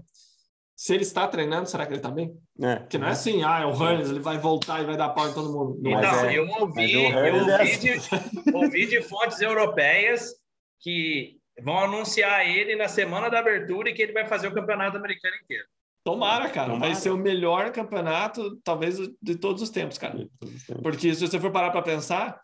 Se 0.75 0.93
ele 0.93 1.03
está 1.03 1.27
treinando, 1.27 1.67
será 1.69 1.85
que 1.85 1.91
ele 1.93 1.97
está 1.99 2.11
bem? 2.11 2.33
É. 2.61 2.75
Porque 2.75 2.99
não 2.99 3.07
é 3.07 3.11
assim, 3.11 3.41
ah, 3.43 3.61
é 3.61 3.65
o 3.65 3.71
Hannes, 3.73 4.09
ele 4.11 4.19
vai 4.19 4.37
voltar 4.37 4.79
e 4.81 4.85
vai 4.85 4.95
dar 4.95 5.09
pau 5.09 5.27
em 5.27 5.33
todo 5.33 5.51
mundo. 5.51 5.79
Não 5.81 5.89
Então, 5.91 6.25
é 6.25 6.35
é- 6.35 6.37
eu 6.37 6.47
ouvi, 6.47 6.97
o 6.97 6.99
eu 7.09 7.17
é 7.17 7.33
ouvi, 7.33 7.77
de, 7.79 8.53
ouvi 8.53 8.85
de 8.85 9.01
fontes 9.01 9.41
europeias 9.41 10.33
que 10.81 11.36
vão 11.61 11.79
anunciar 11.79 12.45
ele 12.47 12.75
na 12.75 12.87
semana 12.87 13.29
da 13.29 13.39
abertura 13.39 13.89
e 13.89 13.93
que 13.93 14.01
ele 14.01 14.13
vai 14.13 14.25
fazer 14.25 14.47
o 14.47 14.53
campeonato 14.53 14.97
americano 14.97 15.35
inteiro. 15.43 15.65
Tomara, 16.03 16.49
cara. 16.49 16.69
Tomara. 16.73 16.87
Vai 16.87 16.95
ser 16.95 17.09
o 17.09 17.17
melhor 17.17 17.71
campeonato, 17.71 18.55
talvez, 18.63 18.97
de 19.21 19.35
todos 19.35 19.61
os 19.61 19.69
tempos, 19.69 19.97
cara. 19.97 20.27
Porque 20.81 21.13
se 21.13 21.27
você 21.27 21.39
for 21.39 21.51
parar 21.51 21.69
para 21.71 21.81
pensar, 21.81 22.39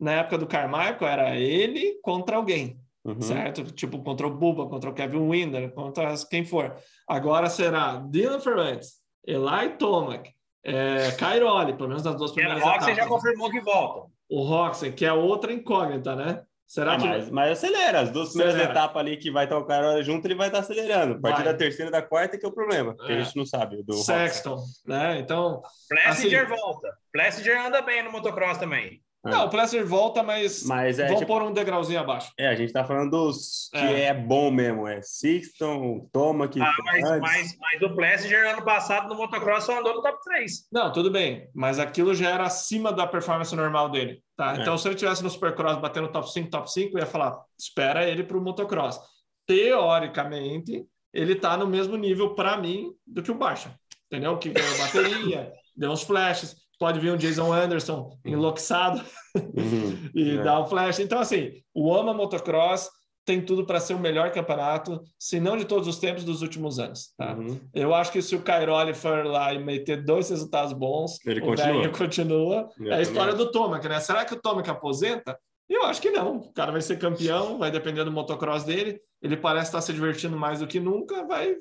na 0.00 0.12
época 0.12 0.38
do 0.38 0.46
Carmichael 0.46 1.06
era 1.06 1.36
ele 1.36 1.98
contra 2.02 2.36
alguém, 2.36 2.78
Uhum. 3.04 3.20
certo? 3.20 3.64
Tipo, 3.70 4.02
contra 4.02 4.26
o 4.26 4.30
Buba, 4.30 4.66
contra 4.66 4.88
o 4.90 4.94
Kevin 4.94 5.28
Winder, 5.28 5.70
contra 5.72 6.14
quem 6.28 6.44
for. 6.44 6.74
Agora 7.06 7.48
será 7.50 7.98
Dylan 8.08 8.40
Ferrantes, 8.40 8.94
Eli 9.26 9.76
Tomac, 9.78 10.30
é, 10.64 11.12
Cairoli, 11.12 11.74
pelo 11.74 11.90
menos 11.90 12.02
nas 12.02 12.16
duas 12.16 12.32
primeiras 12.32 12.62
Roxen 12.62 12.94
já 12.94 13.06
confirmou 13.06 13.50
que 13.50 13.60
volta. 13.60 14.10
O 14.28 14.42
Roxen, 14.42 14.90
que 14.90 15.04
é 15.04 15.12
outra 15.12 15.52
incógnita, 15.52 16.16
né? 16.16 16.42
Será 16.66 16.94
É, 16.94 16.98
que 16.98 17.06
mas, 17.06 17.30
mas 17.30 17.52
acelera. 17.52 18.00
As 18.00 18.10
duas 18.10 18.30
primeiras 18.30 18.54
Acelera. 18.56 18.72
etapas 18.78 18.96
ali 19.00 19.16
que 19.16 19.30
vai 19.30 19.44
estar 19.44 19.58
o 19.58 19.64
cara 19.66 20.02
junto, 20.02 20.26
ele 20.26 20.34
vai 20.34 20.48
estar 20.48 20.60
acelerando. 20.60 21.14
A 21.14 21.20
partir 21.20 21.42
Vai. 21.44 21.52
da 21.52 21.58
terceira 21.58 21.88
e 21.88 21.92
da 21.92 22.02
quarta 22.02 22.36
que 22.38 22.44
é 22.44 22.48
o 22.48 22.52
problema, 22.52 22.96
que 22.96 23.12
É. 23.12 23.16
a 23.18 23.22
gente 23.22 23.36
não 23.36 23.46
sabe. 23.46 23.76
Do 23.84 23.92
Robson. 23.94 24.12
Sexton, 24.12 24.64
né? 24.86 25.18
Então, 25.20 25.62
Plessinger 25.88 26.46
Assim- 26.46 26.56
volta. 26.56 26.88
Plessinger 27.12 27.66
anda 27.66 27.80
bem 27.82 28.02
no 28.02 28.10
motocross 28.10 28.58
também. 28.58 29.00
Não, 29.24 29.46
o 29.46 29.50
Plesser 29.50 29.86
volta, 29.86 30.22
mas, 30.22 30.64
Mas 30.64 30.98
é, 30.98 31.06
vão 31.06 31.16
tipo, 31.16 31.26
pôr 31.26 31.42
um 31.42 31.52
degrauzinho 31.52 32.00
abaixo. 32.00 32.32
é, 32.38 32.48
a 32.48 32.54
gente 32.54 32.72
tá 32.72 32.84
falando 32.84 33.10
dos 33.10 33.68
que 33.72 33.78
É. 33.78 34.02
é, 34.06 34.14
bom 34.14 34.50
mesmo. 34.50 34.86
É 34.86 35.00
Sixton, 35.02 36.08
Toma, 36.12 36.46
que 36.48 36.60
Ah, 36.60 36.74
mas, 36.84 37.20
mas, 37.20 37.58
mas 37.58 37.82
o 37.82 37.94
Plessinger 37.94 38.50
ano 38.50 38.64
passado 38.64 39.08
no 39.08 39.14
motocross 39.14 39.64
só 39.64 39.78
andou 39.78 39.94
no 39.94 40.02
top 40.02 40.18
3. 40.24 40.68
Não, 40.70 40.92
tudo 40.92 41.10
bem, 41.10 41.48
mas 41.54 41.78
aquilo 41.78 42.14
já 42.14 42.30
era 42.30 42.44
acima 42.44 42.92
da 42.92 43.06
performance 43.06 43.54
normal 43.54 43.88
dele, 43.90 44.22
tá? 44.36 44.56
É. 44.56 44.60
Então, 44.60 44.76
se 44.76 44.86
ele 44.88 44.94
tivesse 44.94 45.22
no 45.22 45.30
Supercross 45.30 45.78
batendo 45.78 46.08
top 46.08 46.30
5, 46.30 46.50
top 46.50 46.70
5, 46.70 46.96
eu 46.96 47.00
ia 47.00 47.06
falar, 47.06 47.38
espera 47.58 48.04
ele 48.08 48.24
para 48.24 48.36
o 48.36 48.42
motocross. 48.42 49.00
Teoricamente, 49.46 50.84
ele 51.12 51.34
tá 51.34 51.56
no 51.56 51.66
mesmo 51.66 51.96
nível 51.96 52.34
para 52.34 52.56
mim 52.56 52.92
do 53.06 53.22
que 53.22 53.30
o 53.30 53.34
Baixa, 53.34 53.74
entendeu? 54.06 54.36
Que 54.38 54.50
ganhou 54.50 54.78
bateria, 54.78 55.52
deu 55.76 55.90
uns 55.90 56.02
flashes, 56.02 56.56
pode 56.78 56.98
vir 57.00 57.12
um 57.12 57.16
Jason 57.16 57.52
Anderson 57.52 58.10
enlouquecido 58.24 59.00
Uhum. 59.36 60.10
e 60.14 60.38
É. 60.38 60.42
dar 60.42 60.60
um 60.60 60.66
flash. 60.66 60.98
Então, 61.00 61.18
assim, 61.18 61.52
o 61.74 61.94
AMA 61.94 62.14
Motocross 62.14 62.88
tem 63.26 63.40
tudo 63.42 63.64
para 63.64 63.80
ser 63.80 63.94
o 63.94 63.98
melhor 63.98 64.30
campeonato, 64.32 65.00
se 65.18 65.40
não 65.40 65.56
de 65.56 65.64
todos 65.64 65.88
os 65.88 65.98
tempos 65.98 66.24
dos 66.24 66.42
últimos 66.42 66.78
anos, 66.78 67.14
tá? 67.16 67.34
Uhum. 67.34 67.58
Eu 67.72 67.94
acho 67.94 68.12
que 68.12 68.20
se 68.20 68.36
o 68.36 68.42
Cairoli 68.42 68.92
for 68.92 69.24
lá 69.24 69.52
e 69.54 69.58
meter 69.58 70.04
dois 70.04 70.28
resultados 70.28 70.74
bons, 70.74 71.18
Ele 71.24 71.40
o 71.40 71.44
continua. 71.46 71.88
continua. 71.88 72.68
Eu 72.78 72.92
é 72.92 72.96
a 72.96 73.00
história 73.02 73.32
do 73.34 73.50
Tomac, 73.50 73.88
né? 73.88 73.98
Será 74.00 74.24
que 74.26 74.34
o 74.34 74.40
Tomac 74.40 74.68
aposenta? 74.68 75.38
Eu 75.66 75.84
acho 75.86 76.02
que 76.02 76.10
não. 76.10 76.36
O 76.36 76.52
cara 76.52 76.70
vai 76.70 76.82
ser 76.82 76.98
campeão, 76.98 77.56
vai 77.58 77.70
depender 77.70 78.04
do 78.04 78.12
motocross 78.12 78.62
dele. 78.64 79.00
Ele 79.22 79.38
parece 79.38 79.68
estar 79.68 79.80
se 79.80 79.94
divertindo 79.94 80.36
mais 80.36 80.58
do 80.60 80.66
que 80.66 80.78
nunca, 80.78 81.24
vai 81.26 81.56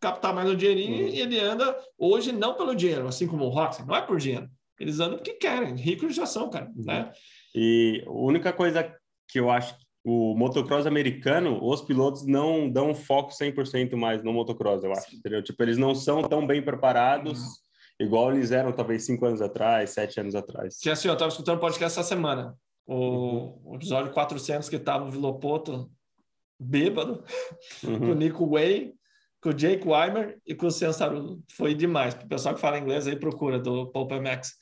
captar 0.00 0.32
mais 0.32 0.48
um 0.48 0.54
dinheirinho 0.54 1.02
Uhum. 1.06 1.08
e 1.08 1.20
ele 1.20 1.40
anda 1.40 1.76
hoje 1.98 2.30
não 2.30 2.54
pelo 2.54 2.76
dinheiro, 2.76 3.08
assim 3.08 3.26
como 3.26 3.44
o 3.44 3.48
Roxy, 3.48 3.84
não 3.84 3.96
é 3.96 4.00
por 4.00 4.18
dinheiro. 4.18 4.48
Eles 4.80 5.00
andam 5.00 5.16
porque 5.18 5.34
querem, 5.34 5.74
ricos 5.76 6.14
já 6.14 6.26
são, 6.26 6.48
cara, 6.50 6.66
Uhum. 6.76 6.84
né? 6.84 7.12
E 7.54 8.02
a 8.06 8.10
única 8.10 8.52
coisa 8.52 8.94
que 9.28 9.40
eu 9.40 9.50
acho 9.50 9.76
o 10.04 10.34
motocross 10.34 10.86
americano, 10.86 11.58
os 11.62 11.82
pilotos 11.82 12.24
não 12.26 12.70
dão 12.70 12.94
foco 12.94 13.30
100% 13.32 13.94
mais 13.96 14.22
no 14.22 14.32
motocross, 14.32 14.82
eu 14.82 14.92
acho, 14.92 15.14
entendeu? 15.16 15.42
Tipo, 15.42 15.62
eles 15.62 15.76
não 15.76 15.94
são 15.94 16.22
tão 16.22 16.46
bem 16.46 16.62
preparados, 16.62 17.40
igual 18.00 18.32
eles 18.32 18.50
eram 18.50 18.72
talvez 18.72 19.04
cinco 19.04 19.26
anos 19.26 19.42
atrás, 19.42 19.90
sete 19.90 20.18
anos 20.20 20.34
atrás. 20.34 20.78
Que 20.80 20.88
assim, 20.88 21.08
eu 21.08 21.14
estava 21.14 21.28
escutando 21.30 21.58
o 21.58 21.60
podcast 21.60 21.98
essa 21.98 22.08
semana. 22.08 22.56
O, 22.86 23.58
Uhum. 23.66 23.74
episódio 23.74 24.12
400 24.12 24.68
que 24.70 24.78
tava 24.78 25.04
o 25.06 25.10
Vilopoto 25.10 25.90
bêbado, 26.58 27.22
com 27.84 27.90
o 27.90 28.08
Uhum. 28.10 28.14
Nico 28.14 28.48
Way, 28.48 28.94
com 29.42 29.50
o 29.50 29.54
Jake 29.54 29.86
Weimer 29.86 30.38
e 30.46 30.54
com 30.54 30.66
o 30.66 30.70
Sensarulo. 30.70 31.40
Foi 31.56 31.74
demais. 31.74 32.14
O 32.14 32.28
pessoal 32.28 32.54
que 32.54 32.60
fala 32.60 32.78
inglês 32.78 33.06
aí 33.06 33.16
procura 33.16 33.58
do 33.58 33.86
Pulp 33.92 34.12
Max. 34.12 34.52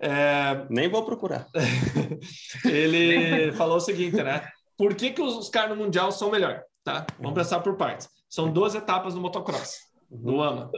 É, 0.00 0.66
Nem 0.70 0.88
vou 0.88 1.04
procurar. 1.04 1.46
ele 2.64 3.52
falou 3.52 3.76
o 3.76 3.80
seguinte, 3.80 4.16
né? 4.22 4.46
Por 4.76 4.94
que, 4.94 5.10
que 5.10 5.22
os, 5.22 5.48
caras 5.48 5.76
no 5.76 5.82
Mundial 5.84 6.10
são 6.10 6.30
melhor? 6.30 6.62
Tá? 6.82 7.06
Vamos 7.16 7.28
Uhum. 7.28 7.34
pensar 7.34 7.60
por 7.60 7.76
partes. 7.76 8.08
São 8.28 8.52
12 8.52 8.78
etapas 8.78 9.14
no 9.14 9.20
motocross, 9.20 9.78
do 10.10 10.42
AMA. 10.42 10.70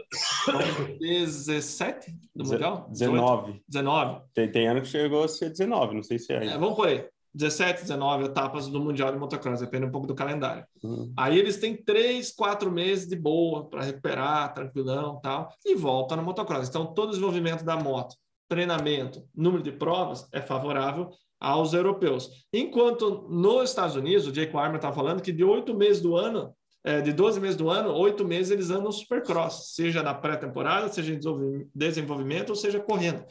São 0.44 0.58
17 1.00 2.12
do 2.34 2.44
Mundial? 2.44 2.86
19. 2.90 3.62
19. 3.66 4.20
Tem, 4.34 4.50
tem 4.50 4.68
ano 4.68 4.82
que 4.82 4.88
chegou 4.88 5.24
a 5.24 5.28
ser 5.28 5.48
19, 5.50 5.94
não 5.94 6.02
sei 6.02 6.18
se 6.18 6.32
é. 6.32 6.44
É, 6.46 6.58
vamos 6.58 6.76
por 6.76 6.86
aí. 6.88 7.04
17, 7.36 7.82
19 7.82 8.24
etapas 8.24 8.66
do 8.66 8.80
Mundial 8.80 9.12
de 9.12 9.18
Motocross, 9.18 9.60
depende 9.60 9.84
um 9.84 9.90
pouco 9.90 10.06
do 10.06 10.14
calendário. 10.14 10.64
Uhum. 10.82 11.12
Aí 11.16 11.38
eles 11.38 11.58
têm 11.58 11.76
três, 11.76 12.32
quatro 12.32 12.70
meses 12.72 13.06
de 13.06 13.14
boa 13.14 13.68
para 13.68 13.82
recuperar, 13.82 14.54
tranquilão 14.54 15.20
tal, 15.20 15.52
e 15.64 15.74
volta 15.74 16.16
no 16.16 16.22
motocross. 16.22 16.68
Então, 16.68 16.86
todo 16.86 17.08
o 17.08 17.10
desenvolvimento 17.10 17.62
da 17.62 17.76
moto, 17.76 18.16
treinamento, 18.48 19.22
número 19.34 19.62
de 19.62 19.70
provas 19.70 20.26
é 20.32 20.40
favorável 20.40 21.10
aos 21.38 21.74
europeus. 21.74 22.30
Enquanto 22.52 23.28
nos 23.28 23.68
Estados 23.68 23.96
Unidos, 23.96 24.26
o 24.26 24.32
Jake 24.32 24.56
Weimer 24.56 24.76
está 24.76 24.90
falando 24.90 25.20
que 25.20 25.30
de 25.32 25.44
oito 25.44 25.74
meses 25.74 26.00
do 26.00 26.16
ano, 26.16 26.54
é, 26.82 27.02
de 27.02 27.12
12 27.12 27.38
meses 27.38 27.56
do 27.56 27.68
ano, 27.68 27.92
oito 27.92 28.24
meses 28.24 28.50
eles 28.50 28.70
andam 28.70 28.90
supercross, 28.90 29.74
seja 29.74 30.02
na 30.02 30.14
pré-temporada, 30.14 30.88
seja 30.88 31.12
em 31.12 31.18
desenvolvi- 31.18 31.68
desenvolvimento, 31.74 32.50
ou 32.50 32.56
seja 32.56 32.80
correndo. 32.80 33.24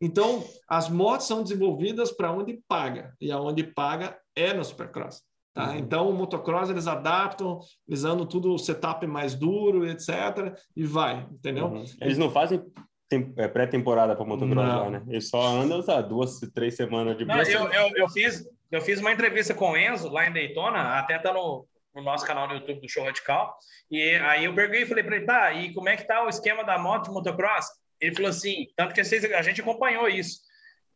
Então, 0.00 0.44
as 0.68 0.88
motos 0.88 1.26
são 1.26 1.42
desenvolvidas 1.42 2.12
para 2.12 2.32
onde 2.32 2.60
paga, 2.68 3.14
e 3.20 3.32
aonde 3.32 3.64
paga 3.64 4.16
é 4.36 4.52
no 4.52 4.64
supercross. 4.64 5.22
Tá? 5.52 5.70
Uhum. 5.70 5.78
Então, 5.78 6.08
o 6.08 6.12
motocross 6.12 6.70
eles 6.70 6.86
adaptam, 6.86 7.58
eles 7.86 8.04
andam 8.04 8.24
tudo 8.24 8.54
o 8.54 8.58
setup 8.58 9.04
mais 9.06 9.34
duro, 9.34 9.86
etc. 9.86 10.56
E 10.76 10.84
vai, 10.84 11.26
entendeu? 11.32 11.66
Uhum. 11.66 11.84
Eles 12.00 12.16
não 12.16 12.30
fazem 12.30 12.62
é, 13.36 13.48
pré-temporada 13.48 14.14
para 14.14 14.24
motocross 14.24 14.68
Não. 14.68 14.84
lá, 14.84 14.90
né? 14.90 15.02
Eles 15.08 15.28
só 15.28 15.40
andam 15.40 15.82
sabe, 15.82 16.08
duas, 16.08 16.38
três 16.54 16.76
semanas 16.76 17.16
de 17.16 17.24
Não, 17.24 17.42
eu, 17.42 17.72
eu, 17.72 17.96
eu, 17.96 18.08
fiz, 18.08 18.46
eu 18.70 18.80
fiz 18.80 19.00
uma 19.00 19.10
entrevista 19.10 19.52
com 19.54 19.72
o 19.72 19.76
Enzo 19.76 20.08
lá 20.10 20.28
em 20.28 20.32
Daytona, 20.32 20.98
até 20.98 21.18
tá 21.18 21.32
no, 21.32 21.66
no 21.94 22.02
nosso 22.02 22.24
canal 22.24 22.46
no 22.46 22.54
YouTube 22.54 22.80
do 22.80 22.88
Show 22.88 23.04
Radical. 23.04 23.56
E 23.90 24.14
aí 24.14 24.44
eu 24.44 24.54
perguntei, 24.54 24.86
falei 24.86 25.02
para 25.02 25.16
ele, 25.16 25.26
tá, 25.26 25.52
e 25.52 25.72
como 25.74 25.88
é 25.88 25.96
que 25.96 26.06
tá 26.06 26.24
o 26.24 26.28
esquema 26.28 26.62
da 26.62 26.78
moto 26.78 27.06
de 27.06 27.10
motocross? 27.10 27.66
Ele 28.00 28.14
falou 28.14 28.30
assim, 28.30 28.66
tanto 28.76 28.94
que 28.94 29.02
vocês, 29.02 29.24
a 29.24 29.42
gente 29.42 29.60
acompanhou 29.60 30.08
isso. 30.08 30.40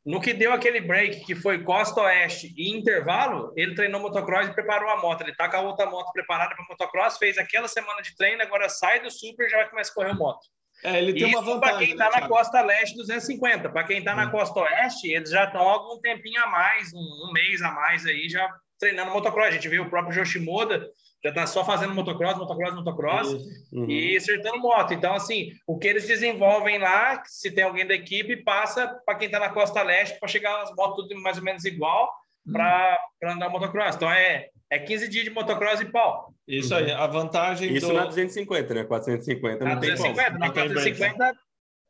No 0.05 0.21
que 0.21 0.33
deu 0.33 0.53
aquele 0.53 0.81
break, 0.81 1.25
que 1.25 1.35
foi 1.35 1.63
costa 1.63 2.01
oeste 2.03 2.53
e 2.57 2.77
intervalo, 2.77 3.53
ele 3.57 3.75
treinou 3.75 4.01
motocross 4.01 4.49
e 4.49 4.53
preparou 4.55 4.91
a 4.91 5.01
moto. 5.01 5.21
Ele 5.23 5.35
tá 5.35 5.49
com 5.49 5.57
a 5.57 5.61
outra 5.61 5.87
moto 5.89 6.13
preparada 6.13 6.55
para 6.57 6.65
motocross, 6.69 7.19
fez 7.19 7.39
aquela 7.39 7.69
semana 7.69 8.03
de 8.03 8.17
treino, 8.17 8.43
agora 8.43 8.69
sai 8.69 9.01
do 9.01 9.11
super 9.11 9.47
e 9.47 9.49
já 9.49 9.59
vai 9.59 9.71
começar 9.71 9.93
a 9.93 9.95
correr 9.95 10.15
moto. 10.15 10.41
É, 10.83 10.99
ele 10.99 11.13
tem 11.13 11.27
uma 11.27 11.41
Isso 11.41 11.45
para 11.61 11.71
vantagem. 11.71 11.79
quem 11.87 11.97
né, 11.97 12.05
está 12.05 12.21
na 12.21 12.29
costa 12.29 12.61
leste 12.63 12.97
250. 12.97 13.71
Para 13.71 13.85
quem 13.85 13.99
está 13.99 14.17
na 14.17 14.27
Hum. 14.27 14.31
costa 14.33 14.59
oeste, 14.61 15.13
eles 15.13 15.31
já 15.31 15.45
estão 15.45 15.63
algum 15.63 16.01
tempinho 16.01 16.43
a 16.43 16.47
mais, 16.49 16.93
um, 16.93 16.99
um 16.99 17.33
mês 17.33 17.63
a 17.63 17.71
mais 17.71 18.05
aí, 18.05 18.29
já 18.29 18.49
treinando 18.81 19.13
motocross. 19.13 19.49
A 19.49 19.53
gente 19.53 19.69
viu 19.69 19.85
o 19.85 19.91
próprio 19.91 20.19
Yoshimoda, 20.19 20.85
já 21.23 21.31
está 21.31 21.47
só 21.47 21.65
fazendo 21.65 21.95
motocross, 21.95 22.37
motocross, 22.37 22.75
motocross 22.75 23.33
Uhum. 23.73 23.89
e 23.89 24.17
acertando 24.17 24.59
moto. 24.59 24.93
Então, 24.93 25.15
assim, 25.15 25.53
o 25.67 25.79
que 25.79 25.87
eles 25.89 26.07
desenvolvem 26.07 26.79
lá, 26.79 27.23
se 27.27 27.51
tem 27.51 27.65
alguém 27.65 27.87
da 27.87 27.95
equipe, 27.95 28.37
passa 28.43 28.89
para 29.07 29.15
quem 29.15 29.27
está 29.27 29.39
na 29.39 29.49
costa 29.51 29.83
leste 29.83 30.19
para 30.19 30.29
chegar 30.29 30.63
as 30.63 30.75
motos 30.75 31.07
tudo 31.09 31.21
mais 31.23 31.39
ou 31.39 31.45
menos 31.45 31.65
igual 31.65 32.13
para 32.53 32.99
andar 33.25 33.49
motocross. 33.49 33.95
Então, 33.95 34.11
é, 34.11 34.49
é 34.69 34.79
15 34.79 35.09
dias 35.09 35.25
de 35.25 35.31
motocross 35.31 35.81
e 35.81 35.85
pau. 35.85 36.35
Isso 36.47 36.75
aí, 36.75 36.91
a 36.91 37.07
vantagem 37.07 37.73
Isso 37.73 37.87
do... 37.87 37.93
na 37.93 38.05
250, 38.07 38.75
né? 38.75 38.85
450 38.85 39.65
Na 39.65 39.75
não 39.75 39.81
tem 39.81 39.91
como. 39.97 40.13
250, 40.13 40.39
na 40.39 40.47
Não 40.47 40.53
tem 40.53 40.69
break, 40.69 40.99
450, 40.99 41.39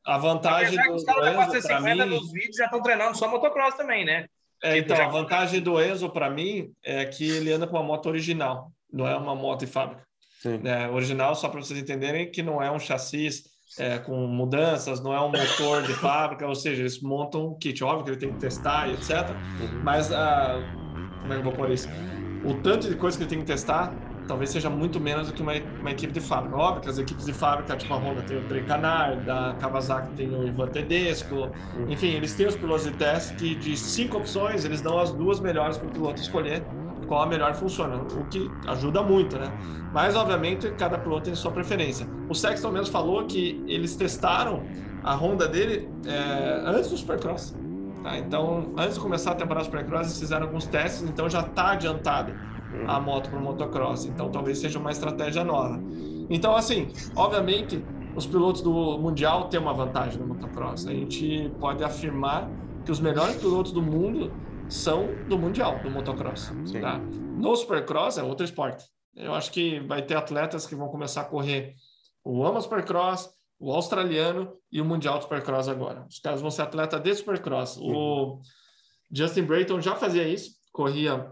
A 0.05 0.19
vantagem 0.19 0.77
do, 0.83 0.93
os 0.95 1.05
caras 1.05 1.23
da 1.25 1.31
Enzo, 1.31 1.37
para 1.39 1.47
450 1.47 2.07
mim... 2.07 2.11
nos 2.17 2.33
vídeos 2.33 2.57
já 2.57 2.67
estão 2.67 2.83
treinando 2.83 3.17
só 3.17 3.29
motocross 3.31 3.75
também, 3.77 4.05
né? 4.05 4.27
É, 4.63 4.77
então, 4.77 4.95
já- 4.97 5.07
a 5.07 5.09
vantagem 5.09 5.61
do 5.63 5.81
Enzo, 5.83 6.11
para 6.11 6.29
mim, 6.29 6.71
é 6.85 7.05
que 7.07 7.29
ele 7.29 7.51
anda 7.51 7.67
com 7.67 7.77
uma 7.77 7.83
moto 7.83 8.07
original, 8.11 8.71
não 8.93 9.07
é 9.07 9.17
uma 9.17 9.35
moto 9.35 9.61
de 9.61 9.67
fábrica. 9.67 10.03
Né? 10.63 10.91
Original, 10.91 11.35
só 11.35 11.49
para 11.49 11.61
vocês 11.61 11.79
entenderem, 11.79 12.31
que 12.31 12.43
não 12.43 12.61
é 12.61 12.71
um 12.71 12.79
chassi 12.79 13.29
é, 13.79 13.99
com 13.99 14.27
mudanças, 14.27 15.01
não 15.01 15.15
é 15.15 15.21
um 15.21 15.31
motor 15.31 15.83
de 15.83 15.95
fábrica, 15.95 16.47
ou 16.47 16.55
seja, 16.55 16.83
eles 16.83 17.01
montam 17.01 17.47
um 17.47 17.59
kit. 17.59 17.83
Óbvio 17.83 18.05
que 18.05 18.11
ele 18.11 18.19
tem 18.19 18.33
que 18.33 18.39
testar 18.39 18.89
e 18.89 18.95
etc. 18.95 19.31
Mas, 19.83 20.13
ah, 20.13 20.59
como 21.21 21.33
é 21.33 21.37
que 21.37 21.41
eu 21.41 21.45
vou 21.45 21.53
pôr 21.53 21.71
isso? 21.71 21.89
O 22.45 22.55
tanto 22.55 22.89
de 22.89 22.97
coisa 22.97 23.17
que 23.17 23.23
ele 23.23 23.31
tem 23.31 23.39
que 23.39 23.47
testar 23.47 23.95
talvez 24.27 24.51
seja 24.51 24.71
muito 24.71 25.01
menos 25.01 25.29
do 25.29 25.33
que 25.33 25.43
uma, 25.43 25.53
uma 25.81 25.91
equipe 25.91 26.13
de 26.13 26.21
fábrica. 26.21 26.57
Óbvio 26.57 26.83
que 26.83 26.89
as 26.89 26.99
equipes 26.99 27.27
de 27.27 27.33
fábrica, 27.33 27.77
tipo 27.77 27.93
a 27.93 27.97
Honda 27.97 28.23
tem 28.23 28.39
o 28.39 28.49
Trey 28.49 28.63
Canard, 28.63 29.25
da 29.25 29.55
Kawasaki 29.61 30.15
tem 30.15 30.29
o 30.29 30.47
Ivan 30.47 30.69
Tedesco, 30.69 31.51
enfim, 31.89 32.09
eles 32.09 32.35
têm 32.35 32.47
os 32.47 32.57
pilotos 32.57 32.85
de 32.85 32.93
teste 32.93 33.35
que 33.35 33.55
de 33.55 33.77
cinco 33.77 34.19
opções, 34.19 34.65
eles 34.65 34.81
dão 34.81 34.99
as 34.99 35.13
duas 35.13 35.41
melhores 35.41 35.77
para 35.77 35.89
o 35.89 35.91
piloto 35.91 36.21
escolher 36.21 36.63
qual 37.07 37.23
a 37.23 37.27
melhor 37.27 37.55
funciona, 37.55 37.97
o 37.97 38.25
que 38.25 38.51
ajuda 38.67 39.03
muito, 39.03 39.39
né? 39.39 39.51
Mas, 39.93 40.17
obviamente, 40.17 40.71
cada 40.73 40.99
piloto 40.99 41.25
tem 41.25 41.35
sua 41.35 41.51
preferência. 41.51 42.07
O 42.29 42.35
Sexton 42.35 42.71
mesmo 42.71 42.93
falou 42.93 43.25
que 43.27 43.63
eles 43.67 43.95
testaram 43.97 44.63
a 45.03 45.15
Honda 45.15 45.47
dele 45.49 45.89
é, 46.07 46.63
antes 46.65 46.91
do 46.91 46.97
Supercross. 46.97 47.55
Tá? 48.03 48.19
Então, 48.19 48.73
antes 48.77 48.95
de 48.95 49.01
começar 49.01 49.33
a 49.33 49.35
temporada 49.35 49.65
Supercross, 49.65 50.07
eles 50.07 50.19
fizeram 50.19 50.47
alguns 50.47 50.67
testes, 50.67 51.03
então 51.03 51.29
já 51.29 51.41
está 51.41 51.73
adiantado 51.73 52.33
a 52.87 52.99
moto 52.99 53.29
para 53.29 53.39
o 53.39 53.43
motocross. 53.43 54.07
Então, 54.07 54.31
talvez 54.31 54.59
seja 54.59 54.79
uma 54.79 54.91
estratégia 54.91 55.45
nova. 55.45 55.81
Então, 56.31 56.57
assim, 56.57 56.89
obviamente, 57.15 57.85
os 58.15 58.27
pilotos 58.27 58.63
do 58.63 58.99
Mundial 58.99 59.49
têm 59.49 59.61
uma 59.61 59.75
vantagem 59.75 60.19
no 60.19 60.27
motocross. 60.27 60.87
A 60.87 60.93
gente 60.93 61.51
pode 61.61 61.85
afirmar 61.85 62.49
que 62.85 62.91
os 62.91 63.01
melhores 63.01 63.37
pilotos 63.37 63.73
do 63.73 63.83
mundo 63.83 64.33
são 64.73 65.07
do 65.29 65.39
Mundial, 65.39 65.79
do 65.81 65.91
motocross. 65.91 66.51
Sim. 66.65 66.81
Tá? 66.81 66.99
No 66.99 67.55
Supercross 67.55 68.17
é 68.17 68.23
outro 68.23 68.45
esporte. 68.45 68.85
Eu 69.15 69.35
acho 69.35 69.53
que 69.53 69.81
vai 69.81 70.01
ter 70.01 70.17
atletas 70.17 70.67
que 70.67 70.75
vão 70.75 70.89
começar 70.89 71.21
a 71.21 71.25
correr 71.25 71.75
o 72.25 72.45
AMA 72.47 72.61
Supercross, 72.61 73.29
o 73.61 73.71
australiano 73.71 74.57
e 74.71 74.81
o 74.81 74.85
Mundial 74.85 75.19
de 75.19 75.25
Supercross 75.25 75.69
agora. 75.69 76.07
Os 76.09 76.19
caras 76.19 76.41
vão 76.41 76.51
ser 76.51 76.63
atleta 76.63 76.99
de 76.99 77.15
Supercross. 77.15 77.77
O 77.77 78.41
Justin 79.11 79.43
Brayton 79.43 79.81
já 79.81 79.95
fazia 79.95 80.27
isso, 80.27 80.53
corria 80.73 81.31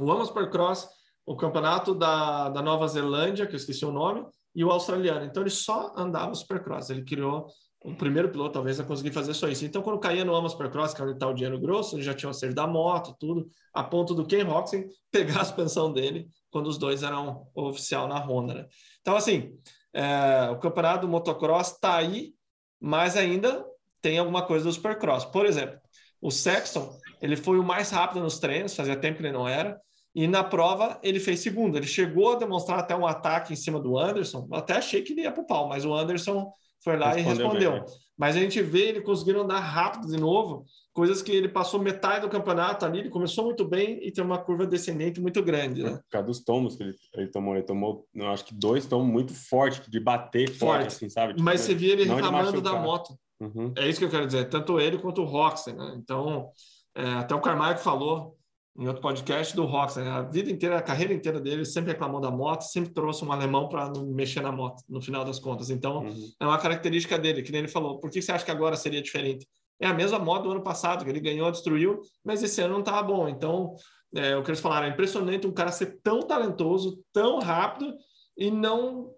o 0.00 0.10
Amos 0.10 0.28
Supercross, 0.28 0.88
o 1.24 1.36
campeonato 1.36 1.94
da, 1.94 2.48
da 2.48 2.62
Nova 2.62 2.88
Zelândia, 2.88 3.46
que 3.46 3.52
eu 3.52 3.58
esqueci 3.58 3.84
o 3.84 3.92
nome, 3.92 4.26
e 4.54 4.64
o 4.64 4.70
australiano. 4.70 5.24
Então 5.24 5.42
ele 5.42 5.50
só 5.50 5.94
andava 5.96 6.34
Supercross. 6.34 6.90
Ele 6.90 7.04
criou 7.04 7.46
o 7.84 7.94
primeiro 7.94 8.28
piloto, 8.28 8.54
talvez, 8.54 8.78
a 8.78 8.84
conseguir 8.84 9.10
fazer 9.10 9.34
só 9.34 9.48
isso. 9.48 9.64
Então, 9.64 9.82
quando 9.82 9.98
caía 9.98 10.24
no 10.24 10.34
Amos 10.34 10.52
Supercross, 10.52 10.94
que 10.94 11.02
está 11.02 11.26
o 11.26 11.34
dinheiro 11.34 11.58
grosso, 11.58 11.96
ele 11.96 12.02
já 12.02 12.14
tinha 12.14 12.28
o 12.28 12.30
acerto 12.30 12.54
da 12.54 12.66
moto, 12.66 13.16
tudo, 13.18 13.48
a 13.74 13.82
ponto 13.82 14.14
do 14.14 14.24
Ken 14.24 14.44
Roxen 14.44 14.88
pegar 15.10 15.40
a 15.40 15.44
suspensão 15.44 15.92
dele 15.92 16.28
quando 16.50 16.68
os 16.68 16.78
dois 16.78 17.02
eram 17.02 17.48
oficial 17.54 18.06
na 18.06 18.18
Honda. 18.18 18.54
Né? 18.54 18.66
Então, 19.00 19.16
assim, 19.16 19.58
é, 19.92 20.48
o 20.50 20.58
campeonato 20.58 21.06
do 21.06 21.08
motocross 21.10 21.72
está 21.72 21.96
aí, 21.96 22.34
mas 22.80 23.16
ainda 23.16 23.64
tem 24.00 24.18
alguma 24.18 24.42
coisa 24.46 24.64
do 24.64 24.72
Supercross. 24.72 25.24
Por 25.24 25.44
exemplo, 25.44 25.78
o 26.20 26.30
Sexton, 26.30 26.96
ele 27.20 27.36
foi 27.36 27.58
o 27.58 27.64
mais 27.64 27.90
rápido 27.90 28.20
nos 28.20 28.38
treinos, 28.38 28.76
fazia 28.76 28.96
tempo 28.96 29.18
que 29.18 29.24
ele 29.24 29.32
não 29.32 29.48
era, 29.48 29.80
e 30.14 30.28
na 30.28 30.44
prova 30.44 31.00
ele 31.02 31.18
fez 31.18 31.40
segundo. 31.40 31.76
Ele 31.76 31.86
chegou 31.86 32.32
a 32.32 32.38
demonstrar 32.38 32.78
até 32.78 32.94
um 32.94 33.06
ataque 33.06 33.52
em 33.52 33.56
cima 33.56 33.80
do 33.80 33.98
Anderson. 33.98 34.46
Até 34.52 34.74
achei 34.74 35.02
que 35.02 35.12
ele 35.12 35.22
ia 35.22 35.32
para 35.32 35.42
o 35.42 35.46
pau, 35.46 35.68
mas 35.68 35.84
o 35.84 35.94
Anderson 35.94 36.52
foi 36.82 36.96
lá 36.96 37.12
respondeu 37.12 37.32
e 37.32 37.38
respondeu. 37.38 37.72
Bem. 37.72 37.84
Mas 38.18 38.36
a 38.36 38.40
gente 38.40 38.60
vê 38.62 38.88
ele 38.88 39.00
conseguindo 39.00 39.40
andar 39.40 39.60
rápido 39.60 40.06
de 40.06 40.16
novo, 40.16 40.64
coisas 40.92 41.22
que 41.22 41.32
ele 41.32 41.48
passou 41.48 41.80
metade 41.80 42.20
do 42.20 42.28
campeonato 42.28 42.84
ali, 42.84 43.00
ele 43.00 43.08
começou 43.10 43.44
muito 43.44 43.64
bem 43.64 43.98
e 44.06 44.12
tem 44.12 44.22
uma 44.22 44.38
curva 44.38 44.66
descendente 44.66 45.20
muito 45.20 45.42
grande, 45.42 45.82
né? 45.82 45.90
Por 45.90 46.10
causa 46.10 46.26
dos 46.26 46.44
tomos 46.44 46.76
que 46.76 46.82
ele, 46.82 46.94
ele 47.14 47.28
tomou, 47.28 47.54
ele 47.54 47.64
tomou, 47.64 48.06
não, 48.14 48.30
acho 48.30 48.44
que 48.44 48.54
dois 48.54 48.86
tomos 48.86 49.10
muito 49.10 49.34
fortes, 49.34 49.88
de 49.88 49.98
bater 49.98 50.48
forte, 50.48 50.58
forte 50.58 50.86
assim, 50.88 51.08
sabe? 51.08 51.32
Tipo, 51.32 51.44
Mas 51.44 51.62
você 51.62 51.74
via 51.74 51.94
ele 51.94 52.04
reclamando 52.04 52.60
da 52.60 52.74
moto. 52.74 53.14
Uhum. 53.40 53.72
É 53.76 53.88
isso 53.88 53.98
que 53.98 54.04
eu 54.04 54.10
quero 54.10 54.26
dizer, 54.26 54.48
tanto 54.48 54.78
ele 54.78 54.98
quanto 54.98 55.22
o 55.22 55.24
Roxen, 55.24 55.74
né? 55.74 55.94
Então, 55.96 56.50
é, 56.94 57.04
até 57.14 57.34
o 57.34 57.40
Carmack 57.40 57.82
falou 57.82 58.36
em 58.76 58.86
outro 58.86 59.02
podcast 59.02 59.54
do 59.54 59.64
Roxen, 59.64 60.06
a 60.06 60.22
vida 60.22 60.50
inteira, 60.50 60.78
a 60.78 60.82
carreira 60.82 61.12
inteira 61.12 61.38
dele, 61.38 61.64
sempre 61.64 61.92
reclamou 61.92 62.20
da 62.20 62.30
moto, 62.30 62.62
sempre 62.62 62.92
trouxe 62.92 63.24
um 63.24 63.30
alemão 63.30 63.68
para 63.68 63.90
não 63.90 64.06
mexer 64.06 64.40
na 64.40 64.50
moto, 64.50 64.82
no 64.88 65.00
final 65.00 65.24
das 65.24 65.38
contas. 65.38 65.68
Então, 65.68 66.04
uhum. 66.04 66.32
é 66.40 66.46
uma 66.46 66.58
característica 66.58 67.18
dele, 67.18 67.42
que 67.42 67.52
nem 67.52 67.60
ele 67.60 67.68
falou. 67.68 68.00
Por 68.00 68.10
que 68.10 68.22
você 68.22 68.32
acha 68.32 68.44
que 68.44 68.50
agora 68.50 68.74
seria 68.76 69.02
diferente? 69.02 69.46
É 69.78 69.86
a 69.86 69.94
mesma 69.94 70.18
moto 70.18 70.44
do 70.44 70.52
ano 70.52 70.62
passado, 70.62 71.04
que 71.04 71.10
ele 71.10 71.20
ganhou, 71.20 71.50
destruiu, 71.50 72.00
mas 72.24 72.42
esse 72.42 72.60
ano 72.62 72.74
não 72.74 72.80
estava 72.80 73.02
bom. 73.02 73.28
Então, 73.28 73.74
é, 74.14 74.36
o 74.36 74.42
que 74.42 74.50
eles 74.50 74.60
falaram, 74.60 74.86
é 74.86 74.90
impressionante 74.90 75.46
um 75.46 75.52
cara 75.52 75.70
ser 75.70 75.98
tão 76.02 76.20
talentoso, 76.20 77.02
tão 77.12 77.40
rápido 77.40 77.94
e 78.36 78.50
não 78.50 79.10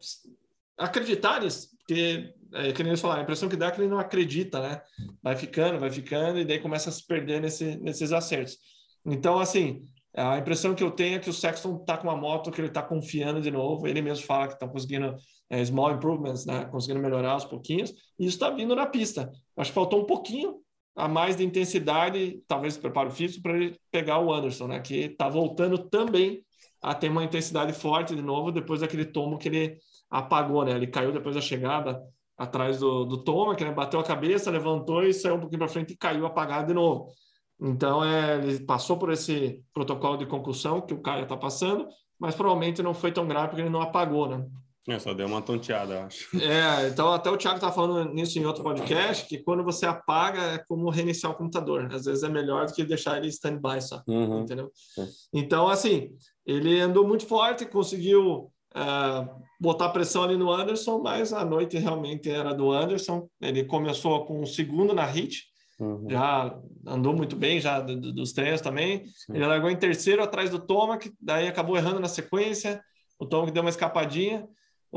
acreditar 0.77 1.41
nisso, 1.41 1.69
porque 1.79 2.35
é 2.53 2.73
que 2.73 2.83
nem 2.83 2.91
eles 2.91 3.01
falaram, 3.01 3.21
a 3.21 3.23
impressão 3.25 3.49
que 3.49 3.57
dá 3.57 3.67
é 3.67 3.71
que 3.71 3.81
ele 3.81 3.89
não 3.89 3.99
acredita, 3.99 4.61
né? 4.61 4.81
Vai 5.23 5.37
ficando, 5.37 5.79
vai 5.79 5.91
ficando, 5.91 6.39
e 6.39 6.45
daí 6.45 6.61
começa 6.61 6.89
a 6.89 6.93
se 6.93 7.05
perder 7.07 7.41
nesse, 7.41 7.77
nesses 7.79 8.13
acertos. 8.13 8.59
Então, 9.05 9.39
assim, 9.39 9.87
a 10.17 10.39
impressão 10.39 10.75
que 10.75 10.83
eu 10.83 10.91
tenho 10.91 11.17
é 11.17 11.19
que 11.19 11.29
o 11.29 11.33
Sexton 11.33 11.77
está 11.77 11.97
com 11.97 12.09
uma 12.09 12.17
moto 12.17 12.51
que 12.51 12.61
ele 12.61 12.69
está 12.69 12.83
confiando 12.83 13.41
de 13.41 13.51
novo. 13.51 13.87
Ele 13.87 14.01
mesmo 14.01 14.25
fala 14.25 14.47
que 14.47 14.55
estão 14.55 14.69
conseguindo 14.69 15.17
é, 15.51 15.65
small 15.65 15.93
improvements, 15.93 16.47
né? 16.47 16.65
Conseguindo 16.67 17.01
melhorar 17.01 17.33
aos 17.33 17.45
pouquinhos. 17.45 17.91
E 18.19 18.27
isso 18.27 18.37
está 18.37 18.51
vindo 18.51 18.75
na 18.77 18.87
pista. 18.87 19.31
Acho 19.57 19.71
que 19.71 19.75
faltou 19.75 20.03
um 20.03 20.07
pouquinho 20.07 20.61
a 20.97 21.09
mais 21.09 21.37
de 21.37 21.45
intensidade, 21.45 22.41
talvez 22.47 22.77
preparo 22.77 23.11
físico, 23.11 23.43
para 23.43 23.57
ele 23.57 23.77
pegar 23.91 24.21
o 24.21 24.33
Anderson, 24.33 24.69
né? 24.69 24.81
Que 24.81 25.07
está 25.07 25.29
voltando 25.29 25.79
também 25.79 26.45
a 26.81 26.95
ter 26.95 27.09
uma 27.09 27.25
intensidade 27.25 27.73
forte 27.73 28.15
de 28.15 28.23
novo 28.23 28.53
depois 28.53 28.83
daquele 28.83 29.05
tomo 29.05 29.39
que 29.39 29.49
ele 29.49 29.79
apagou, 30.09 30.65
né? 30.65 30.73
Ele 30.73 30.87
caiu 30.87 31.11
depois 31.11 31.35
da 31.35 31.41
chegada 31.41 32.01
atrás 32.37 32.79
do, 32.79 33.05
do 33.05 33.55
que 33.57 33.65
né, 33.65 33.73
bateu 33.73 33.99
a 33.99 34.05
cabeça, 34.05 34.51
levantou 34.51 35.03
e 35.05 35.13
saiu 35.13 35.37
um 35.37 35.41
pouquinho 35.41 35.59
para 35.59 35.69
frente 35.69 35.93
e 35.93 35.97
caiu 35.97 36.27
apagado 36.27 36.67
de 36.67 36.75
novo. 36.75 37.13
Então, 37.61 38.05
é, 38.05 38.37
ele 38.37 38.61
passou 38.61 38.97
por 38.97 39.13
esse 39.13 39.63
protocolo 39.73 40.17
de 40.17 40.27
concussão 40.27 40.81
que 40.81 40.95
o 40.95 41.01
Caio 41.01 41.23
está 41.23 41.37
passando, 41.37 41.87
mas 42.19 42.35
provavelmente 42.35 42.83
não 42.83 42.95
foi 42.95 43.13
tão 43.13 43.27
grave 43.27 43.49
porque 43.49 43.63
ele 43.63 43.71
não 43.71 43.81
apagou, 43.81 44.29
né? 44.29 44.45
É, 44.87 44.99
só 44.99 45.15
deu 45.15 45.27
uma 45.27 45.41
tonteada, 45.41 46.05
acho. 46.05 46.29
É, 46.37 46.89
então 46.89 47.11
até 47.13 47.31
o 47.31 47.39
Thiago 47.39 47.57
estava 47.57 47.73
falando 47.73 48.13
nisso 48.13 48.39
em 48.39 48.45
outro 48.45 48.63
podcast, 48.63 49.27
que 49.27 49.39
quando 49.39 49.65
você 49.65 49.87
apaga 49.87 50.43
é 50.43 50.59
como 50.59 50.91
reiniciar 50.91 51.33
o 51.33 51.37
computador. 51.37 51.89
Às 51.91 52.05
vezes 52.05 52.23
é 52.23 52.29
melhor 52.29 52.67
do 52.67 52.75
que 52.75 52.85
deixar 52.85 53.17
ele 53.17 53.29
stand-by 53.29 53.81
só, 53.81 54.03
uhum. 54.07 54.43
entendeu? 54.43 54.71
É. 54.99 55.07
Então, 55.33 55.69
assim, 55.69 56.11
ele 56.47 56.81
andou 56.81 57.07
muito 57.07 57.27
forte, 57.27 57.65
conseguiu 57.65 58.51
uh, 58.77 59.43
botar 59.59 59.89
pressão 59.89 60.23
ali 60.23 60.37
no 60.37 60.53
Anderson, 60.53 61.01
mas 61.03 61.33
a 61.33 61.45
noite 61.45 61.79
realmente 61.79 62.29
era 62.29 62.53
do 62.53 62.71
Anderson. 62.71 63.27
Ele 63.41 63.65
começou 63.65 64.27
com 64.27 64.43
o 64.43 64.47
segundo 64.47 64.93
na 64.93 65.07
hit, 65.07 65.45
uhum. 65.81 66.09
já 66.09 66.59
andou 66.87 67.15
muito 67.15 67.37
bem 67.37 67.61
já 67.61 67.81
do, 67.81 68.01
do, 68.01 68.13
dos 68.13 68.33
treinos 68.33 68.61
também. 68.61 69.05
Sim. 69.07 69.35
Ele 69.35 69.47
largou 69.47 69.71
em 69.71 69.77
terceiro 69.77 70.23
atrás 70.23 70.51
do 70.51 70.59
Toma, 70.59 70.99
que 70.99 71.13
daí 71.21 71.49
acabou 71.49 71.77
errando 71.77 72.01
na 72.01 72.09
sequência. 72.09 72.83
O 73.19 73.27
Toma 73.27 73.47
que 73.47 73.53
deu 73.53 73.63
uma 73.63 73.71
escapadinha. 73.71 74.47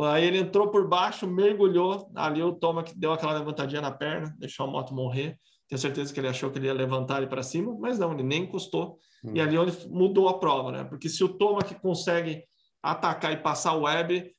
Aí 0.06 0.26
ele 0.26 0.40
entrou 0.40 0.70
por 0.70 0.88
baixo, 0.88 1.28
mergulhou. 1.28 2.12
Ali 2.16 2.42
o 2.44 2.54
Toma 2.54 2.84
que 2.84 2.98
deu 2.98 3.12
aquela 3.12 3.34
levantadinha 3.34 3.82
na 3.82 3.92
perna, 3.92 4.36
deixou 4.38 4.66
a 4.66 4.70
moto 4.70 4.94
morrer. 4.94 5.38
Tenho 5.68 5.80
certeza 5.80 6.14
que 6.14 6.20
ele 6.20 6.28
achou 6.28 6.50
que 6.50 6.60
ele 6.60 6.68
ia 6.68 6.74
levantar 6.74 7.18
ele 7.18 7.28
para 7.28 7.44
cima, 7.44 7.76
mas 7.80 8.00
não, 8.00 8.14
ele 8.14 8.24
nem 8.24 8.44
encostou. 8.44 8.98
Uhum. 9.24 9.36
E 9.36 9.42
ali 9.42 9.58
onde 9.58 9.88
mudou 9.90 10.30
a 10.30 10.40
prova, 10.40 10.72
né? 10.72 10.84
Porque 10.84 11.10
se 11.10 11.24
o 11.24 11.30
Toma 11.30 11.62
que 11.62 11.76
consegue 11.76 12.44
atacar 12.82 13.34
e 13.34 13.38
passar 13.38 13.74
o 13.74 13.82
web, 13.82 14.32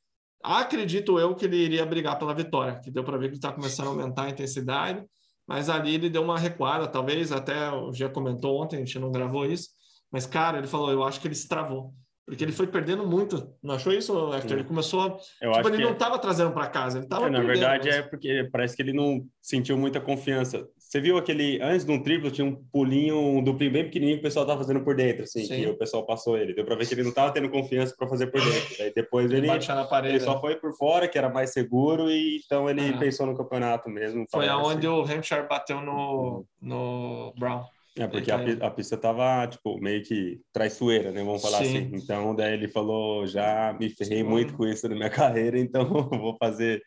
acredito 0.43 1.19
eu 1.19 1.35
que 1.35 1.45
ele 1.45 1.57
iria 1.57 1.85
brigar 1.85 2.19
pela 2.19 2.35
vitória, 2.35 2.81
que 2.81 2.91
deu 2.91 3.05
para 3.05 3.19
ver 3.19 3.27
que 3.27 3.33
ele 3.33 3.37
está 3.37 3.53
começando 3.53 3.89
a 3.89 3.91
aumentar 3.91 4.25
a 4.25 4.31
intensidade, 4.31 5.05
mas 5.49 5.71
ali 5.71 5.95
ele 5.95 6.11
deu 6.11 6.23
uma 6.23 6.39
recuada, 6.39 6.87
talvez 6.87 7.33
até 7.33 7.71
o 7.71 7.91
Gia 7.93 8.11
comentou 8.11 8.63
ontem, 8.63 8.77
a 8.77 8.79
gente 8.81 8.99
não 8.99 9.11
gravou 9.11 9.47
isso, 9.47 9.71
mas 10.13 10.27
cara, 10.27 10.59
ele 10.59 10.67
falou, 10.67 10.93
eu 10.93 11.03
acho 11.03 11.21
que 11.21 11.27
ele 11.27 11.35
se 11.35 11.49
travou. 11.49 11.95
Porque 12.27 12.45
ele 12.45 12.53
foi 12.53 12.67
perdendo 12.67 13.07
muito. 13.07 13.55
Não 13.63 13.77
achou 13.77 13.91
isso, 13.91 14.35
Hector? 14.35 14.59
Ele 14.59 14.69
começou. 14.69 15.19
Eu 15.41 15.51
tipo, 15.53 15.69
ele 15.69 15.83
não 15.83 15.95
estava 15.95 16.17
é... 16.17 16.19
trazendo 16.19 16.53
para 16.53 16.67
casa, 16.67 16.99
ele 16.99 17.07
estava. 17.07 17.27
É, 17.27 17.31
na 17.31 17.41
verdade, 17.41 17.89
é 17.89 18.03
porque 18.03 18.47
parece 18.53 18.77
que 18.77 18.83
ele 18.83 18.93
não 18.93 19.27
sentiu 19.41 19.79
muita 19.79 19.99
confiança. 19.99 20.69
Você 20.89 21.03
viu 21.03 21.19
aquele. 21.19 21.61
Antes 21.61 21.85
de 21.85 21.93
um 21.93 22.03
triplo, 22.03 22.31
tinha 22.31 22.47
um 22.47 22.55
pulinho, 22.73 23.19
um 23.19 23.45
duplinho 23.45 23.71
bem 23.71 23.85
pequenininho 23.85 24.17
que 24.17 24.21
o 24.21 24.23
pessoal 24.23 24.47
estava 24.47 24.59
fazendo 24.59 24.83
por 24.83 24.97
dentro, 24.97 25.25
assim, 25.25 25.45
Sim. 25.45 25.57
que 25.57 25.67
o 25.67 25.77
pessoal 25.77 26.07
passou 26.07 26.39
ele. 26.39 26.55
Deu 26.55 26.65
para 26.65 26.77
ver 26.77 26.89
que 26.89 26.95
ele 26.95 27.03
não 27.03 27.11
estava 27.11 27.31
tendo 27.31 27.51
confiança 27.51 27.95
para 27.95 28.09
fazer 28.09 28.29
por 28.29 28.41
dentro. 28.41 28.83
Aí 28.83 28.91
depois 28.95 29.31
ele. 29.31 29.51
ele, 29.51 29.61
parede, 29.91 30.15
ele 30.15 30.25
só 30.25 30.37
né? 30.37 30.41
foi 30.41 30.57
por 30.57 30.75
fora, 30.75 31.07
que 31.07 31.19
era 31.19 31.29
mais 31.29 31.53
seguro, 31.53 32.11
e 32.11 32.41
então 32.43 32.71
ele 32.71 32.89
ah. 32.89 32.99
pensou 32.99 33.27
no 33.27 33.37
campeonato 33.37 33.91
mesmo. 33.91 34.25
Foi 34.31 34.49
aonde 34.49 34.87
assim. 34.87 34.97
o 34.97 35.03
Hampshire 35.03 35.47
bateu 35.47 35.83
no, 35.83 36.47
no 36.59 37.35
Brown. 37.39 37.65
É, 37.95 38.07
porque 38.07 38.31
a, 38.31 38.39
a, 38.67 38.71
pista 38.71 38.97
tava, 38.97 39.47
tipo, 39.47 39.79
meio 39.79 40.03
que 40.03 40.41
traiçoeira, 40.55 41.11
né? 41.11 41.23
Vamos 41.23 41.43
falar 41.43 41.59
Sim. 41.59 41.65
assim. 41.65 41.91
Então, 41.93 42.35
daí 42.35 42.55
ele 42.55 42.69
falou, 42.69 43.27
já 43.27 43.77
me 43.79 43.91
ferrei 43.91 44.23
Sim. 44.23 44.25
muito 44.25 44.57
com 44.57 44.65
isso 44.65 44.89
na 44.89 44.95
minha 44.95 45.11
carreira, 45.11 45.59
então 45.59 45.85
vou 46.09 46.35
fazer... 46.39 46.81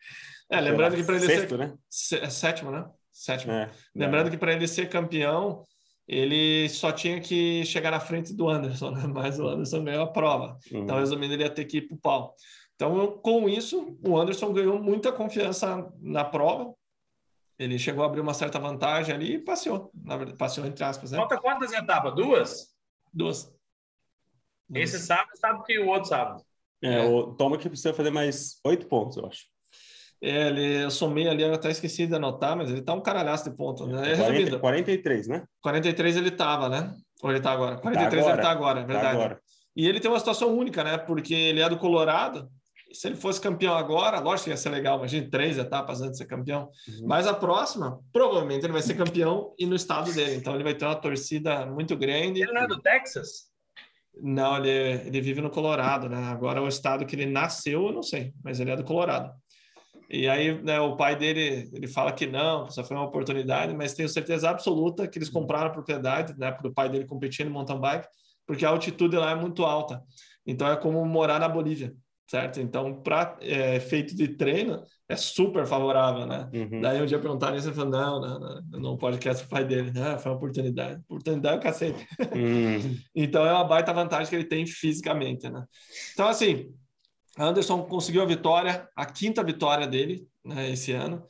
É, 0.50 0.60
lembrando 0.60 0.96
que 0.96 1.04
para 1.04 1.16
ele 1.16 1.26
sexto, 1.26 1.50
ser... 1.50 1.58
né? 1.58 1.74
É 2.22 2.30
sétimo, 2.30 2.72
né? 2.72 2.84
Sétimo. 3.12 3.52
É, 3.52 3.70
lembrando 3.94 4.30
que 4.30 4.38
para 4.38 4.52
ele 4.52 4.66
ser 4.66 4.88
campeão, 4.88 5.64
ele 6.08 6.68
só 6.68 6.90
tinha 6.90 7.20
que 7.20 7.64
chegar 7.64 7.90
na 7.90 8.00
frente 8.00 8.34
do 8.34 8.48
Anderson, 8.48 8.90
né? 8.90 9.02
Mas 9.12 9.38
o 9.38 9.46
Anderson 9.46 9.84
ganhou 9.84 10.04
a 10.04 10.12
prova. 10.12 10.58
Uhum. 10.72 10.82
Então, 10.82 10.98
resumindo, 10.98 11.34
ele 11.34 11.42
ia 11.42 11.50
ter 11.50 11.64
que 11.64 11.78
ir 11.78 11.82
para 11.82 11.94
o 11.94 12.00
pau. 12.00 12.34
Então, 12.74 13.18
com 13.18 13.48
isso, 13.48 13.96
o 14.04 14.18
Anderson 14.18 14.52
ganhou 14.52 14.82
muita 14.82 15.12
confiança 15.12 15.88
na 16.00 16.24
prova, 16.24 16.74
ele 17.58 17.78
chegou 17.78 18.02
a 18.02 18.06
abrir 18.06 18.20
uma 18.20 18.34
certa 18.34 18.58
vantagem 18.58 19.14
ali 19.14 19.34
e 19.34 19.38
passeou, 19.38 19.90
na 19.94 20.16
verdade, 20.16 20.38
passeou 20.38 20.66
entre 20.66 20.82
aspas. 20.82 21.12
Né? 21.12 21.18
Falta 21.18 21.38
quantas 21.38 21.72
etapas? 21.72 22.14
Duas? 22.14 22.74
Duas. 23.12 23.54
Esse 24.74 24.98
sábado, 24.98 25.30
sabe 25.36 25.62
que 25.64 25.78
o 25.78 25.88
outro 25.88 26.08
sábado. 26.08 26.42
É, 26.82 26.94
é. 26.94 27.04
o 27.04 27.34
Toma 27.34 27.58
que 27.58 27.68
precisa 27.68 27.94
fazer 27.94 28.10
mais 28.10 28.58
oito 28.64 28.88
pontos, 28.88 29.16
eu 29.16 29.26
acho. 29.26 29.51
É, 30.22 30.48
ele, 30.48 30.84
eu 30.84 30.90
somei 30.90 31.28
ali, 31.28 31.42
eu 31.42 31.52
até 31.52 31.70
esqueci 31.70 32.06
de 32.06 32.14
anotar, 32.14 32.56
mas 32.56 32.70
ele 32.70 32.80
tá 32.80 32.94
um 32.94 33.00
caralhaço 33.00 33.50
de 33.50 33.56
pontos, 33.56 33.88
né? 33.88 34.12
É 34.12 34.16
40, 34.16 34.58
43, 34.60 35.26
né? 35.26 35.44
43 35.60 36.16
ele 36.16 36.30
tava, 36.30 36.68
né? 36.68 36.94
Ou 37.22 37.30
ele 37.30 37.40
tá 37.40 37.50
agora? 37.50 37.76
43 37.78 38.10
tá 38.24 38.30
agora. 38.30 38.32
ele 38.32 38.42
tá 38.42 38.50
agora, 38.50 38.80
é 38.80 38.84
verdade. 38.84 39.04
Tá 39.04 39.10
agora. 39.10 39.40
E 39.74 39.88
ele 39.88 39.98
tem 39.98 40.10
uma 40.10 40.18
situação 40.18 40.56
única, 40.56 40.84
né? 40.84 40.96
Porque 40.96 41.34
ele 41.34 41.60
é 41.60 41.68
do 41.68 41.76
Colorado, 41.76 42.48
se 42.92 43.08
ele 43.08 43.16
fosse 43.16 43.40
campeão 43.40 43.74
agora, 43.74 44.20
lógico 44.20 44.44
que 44.44 44.50
ia 44.50 44.56
ser 44.56 44.70
legal, 44.70 44.98
imagina 44.98 45.28
três 45.30 45.58
etapas 45.58 46.00
antes 46.00 46.12
de 46.12 46.18
ser 46.18 46.26
campeão. 46.26 46.70
Uhum. 46.88 47.06
Mas 47.06 47.26
a 47.26 47.34
próxima, 47.34 47.98
provavelmente 48.12 48.64
ele 48.64 48.72
vai 48.72 48.82
ser 48.82 48.94
campeão 48.94 49.54
e 49.58 49.66
no 49.66 49.74
estado 49.74 50.12
dele. 50.12 50.36
Então 50.36 50.54
ele 50.54 50.64
vai 50.64 50.74
ter 50.74 50.84
uma 50.84 50.94
torcida 50.94 51.66
muito 51.66 51.96
grande. 51.96 52.42
Ele 52.42 52.52
não 52.52 52.62
é 52.62 52.66
do 52.66 52.80
Texas? 52.80 53.50
Não, 54.20 54.58
ele, 54.58 55.08
ele 55.08 55.20
vive 55.20 55.40
no 55.40 55.50
Colorado, 55.50 56.08
né? 56.08 56.18
Agora 56.24 56.62
o 56.62 56.68
estado 56.68 57.06
que 57.06 57.16
ele 57.16 57.26
nasceu, 57.26 57.86
eu 57.86 57.92
não 57.92 58.02
sei, 58.02 58.32
mas 58.44 58.60
ele 58.60 58.70
é 58.70 58.76
do 58.76 58.84
Colorado. 58.84 59.32
E 60.12 60.28
aí, 60.28 60.60
né, 60.62 60.78
o 60.78 60.94
pai 60.96 61.16
dele, 61.16 61.70
ele 61.72 61.88
fala 61.88 62.12
que 62.12 62.26
não, 62.26 62.66
que 62.66 62.74
só 62.74 62.84
foi 62.84 62.96
uma 62.96 63.06
oportunidade, 63.06 63.74
mas 63.74 63.94
tenho 63.94 64.08
certeza 64.08 64.50
absoluta 64.50 65.08
que 65.08 65.18
eles 65.18 65.30
compraram 65.30 65.68
a 65.68 65.70
propriedade, 65.70 66.38
né, 66.38 66.52
para 66.52 66.68
o 66.68 66.74
pai 66.74 66.88
dele 66.88 67.06
competir 67.06 67.46
no 67.46 67.52
mountain 67.52 67.80
bike, 67.80 68.06
porque 68.46 68.64
a 68.64 68.68
altitude 68.68 69.16
lá 69.16 69.30
é 69.30 69.34
muito 69.34 69.64
alta. 69.64 70.02
Então 70.46 70.70
é 70.70 70.76
como 70.76 71.04
morar 71.06 71.40
na 71.40 71.48
Bolívia 71.48 71.94
certo? 72.32 72.60
Então, 72.62 73.02
para 73.02 73.36
é, 73.42 73.76
efeito 73.76 74.16
de 74.16 74.26
treino, 74.26 74.82
é 75.06 75.14
super 75.16 75.66
favorável, 75.66 76.26
né? 76.26 76.48
Uhum. 76.54 76.80
Daí 76.80 77.02
um 77.02 77.04
dia 77.04 77.18
perguntaram 77.18 77.54
isso, 77.54 77.68
ele 77.68 77.74
falou, 77.74 77.90
não, 77.90 78.20
não, 78.22 78.40
não, 78.40 78.80
não 78.80 78.96
podcast 78.96 79.44
o 79.44 79.48
pai 79.48 79.66
dele. 79.66 79.92
Ah, 80.00 80.16
foi 80.16 80.32
uma 80.32 80.38
oportunidade. 80.38 80.98
Oportunidade 81.04 81.56
é 81.56 81.58
o 81.58 81.62
cacete. 81.62 82.06
Hum, 82.34 82.96
Então 83.14 83.44
é 83.44 83.52
uma 83.52 83.64
baita 83.64 83.92
vantagem 83.92 84.30
que 84.30 84.34
ele 84.34 84.46
tem 84.46 84.64
fisicamente, 84.64 85.50
né? 85.50 85.62
Então, 86.14 86.26
assim, 86.26 86.72
Anderson 87.38 87.84
conseguiu 87.84 88.22
a 88.22 88.26
vitória, 88.26 88.88
a 88.94 89.06
quinta 89.06 89.42
vitória 89.42 89.86
dele 89.86 90.26
né, 90.44 90.70
esse 90.70 90.92
ano. 90.92 91.24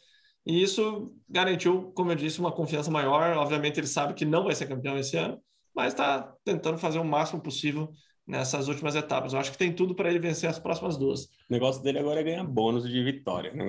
E 0.45 0.63
isso 0.63 1.15
garantiu, 1.29 1.93
como 1.93 2.11
eu 2.11 2.17
disse, 2.17 2.41
uma 2.41 2.53
confiança 2.53 2.91
maior. 2.91 3.37
Obviamente, 3.37 3.79
ele 3.79 3.87
sabe 3.87 4.15
que 4.15 4.25
não 4.25 4.45
vai 4.45 4.55
ser 4.55 4.67
campeão 4.67 4.99
esse 4.99 5.17
ano, 5.17 5.41
mas 5.75 5.93
está 5.93 6.35
tentando 6.45 6.79
fazer 6.79 6.99
o 6.99 7.05
máximo 7.05 7.41
possível 7.41 7.91
nessas 8.33 8.67
últimas 8.67 8.95
etapas. 8.97 9.33
Eu 9.35 9.39
acho 9.39 9.53
que 9.53 9.59
tem 9.59 9.71
tudo 9.73 9.95
para 9.95 10.09
ele 10.09 10.19
vencer 10.19 10.49
as 10.49 10.59
próximas 10.59 10.97
duas. 10.97 11.25
o 11.25 11.29
negócio 11.51 11.83
dele 11.83 11.99
agora 11.99 12.21
é 12.21 12.23
ganhar 12.25 12.43
bônus 12.45 12.89
de 12.89 13.03
vitória. 13.05 13.53
né? 13.53 13.67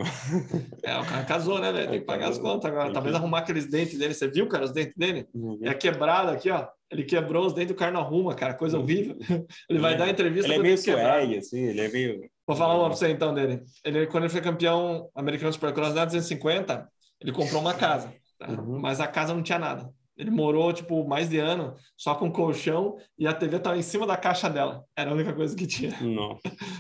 É, 0.82 0.97
o 0.97 1.05
cara 1.05 1.26
casou, 1.26 1.59
né, 1.59 1.72
velho? 1.72 1.89
Tem 1.91 1.99
que 1.99 2.05
pagar 2.05 2.30
as 2.30 2.39
contas 2.39 2.72
agora. 2.72 2.86
Tem 2.86 2.93
Talvez 2.93 3.14
que- 3.14 3.20
arrumar 3.20 3.39
aqueles 3.39 3.68
dentes 3.70 3.99
dele. 3.99 4.14
Você 4.14 4.28
viu, 4.28 4.47
cara, 4.47 4.64
os 4.64 4.72
dentes 4.72 4.95
dele? 4.95 5.28
Uhum. 5.34 5.59
É 5.64 5.74
quebrado 5.74 6.32
aqui, 6.32 6.49
ó. 6.49 6.66
Ele 6.89 7.03
quebrou 7.03 7.45
os 7.45 7.53
dentes, 7.53 7.72
o 7.72 7.76
cara 7.78 7.91
não 7.91 7.99
arruma, 8.01 8.34
cara. 8.36 8.53
Coisa 8.53 8.78
horrível. 8.80 9.18
Ele 9.70 9.80
vai 9.80 9.93
é- 9.93 9.97
dar 9.97 10.09
entrevista 10.09 10.47
Ele 10.47 10.59
é 10.59 10.64
meio 10.64 10.78
swag, 10.78 11.38
assim, 11.38 11.59
ele 11.64 11.82
é 11.82 11.88
meio. 11.89 12.22
Vou 12.47 12.55
falar 12.55 12.76
uma 12.76 12.88
pra 12.88 12.95
você 12.95 13.09
então 13.09 13.34
dele. 13.34 13.61
Ele, 13.84 14.05
quando 14.07 14.24
ele 14.24 14.32
foi 14.32 14.41
campeão 14.41 15.09
americano 15.16 15.51
Supercross 15.51 15.93
na 15.93 16.05
250, 16.05 16.88
ele 17.22 17.32
comprou 17.32 17.59
uma 17.61 17.74
casa. 17.74 18.14
tá? 18.39 18.47
Uhum. 18.49 18.80
Mas 18.80 18.99
a 19.01 19.07
casa 19.07 19.34
não 19.34 19.41
tinha 19.43 19.57
nada. 19.59 19.89
Ele 20.16 20.30
morou, 20.30 20.72
tipo, 20.72 21.03
mais 21.07 21.30
de 21.30 21.39
ano, 21.39 21.76
só 21.97 22.14
com 22.14 22.32
colchão 22.32 22.97
e 23.18 23.26
a 23.26 23.34
TV 23.34 23.57
estava 23.57 23.78
em 23.78 23.82
cima 23.82 24.05
da 24.05 24.16
caixa 24.16 24.47
dela. 24.49 24.86
Era 24.95 25.09
a 25.09 25.14
única 25.14 25.34
coisa 25.34 25.55
que 25.55 25.66
tinha. 25.66 25.99
Não. 26.01 26.38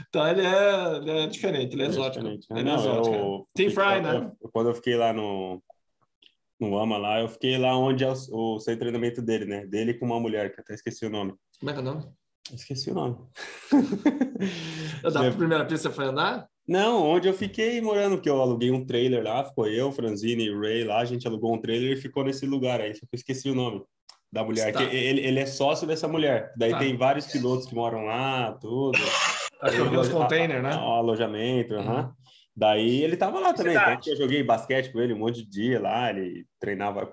Então 0.07 0.27
ele 0.27 0.41
é, 0.41 0.97
ele 0.97 1.11
é 1.11 1.27
diferente, 1.27 1.73
ele 1.73 1.83
é 1.83 1.87
exótico. 1.87 2.23
diferente, 2.23 2.47
né? 2.51 2.59
Ele 2.59 2.69
é 2.69 2.71
Não, 2.73 2.79
exótico. 2.79 3.15
eu- 3.15 3.47
Team 3.55 3.71
Fry, 3.71 3.95
eu- 3.95 4.01
né? 4.03 4.31
eu- 4.41 4.49
quando 4.51 4.69
eu 4.69 4.75
fiquei 4.75 4.95
lá 4.95 5.11
no, 5.11 5.63
no 6.59 6.77
AMA 6.77 6.97
lá, 6.97 7.19
eu 7.21 7.27
fiquei 7.27 7.57
lá 7.57 7.75
onde 7.75 8.03
é 8.03 8.07
o, 8.29 8.55
o 8.55 8.57
de 8.59 8.75
treinamento 8.77 9.19
dele, 9.21 9.45
né? 9.45 9.65
Dele 9.65 9.95
com 9.95 10.05
uma 10.05 10.19
mulher, 10.19 10.53
que 10.53 10.61
até 10.61 10.75
esqueci 10.75 11.03
o 11.05 11.09
nome. 11.09 11.33
Como 11.59 11.69
é 11.71 11.73
que 11.73 11.79
é 11.79 11.81
o 11.81 11.85
nome? 11.85 12.05
Esqueci 12.53 12.91
o 12.91 12.93
nome. 12.93 13.17
Da 15.01 15.21
Lembra? 15.21 15.31
primeira 15.37 15.65
pista 15.65 15.89
foi 15.89 16.05
andar? 16.05 16.47
Não, 16.67 17.03
onde 17.03 17.27
eu 17.27 17.33
fiquei 17.33 17.81
morando, 17.81 18.15
porque 18.15 18.29
eu 18.29 18.41
aluguei 18.41 18.71
um 18.71 18.85
trailer 18.85 19.23
lá, 19.23 19.43
ficou 19.43 19.67
eu, 19.67 19.91
Franzini 19.91 20.45
e 20.45 20.55
Ray 20.57 20.83
lá, 20.85 20.99
a 20.99 21.05
gente 21.05 21.27
alugou 21.27 21.53
um 21.53 21.59
trailer 21.59 21.91
e 21.91 22.01
ficou 22.01 22.23
nesse 22.23 22.45
lugar 22.45 22.79
aí, 22.79 22.93
só 22.93 23.01
que 23.01 23.13
eu 23.13 23.17
esqueci 23.17 23.49
o 23.49 23.55
nome 23.55 23.83
da 24.31 24.43
mulher, 24.43 24.69
Está. 24.69 24.87
que 24.87 24.95
ele, 24.95 25.21
ele 25.21 25.39
é 25.39 25.45
sócio 25.45 25.85
dessa 25.85 26.07
mulher, 26.07 26.53
daí 26.57 26.71
Tá. 26.71 26.79
tem 26.79 26.95
vários 26.95 27.27
pilotos 27.27 27.67
que 27.67 27.75
moram 27.75 28.05
lá, 28.05 28.53
tudo. 28.53 28.97
Acho 29.61 29.75
que 29.75 29.81
eu 29.81 29.89
vi 29.89 29.97
os 29.97 30.09
containers, 30.09 30.63
né? 30.63 30.73
O 30.75 30.79
alojamento, 30.93 31.75
aham. 31.75 32.13
Daí 32.55 33.01
ele 33.01 33.17
tava 33.17 33.39
lá 33.39 33.51
também, 33.53 33.75
que 33.99 34.11
eu 34.11 34.15
joguei 34.15 34.43
basquete 34.43 34.91
com 34.91 34.99
ele 34.99 35.13
um 35.13 35.17
monte 35.17 35.43
de 35.43 35.49
dia 35.49 35.81
lá, 35.81 36.09
ele 36.11 36.45
treinava 36.59 37.11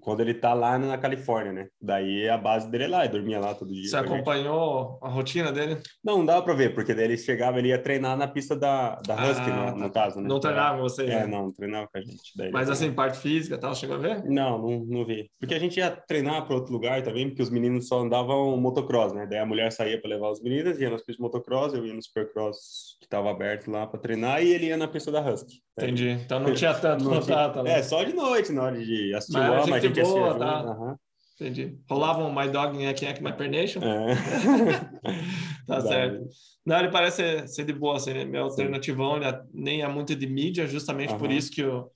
quando 0.00 0.20
ele 0.20 0.34
tá 0.34 0.54
lá 0.54 0.78
na 0.78 0.96
Califórnia, 0.98 1.52
né? 1.52 1.66
Daí 1.80 2.28
a 2.28 2.38
base 2.38 2.70
dele 2.70 2.84
é 2.84 2.88
lá, 2.88 3.04
ele 3.04 3.12
dormia 3.12 3.38
lá 3.38 3.54
todo 3.54 3.72
dia. 3.72 3.88
Você 3.88 3.96
acompanhou 3.96 4.98
a 5.02 5.08
rotina 5.08 5.52
dele? 5.52 5.78
Não, 6.02 6.18
não 6.18 6.24
dava 6.26 6.42
pra 6.42 6.54
ver, 6.54 6.74
porque 6.74 6.94
daí 6.94 7.04
ele 7.04 7.16
chegava, 7.16 7.58
ele 7.58 7.68
ia 7.68 7.78
treinar 7.78 8.16
na 8.16 8.26
pista 8.26 8.56
da, 8.56 8.96
da 9.06 9.14
Husky, 9.14 9.50
Ah, 9.50 9.72
no, 9.72 9.78
no 9.78 9.90
tá. 9.90 10.02
caso, 10.02 10.20
né? 10.20 10.28
Não 10.28 10.40
treinava 10.40 10.80
você? 10.80 11.06
É, 11.06 11.26
não, 11.26 11.44
não 11.44 11.52
treinava 11.52 11.88
com 11.92 11.98
a 11.98 12.00
gente. 12.00 12.32
Daí 12.36 12.50
Mas 12.50 12.70
assim, 12.70 12.92
parte 12.92 13.18
física 13.18 13.56
e 13.56 13.58
tal, 13.58 13.74
chegou 13.74 13.96
a 13.96 13.98
ver? 13.98 14.24
Não, 14.24 14.58
não, 14.58 14.84
não 14.84 15.04
vi. 15.04 15.30
Porque 15.38 15.54
a 15.54 15.58
gente 15.58 15.78
ia 15.78 15.90
treinar 15.90 16.46
para 16.46 16.54
outro 16.56 16.72
lugar 16.72 17.02
também, 17.02 17.28
porque 17.28 17.42
os 17.42 17.50
meninos 17.50 17.88
só 17.88 18.00
andavam 18.00 18.56
motocross, 18.56 19.12
né? 19.12 19.26
Daí 19.26 19.38
a 19.38 19.46
mulher 19.46 19.70
saía 19.72 20.00
para 20.00 20.10
levar 20.10 20.30
os 20.30 20.42
meninos, 20.42 20.80
ia 20.80 20.90
nas 20.90 21.00
pistas 21.00 21.16
de 21.16 21.22
motocross, 21.22 21.74
eu 21.74 21.84
ia 21.86 21.94
no 21.94 22.02
supercross 22.02 22.96
que 23.00 23.06
estava 23.06 23.30
aberto 23.30 23.70
lá 23.70 23.86
para 23.86 24.00
treinar, 24.00 24.42
e 24.42 24.52
ele 24.52 24.66
ia 24.66 24.76
na 24.76 24.88
pista 24.88 25.10
da 25.12 25.20
Husky. 25.20 25.62
Entendi. 25.78 26.08
Então 26.10 26.40
não 26.40 26.52
tinha 26.54 26.74
tanto 26.74 27.04
contato, 27.04 27.62
né? 27.62 27.78
É, 27.78 27.82
só 27.82 28.02
de 28.02 28.12
noite, 28.12 28.52
na 28.52 28.62
hora 28.64 28.78
de 28.78 29.14
assistir 29.14 29.38
Mas 29.38 29.50
o 29.50 29.57
a 29.62 29.80
gente 29.80 30.02
boa, 30.02 30.38
tá? 30.38 30.60
aham. 30.60 30.96
Entendi. 31.40 31.78
Rolava 31.88 32.24
um 32.24 32.34
My 32.34 32.48
Dog 32.48 32.76
Nhek 32.76 33.04
Nhek 33.04 33.22
My 33.22 33.32
Pernation? 33.32 33.80
É. 33.82 34.14
Tá 35.66 35.82
certo. 35.82 36.26
Não, 36.64 36.78
ele 36.78 36.90
parece 36.90 37.16
ser, 37.16 37.48
ser 37.48 37.64
de 37.64 37.72
boa, 37.74 37.96
assim, 37.96 38.10
ele 38.10 38.20
é 38.20 38.24
meio 38.24 38.44
Sim. 38.44 38.62
alternativão, 38.62 39.16
ele 39.16 39.26
é- 39.26 39.42
nem 39.52 39.82
é 39.82 39.88
muito 39.88 40.16
de 40.16 40.26
mídia, 40.26 40.66
justamente 40.66 41.14
por 41.14 41.26
Aham. 41.26 41.36
isso 41.36 41.50
que 41.50 41.62
o... 41.62 41.90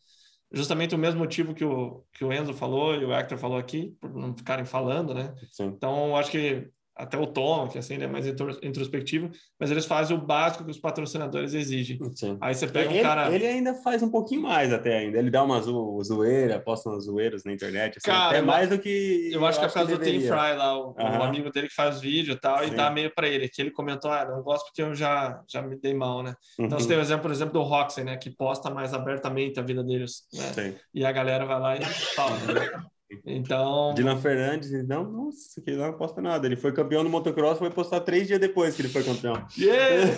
Justamente 0.55 0.95
o 0.95 0.99
mesmo 0.99 1.21
motivo 1.21 1.55
que 1.55 1.65
o, 1.65 2.05
que 2.13 2.23
o 2.25 2.31
Enzo 2.33 2.53
falou 2.53 2.95
e 2.95 3.05
o 3.07 3.13
Hector 3.13 3.39
falou 3.39 3.57
aqui, 3.57 3.97
por 3.99 4.13
não 4.15 4.37
ficarem 4.37 4.67
falando, 4.67 5.15
né? 5.15 5.35
Sim. 5.51 5.73
Então, 5.75 6.15
acho 6.15 6.31
que 6.31 6.69
até 6.95 7.17
o 7.19 7.27
Tom, 7.27 7.69
que 7.69 7.79
assim, 7.79 7.95
ele 7.95 8.05
é 8.05 8.07
mais 8.07 8.27
intro- 8.27 8.59
introspectivo, 8.63 9.31
mas 9.59 9.71
eles 9.71 9.87
fazem 9.87 10.17
o 10.17 10.21
básico 10.21 10.65
que 10.65 10.71
os 10.71 10.79
patrocinadores 10.79 11.55
exigem. 11.55 11.99
Sim. 12.15 12.37
Aí 12.41 12.55
você 12.55 12.67
pega 12.67 12.91
um 12.91 12.93
ele, 12.93 13.03
cara... 13.03 13.35
ele 13.35 13.47
ainda 13.47 13.75
faz 13.77 14.03
um 14.03 14.11
pouquinho 14.11 14.43
mais 14.43 14.73
até 14.73 14.99
ainda. 14.99 15.19
Ele 15.19 15.31
dá 15.31 15.43
uma 15.43 15.61
zo 15.61 16.01
zoeira, 16.05 16.61
posta 16.61 16.91
umas 16.91 17.05
zoeiras 17.05 17.45
na 17.45 17.53
internet. 17.53 17.99
Assim, 17.99 18.11
Cara, 18.11 18.29
até 18.29 18.41
eu- 18.41 18.45
mais 18.47 18.69
do 18.69 18.79
que. 18.79 19.31
Eu 19.33 19.45
acho 19.47 19.59
que 19.59 19.65
é 19.65 19.69
por 19.69 19.75
causa 19.75 19.97
do 19.97 20.05
Tim. 20.05 20.21
Fry 20.21 20.29
lá, 20.31 20.79
o, 20.79 20.95
Aham. 20.99 21.23
amigo 21.25 21.51
dele 21.51 21.69
que 21.69 21.75
faz 21.75 22.01
vídeo 22.01 22.35
e 22.35 22.39
tal, 22.41 22.63
e 22.63 22.69
Sim. 22.69 22.77
dá 22.77 22.91
meio 22.91 23.11
para 23.15 23.27
ele, 23.27 23.49
que 23.49 23.63
ele 23.63 23.71
comentou, 23.71 24.11
ah, 24.11 24.25
não 24.25 24.43
gosto 24.43 24.67
porque 24.67 24.83
eu 24.83 24.95
já, 24.95 25.41
já 25.49 25.63
me 25.63 25.77
dei 25.77 25.95
mal, 25.95 26.23
né? 26.23 26.35
Então 26.59 26.77
Uhum. 26.77 26.83
você 26.83 26.89
tem 26.89 26.99
o 26.99 27.01
exemplo, 27.01 27.23
por 27.23 27.31
exemplo, 27.31 27.55
do 27.55 27.63
Roxy, 27.63 28.05
né, 28.05 28.17
que 28.17 28.31
posta 28.31 28.69
mais 28.71 28.93
abertamente 28.93 29.59
a 29.59 29.63
vida 29.63 29.83
deles, 29.83 30.23
né? 30.33 30.75
E 30.95 31.05
a 31.05 31.11
galera 31.13 31.47
vai 31.47 31.59
lá 31.61 31.77
e 31.77 31.85
fala, 31.85 32.37
né? 32.39 32.83
Então, 33.25 33.93
Dylan 33.95 34.17
Fernandes, 34.17 34.71
não, 34.87 35.11
nossa, 35.11 35.61
que 35.63 35.71
lá 35.73 35.89
não 35.89 35.99
posta 35.99 36.21
nada. 36.23 36.47
Ele 36.47 36.57
foi 36.57 36.73
campeão 36.73 37.03
no 37.05 37.11
motocross, 37.11 37.59
foi 37.59 37.71
postar 37.71 38.01
três 38.01 38.27
dias 38.27 38.39
depois 38.41 38.75
que 38.75 38.83
ele 38.83 38.89
foi 38.89 39.03
campeão. 39.05 39.35
yeah! 39.59 40.13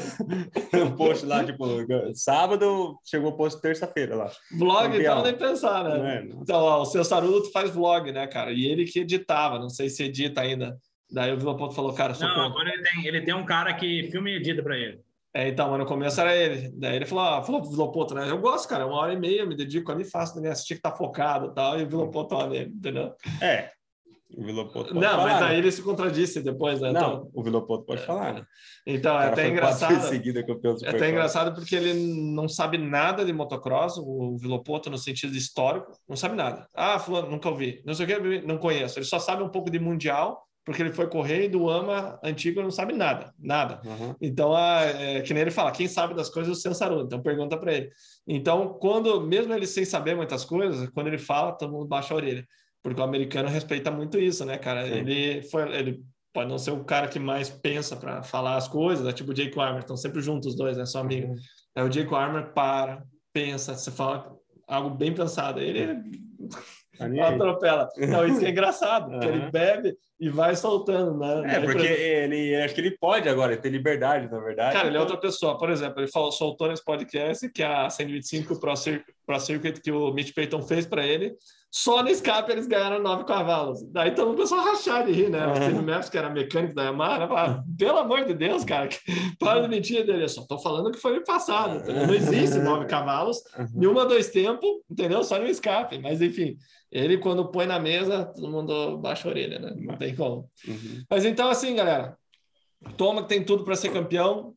o 0.87 0.93
post 0.97 1.27
lá, 1.27 1.45
tipo, 1.45 1.65
sábado, 2.15 2.99
chegou 3.05 3.31
o 3.31 3.37
post 3.37 3.61
terça-feira 3.61 4.15
lá. 4.17 4.31
vlog, 4.57 4.85
Campeão. 4.93 5.19
então 5.19 5.23
nem 5.23 5.37
pensar, 5.37 5.85
né? 5.85 5.97
Não 5.99 6.07
é? 6.07 6.25
Então, 6.43 6.61
ó, 6.61 6.83
o 6.83 6.87
seu 6.87 7.05
Sarudo 7.05 7.51
faz 7.51 7.71
vlog, 7.71 8.11
né, 8.13 8.27
cara? 8.27 8.53
E 8.53 8.67
ele 8.67 8.85
que 8.85 9.01
editava, 9.01 9.59
não 9.59 9.69
sei 9.69 9.89
se 9.89 10.03
edita 10.05 10.41
ainda. 10.41 10.77
Daí 11.11 11.33
o 11.33 11.39
Vila 11.39 11.57
Ponto 11.57 11.75
falou, 11.75 11.93
cara, 11.93 12.13
eu 12.13 12.17
sou 12.17 12.27
Não, 12.27 12.35
contra. 12.35 12.49
agora 12.51 12.71
ele 12.71 12.83
tem, 12.83 13.07
ele 13.07 13.21
tem 13.23 13.35
um 13.35 13.45
cara 13.45 13.73
que 13.75 14.11
filme 14.11 14.33
e 14.33 14.37
edita 14.37 14.63
pra 14.63 14.77
ele. 14.77 15.01
É, 15.35 15.49
então, 15.49 15.69
mas 15.69 15.81
no 15.81 15.87
começo 15.87 16.21
era 16.21 16.35
ele. 16.35 16.71
Daí 16.77 16.95
ele 16.95 17.07
falou, 17.07 17.25
ah, 17.25 17.43
falou 17.43 17.61
pro 17.61 17.71
Vilopoto, 17.71 18.15
né? 18.15 18.31
Eu 18.31 18.39
gosto, 18.39 18.69
cara, 18.69 18.87
uma 18.87 18.97
hora 18.97 19.13
e 19.13 19.19
meia, 19.19 19.41
eu 19.41 19.49
me 19.49 19.57
dedico 19.57 19.91
ali, 19.91 20.05
faço, 20.05 20.41
né? 20.41 20.51
Assistir 20.51 20.77
que 20.77 20.83
tá 20.83 20.93
focado 20.93 21.49
e 21.49 21.55
tal, 21.55 21.79
e 21.79 21.83
o 21.83 21.89
Vilopoto 21.89 22.37
lá 22.37 22.47
nele, 22.47 22.71
entendeu? 22.71 23.13
É, 23.43 23.71
o 24.37 24.45
Vilopoto 24.45 24.95
não, 24.95 25.03
falar. 25.03 25.25
mas 25.25 25.41
daí 25.41 25.53
né? 25.53 25.59
ele 25.59 25.73
se 25.73 25.83
contradisse 25.83 26.43
depois, 26.43 26.81
né? 26.81 26.93
Não, 26.93 27.01
Então, 27.01 27.31
o 27.33 27.43
Vilopoto 27.43 27.85
pode 27.85 28.03
falar. 28.03 28.35
né? 28.35 28.45
então 28.87 29.17
O 29.17 29.21
é 29.21 29.27
até 29.27 29.49
engraçado. 29.49 30.01
seguida 30.03 30.45
É 30.83 30.91
até 30.91 31.11
engraçado 31.11 31.55
porque 31.55 31.75
ele 31.75 31.95
não 32.33 32.49
sabe 32.49 32.79
nada 32.79 33.25
de 33.25 33.33
motocross, 33.33 33.99
o 33.99 34.37
Vilopoto, 34.39 34.91
no 34.91 34.99
sentido 34.99 35.37
histórico, 35.37 35.93
não 36.09 36.17
sabe 36.17 36.37
nada. 36.37 36.67
Ah, 36.75 36.99
fulano, 36.99 37.31
nunca 37.31 37.49
ouvi. 37.49 37.83
Não 37.85 37.95
sei 37.95 38.07
o 38.07 38.09
que, 38.09 38.43
não 38.47 38.59
conheço. 38.59 38.99
Ele 38.99 39.07
só 39.07 39.19
sabe 39.19 39.43
um 39.43 39.49
pouco 39.49 39.71
de 39.71 39.79
mundial, 39.79 40.45
porque 40.65 40.83
ele 40.83 40.93
foi 40.93 41.07
correr 41.09 41.45
e 41.45 41.49
do 41.49 41.69
AMA 41.69 42.19
antigo 42.23 42.63
não 42.63 42.71
sabe 42.71 42.95
nada, 42.95 43.35
nada. 43.39 43.83
Aham. 43.85 44.17
Então, 44.21 44.55
ah, 44.55 44.83
é, 44.83 45.21
que 45.21 45.35
nem 45.35 45.43
ele 45.43 45.51
fala, 45.51 45.71
quem 45.71 45.87
sabe 45.87 46.15
das 46.15 46.31
coisas 46.31 46.51
é 46.51 46.57
o 46.57 46.61
Sensarudo, 46.61 47.05
então 47.05 47.23
pergunta 47.23 47.57
para 47.57 47.73
ele. 47.75 47.91
Então, 48.27 48.79
quando, 48.81 49.21
mesmo 49.21 49.53
ele 49.53 49.67
sem 49.67 49.85
saber 49.85 50.17
muitas 50.17 50.45
coisas, 50.45 50.89
quando 50.91 51.09
ele 51.09 51.19
fala, 51.19 51.53
todo 51.53 51.73
mundo 51.73 51.87
baixa 51.87 52.15
a 52.15 52.17
orelha, 52.17 52.47
porque 52.83 53.01
o 53.01 53.05
americano 53.05 53.49
respeita 53.49 53.91
muito 53.91 54.19
isso, 54.19 54.45
né, 54.45 54.57
cara? 54.57 54.87
Sim. 54.87 54.95
Ele 54.95 55.43
foi, 55.43 55.71
ele 55.75 56.03
pode 56.33 56.49
não 56.49 56.59
ser 56.59 56.71
o 56.71 56.83
cara 56.83 57.09
que 57.09 57.19
mais 57.19 57.51
pensa 57.51 57.95
para 57.95 58.23
falar 58.23 58.57
as 58.57 58.67
coisas, 58.67 59.07
é 59.07 59.13
tipo 59.13 59.33
o 59.33 59.35
Jake 59.35 59.59
Armour, 59.61 59.81
estão 59.81 59.97
sempre 59.97 60.23
juntos 60.23 60.49
os 60.49 60.57
dois, 60.57 60.79
né, 60.79 60.87
são 60.87 61.03
amigos. 61.03 61.43
É 61.77 61.83
o 61.83 61.89
Jake 61.91 62.15
Armour 62.15 62.53
para, 62.55 63.05
pensa, 63.35 63.75
você 63.75 63.91
fala 63.91 64.35
algo 64.67 64.89
bem 64.91 65.13
pensado, 65.13 65.61
ele 65.61 65.81
aí. 65.81 66.25
atropela. 67.21 67.89
Então, 67.99 68.27
isso 68.27 68.39
que 68.39 68.47
é 68.47 68.51
engraçado, 68.51 69.11
porque 69.11 69.27
ele 69.27 69.43
Aham. 69.43 69.51
bebe 69.51 69.97
e 70.25 70.31
vai 70.31 70.57
soltando, 70.57 71.19
né? 71.19 71.57
É, 71.57 71.61
porque 71.61 71.87
exemplo, 71.87 72.03
ele, 72.03 72.57
acho 72.63 72.75
que 72.75 72.81
ele 72.81 72.97
pode 72.99 73.29
agora, 73.29 73.53
ele 73.53 73.61
tem 73.61 73.71
liberdade, 73.71 74.31
na 74.31 74.41
verdade. 74.41 74.73
Cara, 74.73 74.87
ele 74.89 74.97
é 74.97 75.01
então- 75.01 75.13
outra 75.15 75.29
pessoa. 75.29 75.59
Por 75.59 75.69
exemplo, 75.69 76.01
ele 76.01 76.11
falou, 76.11 76.33
soltou 76.33 76.67
nesse 76.67 76.83
podcast 76.83 77.47
que 77.51 77.63
a 77.63 77.91
125 77.91 78.59
Pro, 78.59 78.75
Cir 78.75 79.05
Pro 79.27 79.39
Circuit 79.39 79.83
que 79.83 79.93
o 79.93 80.13
Mitch 80.15 80.33
Payton 80.35 80.63
fez 80.63 80.87
para 80.87 81.07
ele, 81.07 81.35
só 81.71 82.03
no 82.03 82.09
escape 82.09 82.51
eles 82.53 82.67
ganharam 82.67 83.03
nove 83.03 83.25
cavalos. 83.25 83.83
Daí 83.91 84.13
todo 84.13 84.29
mundo 84.29 84.37
começou 84.37 84.59
a 84.61 84.63
rachar 84.63 85.05
de 85.05 85.13
rir, 85.13 85.29
né? 85.29 85.47
O. 85.47 85.57
Steve 85.57 85.83
Maps, 85.83 86.09
que 86.09 86.17
era 86.17 86.31
mecânico 86.31 86.75
da 86.75 86.85
Yamaha, 86.85 87.19
né? 87.19 87.29
Falava, 87.29 87.65
pelo 87.77 87.99
amor 87.99 88.25
de 88.25 88.33
Deus, 88.33 88.65
cara, 88.65 88.89
para 89.39 89.61
de 89.61 89.69
mentir 89.69 90.07
dele. 90.07 90.23
Eu 90.23 90.29
só 90.29 90.47
tô 90.47 90.57
falando 90.59 90.91
que 90.91 90.99
foi 91.01 91.17
no 91.19 91.25
passado. 91.25 91.79
entendeu? 91.81 92.07
Não 92.07 92.15
existe 92.15 92.59
nove 92.61 92.87
cavalos, 92.87 93.43
nenhuma 93.75 94.07
dois 94.07 94.31
tempos, 94.31 94.71
entendeu? 94.91 95.23
Só 95.23 95.39
no 95.39 95.47
escape. 95.47 95.99
Mas 95.99 96.23
enfim, 96.23 96.57
ele 96.93 97.19
quando 97.19 97.51
põe 97.51 97.67
na 97.67 97.81
mesa, 97.81 98.25
todo 98.27 98.49
mundo 98.49 98.99
baixa 98.99 99.27
a 99.27 99.33
orelha, 99.33 99.59
né? 99.59 99.73
Não 99.77 99.97
tem 99.97 100.14
como. 100.15 100.51
Uhum. 100.67 101.05
Mas 101.11 101.25
então, 101.25 101.49
assim, 101.49 101.75
galera, 101.75 102.17
Toma 102.97 103.23
que 103.23 103.29
tem 103.29 103.45
tudo 103.45 103.65
para 103.65 103.77
ser 103.77 103.93
campeão. 103.93 104.55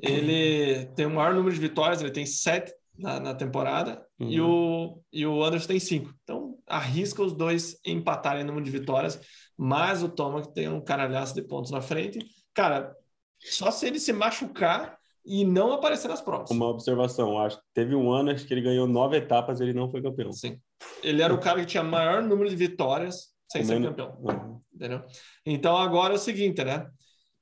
Ele 0.00 0.86
tem 0.94 1.06
o 1.06 1.10
maior 1.10 1.34
número 1.34 1.54
de 1.54 1.60
vitórias, 1.60 2.00
ele 2.00 2.10
tem 2.10 2.24
sete 2.24 2.72
na, 2.98 3.20
na 3.20 3.34
temporada, 3.34 4.04
Uhum. 4.18 4.30
e, 4.30 4.40
o, 4.40 5.02
e 5.12 5.26
o 5.26 5.44
Anderson 5.44 5.68
tem 5.68 5.78
cinco. 5.78 6.10
Então, 6.22 6.56
arrisca 6.66 7.22
os 7.22 7.34
dois 7.34 7.78
empatarem 7.84 8.42
no 8.42 8.48
número 8.48 8.64
de 8.64 8.70
vitórias, 8.70 9.20
mas 9.58 10.02
o 10.02 10.08
Toma 10.08 10.40
que 10.40 10.54
tem 10.54 10.68
um 10.70 10.80
caralhaço 10.80 11.34
de 11.34 11.42
pontos 11.42 11.70
na 11.70 11.82
frente. 11.82 12.18
Cara, 12.54 12.96
só 13.38 13.70
se 13.70 13.86
ele 13.86 14.00
se 14.00 14.14
machucar, 14.14 14.96
e 15.26 15.44
não 15.44 15.72
aparecer 15.72 16.06
nas 16.06 16.20
provas. 16.20 16.50
Uma 16.50 16.68
observação, 16.68 17.38
acho 17.40 17.56
que 17.56 17.64
teve 17.74 17.96
um 17.96 18.12
ano 18.12 18.30
acho 18.30 18.46
que 18.46 18.54
ele 18.54 18.62
ganhou 18.62 18.86
nove 18.86 19.16
etapas, 19.16 19.60
ele 19.60 19.72
não 19.72 19.90
foi 19.90 20.00
campeão. 20.00 20.32
Sim. 20.32 20.58
Ele 21.02 21.20
era 21.20 21.34
o 21.34 21.40
cara 21.40 21.58
que 21.60 21.66
tinha 21.66 21.82
maior 21.82 22.22
número 22.22 22.48
de 22.48 22.54
vitórias 22.54 23.34
sem 23.48 23.64
ser 23.64 23.82
campeão. 23.82 24.16
Uhum. 24.20 24.60
Entendeu? 24.74 25.02
Então 25.44 25.76
agora 25.76 26.14
é 26.14 26.16
o 26.16 26.20
seguinte, 26.20 26.62
né? 26.64 26.86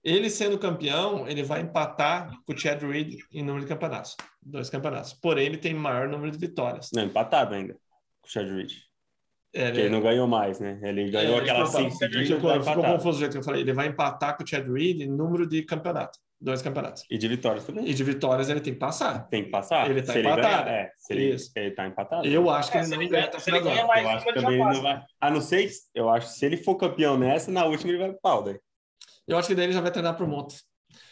Ele 0.03 0.29
sendo 0.29 0.59
campeão, 0.59 1.27
ele 1.27 1.43
vai 1.43 1.63
empatar 1.63 2.31
com 2.45 2.53
o 2.53 2.59
Chad 2.59 2.83
Reed 2.83 3.21
em 3.33 3.43
número 3.43 3.65
de 3.65 3.69
campeonatos. 3.69 4.17
Dois 4.43 4.69
campeonatos. 4.69 5.15
Porém, 5.15 5.47
ele 5.47 5.57
tem 5.57 5.73
maior 5.73 6.09
número 6.09 6.31
de 6.31 6.39
vitórias. 6.39 6.91
Não, 6.93 7.05
empatado 7.05 7.55
ainda 7.55 7.73
com 7.73 8.29
o 8.29 8.31
Chad 8.31 8.47
Reed. 8.47 8.73
É, 9.55 9.67
Porque 9.67 9.81
ele 9.81 9.89
não 9.89 10.03
ganhou 10.03 10.27
mais, 10.27 10.61
né? 10.61 10.79
Ele 10.83 11.11
ganhou 11.11 11.39
É, 11.39 11.41
aquela 11.41 11.65
cinco 11.65 11.97
ficou, 11.97 12.11
tá 12.11 12.25
ficou 12.25 12.55
empatado. 12.57 12.83
confuso 12.83 13.17
o 13.17 13.21
jeito 13.21 13.33
que 13.33 13.39
eu 13.39 13.43
falei. 13.43 13.63
Ele 13.63 13.73
vai 13.73 13.87
empatar 13.87 14.37
com 14.37 14.43
o 14.43 14.47
Chad 14.47 14.69
Reed 14.69 15.01
em 15.01 15.09
número 15.09 15.47
de 15.47 15.63
campeonato. 15.63 16.19
Dois 16.41 16.61
campeonatos. 16.61 17.05
E 17.11 17.17
de 17.17 17.27
vitórias 17.29 17.65
também. 17.65 17.89
E 17.89 17.95
de 17.95 18.05
vitórias 18.05 18.51
ele 18.51 18.61
tem 18.61 18.75
que 18.75 18.79
passar. 18.79 19.27
Tem 19.29 19.45
que 19.45 19.51
passar. 19.51 19.89
Ele 19.91 20.03
tá 20.03 20.13
se 20.13 20.19
ele 20.19 20.29
empatado. 20.29 20.65
ganhar, 20.65 20.69
é, 20.69 20.91
se 20.99 21.13
ele, 21.15 21.35
Isso. 21.35 21.51
ele 21.57 21.71
tá 21.71 21.87
empatado. 21.87 22.27
Eu 22.27 22.51
acho 22.51 22.71
que 22.71 22.77
É, 22.77 22.81
ele 22.83 22.89
não 22.91 23.01
ele 23.03 23.09
ganha 23.09 23.23
ganha- 23.23 23.29
até 23.33 23.39
final 23.41 23.63
ganha 23.63 23.87
mais 23.87 24.03
Eu 24.05 24.11
acho 24.11 24.25
que 24.27 24.33
também 24.35 24.59
não 24.59 24.83
vai. 24.83 25.03
A 25.21 25.31
não 25.31 25.41
ser 25.41 25.67
que, 25.69 25.75
eu 25.95 26.09
acho 26.11 26.27
que 26.27 26.33
se 26.35 26.45
ele 26.45 26.57
for 26.59 26.75
campeão 26.77 27.17
nessa, 27.17 27.51
na 27.51 27.65
última 27.65 27.91
ele 27.93 27.99
vai 27.99 28.11
pro 28.11 28.21
pau, 28.21 28.43
daí. 28.43 28.59
Eu 29.27 29.39
acho 29.39 29.49
que 29.49 29.55
daí 29.55 29.65
ele 29.67 29.73
já 29.73 29.81
vai 29.81 29.91
treinar 29.91 30.17
pro 30.17 30.29
moto. 30.29 30.55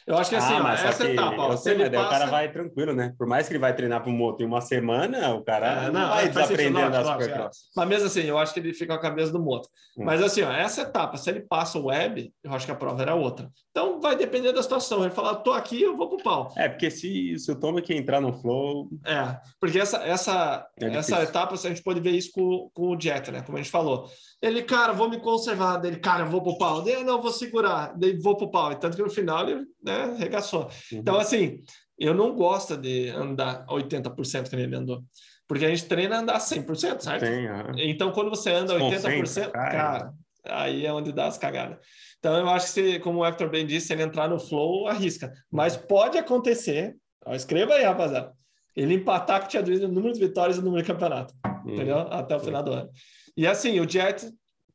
Eu 0.07 0.17
acho 0.19 0.31
que 0.31 0.37
assim, 0.37 0.55
ó, 0.55 0.67
Ah, 0.67 0.77
só 0.77 0.89
essa 0.89 1.07
que 1.07 1.13
etapa, 1.13 1.37
ó, 1.37 1.53
eu 1.53 1.57
se 1.57 1.63
sei, 1.65 1.73
ele 1.75 1.83
mas 1.85 1.93
daí 1.93 2.01
o 2.01 2.05
passa... 2.05 2.19
cara 2.19 2.31
vai 2.31 2.53
tranquilo, 2.53 2.93
né? 2.95 3.15
Por 3.17 3.27
mais 3.27 3.47
que 3.47 3.53
ele 3.53 3.59
vai 3.61 3.75
treinar 3.75 4.03
pro 4.03 4.11
moto 4.11 4.43
em 4.43 4.47
uma 4.47 4.61
semana, 4.61 5.35
o 5.35 5.43
cara 5.45 5.67
É, 5.85 5.91
não, 5.91 6.01
não, 6.01 6.09
vai 6.09 6.25
sentido, 6.25 6.41
desaprendendo 6.41 6.97
as 6.97 7.07
lógico, 7.07 7.23
supercross. 7.23 7.57
Mas 7.77 7.89
mesmo 7.89 8.07
assim, 8.07 8.23
eu 8.23 8.39
acho 8.39 8.55
que 8.55 8.61
ele 8.61 8.75
fica 8.75 8.95
com 8.95 8.99
a 8.99 9.03
cabeça 9.03 9.33
do 9.33 9.41
moto. 9.43 9.69
Hum. 9.97 10.05
Mas 10.05 10.23
assim, 10.23 10.43
ó, 10.43 10.51
essa 10.53 10.83
etapa, 10.83 11.17
se 11.17 11.31
ele 11.31 11.41
passa 11.41 11.79
o 11.79 11.87
web, 11.87 12.33
eu 12.43 12.53
acho 12.53 12.67
que 12.67 12.73
a 12.73 12.77
prova 12.77 13.03
era 13.03 13.15
outra. 13.15 13.49
Então 13.71 14.01
vai 14.01 14.17
depender 14.17 14.53
da 14.53 14.63
situação. 14.63 15.03
Ele 15.03 15.15
fala, 15.15 15.35
tô 15.35 15.53
aqui, 15.53 15.83
eu 15.83 15.97
vou 15.97 16.09
pro 16.09 16.23
pau. 16.23 16.53
É, 16.57 16.69
porque 16.69 16.91
se, 16.91 17.39
se 17.39 17.51
o 17.51 17.59
Tomek 17.59 17.93
entrar 17.95 18.21
no 18.21 18.33
flow, 18.33 18.89
É, 19.07 19.37
porque 19.61 19.79
essa, 19.79 19.99
essa, 19.99 20.67
É 20.81 20.87
essa 20.97 21.23
etapa, 21.23 21.55
a 21.55 21.57
gente 21.57 21.83
pode 21.83 22.01
ver 22.01 22.11
isso 22.11 22.31
com, 22.33 22.71
com 22.75 22.95
o 22.95 23.01
Jet, 23.01 23.31
né? 23.31 23.43
Como 23.43 23.57
a 23.57 23.63
gente 23.63 23.71
falou. 23.71 24.09
Ele, 24.41 24.63
cara, 24.63 24.93
vou 24.93 25.09
me 25.09 25.21
conservar. 25.21 25.77
Dele, 25.77 25.97
cara, 25.97 26.25
vou 26.25 26.43
pro 26.43 26.59
pau. 26.59 26.83
Daí, 26.83 27.03
não, 27.05 27.23
vou 27.23 27.31
segurar. 27.31 27.93
Daí, 27.97 28.19
vou 28.19 28.37
pro 28.37 28.51
pau. 28.51 28.73
E 28.73 28.77
tanto 28.77 28.97
que 28.97 29.03
no 29.03 29.11
final 29.11 29.49
ele, 29.49 29.65
né, 29.83 29.92
regaçou. 30.19 30.65
Uhum. 30.65 30.99
Então, 30.99 31.17
assim, 31.19 31.61
eu 31.99 32.15
não 32.15 32.35
gosto 32.35 32.77
de 32.77 33.11
andar 33.11 33.65
80% 33.67 34.49
que 34.49 34.57
ele 34.57 34.75
andou. 34.77 35.03
Porque 35.47 35.65
a 35.65 35.69
gente 35.69 35.85
treina 35.87 36.17
a 36.17 36.21
andar 36.21 36.39
100%, 36.39 37.01
certo? 37.01 37.21
tem. 37.21 37.47
aham. 37.47 37.73
Então, 37.77 38.11
quando 38.13 38.31
você 38.31 38.51
anda 38.51 38.75
80%, 38.79 38.91
Desconcentra, 38.91 39.51
cara. 39.53 39.71
cara, 39.71 40.13
aí 40.47 40.87
é 40.87 40.93
onde 40.93 41.13
dá 41.13 41.27
as 41.27 41.37
cagadas. 41.37 41.77
Então, 42.19 42.37
eu 42.39 42.49
acho 42.49 42.67
que, 42.67 42.73
se, 42.73 42.99
como 43.01 43.19
o 43.21 43.27
Hector 43.27 43.51
bem 43.51 43.67
disse, 43.67 43.89
se 43.89 43.93
ele 43.93 44.03
entrar 44.03 44.29
no 44.29 44.39
flow, 44.39 44.87
arrisca. 44.89 45.33
Mas 45.51 45.77
pode 45.77 46.17
acontecer, 46.17 46.97
ó, 47.27 47.35
escreva 47.35 47.75
aí, 47.75 47.83
rapaziada, 47.85 48.33
ele 48.75 48.95
empatar 48.95 49.41
com 49.41 49.47
o 49.47 49.49
Tia 49.49 49.61
no 49.63 49.89
número 49.89 50.15
de 50.15 50.21
vitórias 50.21 50.57
e 50.57 50.61
no 50.61 50.67
número 50.67 50.83
de 50.83 50.91
campeonato, 50.91 51.35
Uhum. 51.67 51.75
entendeu? 51.75 51.99
Até 51.99 52.35
o 52.37 52.41
final 52.41 52.63
do 52.63 52.73
ano. 52.73 52.91
E 53.37 53.47
assim, 53.47 53.79
o 53.81 53.89
Jet 53.89 54.31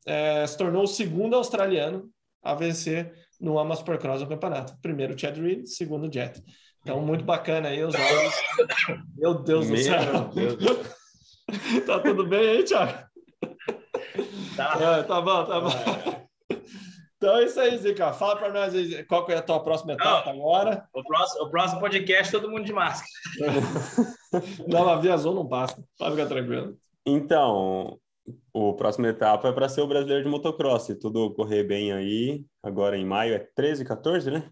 eh, 0.06 0.46
se 0.46 0.56
tornou 0.56 0.84
o 0.84 0.86
segundo 0.86 1.34
australiano 1.34 2.08
a 2.42 2.54
vencer 2.54 3.12
no 3.40 3.58
Ama 3.58 3.76
Supercross 3.76 4.20
no 4.20 4.28
campeonato. 4.28 4.76
Primeiro 4.80 5.14
o 5.14 5.18
Chad 5.18 5.36
Reed, 5.36 5.66
segundo 5.66 6.08
o 6.08 6.12
Jet. 6.12 6.42
Então, 6.82 7.00
muito 7.00 7.24
bacana 7.24 7.68
aí 7.68 7.82
os 7.82 7.94
olhos. 7.94 8.34
Meu 9.16 9.34
Deus 9.34 9.66
do 9.66 9.72
Meu 9.72 9.82
céu. 9.82 10.30
Deus. 10.34 10.56
tá 11.86 11.98
tudo 12.00 12.26
bem 12.26 12.48
aí, 12.48 12.64
Thiago? 12.64 13.06
Tá. 14.56 14.76
É, 14.80 15.02
tá 15.02 15.20
bom, 15.20 15.44
tá 15.44 15.60
bom. 15.60 16.28
Então 17.16 17.36
é 17.36 17.44
isso 17.44 17.58
aí, 17.58 17.76
Zica. 17.76 18.12
Fala 18.12 18.36
pra 18.36 18.52
nós 18.52 18.74
aí, 18.74 19.04
qual 19.04 19.26
que 19.26 19.32
é 19.32 19.36
a 19.36 19.42
tua 19.42 19.62
próxima 19.62 19.92
etapa 19.92 20.30
agora. 20.30 20.88
O 20.94 21.02
próximo, 21.02 21.44
o 21.44 21.50
próximo 21.50 21.80
podcast, 21.80 22.32
todo 22.32 22.48
mundo 22.48 22.64
de 22.64 22.72
máscara. 22.72 23.10
Não, 24.68 24.88
a 24.88 24.96
Via 24.96 25.14
Azul 25.14 25.34
não 25.34 25.46
passa. 25.46 25.82
Pode 25.98 26.14
ficar 26.14 26.28
tranquilo. 26.28 26.76
Então, 27.04 27.98
o 28.52 28.74
próximo 28.74 29.06
etapa 29.06 29.48
é 29.48 29.52
para 29.52 29.68
ser 29.68 29.80
o 29.80 29.86
brasileiro 29.86 30.24
de 30.24 30.28
motocross. 30.28 30.86
Se 30.86 30.94
tudo 30.94 31.32
correr 31.34 31.64
bem 31.64 31.92
aí, 31.92 32.44
agora 32.62 32.96
em 32.96 33.04
maio 33.04 33.34
é 33.34 33.38
13, 33.38 33.84
14, 33.84 34.30
né? 34.30 34.50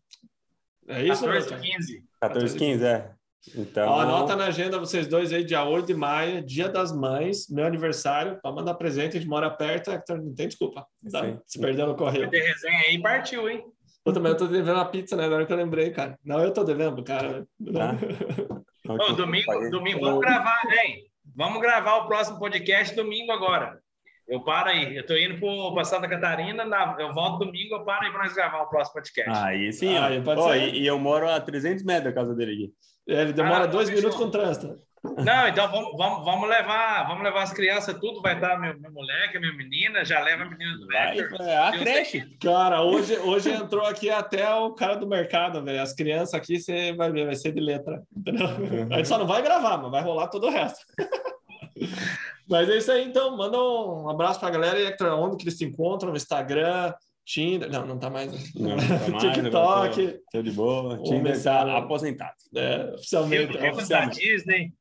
É 0.89 1.03
isso, 1.03 1.25
14, 1.25 1.49
Thiago? 1.49 1.63
15. 1.63 2.05
14, 2.21 2.59
15, 2.59 2.85
é. 2.85 3.11
Então, 3.55 3.89
Ó, 3.89 4.01
anota 4.01 4.35
na 4.35 4.47
agenda 4.47 4.79
vocês 4.79 5.07
dois 5.07 5.33
aí, 5.33 5.45
dia 5.45 5.65
8 5.65 5.87
de 5.87 5.95
maio, 5.95 6.45
dia 6.45 6.69
das 6.69 6.93
mães, 6.93 7.49
meu 7.49 7.65
aniversário, 7.65 8.41
para 8.43 8.53
mandar 8.53 8.75
presente, 8.75 9.17
a 9.17 9.21
gente 9.21 9.29
mora 9.29 9.51
perto, 9.51 9.91
Hector, 9.91 10.21
não 10.21 10.35
tem 10.35 10.49
desculpa. 10.49 10.85
Tá? 11.11 11.25
Sim. 11.25 11.39
Se 11.47 11.61
perdeu 11.61 11.87
no 11.87 11.95
correio. 11.95 12.29
Tem 12.29 12.43
resenha 12.43 12.81
aí, 12.89 13.01
partiu, 13.01 13.49
hein? 13.49 13.65
Eu 14.05 14.13
também 14.13 14.33
eu 14.33 14.37
tô 14.37 14.47
devendo 14.47 14.77
uma 14.77 14.85
pizza, 14.85 15.17
né? 15.17 15.25
Agora 15.25 15.47
que 15.47 15.53
eu 15.53 15.57
lembrei, 15.57 15.91
cara. 15.91 16.19
Não, 16.25 16.41
eu 16.41 16.53
tô 16.53 16.65
devendo, 16.65 17.03
cara. 17.03 17.47
Tá. 18.87 18.95
Ô, 18.95 19.13
domingo, 19.15 19.69
domingo, 19.69 19.99
vamos 19.99 20.21
gravar, 20.21 20.63
hein? 20.71 21.11
Vamos 21.37 21.61
gravar 21.61 21.97
o 21.99 22.07
próximo 22.07 22.39
podcast 22.39 22.95
domingo 22.97 23.31
agora. 23.31 23.79
Eu 24.27 24.41
paro 24.43 24.71
aí. 24.71 24.97
Eu 24.97 25.07
tô 25.07 25.15
indo 25.17 25.39
para 25.75 25.85
Santa 25.85 26.09
Catarina, 26.09 26.65
na- 26.65 26.97
eu 26.99 27.13
volto 27.13 27.45
domingo, 27.45 27.75
eu 27.77 27.85
paro 27.85 28.07
aí 28.07 28.11
para 28.11 28.25
nós 28.25 28.33
gravar 28.35 28.63
o 28.63 28.69
próximo 28.69 28.95
podcast. 28.95 29.31
Aí 29.45 29.73
sim, 29.73 29.97
ó. 29.99 30.05
Aí 30.05 30.21
pode 30.23 30.41
Ó, 30.41 30.53
ser. 30.53 30.75
e, 30.75 30.81
e 30.83 30.87
eu 30.87 30.99
moro 30.99 31.29
a 31.31 31.39
300 31.41 31.85
metros 31.85 32.05
da 32.05 32.13
casa 32.13 32.35
dele 32.35 32.53
aqui. 32.53 32.73
É, 33.09 33.21
Ele 33.23 33.33
demora 33.33 33.65
Ah, 33.65 33.67
dois 33.67 33.89
minutos 33.91 34.17
com 34.17 34.31
trânsito. 34.31 34.77
Não, 35.25 35.49
então 35.49 35.71
vamos, 35.71 35.97
vamos, 35.97 36.25
vamos 36.25 36.49
levar, 36.49 37.07
vamos 37.07 37.23
levar 37.23 37.43
as 37.43 37.53
crianças 37.53 37.99
tudo, 37.99 38.21
vai 38.21 38.35
estar 38.35 38.59
meu, 38.59 38.79
meu 38.79 38.93
moleque, 38.93 39.39
minha 39.39 39.53
menina, 39.53 40.05
já 40.05 40.21
leva 40.23 40.43
a 40.43 40.51
menina 40.51 40.77
do 40.79 40.87
Vai, 40.87 41.19
é 41.19 41.57
a 41.57 41.75
Eu 41.75 41.81
creche. 41.81 42.37
Cara, 42.41 42.83
hoje, 42.83 43.17
hoje 43.19 43.51
entrou 43.51 43.85
aqui 43.85 44.11
até 44.11 44.53
o 44.55 44.73
cara 44.73 44.97
do 44.97 45.07
mercado, 45.07 45.63
velho. 45.63 45.81
As 45.81 45.93
crianças 45.93 46.35
aqui, 46.35 46.59
você 46.59 46.93
vai 46.93 47.11
ver, 47.11 47.27
vai 47.27 47.37
ser 47.37 47.53
de 47.53 47.61
letra. 47.61 48.03
Entendeu? 48.17 48.47
A 48.91 48.97
gente 48.97 49.09
só 49.09 49.19
não 49.19 49.27
vai 49.27 49.43
gravar, 49.43 49.79
mas 49.79 49.91
vai 49.91 50.03
rolar 50.03 50.29
todo 50.29 50.47
o 50.47 50.51
resto. 50.51 50.85
mas 52.49 52.69
é 52.69 52.77
isso 52.77 52.91
aí, 52.91 53.05
então. 53.05 53.37
Manda 53.37 53.59
um 53.59 54.09
abraço 54.09 54.41
pra 54.41 54.51
galera. 54.51 54.79
E 54.79 54.87
Hector, 54.87 55.13
onde 55.19 55.37
que 55.37 55.45
eles 55.45 55.59
se 55.59 55.65
encontram? 55.65 56.11
No 56.11 56.17
Instagram, 56.17 56.93
Tinder. 57.25 57.71
Não, 57.71 57.85
não 57.85 57.99
tá 57.99 58.09
mais. 58.09 58.33
né? 58.33 58.39
Não, 58.55 58.77
não 58.77 58.77
tá 58.77 59.09
mais, 59.11 59.35
TikTok, 59.37 60.07
tô, 60.07 60.19
tô 60.33 60.43
de 60.43 60.51
boa. 60.53 61.03
Tinder 61.03 61.43
tá 61.43 61.77
aposentado. 61.77 62.35
é, 62.55 62.95
oficialmente. 62.95 63.53
Filme, 63.53 63.59
filmes 63.59 63.89
da 63.89 64.05
Disney. 64.07 64.73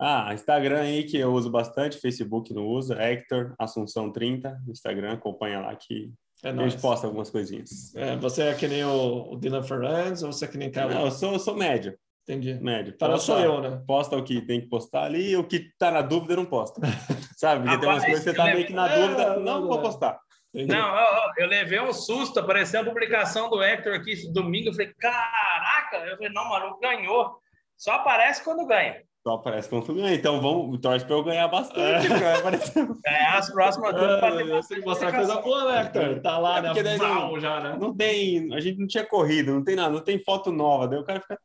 Ah, 0.00 0.32
Instagram 0.32 0.80
aí 0.82 1.04
que 1.04 1.16
eu 1.18 1.32
uso 1.32 1.50
bastante, 1.50 1.98
Facebook 1.98 2.52
não 2.54 2.64
uso, 2.66 2.92
Hector 2.94 3.54
Assunção 3.58 4.12
30, 4.12 4.56
Instagram, 4.68 5.14
acompanha 5.14 5.60
lá 5.60 5.74
que 5.74 6.12
É 6.44 6.50
a 6.50 6.52
nóis. 6.52 6.72
gente 6.72 6.80
posta 6.80 7.06
algumas 7.06 7.30
coisinhas. 7.30 7.94
É, 7.96 8.16
você 8.16 8.42
é 8.44 8.54
que 8.54 8.68
nem 8.68 8.84
o, 8.84 9.32
o 9.32 9.36
Dylan 9.36 9.62
Fernandes 9.62 10.22
ou 10.22 10.32
você 10.32 10.44
é 10.44 10.48
que 10.48 10.56
nem 10.58 10.70
Caio? 10.70 10.90
Não, 10.90 11.06
eu 11.06 11.10
sou, 11.10 11.32
eu 11.32 11.38
sou 11.40 11.56
médio, 11.56 11.98
Entendi. 12.22 12.54
médio. 12.62 12.96
Para 12.96 13.14
Posta- 13.14 13.26
sou 13.26 13.40
eu, 13.40 13.60
né? 13.60 13.82
Posta 13.88 14.16
o 14.16 14.22
que 14.22 14.40
tem 14.42 14.60
que 14.60 14.68
postar 14.68 15.02
ali, 15.04 15.34
o 15.36 15.42
que 15.42 15.68
tá 15.78 15.90
na 15.90 16.00
dúvida 16.02 16.36
não 16.36 16.46
posta. 16.46 16.80
Sabe? 17.36 17.64
Porque 17.64 17.78
tem 17.80 17.88
umas 17.88 18.04
coisas 18.04 18.22
que 18.24 18.30
você 18.30 18.36
tá 18.36 18.48
eu 18.50 18.54
meio 18.54 18.66
que 18.66 18.72
na 18.72 18.84
lembro- 18.86 19.02
dúvida, 19.08 19.22
É, 19.22 19.36
não 19.36 19.42
não, 19.60 19.66
vou 19.66 19.78
é. 19.78 19.82
postar. 19.82 20.20
Entendi. 20.54 20.72
Não, 20.72 20.88
ó, 20.94 21.32
eu 21.36 21.46
levei 21.48 21.80
um 21.80 21.92
susto, 21.92 22.38
apareceu 22.40 22.80
a 22.80 22.84
publicação 22.84 23.50
do 23.50 23.60
Hector 23.62 23.94
aqui 23.94 24.12
esse 24.12 24.32
domingo. 24.32 24.68
Eu 24.68 24.72
falei, 24.72 24.94
caraca! 24.98 25.96
Eu 26.06 26.16
falei, 26.16 26.32
não, 26.32 26.48
mano, 26.48 26.78
ganhou. 26.80 27.36
Só 27.76 27.92
aparece 27.92 28.42
quando 28.42 28.66
ganha. 28.66 29.02
Só 29.26 29.34
aparece 29.34 29.68
quando 29.68 29.84
tu 29.86 29.94
ganha. 29.94 30.14
Então 30.14 30.40
vamos, 30.40 30.78
torce 30.80 31.04
pra 31.04 31.14
eu 31.16 31.24
ganhar 31.24 31.48
bastante. 31.48 31.80
É. 31.80 31.98
porque 32.08 32.14
vai 32.24 32.38
aparecer. 32.38 32.86
Ganhar 33.04 33.38
as 33.38 33.50
próximas 33.52 33.94
duas 33.94 34.20
pra 34.20 34.30
ter 34.36 34.50
É, 34.50 34.60
tem 34.62 34.80
mostrar 34.84 35.12
coisa 35.12 35.40
boa, 35.40 35.72
né, 35.72 35.80
Hector? 35.82 36.20
Tá 36.22 36.38
lá, 36.38 36.58
É 36.58 36.62
né? 36.62 36.68
porque 36.68 36.82
daí 36.82 36.98
Vrau, 36.98 37.32
não- 37.32 37.40
já, 37.40 37.60
né? 37.60 37.76
Não 37.78 37.94
tem, 37.94 38.52
a 38.54 38.60
gente 38.60 38.78
não 38.78 38.86
tinha 38.86 39.04
corrido, 39.04 39.52
não 39.52 39.64
tem 39.64 39.76
nada, 39.76 39.90
não 39.90 40.00
tem 40.04 40.18
foto 40.18 40.50
nova. 40.52 40.86
Daí 40.88 40.98
o 40.98 41.04
cara 41.04 41.20
fica 41.20 41.38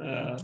É. 0.00 0.36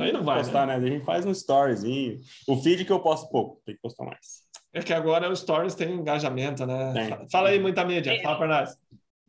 Aí 0.00 0.12
não 0.12 0.22
vai, 0.22 0.38
postar, 0.38 0.66
né? 0.66 0.78
né? 0.78 0.86
A 0.86 0.90
gente 0.90 1.04
faz 1.04 1.26
um 1.26 1.32
storyzinho. 1.32 2.18
O 2.46 2.56
feed 2.56 2.84
que 2.84 2.92
eu 2.92 3.00
posto 3.00 3.28
pouco, 3.28 3.60
tem 3.66 3.74
que 3.74 3.80
postar 3.80 4.04
mais. 4.04 4.48
É 4.72 4.80
que 4.80 4.92
agora 4.92 5.28
os 5.28 5.40
stories 5.40 5.74
têm 5.74 5.92
engajamento, 5.92 6.64
né? 6.64 6.92
Tem. 6.92 7.08
Fa- 7.08 7.26
Fala 7.30 7.48
aí, 7.48 7.58
muita 7.58 7.84
mídia. 7.84 8.20
Fala 8.22 8.38
pra 8.38 8.46
nós. 8.46 8.76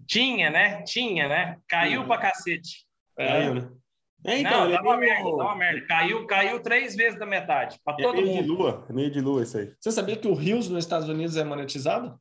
Tinha, 0.07 0.49
né? 0.51 0.83
Tinha, 0.83 1.27
né? 1.27 1.57
Caiu 1.67 2.01
Uhum. 2.01 2.07
pra 2.07 2.17
cacete. 2.19 2.85
É, 3.17 3.27
Caiu, 3.27 3.55
né? 3.55 3.69
É, 4.25 4.39
então, 4.39 4.51
não, 4.51 4.65
ele 4.67 4.73
tá 4.73 4.79
é 4.79 4.81
uma 4.83 4.97
meio, 4.97 5.13
merda, 5.13 5.29
tá 5.37 5.43
uma 5.43 5.55
merda. 5.55 5.87
Caiu, 5.87 6.27
caiu 6.27 6.59
três 6.61 6.95
vezes 6.95 7.17
da 7.19 7.25
metade. 7.25 7.79
Pra 7.83 7.95
é 7.99 8.03
todo 8.03 8.21
meio 8.21 8.27
de 8.27 8.33
mundo. 8.49 8.53
lua, 8.53 8.85
é 8.89 8.93
meio 8.93 9.09
de 9.11 9.19
lua 9.21 9.43
isso 9.43 9.57
aí. 9.57 9.73
Você 9.79 9.91
sabia 9.91 10.15
que 10.15 10.27
o 10.27 10.33
Rios 10.33 10.69
nos 10.69 10.83
Estados 10.83 11.09
Unidos 11.09 11.35
é 11.37 11.43
monetizado? 11.43 12.19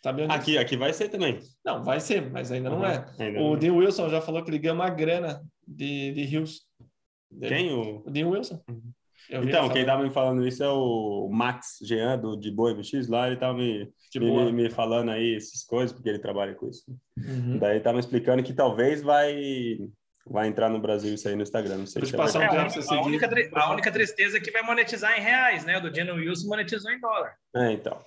Disso? 0.00 0.30
Aqui, 0.30 0.56
aqui 0.56 0.76
vai 0.76 0.92
ser 0.92 1.08
também. 1.08 1.40
Não, 1.64 1.82
vai 1.82 1.98
ser, 2.00 2.30
mas 2.30 2.52
ainda 2.52 2.70
não 2.70 2.78
Uhum. 2.78 2.86
é. 2.86 3.04
Ainda 3.18 3.40
O 3.40 3.50
não. 3.50 3.58
Dean 3.58 3.74
Wilson 3.74 4.08
já 4.08 4.20
falou 4.20 4.44
que 4.44 4.50
ele 4.50 4.58
ganha 4.58 4.72
uma 4.74 4.88
grana 4.88 5.42
de, 5.66 6.12
de 6.12 6.22
Rios. 6.24 6.62
Quem? 7.42 7.72
O... 7.72 8.04
O 8.06 8.10
Dean 8.10 8.28
Wilson. 8.28 8.62
Eu 9.28 9.42
vi 9.42 9.48
Então, 9.48 9.62
quem 9.68 9.84
falando. 9.84 9.86
tava 9.86 10.02
me 10.04 10.10
falando 10.10 10.46
isso 10.46 10.62
é 10.62 10.68
o 10.70 11.28
Max 11.30 11.78
Jean, 11.82 12.16
do 12.18 12.36
de 12.36 12.50
Boa 12.50 12.72
MX, 12.74 13.08
lá 13.08 13.26
ele 13.26 13.36
tava 13.36 13.58
me, 13.58 13.90
De 14.12 14.20
me, 14.20 14.52
me 14.52 14.70
falando 14.70 15.10
aí 15.10 15.34
essas 15.34 15.64
coisas, 15.64 15.92
porque 15.92 16.08
ele 16.08 16.20
trabalha 16.20 16.54
com 16.54 16.68
isso. 16.68 16.84
Uhum. 17.18 17.58
Daí 17.58 17.72
ele 17.72 17.80
tava 17.80 17.94
me 17.94 18.00
explicando 18.00 18.42
que 18.42 18.54
talvez 18.54 19.02
vai, 19.02 19.36
vai 20.30 20.46
entrar 20.46 20.68
no 20.68 20.78
Brasil 20.78 21.14
isso 21.14 21.28
aí 21.28 21.34
no 21.34 21.42
Instagram. 21.42 21.78
Não 21.78 21.86
sei 21.86 22.04
se 22.04 22.14
é 22.14 22.16
passar 22.16 22.40
um 22.40 22.68
tempo 22.68 22.92
a, 22.92 23.02
única, 23.02 23.28
a 23.54 23.72
única 23.72 23.90
tristeza 23.90 24.36
é 24.36 24.40
que 24.40 24.50
vai 24.50 24.62
monetizar 24.62 25.18
em 25.18 25.22
reais, 25.22 25.64
né? 25.64 25.78
O 25.78 25.80
do 25.80 25.90
Dino 25.90 26.14
Wilson 26.14 26.48
monetizou 26.48 26.90
em 26.90 27.00
dólar. 27.00 27.34
É, 27.54 27.72
então. 27.72 27.98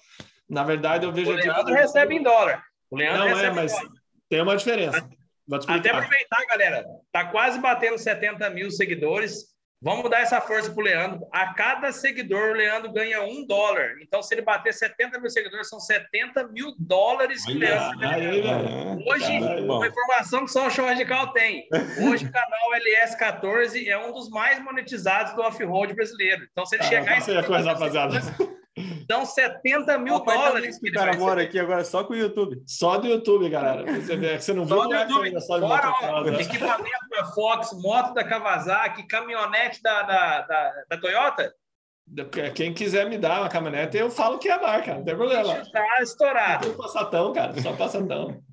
Na 0.49 0.63
verdade, 0.63 1.05
eu 1.05 1.11
vejo 1.11 1.31
O 1.31 1.35
aqui. 1.35 1.47
Leandro 1.47 1.73
recebe 1.73 2.15
em 2.15 2.23
dólar. 2.23 2.63
O 2.89 2.97
Leandro 2.97 3.19
Não, 3.29 3.39
é, 3.39 3.51
mas 3.51 3.73
tem 4.29 4.41
uma 4.41 4.55
diferença. 4.55 5.09
Vou 5.47 5.59
te 5.59 5.69
Até 5.69 5.89
aproveitar, 5.89 6.45
galera. 6.45 6.85
Tá 7.11 7.25
quase 7.25 7.59
batendo 7.59 7.97
70 7.97 8.49
mil 8.49 8.69
seguidores. 8.71 9.50
Vamos 9.83 10.07
dar 10.11 10.21
essa 10.21 10.39
força 10.39 10.69
pro 10.71 10.83
Leandro. 10.83 11.25
A 11.31 11.55
cada 11.55 11.91
seguidor, 11.91 12.51
o 12.51 12.53
Leandro 12.53 12.91
ganha 12.91 13.23
um 13.23 13.43
dólar. 13.47 13.95
Então, 13.99 14.21
se 14.21 14.33
ele 14.35 14.43
bater 14.43 14.71
70 14.73 15.19
mil 15.19 15.29
seguidores, 15.29 15.67
são 15.67 15.79
70 15.79 16.49
mil 16.49 16.75
dólares 16.77 17.43
que 17.43 17.53
o 17.53 17.57
Leandro 17.57 17.99
velho. 17.99 19.03
Hoje, 19.07 19.39
uma 19.63 19.87
informação 19.87 20.45
que 20.45 20.51
só 20.51 20.67
o 20.67 20.69
Show 20.69 20.85
Radical 20.85 21.33
tem. 21.33 21.67
Hoje, 22.07 22.25
o 22.25 22.31
canal 22.31 22.69
LS14 22.75 23.87
é 23.87 23.97
um 23.97 24.13
dos 24.13 24.29
mais 24.29 24.63
monetizados 24.63 25.33
do 25.33 25.41
off-road 25.41 25.95
brasileiro. 25.95 26.47
Então, 26.51 26.63
se 26.65 26.75
ele 26.75 26.83
Ah, 26.83 26.87
chegar 26.87 27.39
a 27.39 27.43
coisa, 27.43 27.73
rapaziada. 27.73 28.21
Então, 28.77 29.25
70 29.25 29.97
mil 29.97 30.13
O 30.13 30.17
apartamento 30.17 30.53
dólares 30.53 30.79
que 30.79 30.89
o 30.89 30.93
cara 30.93 31.17
mora 31.17 31.41
aqui 31.41 31.59
agora 31.59 31.83
só 31.83 32.03
com 32.03 32.13
o 32.13 32.15
YouTube. 32.15 32.61
Só 32.65 32.97
do 32.97 33.07
YouTube, 33.07 33.49
galera. 33.49 33.83
Você, 34.01 34.15
vê, 34.15 34.39
você 34.39 34.53
não 34.53 34.65
viu 34.65 34.77
Só 34.77 34.83
como 34.83 34.95
do 34.95 35.01
YouTube. 35.01 35.25
ainda 35.27 35.41
só 35.41 35.59
de 35.59 35.67
Fora, 35.67 35.93
ó, 36.03 36.23
né? 36.23 36.41
equipamento 36.41 37.09
da 37.09 37.25
Fox, 37.33 37.73
moto 37.81 38.13
da 38.13 38.23
Kawasaki, 38.23 39.07
caminhonete 39.07 39.81
da, 39.81 40.03
da, 40.03 40.41
da, 40.41 40.73
da 40.89 40.97
Toyota, 40.97 41.53
Quem 42.53 42.73
quiser 42.73 43.09
me 43.09 43.17
dar 43.17 43.41
uma 43.41 43.49
caminhonete, 43.49 43.95
eu 43.95 44.11
falo 44.11 44.37
que 44.37 44.49
é 44.49 44.53
a 44.53 44.61
marca, 44.61 44.95
não 44.95 45.03
tem 45.03 45.15
problema. 45.15 45.65
tá 45.71 46.01
estourado. 46.01 46.67
Só 46.67 46.73
passatão, 46.73 47.33
cara, 47.33 47.61
só 47.61 47.73
passatão. 47.73 48.43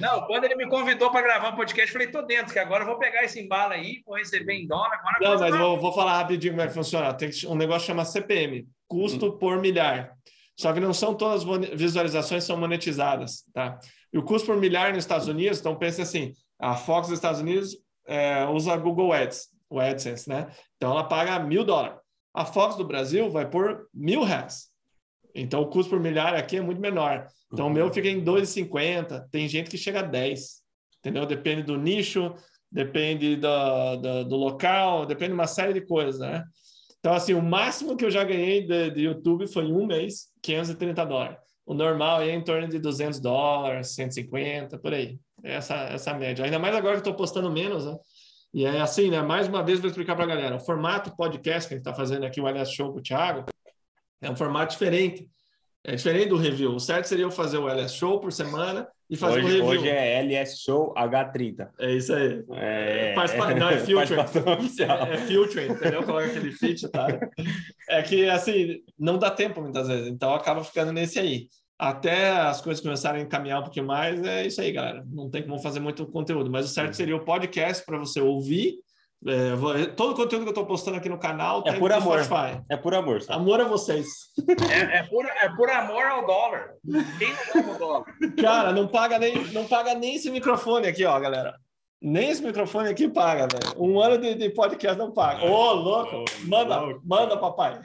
Não, 0.00 0.26
quando 0.26 0.44
ele 0.44 0.56
me 0.56 0.68
convidou 0.68 1.10
para 1.10 1.20
gravar 1.20 1.50
um 1.50 1.56
podcast, 1.56 1.88
eu 1.88 1.92
falei, 1.92 2.10
tô 2.10 2.22
dentro, 2.22 2.52
que 2.52 2.58
agora 2.58 2.84
eu 2.84 2.86
vou 2.86 2.98
pegar 2.98 3.24
esse 3.24 3.40
embalo 3.40 3.74
aí, 3.74 4.02
vou 4.06 4.16
receber 4.16 4.54
em 4.54 4.66
dólar, 4.66 4.90
agora 4.94 5.16
Não, 5.20 5.38
mas 5.38 5.56
vou, 5.56 5.78
vou 5.78 5.92
falar 5.92 6.16
rapidinho 6.18 6.54
como 6.54 6.62
é 6.62 6.66
que 6.66 6.74
funciona. 6.74 7.12
Tem 7.12 7.30
um 7.46 7.54
negócio 7.54 7.82
que 7.82 7.86
chama 7.88 8.04
CPM, 8.04 8.66
custo 8.86 9.32
por 9.32 9.60
milhar. 9.60 10.12
Só 10.56 10.72
que 10.72 10.80
não 10.80 10.92
são 10.92 11.14
todas 11.14 11.46
as 11.46 11.68
visualizações 11.78 12.44
são 12.44 12.56
monetizadas, 12.56 13.44
tá? 13.52 13.78
E 14.12 14.18
o 14.18 14.22
custo 14.22 14.46
por 14.46 14.56
milhar 14.56 14.92
nos 14.92 15.04
Estados 15.04 15.28
Unidos, 15.28 15.60
então 15.60 15.76
pense 15.76 16.00
assim, 16.00 16.32
a 16.58 16.74
Fox 16.74 17.08
dos 17.08 17.18
Estados 17.18 17.40
Unidos 17.40 17.76
é, 18.06 18.44
usa 18.46 18.76
Google 18.76 19.12
Ads, 19.12 19.48
o 19.70 19.78
AdSense, 19.78 20.28
né? 20.28 20.48
Então 20.76 20.90
ela 20.90 21.04
paga 21.04 21.38
mil 21.38 21.64
dólares. 21.64 21.98
A 22.38 22.44
Fox 22.44 22.76
do 22.76 22.84
Brasil 22.84 23.28
vai 23.28 23.50
por 23.50 23.88
mil 23.92 24.22
reais. 24.22 24.68
Então 25.34 25.60
o 25.60 25.66
custo 25.66 25.90
por 25.90 25.98
milhar 25.98 26.36
aqui 26.36 26.56
é 26.56 26.60
muito 26.60 26.80
menor. 26.80 27.26
Então 27.52 27.66
o 27.66 27.70
meu 27.70 27.92
fica 27.92 28.08
em 28.08 28.22
2,50. 28.22 29.28
Tem 29.28 29.48
gente 29.48 29.68
que 29.68 29.76
chega 29.76 29.98
a 29.98 30.02
10. 30.04 30.62
Entendeu? 31.00 31.26
Depende 31.26 31.64
do 31.64 31.76
nicho, 31.76 32.32
depende 32.70 33.34
do, 33.34 33.96
do, 33.96 34.24
do 34.24 34.36
local, 34.36 35.04
depende 35.04 35.30
de 35.30 35.34
uma 35.34 35.48
série 35.48 35.72
de 35.72 35.80
coisas, 35.80 36.20
né? 36.20 36.44
Então, 37.00 37.12
assim, 37.12 37.34
o 37.34 37.42
máximo 37.42 37.96
que 37.96 38.04
eu 38.04 38.10
já 38.10 38.22
ganhei 38.22 38.64
de, 38.64 38.90
de 38.92 39.00
YouTube 39.02 39.48
foi 39.48 39.64
em 39.64 39.72
um 39.72 39.84
mês, 39.84 40.28
530 40.40 41.04
dólares. 41.06 41.38
O 41.66 41.74
normal 41.74 42.22
é 42.22 42.30
em 42.30 42.42
torno 42.42 42.68
de 42.68 42.78
200 42.78 43.18
dólares, 43.18 43.94
150, 43.94 44.78
por 44.78 44.94
aí. 44.94 45.18
Essa, 45.42 45.74
essa 45.74 46.14
média. 46.14 46.44
Ainda 46.44 46.58
mais 46.58 46.74
agora 46.74 46.94
que 46.94 46.98
eu 46.98 47.10
estou 47.10 47.14
postando 47.14 47.50
menos, 47.50 47.84
né? 47.84 47.96
E 48.54 48.64
é 48.64 48.80
assim, 48.80 49.10
né? 49.10 49.20
Mais 49.22 49.46
uma 49.48 49.62
vez, 49.62 49.78
vou 49.78 49.88
explicar 49.88 50.14
para 50.16 50.24
a 50.24 50.28
galera. 50.28 50.56
O 50.56 50.60
formato 50.60 51.14
podcast 51.16 51.68
que 51.68 51.74
a 51.74 51.76
gente 51.76 51.86
está 51.86 51.94
fazendo 51.94 52.24
aqui, 52.24 52.40
o 52.40 52.48
LS 52.48 52.72
Show 52.74 52.92
com 52.92 52.98
o 52.98 53.02
Thiago, 53.02 53.44
é 54.22 54.30
um 54.30 54.36
formato 54.36 54.72
diferente. 54.72 55.28
É 55.84 55.94
diferente 55.94 56.28
do 56.30 56.36
review. 56.36 56.74
O 56.74 56.80
certo 56.80 57.06
seria 57.06 57.24
eu 57.24 57.30
fazer 57.30 57.58
o 57.58 57.68
LS 57.68 57.94
Show 57.94 58.18
por 58.20 58.32
semana 58.32 58.88
e 59.08 59.16
fazer 59.16 59.40
o 59.40 59.44
Hoje, 59.44 59.46
review. 59.60 59.66
hoje 59.66 59.88
é 59.88 60.14
LS 60.18 60.58
Show 60.60 60.92
H30. 60.94 61.68
É 61.78 61.92
isso 61.92 62.12
aí. 62.12 62.44
É, 62.52 63.14
Participa- 63.14 63.54
não, 63.54 63.70
é 63.70 63.78
filtering. 63.78 64.16
participação 64.16 64.52
oficial. 64.58 65.06
É, 65.06 65.14
é 65.14 65.16
filtering, 65.18 65.72
entendeu? 65.72 66.02
Coloca 66.02 66.26
aquele 66.26 66.52
feature, 66.52 66.90
tá? 66.90 67.06
É 67.88 68.02
que, 68.02 68.28
assim, 68.28 68.80
não 68.98 69.18
dá 69.18 69.30
tempo 69.30 69.60
muitas 69.62 69.86
vezes, 69.88 70.08
então 70.08 70.34
acaba 70.34 70.64
ficando 70.64 70.92
nesse 70.92 71.18
aí. 71.18 71.48
Até 71.78 72.30
as 72.30 72.60
coisas 72.60 72.82
começarem 72.82 73.20
a 73.22 73.24
encaminhar 73.24 73.60
um 73.60 73.62
pouquinho 73.62 73.86
mais, 73.86 74.20
é 74.24 74.46
isso 74.46 74.60
aí, 74.60 74.72
galera. 74.72 75.04
Não 75.06 75.30
tem 75.30 75.42
como 75.44 75.58
fazer 75.60 75.78
muito 75.78 76.04
conteúdo, 76.06 76.50
mas 76.50 76.66
o 76.66 76.68
certo 76.68 76.94
seria 76.94 77.14
o 77.14 77.24
podcast 77.24 77.84
para 77.86 77.96
você 77.98 78.20
ouvir. 78.20 78.74
É, 79.26 79.54
vou- 79.54 79.74
todo 79.94 80.12
o 80.12 80.14
conteúdo 80.14 80.42
que 80.42 80.48
eu 80.48 80.52
estou 80.52 80.66
postando 80.66 80.96
aqui 80.96 81.08
no 81.08 81.18
canal 81.18 81.62
É 81.66 81.72
por 81.78 81.92
amor. 81.92 82.22
Spotify. 82.24 82.60
É 82.68 82.76
por 82.76 82.94
amor, 82.94 83.22
sabe? 83.22 83.40
Amor 83.40 83.60
a 83.60 83.64
vocês. 83.64 84.06
É, 84.72 84.98
é, 84.98 85.02
por, 85.04 85.24
é 85.24 85.48
por 85.56 85.70
amor 85.70 86.04
ao 86.04 86.26
dólar. 86.26 86.70
Quem 87.18 87.28
não 87.54 87.62
ama 87.62 87.74
o 87.74 87.78
dólar? 87.78 88.04
Cara, 88.40 88.72
não 88.72 88.88
paga 88.88 89.18
nem, 89.18 89.44
não 89.52 89.64
paga 89.66 89.94
nem 89.94 90.16
esse 90.16 90.30
microfone 90.30 90.86
aqui, 90.88 91.04
ó, 91.04 91.18
galera. 91.18 91.54
Nem 92.00 92.28
esse 92.30 92.42
microfone 92.42 92.88
aqui 92.88 93.08
paga, 93.08 93.48
velho. 93.52 93.74
Um 93.80 94.00
ano 94.00 94.18
de, 94.18 94.34
de 94.36 94.50
podcast 94.50 94.96
não 94.96 95.12
paga. 95.12 95.44
Ô, 95.44 95.72
louco! 95.74 96.24
Manda, 96.44 96.80
manda, 97.04 97.36
papai. 97.36 97.80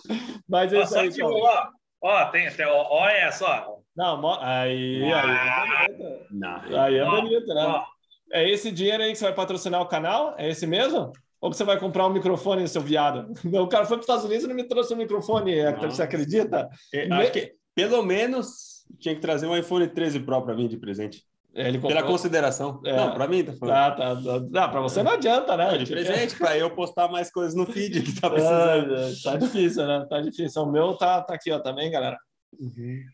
Mas 0.48 0.72
é 0.72 0.82
isso 0.82 0.98
aí, 0.98 1.10
ó, 1.22 1.66
ó, 2.00 2.24
tem, 2.26 2.50
tem, 2.50 2.66
ó, 2.66 2.86
ó 2.90 3.08
essa, 3.08 3.46
ó. 3.68 3.78
Não, 3.96 4.20
mo- 4.20 4.38
aí, 4.40 5.02
aí, 5.12 5.84
é 5.84 5.88
bonito. 5.88 6.26
Não. 6.30 6.80
Aí 6.80 6.96
é 6.96 7.04
Ó, 7.04 7.20
bonito, 7.20 7.46
né? 7.54 7.64
ó. 7.66 7.84
É 8.32 8.48
esse 8.48 8.70
dinheiro 8.70 9.02
aí 9.02 9.10
que 9.12 9.18
você 9.18 9.24
vai 9.24 9.34
patrocinar 9.34 9.80
o 9.80 9.86
canal? 9.88 10.34
É 10.38 10.48
esse 10.48 10.66
mesmo? 10.66 11.10
Ou 11.40 11.50
que 11.50 11.56
você 11.56 11.64
vai 11.64 11.78
comprar 11.80 12.06
um 12.06 12.10
microfone, 12.12 12.66
seu 12.68 12.80
viado? 12.82 13.32
O 13.60 13.66
cara 13.66 13.84
foi 13.86 13.96
para 13.96 14.00
os 14.02 14.04
Estados 14.04 14.24
Unidos 14.24 14.44
e 14.44 14.48
não 14.48 14.54
me 14.54 14.64
trouxe 14.68 14.94
um 14.94 14.96
microfone, 14.98 15.58
Hector, 15.58 15.84
Não. 15.84 15.90
você 15.90 16.02
acredita? 16.02 16.68
Acho 17.12 17.32
que 17.32 17.52
pelo 17.74 18.02
menos 18.02 18.84
tinha 18.98 19.14
que 19.14 19.20
trazer 19.20 19.46
um 19.46 19.56
iPhone 19.56 19.86
13 19.88 20.20
Pro 20.20 20.42
para 20.42 20.54
mim 20.54 20.68
de 20.68 20.76
presente. 20.76 21.22
É, 21.54 21.66
Ele 21.68 21.78
Pela 21.78 21.94
comprou. 21.94 22.12
consideração. 22.12 22.80
É. 22.84 22.94
Não, 22.94 23.14
para 23.14 23.26
mim, 23.26 23.42
tá 23.42 23.52
falando. 23.54 23.74
Ah, 23.76 23.90
tá, 23.90 24.14
tá. 24.16 24.64
Ah, 24.64 24.68
para 24.68 24.80
você 24.80 25.02
não 25.02 25.12
adianta, 25.12 25.56
né? 25.56 25.76
De 25.78 25.86
presente 25.90 26.36
para 26.36 26.56
eu 26.56 26.70
postar 26.70 27.08
mais 27.08 27.32
coisas 27.32 27.54
no 27.54 27.66
feed 27.66 28.02
que 28.02 28.20
tá 28.20 28.30
precisando. 28.44 28.94
Ah, 28.94 29.08
tá 29.24 29.36
difícil, 29.36 29.86
né? 29.86 30.06
Tá 30.08 30.20
difícil. 30.20 30.62
O 30.62 30.70
meu 30.70 30.94
tá, 30.96 31.22
tá 31.22 31.34
aqui, 31.34 31.50
ó, 31.50 31.58
também, 31.58 31.90
galera. 31.90 32.16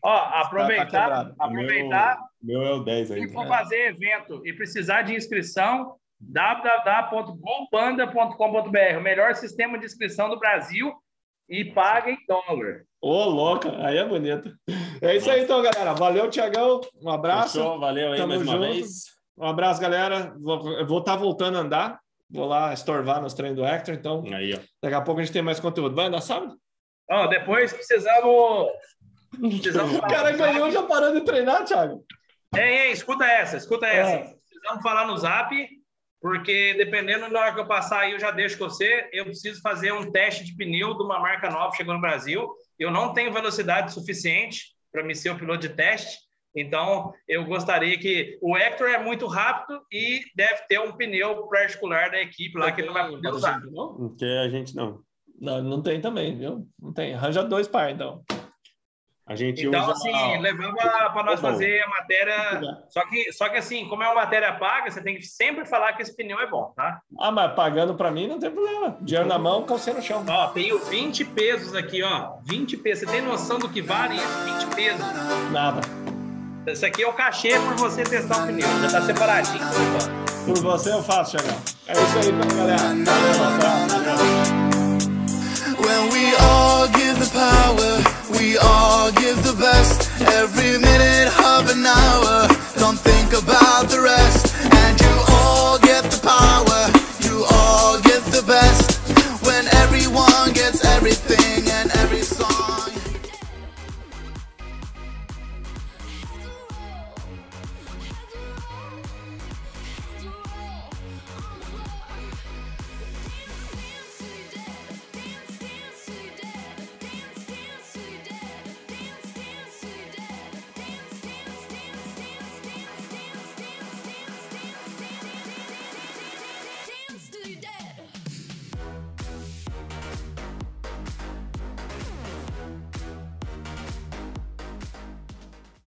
Ó, 0.03 0.17
Tá- 0.17 0.29
tá 0.31 0.41
aproveitar, 0.41 1.31
aproveitar 1.39 2.17
Meu, 2.41 2.59
meu 2.61 2.67
é 2.67 2.73
o 2.75 2.83
10 2.83 3.07
Se 3.07 3.13
ainda. 3.15 3.33
for 3.33 3.47
fazer 3.47 3.87
evento 3.89 4.41
e 4.45 4.53
precisar 4.53 5.01
de 5.01 5.13
inscrição, 5.15 5.95
www.golpanda.com.br, 6.21 8.97
o 8.97 9.01
melhor 9.01 9.35
sistema 9.35 9.77
de 9.77 9.85
inscrição 9.85 10.29
do 10.29 10.39
Brasil 10.39 10.93
e 11.49 11.65
paga 11.65 12.11
em 12.11 12.17
dólar. 12.27 12.85
Ô, 13.01 13.25
louca, 13.25 13.71
aí 13.85 13.97
é 13.97 14.05
bonito. 14.05 14.51
É 15.01 15.15
isso 15.15 15.29
aí, 15.29 15.43
então, 15.43 15.61
galera. 15.61 15.93
Valeu, 15.93 16.29
Tiagão. 16.29 16.81
Um 17.01 17.09
abraço. 17.09 17.59
Fechou, 17.59 17.79
valeu 17.79 18.11
aí 18.11 18.17
Tamo 18.17 18.29
mais 18.29 18.41
uma 18.41 18.51
junto. 18.51 18.65
vez. 18.65 19.03
Um 19.37 19.45
abraço, 19.45 19.81
galera. 19.81 20.33
Vou, 20.39 20.99
estar 20.99 21.15
voltando 21.15 21.57
a 21.57 21.61
andar. 21.61 21.99
Vou 22.29 22.47
lá 22.47 22.73
estorvar 22.73 23.21
nos 23.21 23.33
treinos 23.33 23.57
do 23.57 23.65
Hector. 23.65 23.93
Então, 23.93 24.23
Aí, 24.33 24.55
ó. 24.55 24.59
daqui 24.81 24.95
a 24.95 25.01
pouco 25.01 25.21
a 25.21 25.23
gente 25.23 25.33
tem 25.33 25.41
mais 25.41 25.59
conteúdo. 25.59 25.95
Vai 25.95 26.05
andar 26.07 26.21
sábado? 26.21 26.55
Ó, 27.09 27.27
depois 27.27 27.71
precisamos. 27.71 28.69
precisamos 29.39 29.93
O 29.97 30.01
cara 30.01 30.31
ganhou 30.31 30.71
já 30.71 30.81
parou 30.83 31.13
de 31.13 31.21
treinar, 31.21 31.63
Thiago. 31.65 32.03
Ei, 32.55 32.87
ei, 32.87 32.91
escuta 32.91 33.25
essa, 33.25 33.57
escuta 33.57 33.85
essa. 33.85 34.11
É. 34.11 34.35
Precisamos 34.49 34.81
falar 34.81 35.05
no 35.05 35.17
zap, 35.17 35.53
porque 36.25 36.73
dependendo 36.73 37.31
da 37.31 37.39
hora 37.39 37.53
que 37.53 37.59
eu 37.59 37.67
passar 37.67 37.99
aí, 37.99 38.13
eu 38.13 38.19
já 38.19 38.31
deixo 38.31 38.57
com 38.57 38.67
você. 38.67 39.07
Eu 39.13 39.25
preciso 39.25 39.61
fazer 39.61 39.91
um 39.91 40.11
teste 40.11 40.43
de 40.43 40.55
pneu 40.55 40.97
de 40.97 41.03
uma 41.03 41.19
marca 41.19 41.51
nova 41.51 41.69
que 41.69 41.77
chegou 41.77 41.93
no 41.93 42.01
Brasil. 42.01 42.51
Eu 42.79 42.89
não 42.89 43.13
tenho 43.13 43.31
velocidade 43.31 43.93
suficiente 43.93 44.73
para 44.91 45.03
me 45.03 45.13
ser 45.13 45.29
o 45.29 45.37
piloto 45.37 45.59
de 45.59 45.69
teste. 45.69 46.17
Então, 46.55 47.13
eu 47.27 47.45
gostaria 47.45 47.95
que. 47.99 48.39
O 48.41 48.57
Hector 48.57 48.89
é 48.89 48.97
muito 48.97 49.27
rápido 49.27 49.79
e 49.91 50.21
deve 50.35 50.63
ter 50.67 50.79
um 50.79 50.93
pneu 50.93 51.45
particular 51.47 52.09
da 52.09 52.19
equipe 52.19 52.57
lá 52.57 52.71
que 52.71 52.81
ele 52.81 52.87
não 52.87 52.95
vai 52.95 53.07
poder 53.07 53.29
usar. 53.29 53.61
Não? 53.61 53.93
Porque 53.95 54.25
a 54.25 54.49
gente 54.49 54.75
não. 54.75 55.01
não, 55.39 55.61
não 55.61 55.83
tem 55.83 56.01
também, 56.01 56.35
viu? 56.35 56.67
Não 56.81 56.91
tem. 56.91 57.13
Arranja 57.13 57.43
dois 57.43 57.67
par, 57.67 57.91
então. 57.91 58.23
A 59.27 59.35
gente 59.35 59.65
Então, 59.65 59.81
usa. 59.81 59.93
assim, 59.93 60.37
levando 60.39 60.75
para 60.75 61.23
nós 61.23 61.41
Tá 61.41 61.47
bom. 61.47 61.53
fazer 61.53 61.81
a 61.81 61.89
matéria. 61.89 62.61
Só 62.89 63.03
que, 63.07 63.33
só 63.33 63.49
que, 63.49 63.57
assim, 63.57 63.87
como 63.89 64.03
é 64.03 64.05
uma 64.07 64.13
matéria 64.21 64.53
paga, 64.53 64.91
você 64.91 65.01
tem 65.01 65.15
que 65.15 65.23
sempre 65.23 65.65
falar 65.65 65.93
que 65.93 66.03
esse 66.03 66.15
pneu 66.15 66.39
é 66.39 66.45
bom, 66.47 66.71
tá? 66.75 66.99
Ah, 67.19 67.31
mas 67.31 67.53
pagando 67.55 67.95
pra 67.95 68.11
mim 68.11 68.27
não 68.27 68.37
tem 68.39 68.51
problema. 68.51 68.97
Dinheiro 69.01 69.27
na 69.27 69.39
mão, 69.39 69.63
calcinha 69.63 69.95
no 69.95 70.01
chão. 70.03 70.23
Ó, 70.29 70.47
tenho 70.49 70.77
20 70.77 71.25
pesos 71.25 71.73
aqui, 71.73 72.03
ó. 72.03 72.33
20 72.43 72.77
pesos. 72.77 73.05
Você 73.09 73.11
tem 73.17 73.21
noção 73.23 73.57
do 73.57 73.67
que 73.67 73.81
vale 73.81 74.13
isso? 74.15 74.43
20 74.67 74.75
pesos. 74.75 75.05
Nada. 75.51 75.81
Isso 76.67 76.85
aqui 76.85 77.01
é 77.03 77.07
o 77.07 77.13
cachê 77.13 77.59
por 77.59 77.75
você 77.77 78.03
testar 78.03 78.43
o 78.43 78.45
pneu. 78.45 78.67
Já 78.81 78.91
tá 78.99 79.01
separadinho 79.05 79.57
por 79.57 79.81
enquanto. 79.81 80.25
Por 80.45 80.57
você 80.63 80.91
eu 80.93 81.01
faço, 81.01 81.35
Thiagão. 81.35 81.59
É 81.87 81.93
isso 81.93 82.17
aí, 82.19 82.29
então, 82.29 82.57
galera. 82.57 82.77
Valeu, 82.77 83.55
abraço. 83.55 84.65
When 85.81 86.09
we 86.13 86.35
all 86.37 86.87
give 86.93 87.19
the 87.19 87.29
power, 87.33 88.01
we 88.45 88.57
all 88.57 89.11
give 89.11 89.37
the 89.43 89.55
best. 89.57 89.97
Every 90.21 90.77
minute, 90.77 91.27
half 91.33 91.65
an 91.75 91.83
hour. 91.85 92.47
Don't 92.77 92.99
think 92.99 93.33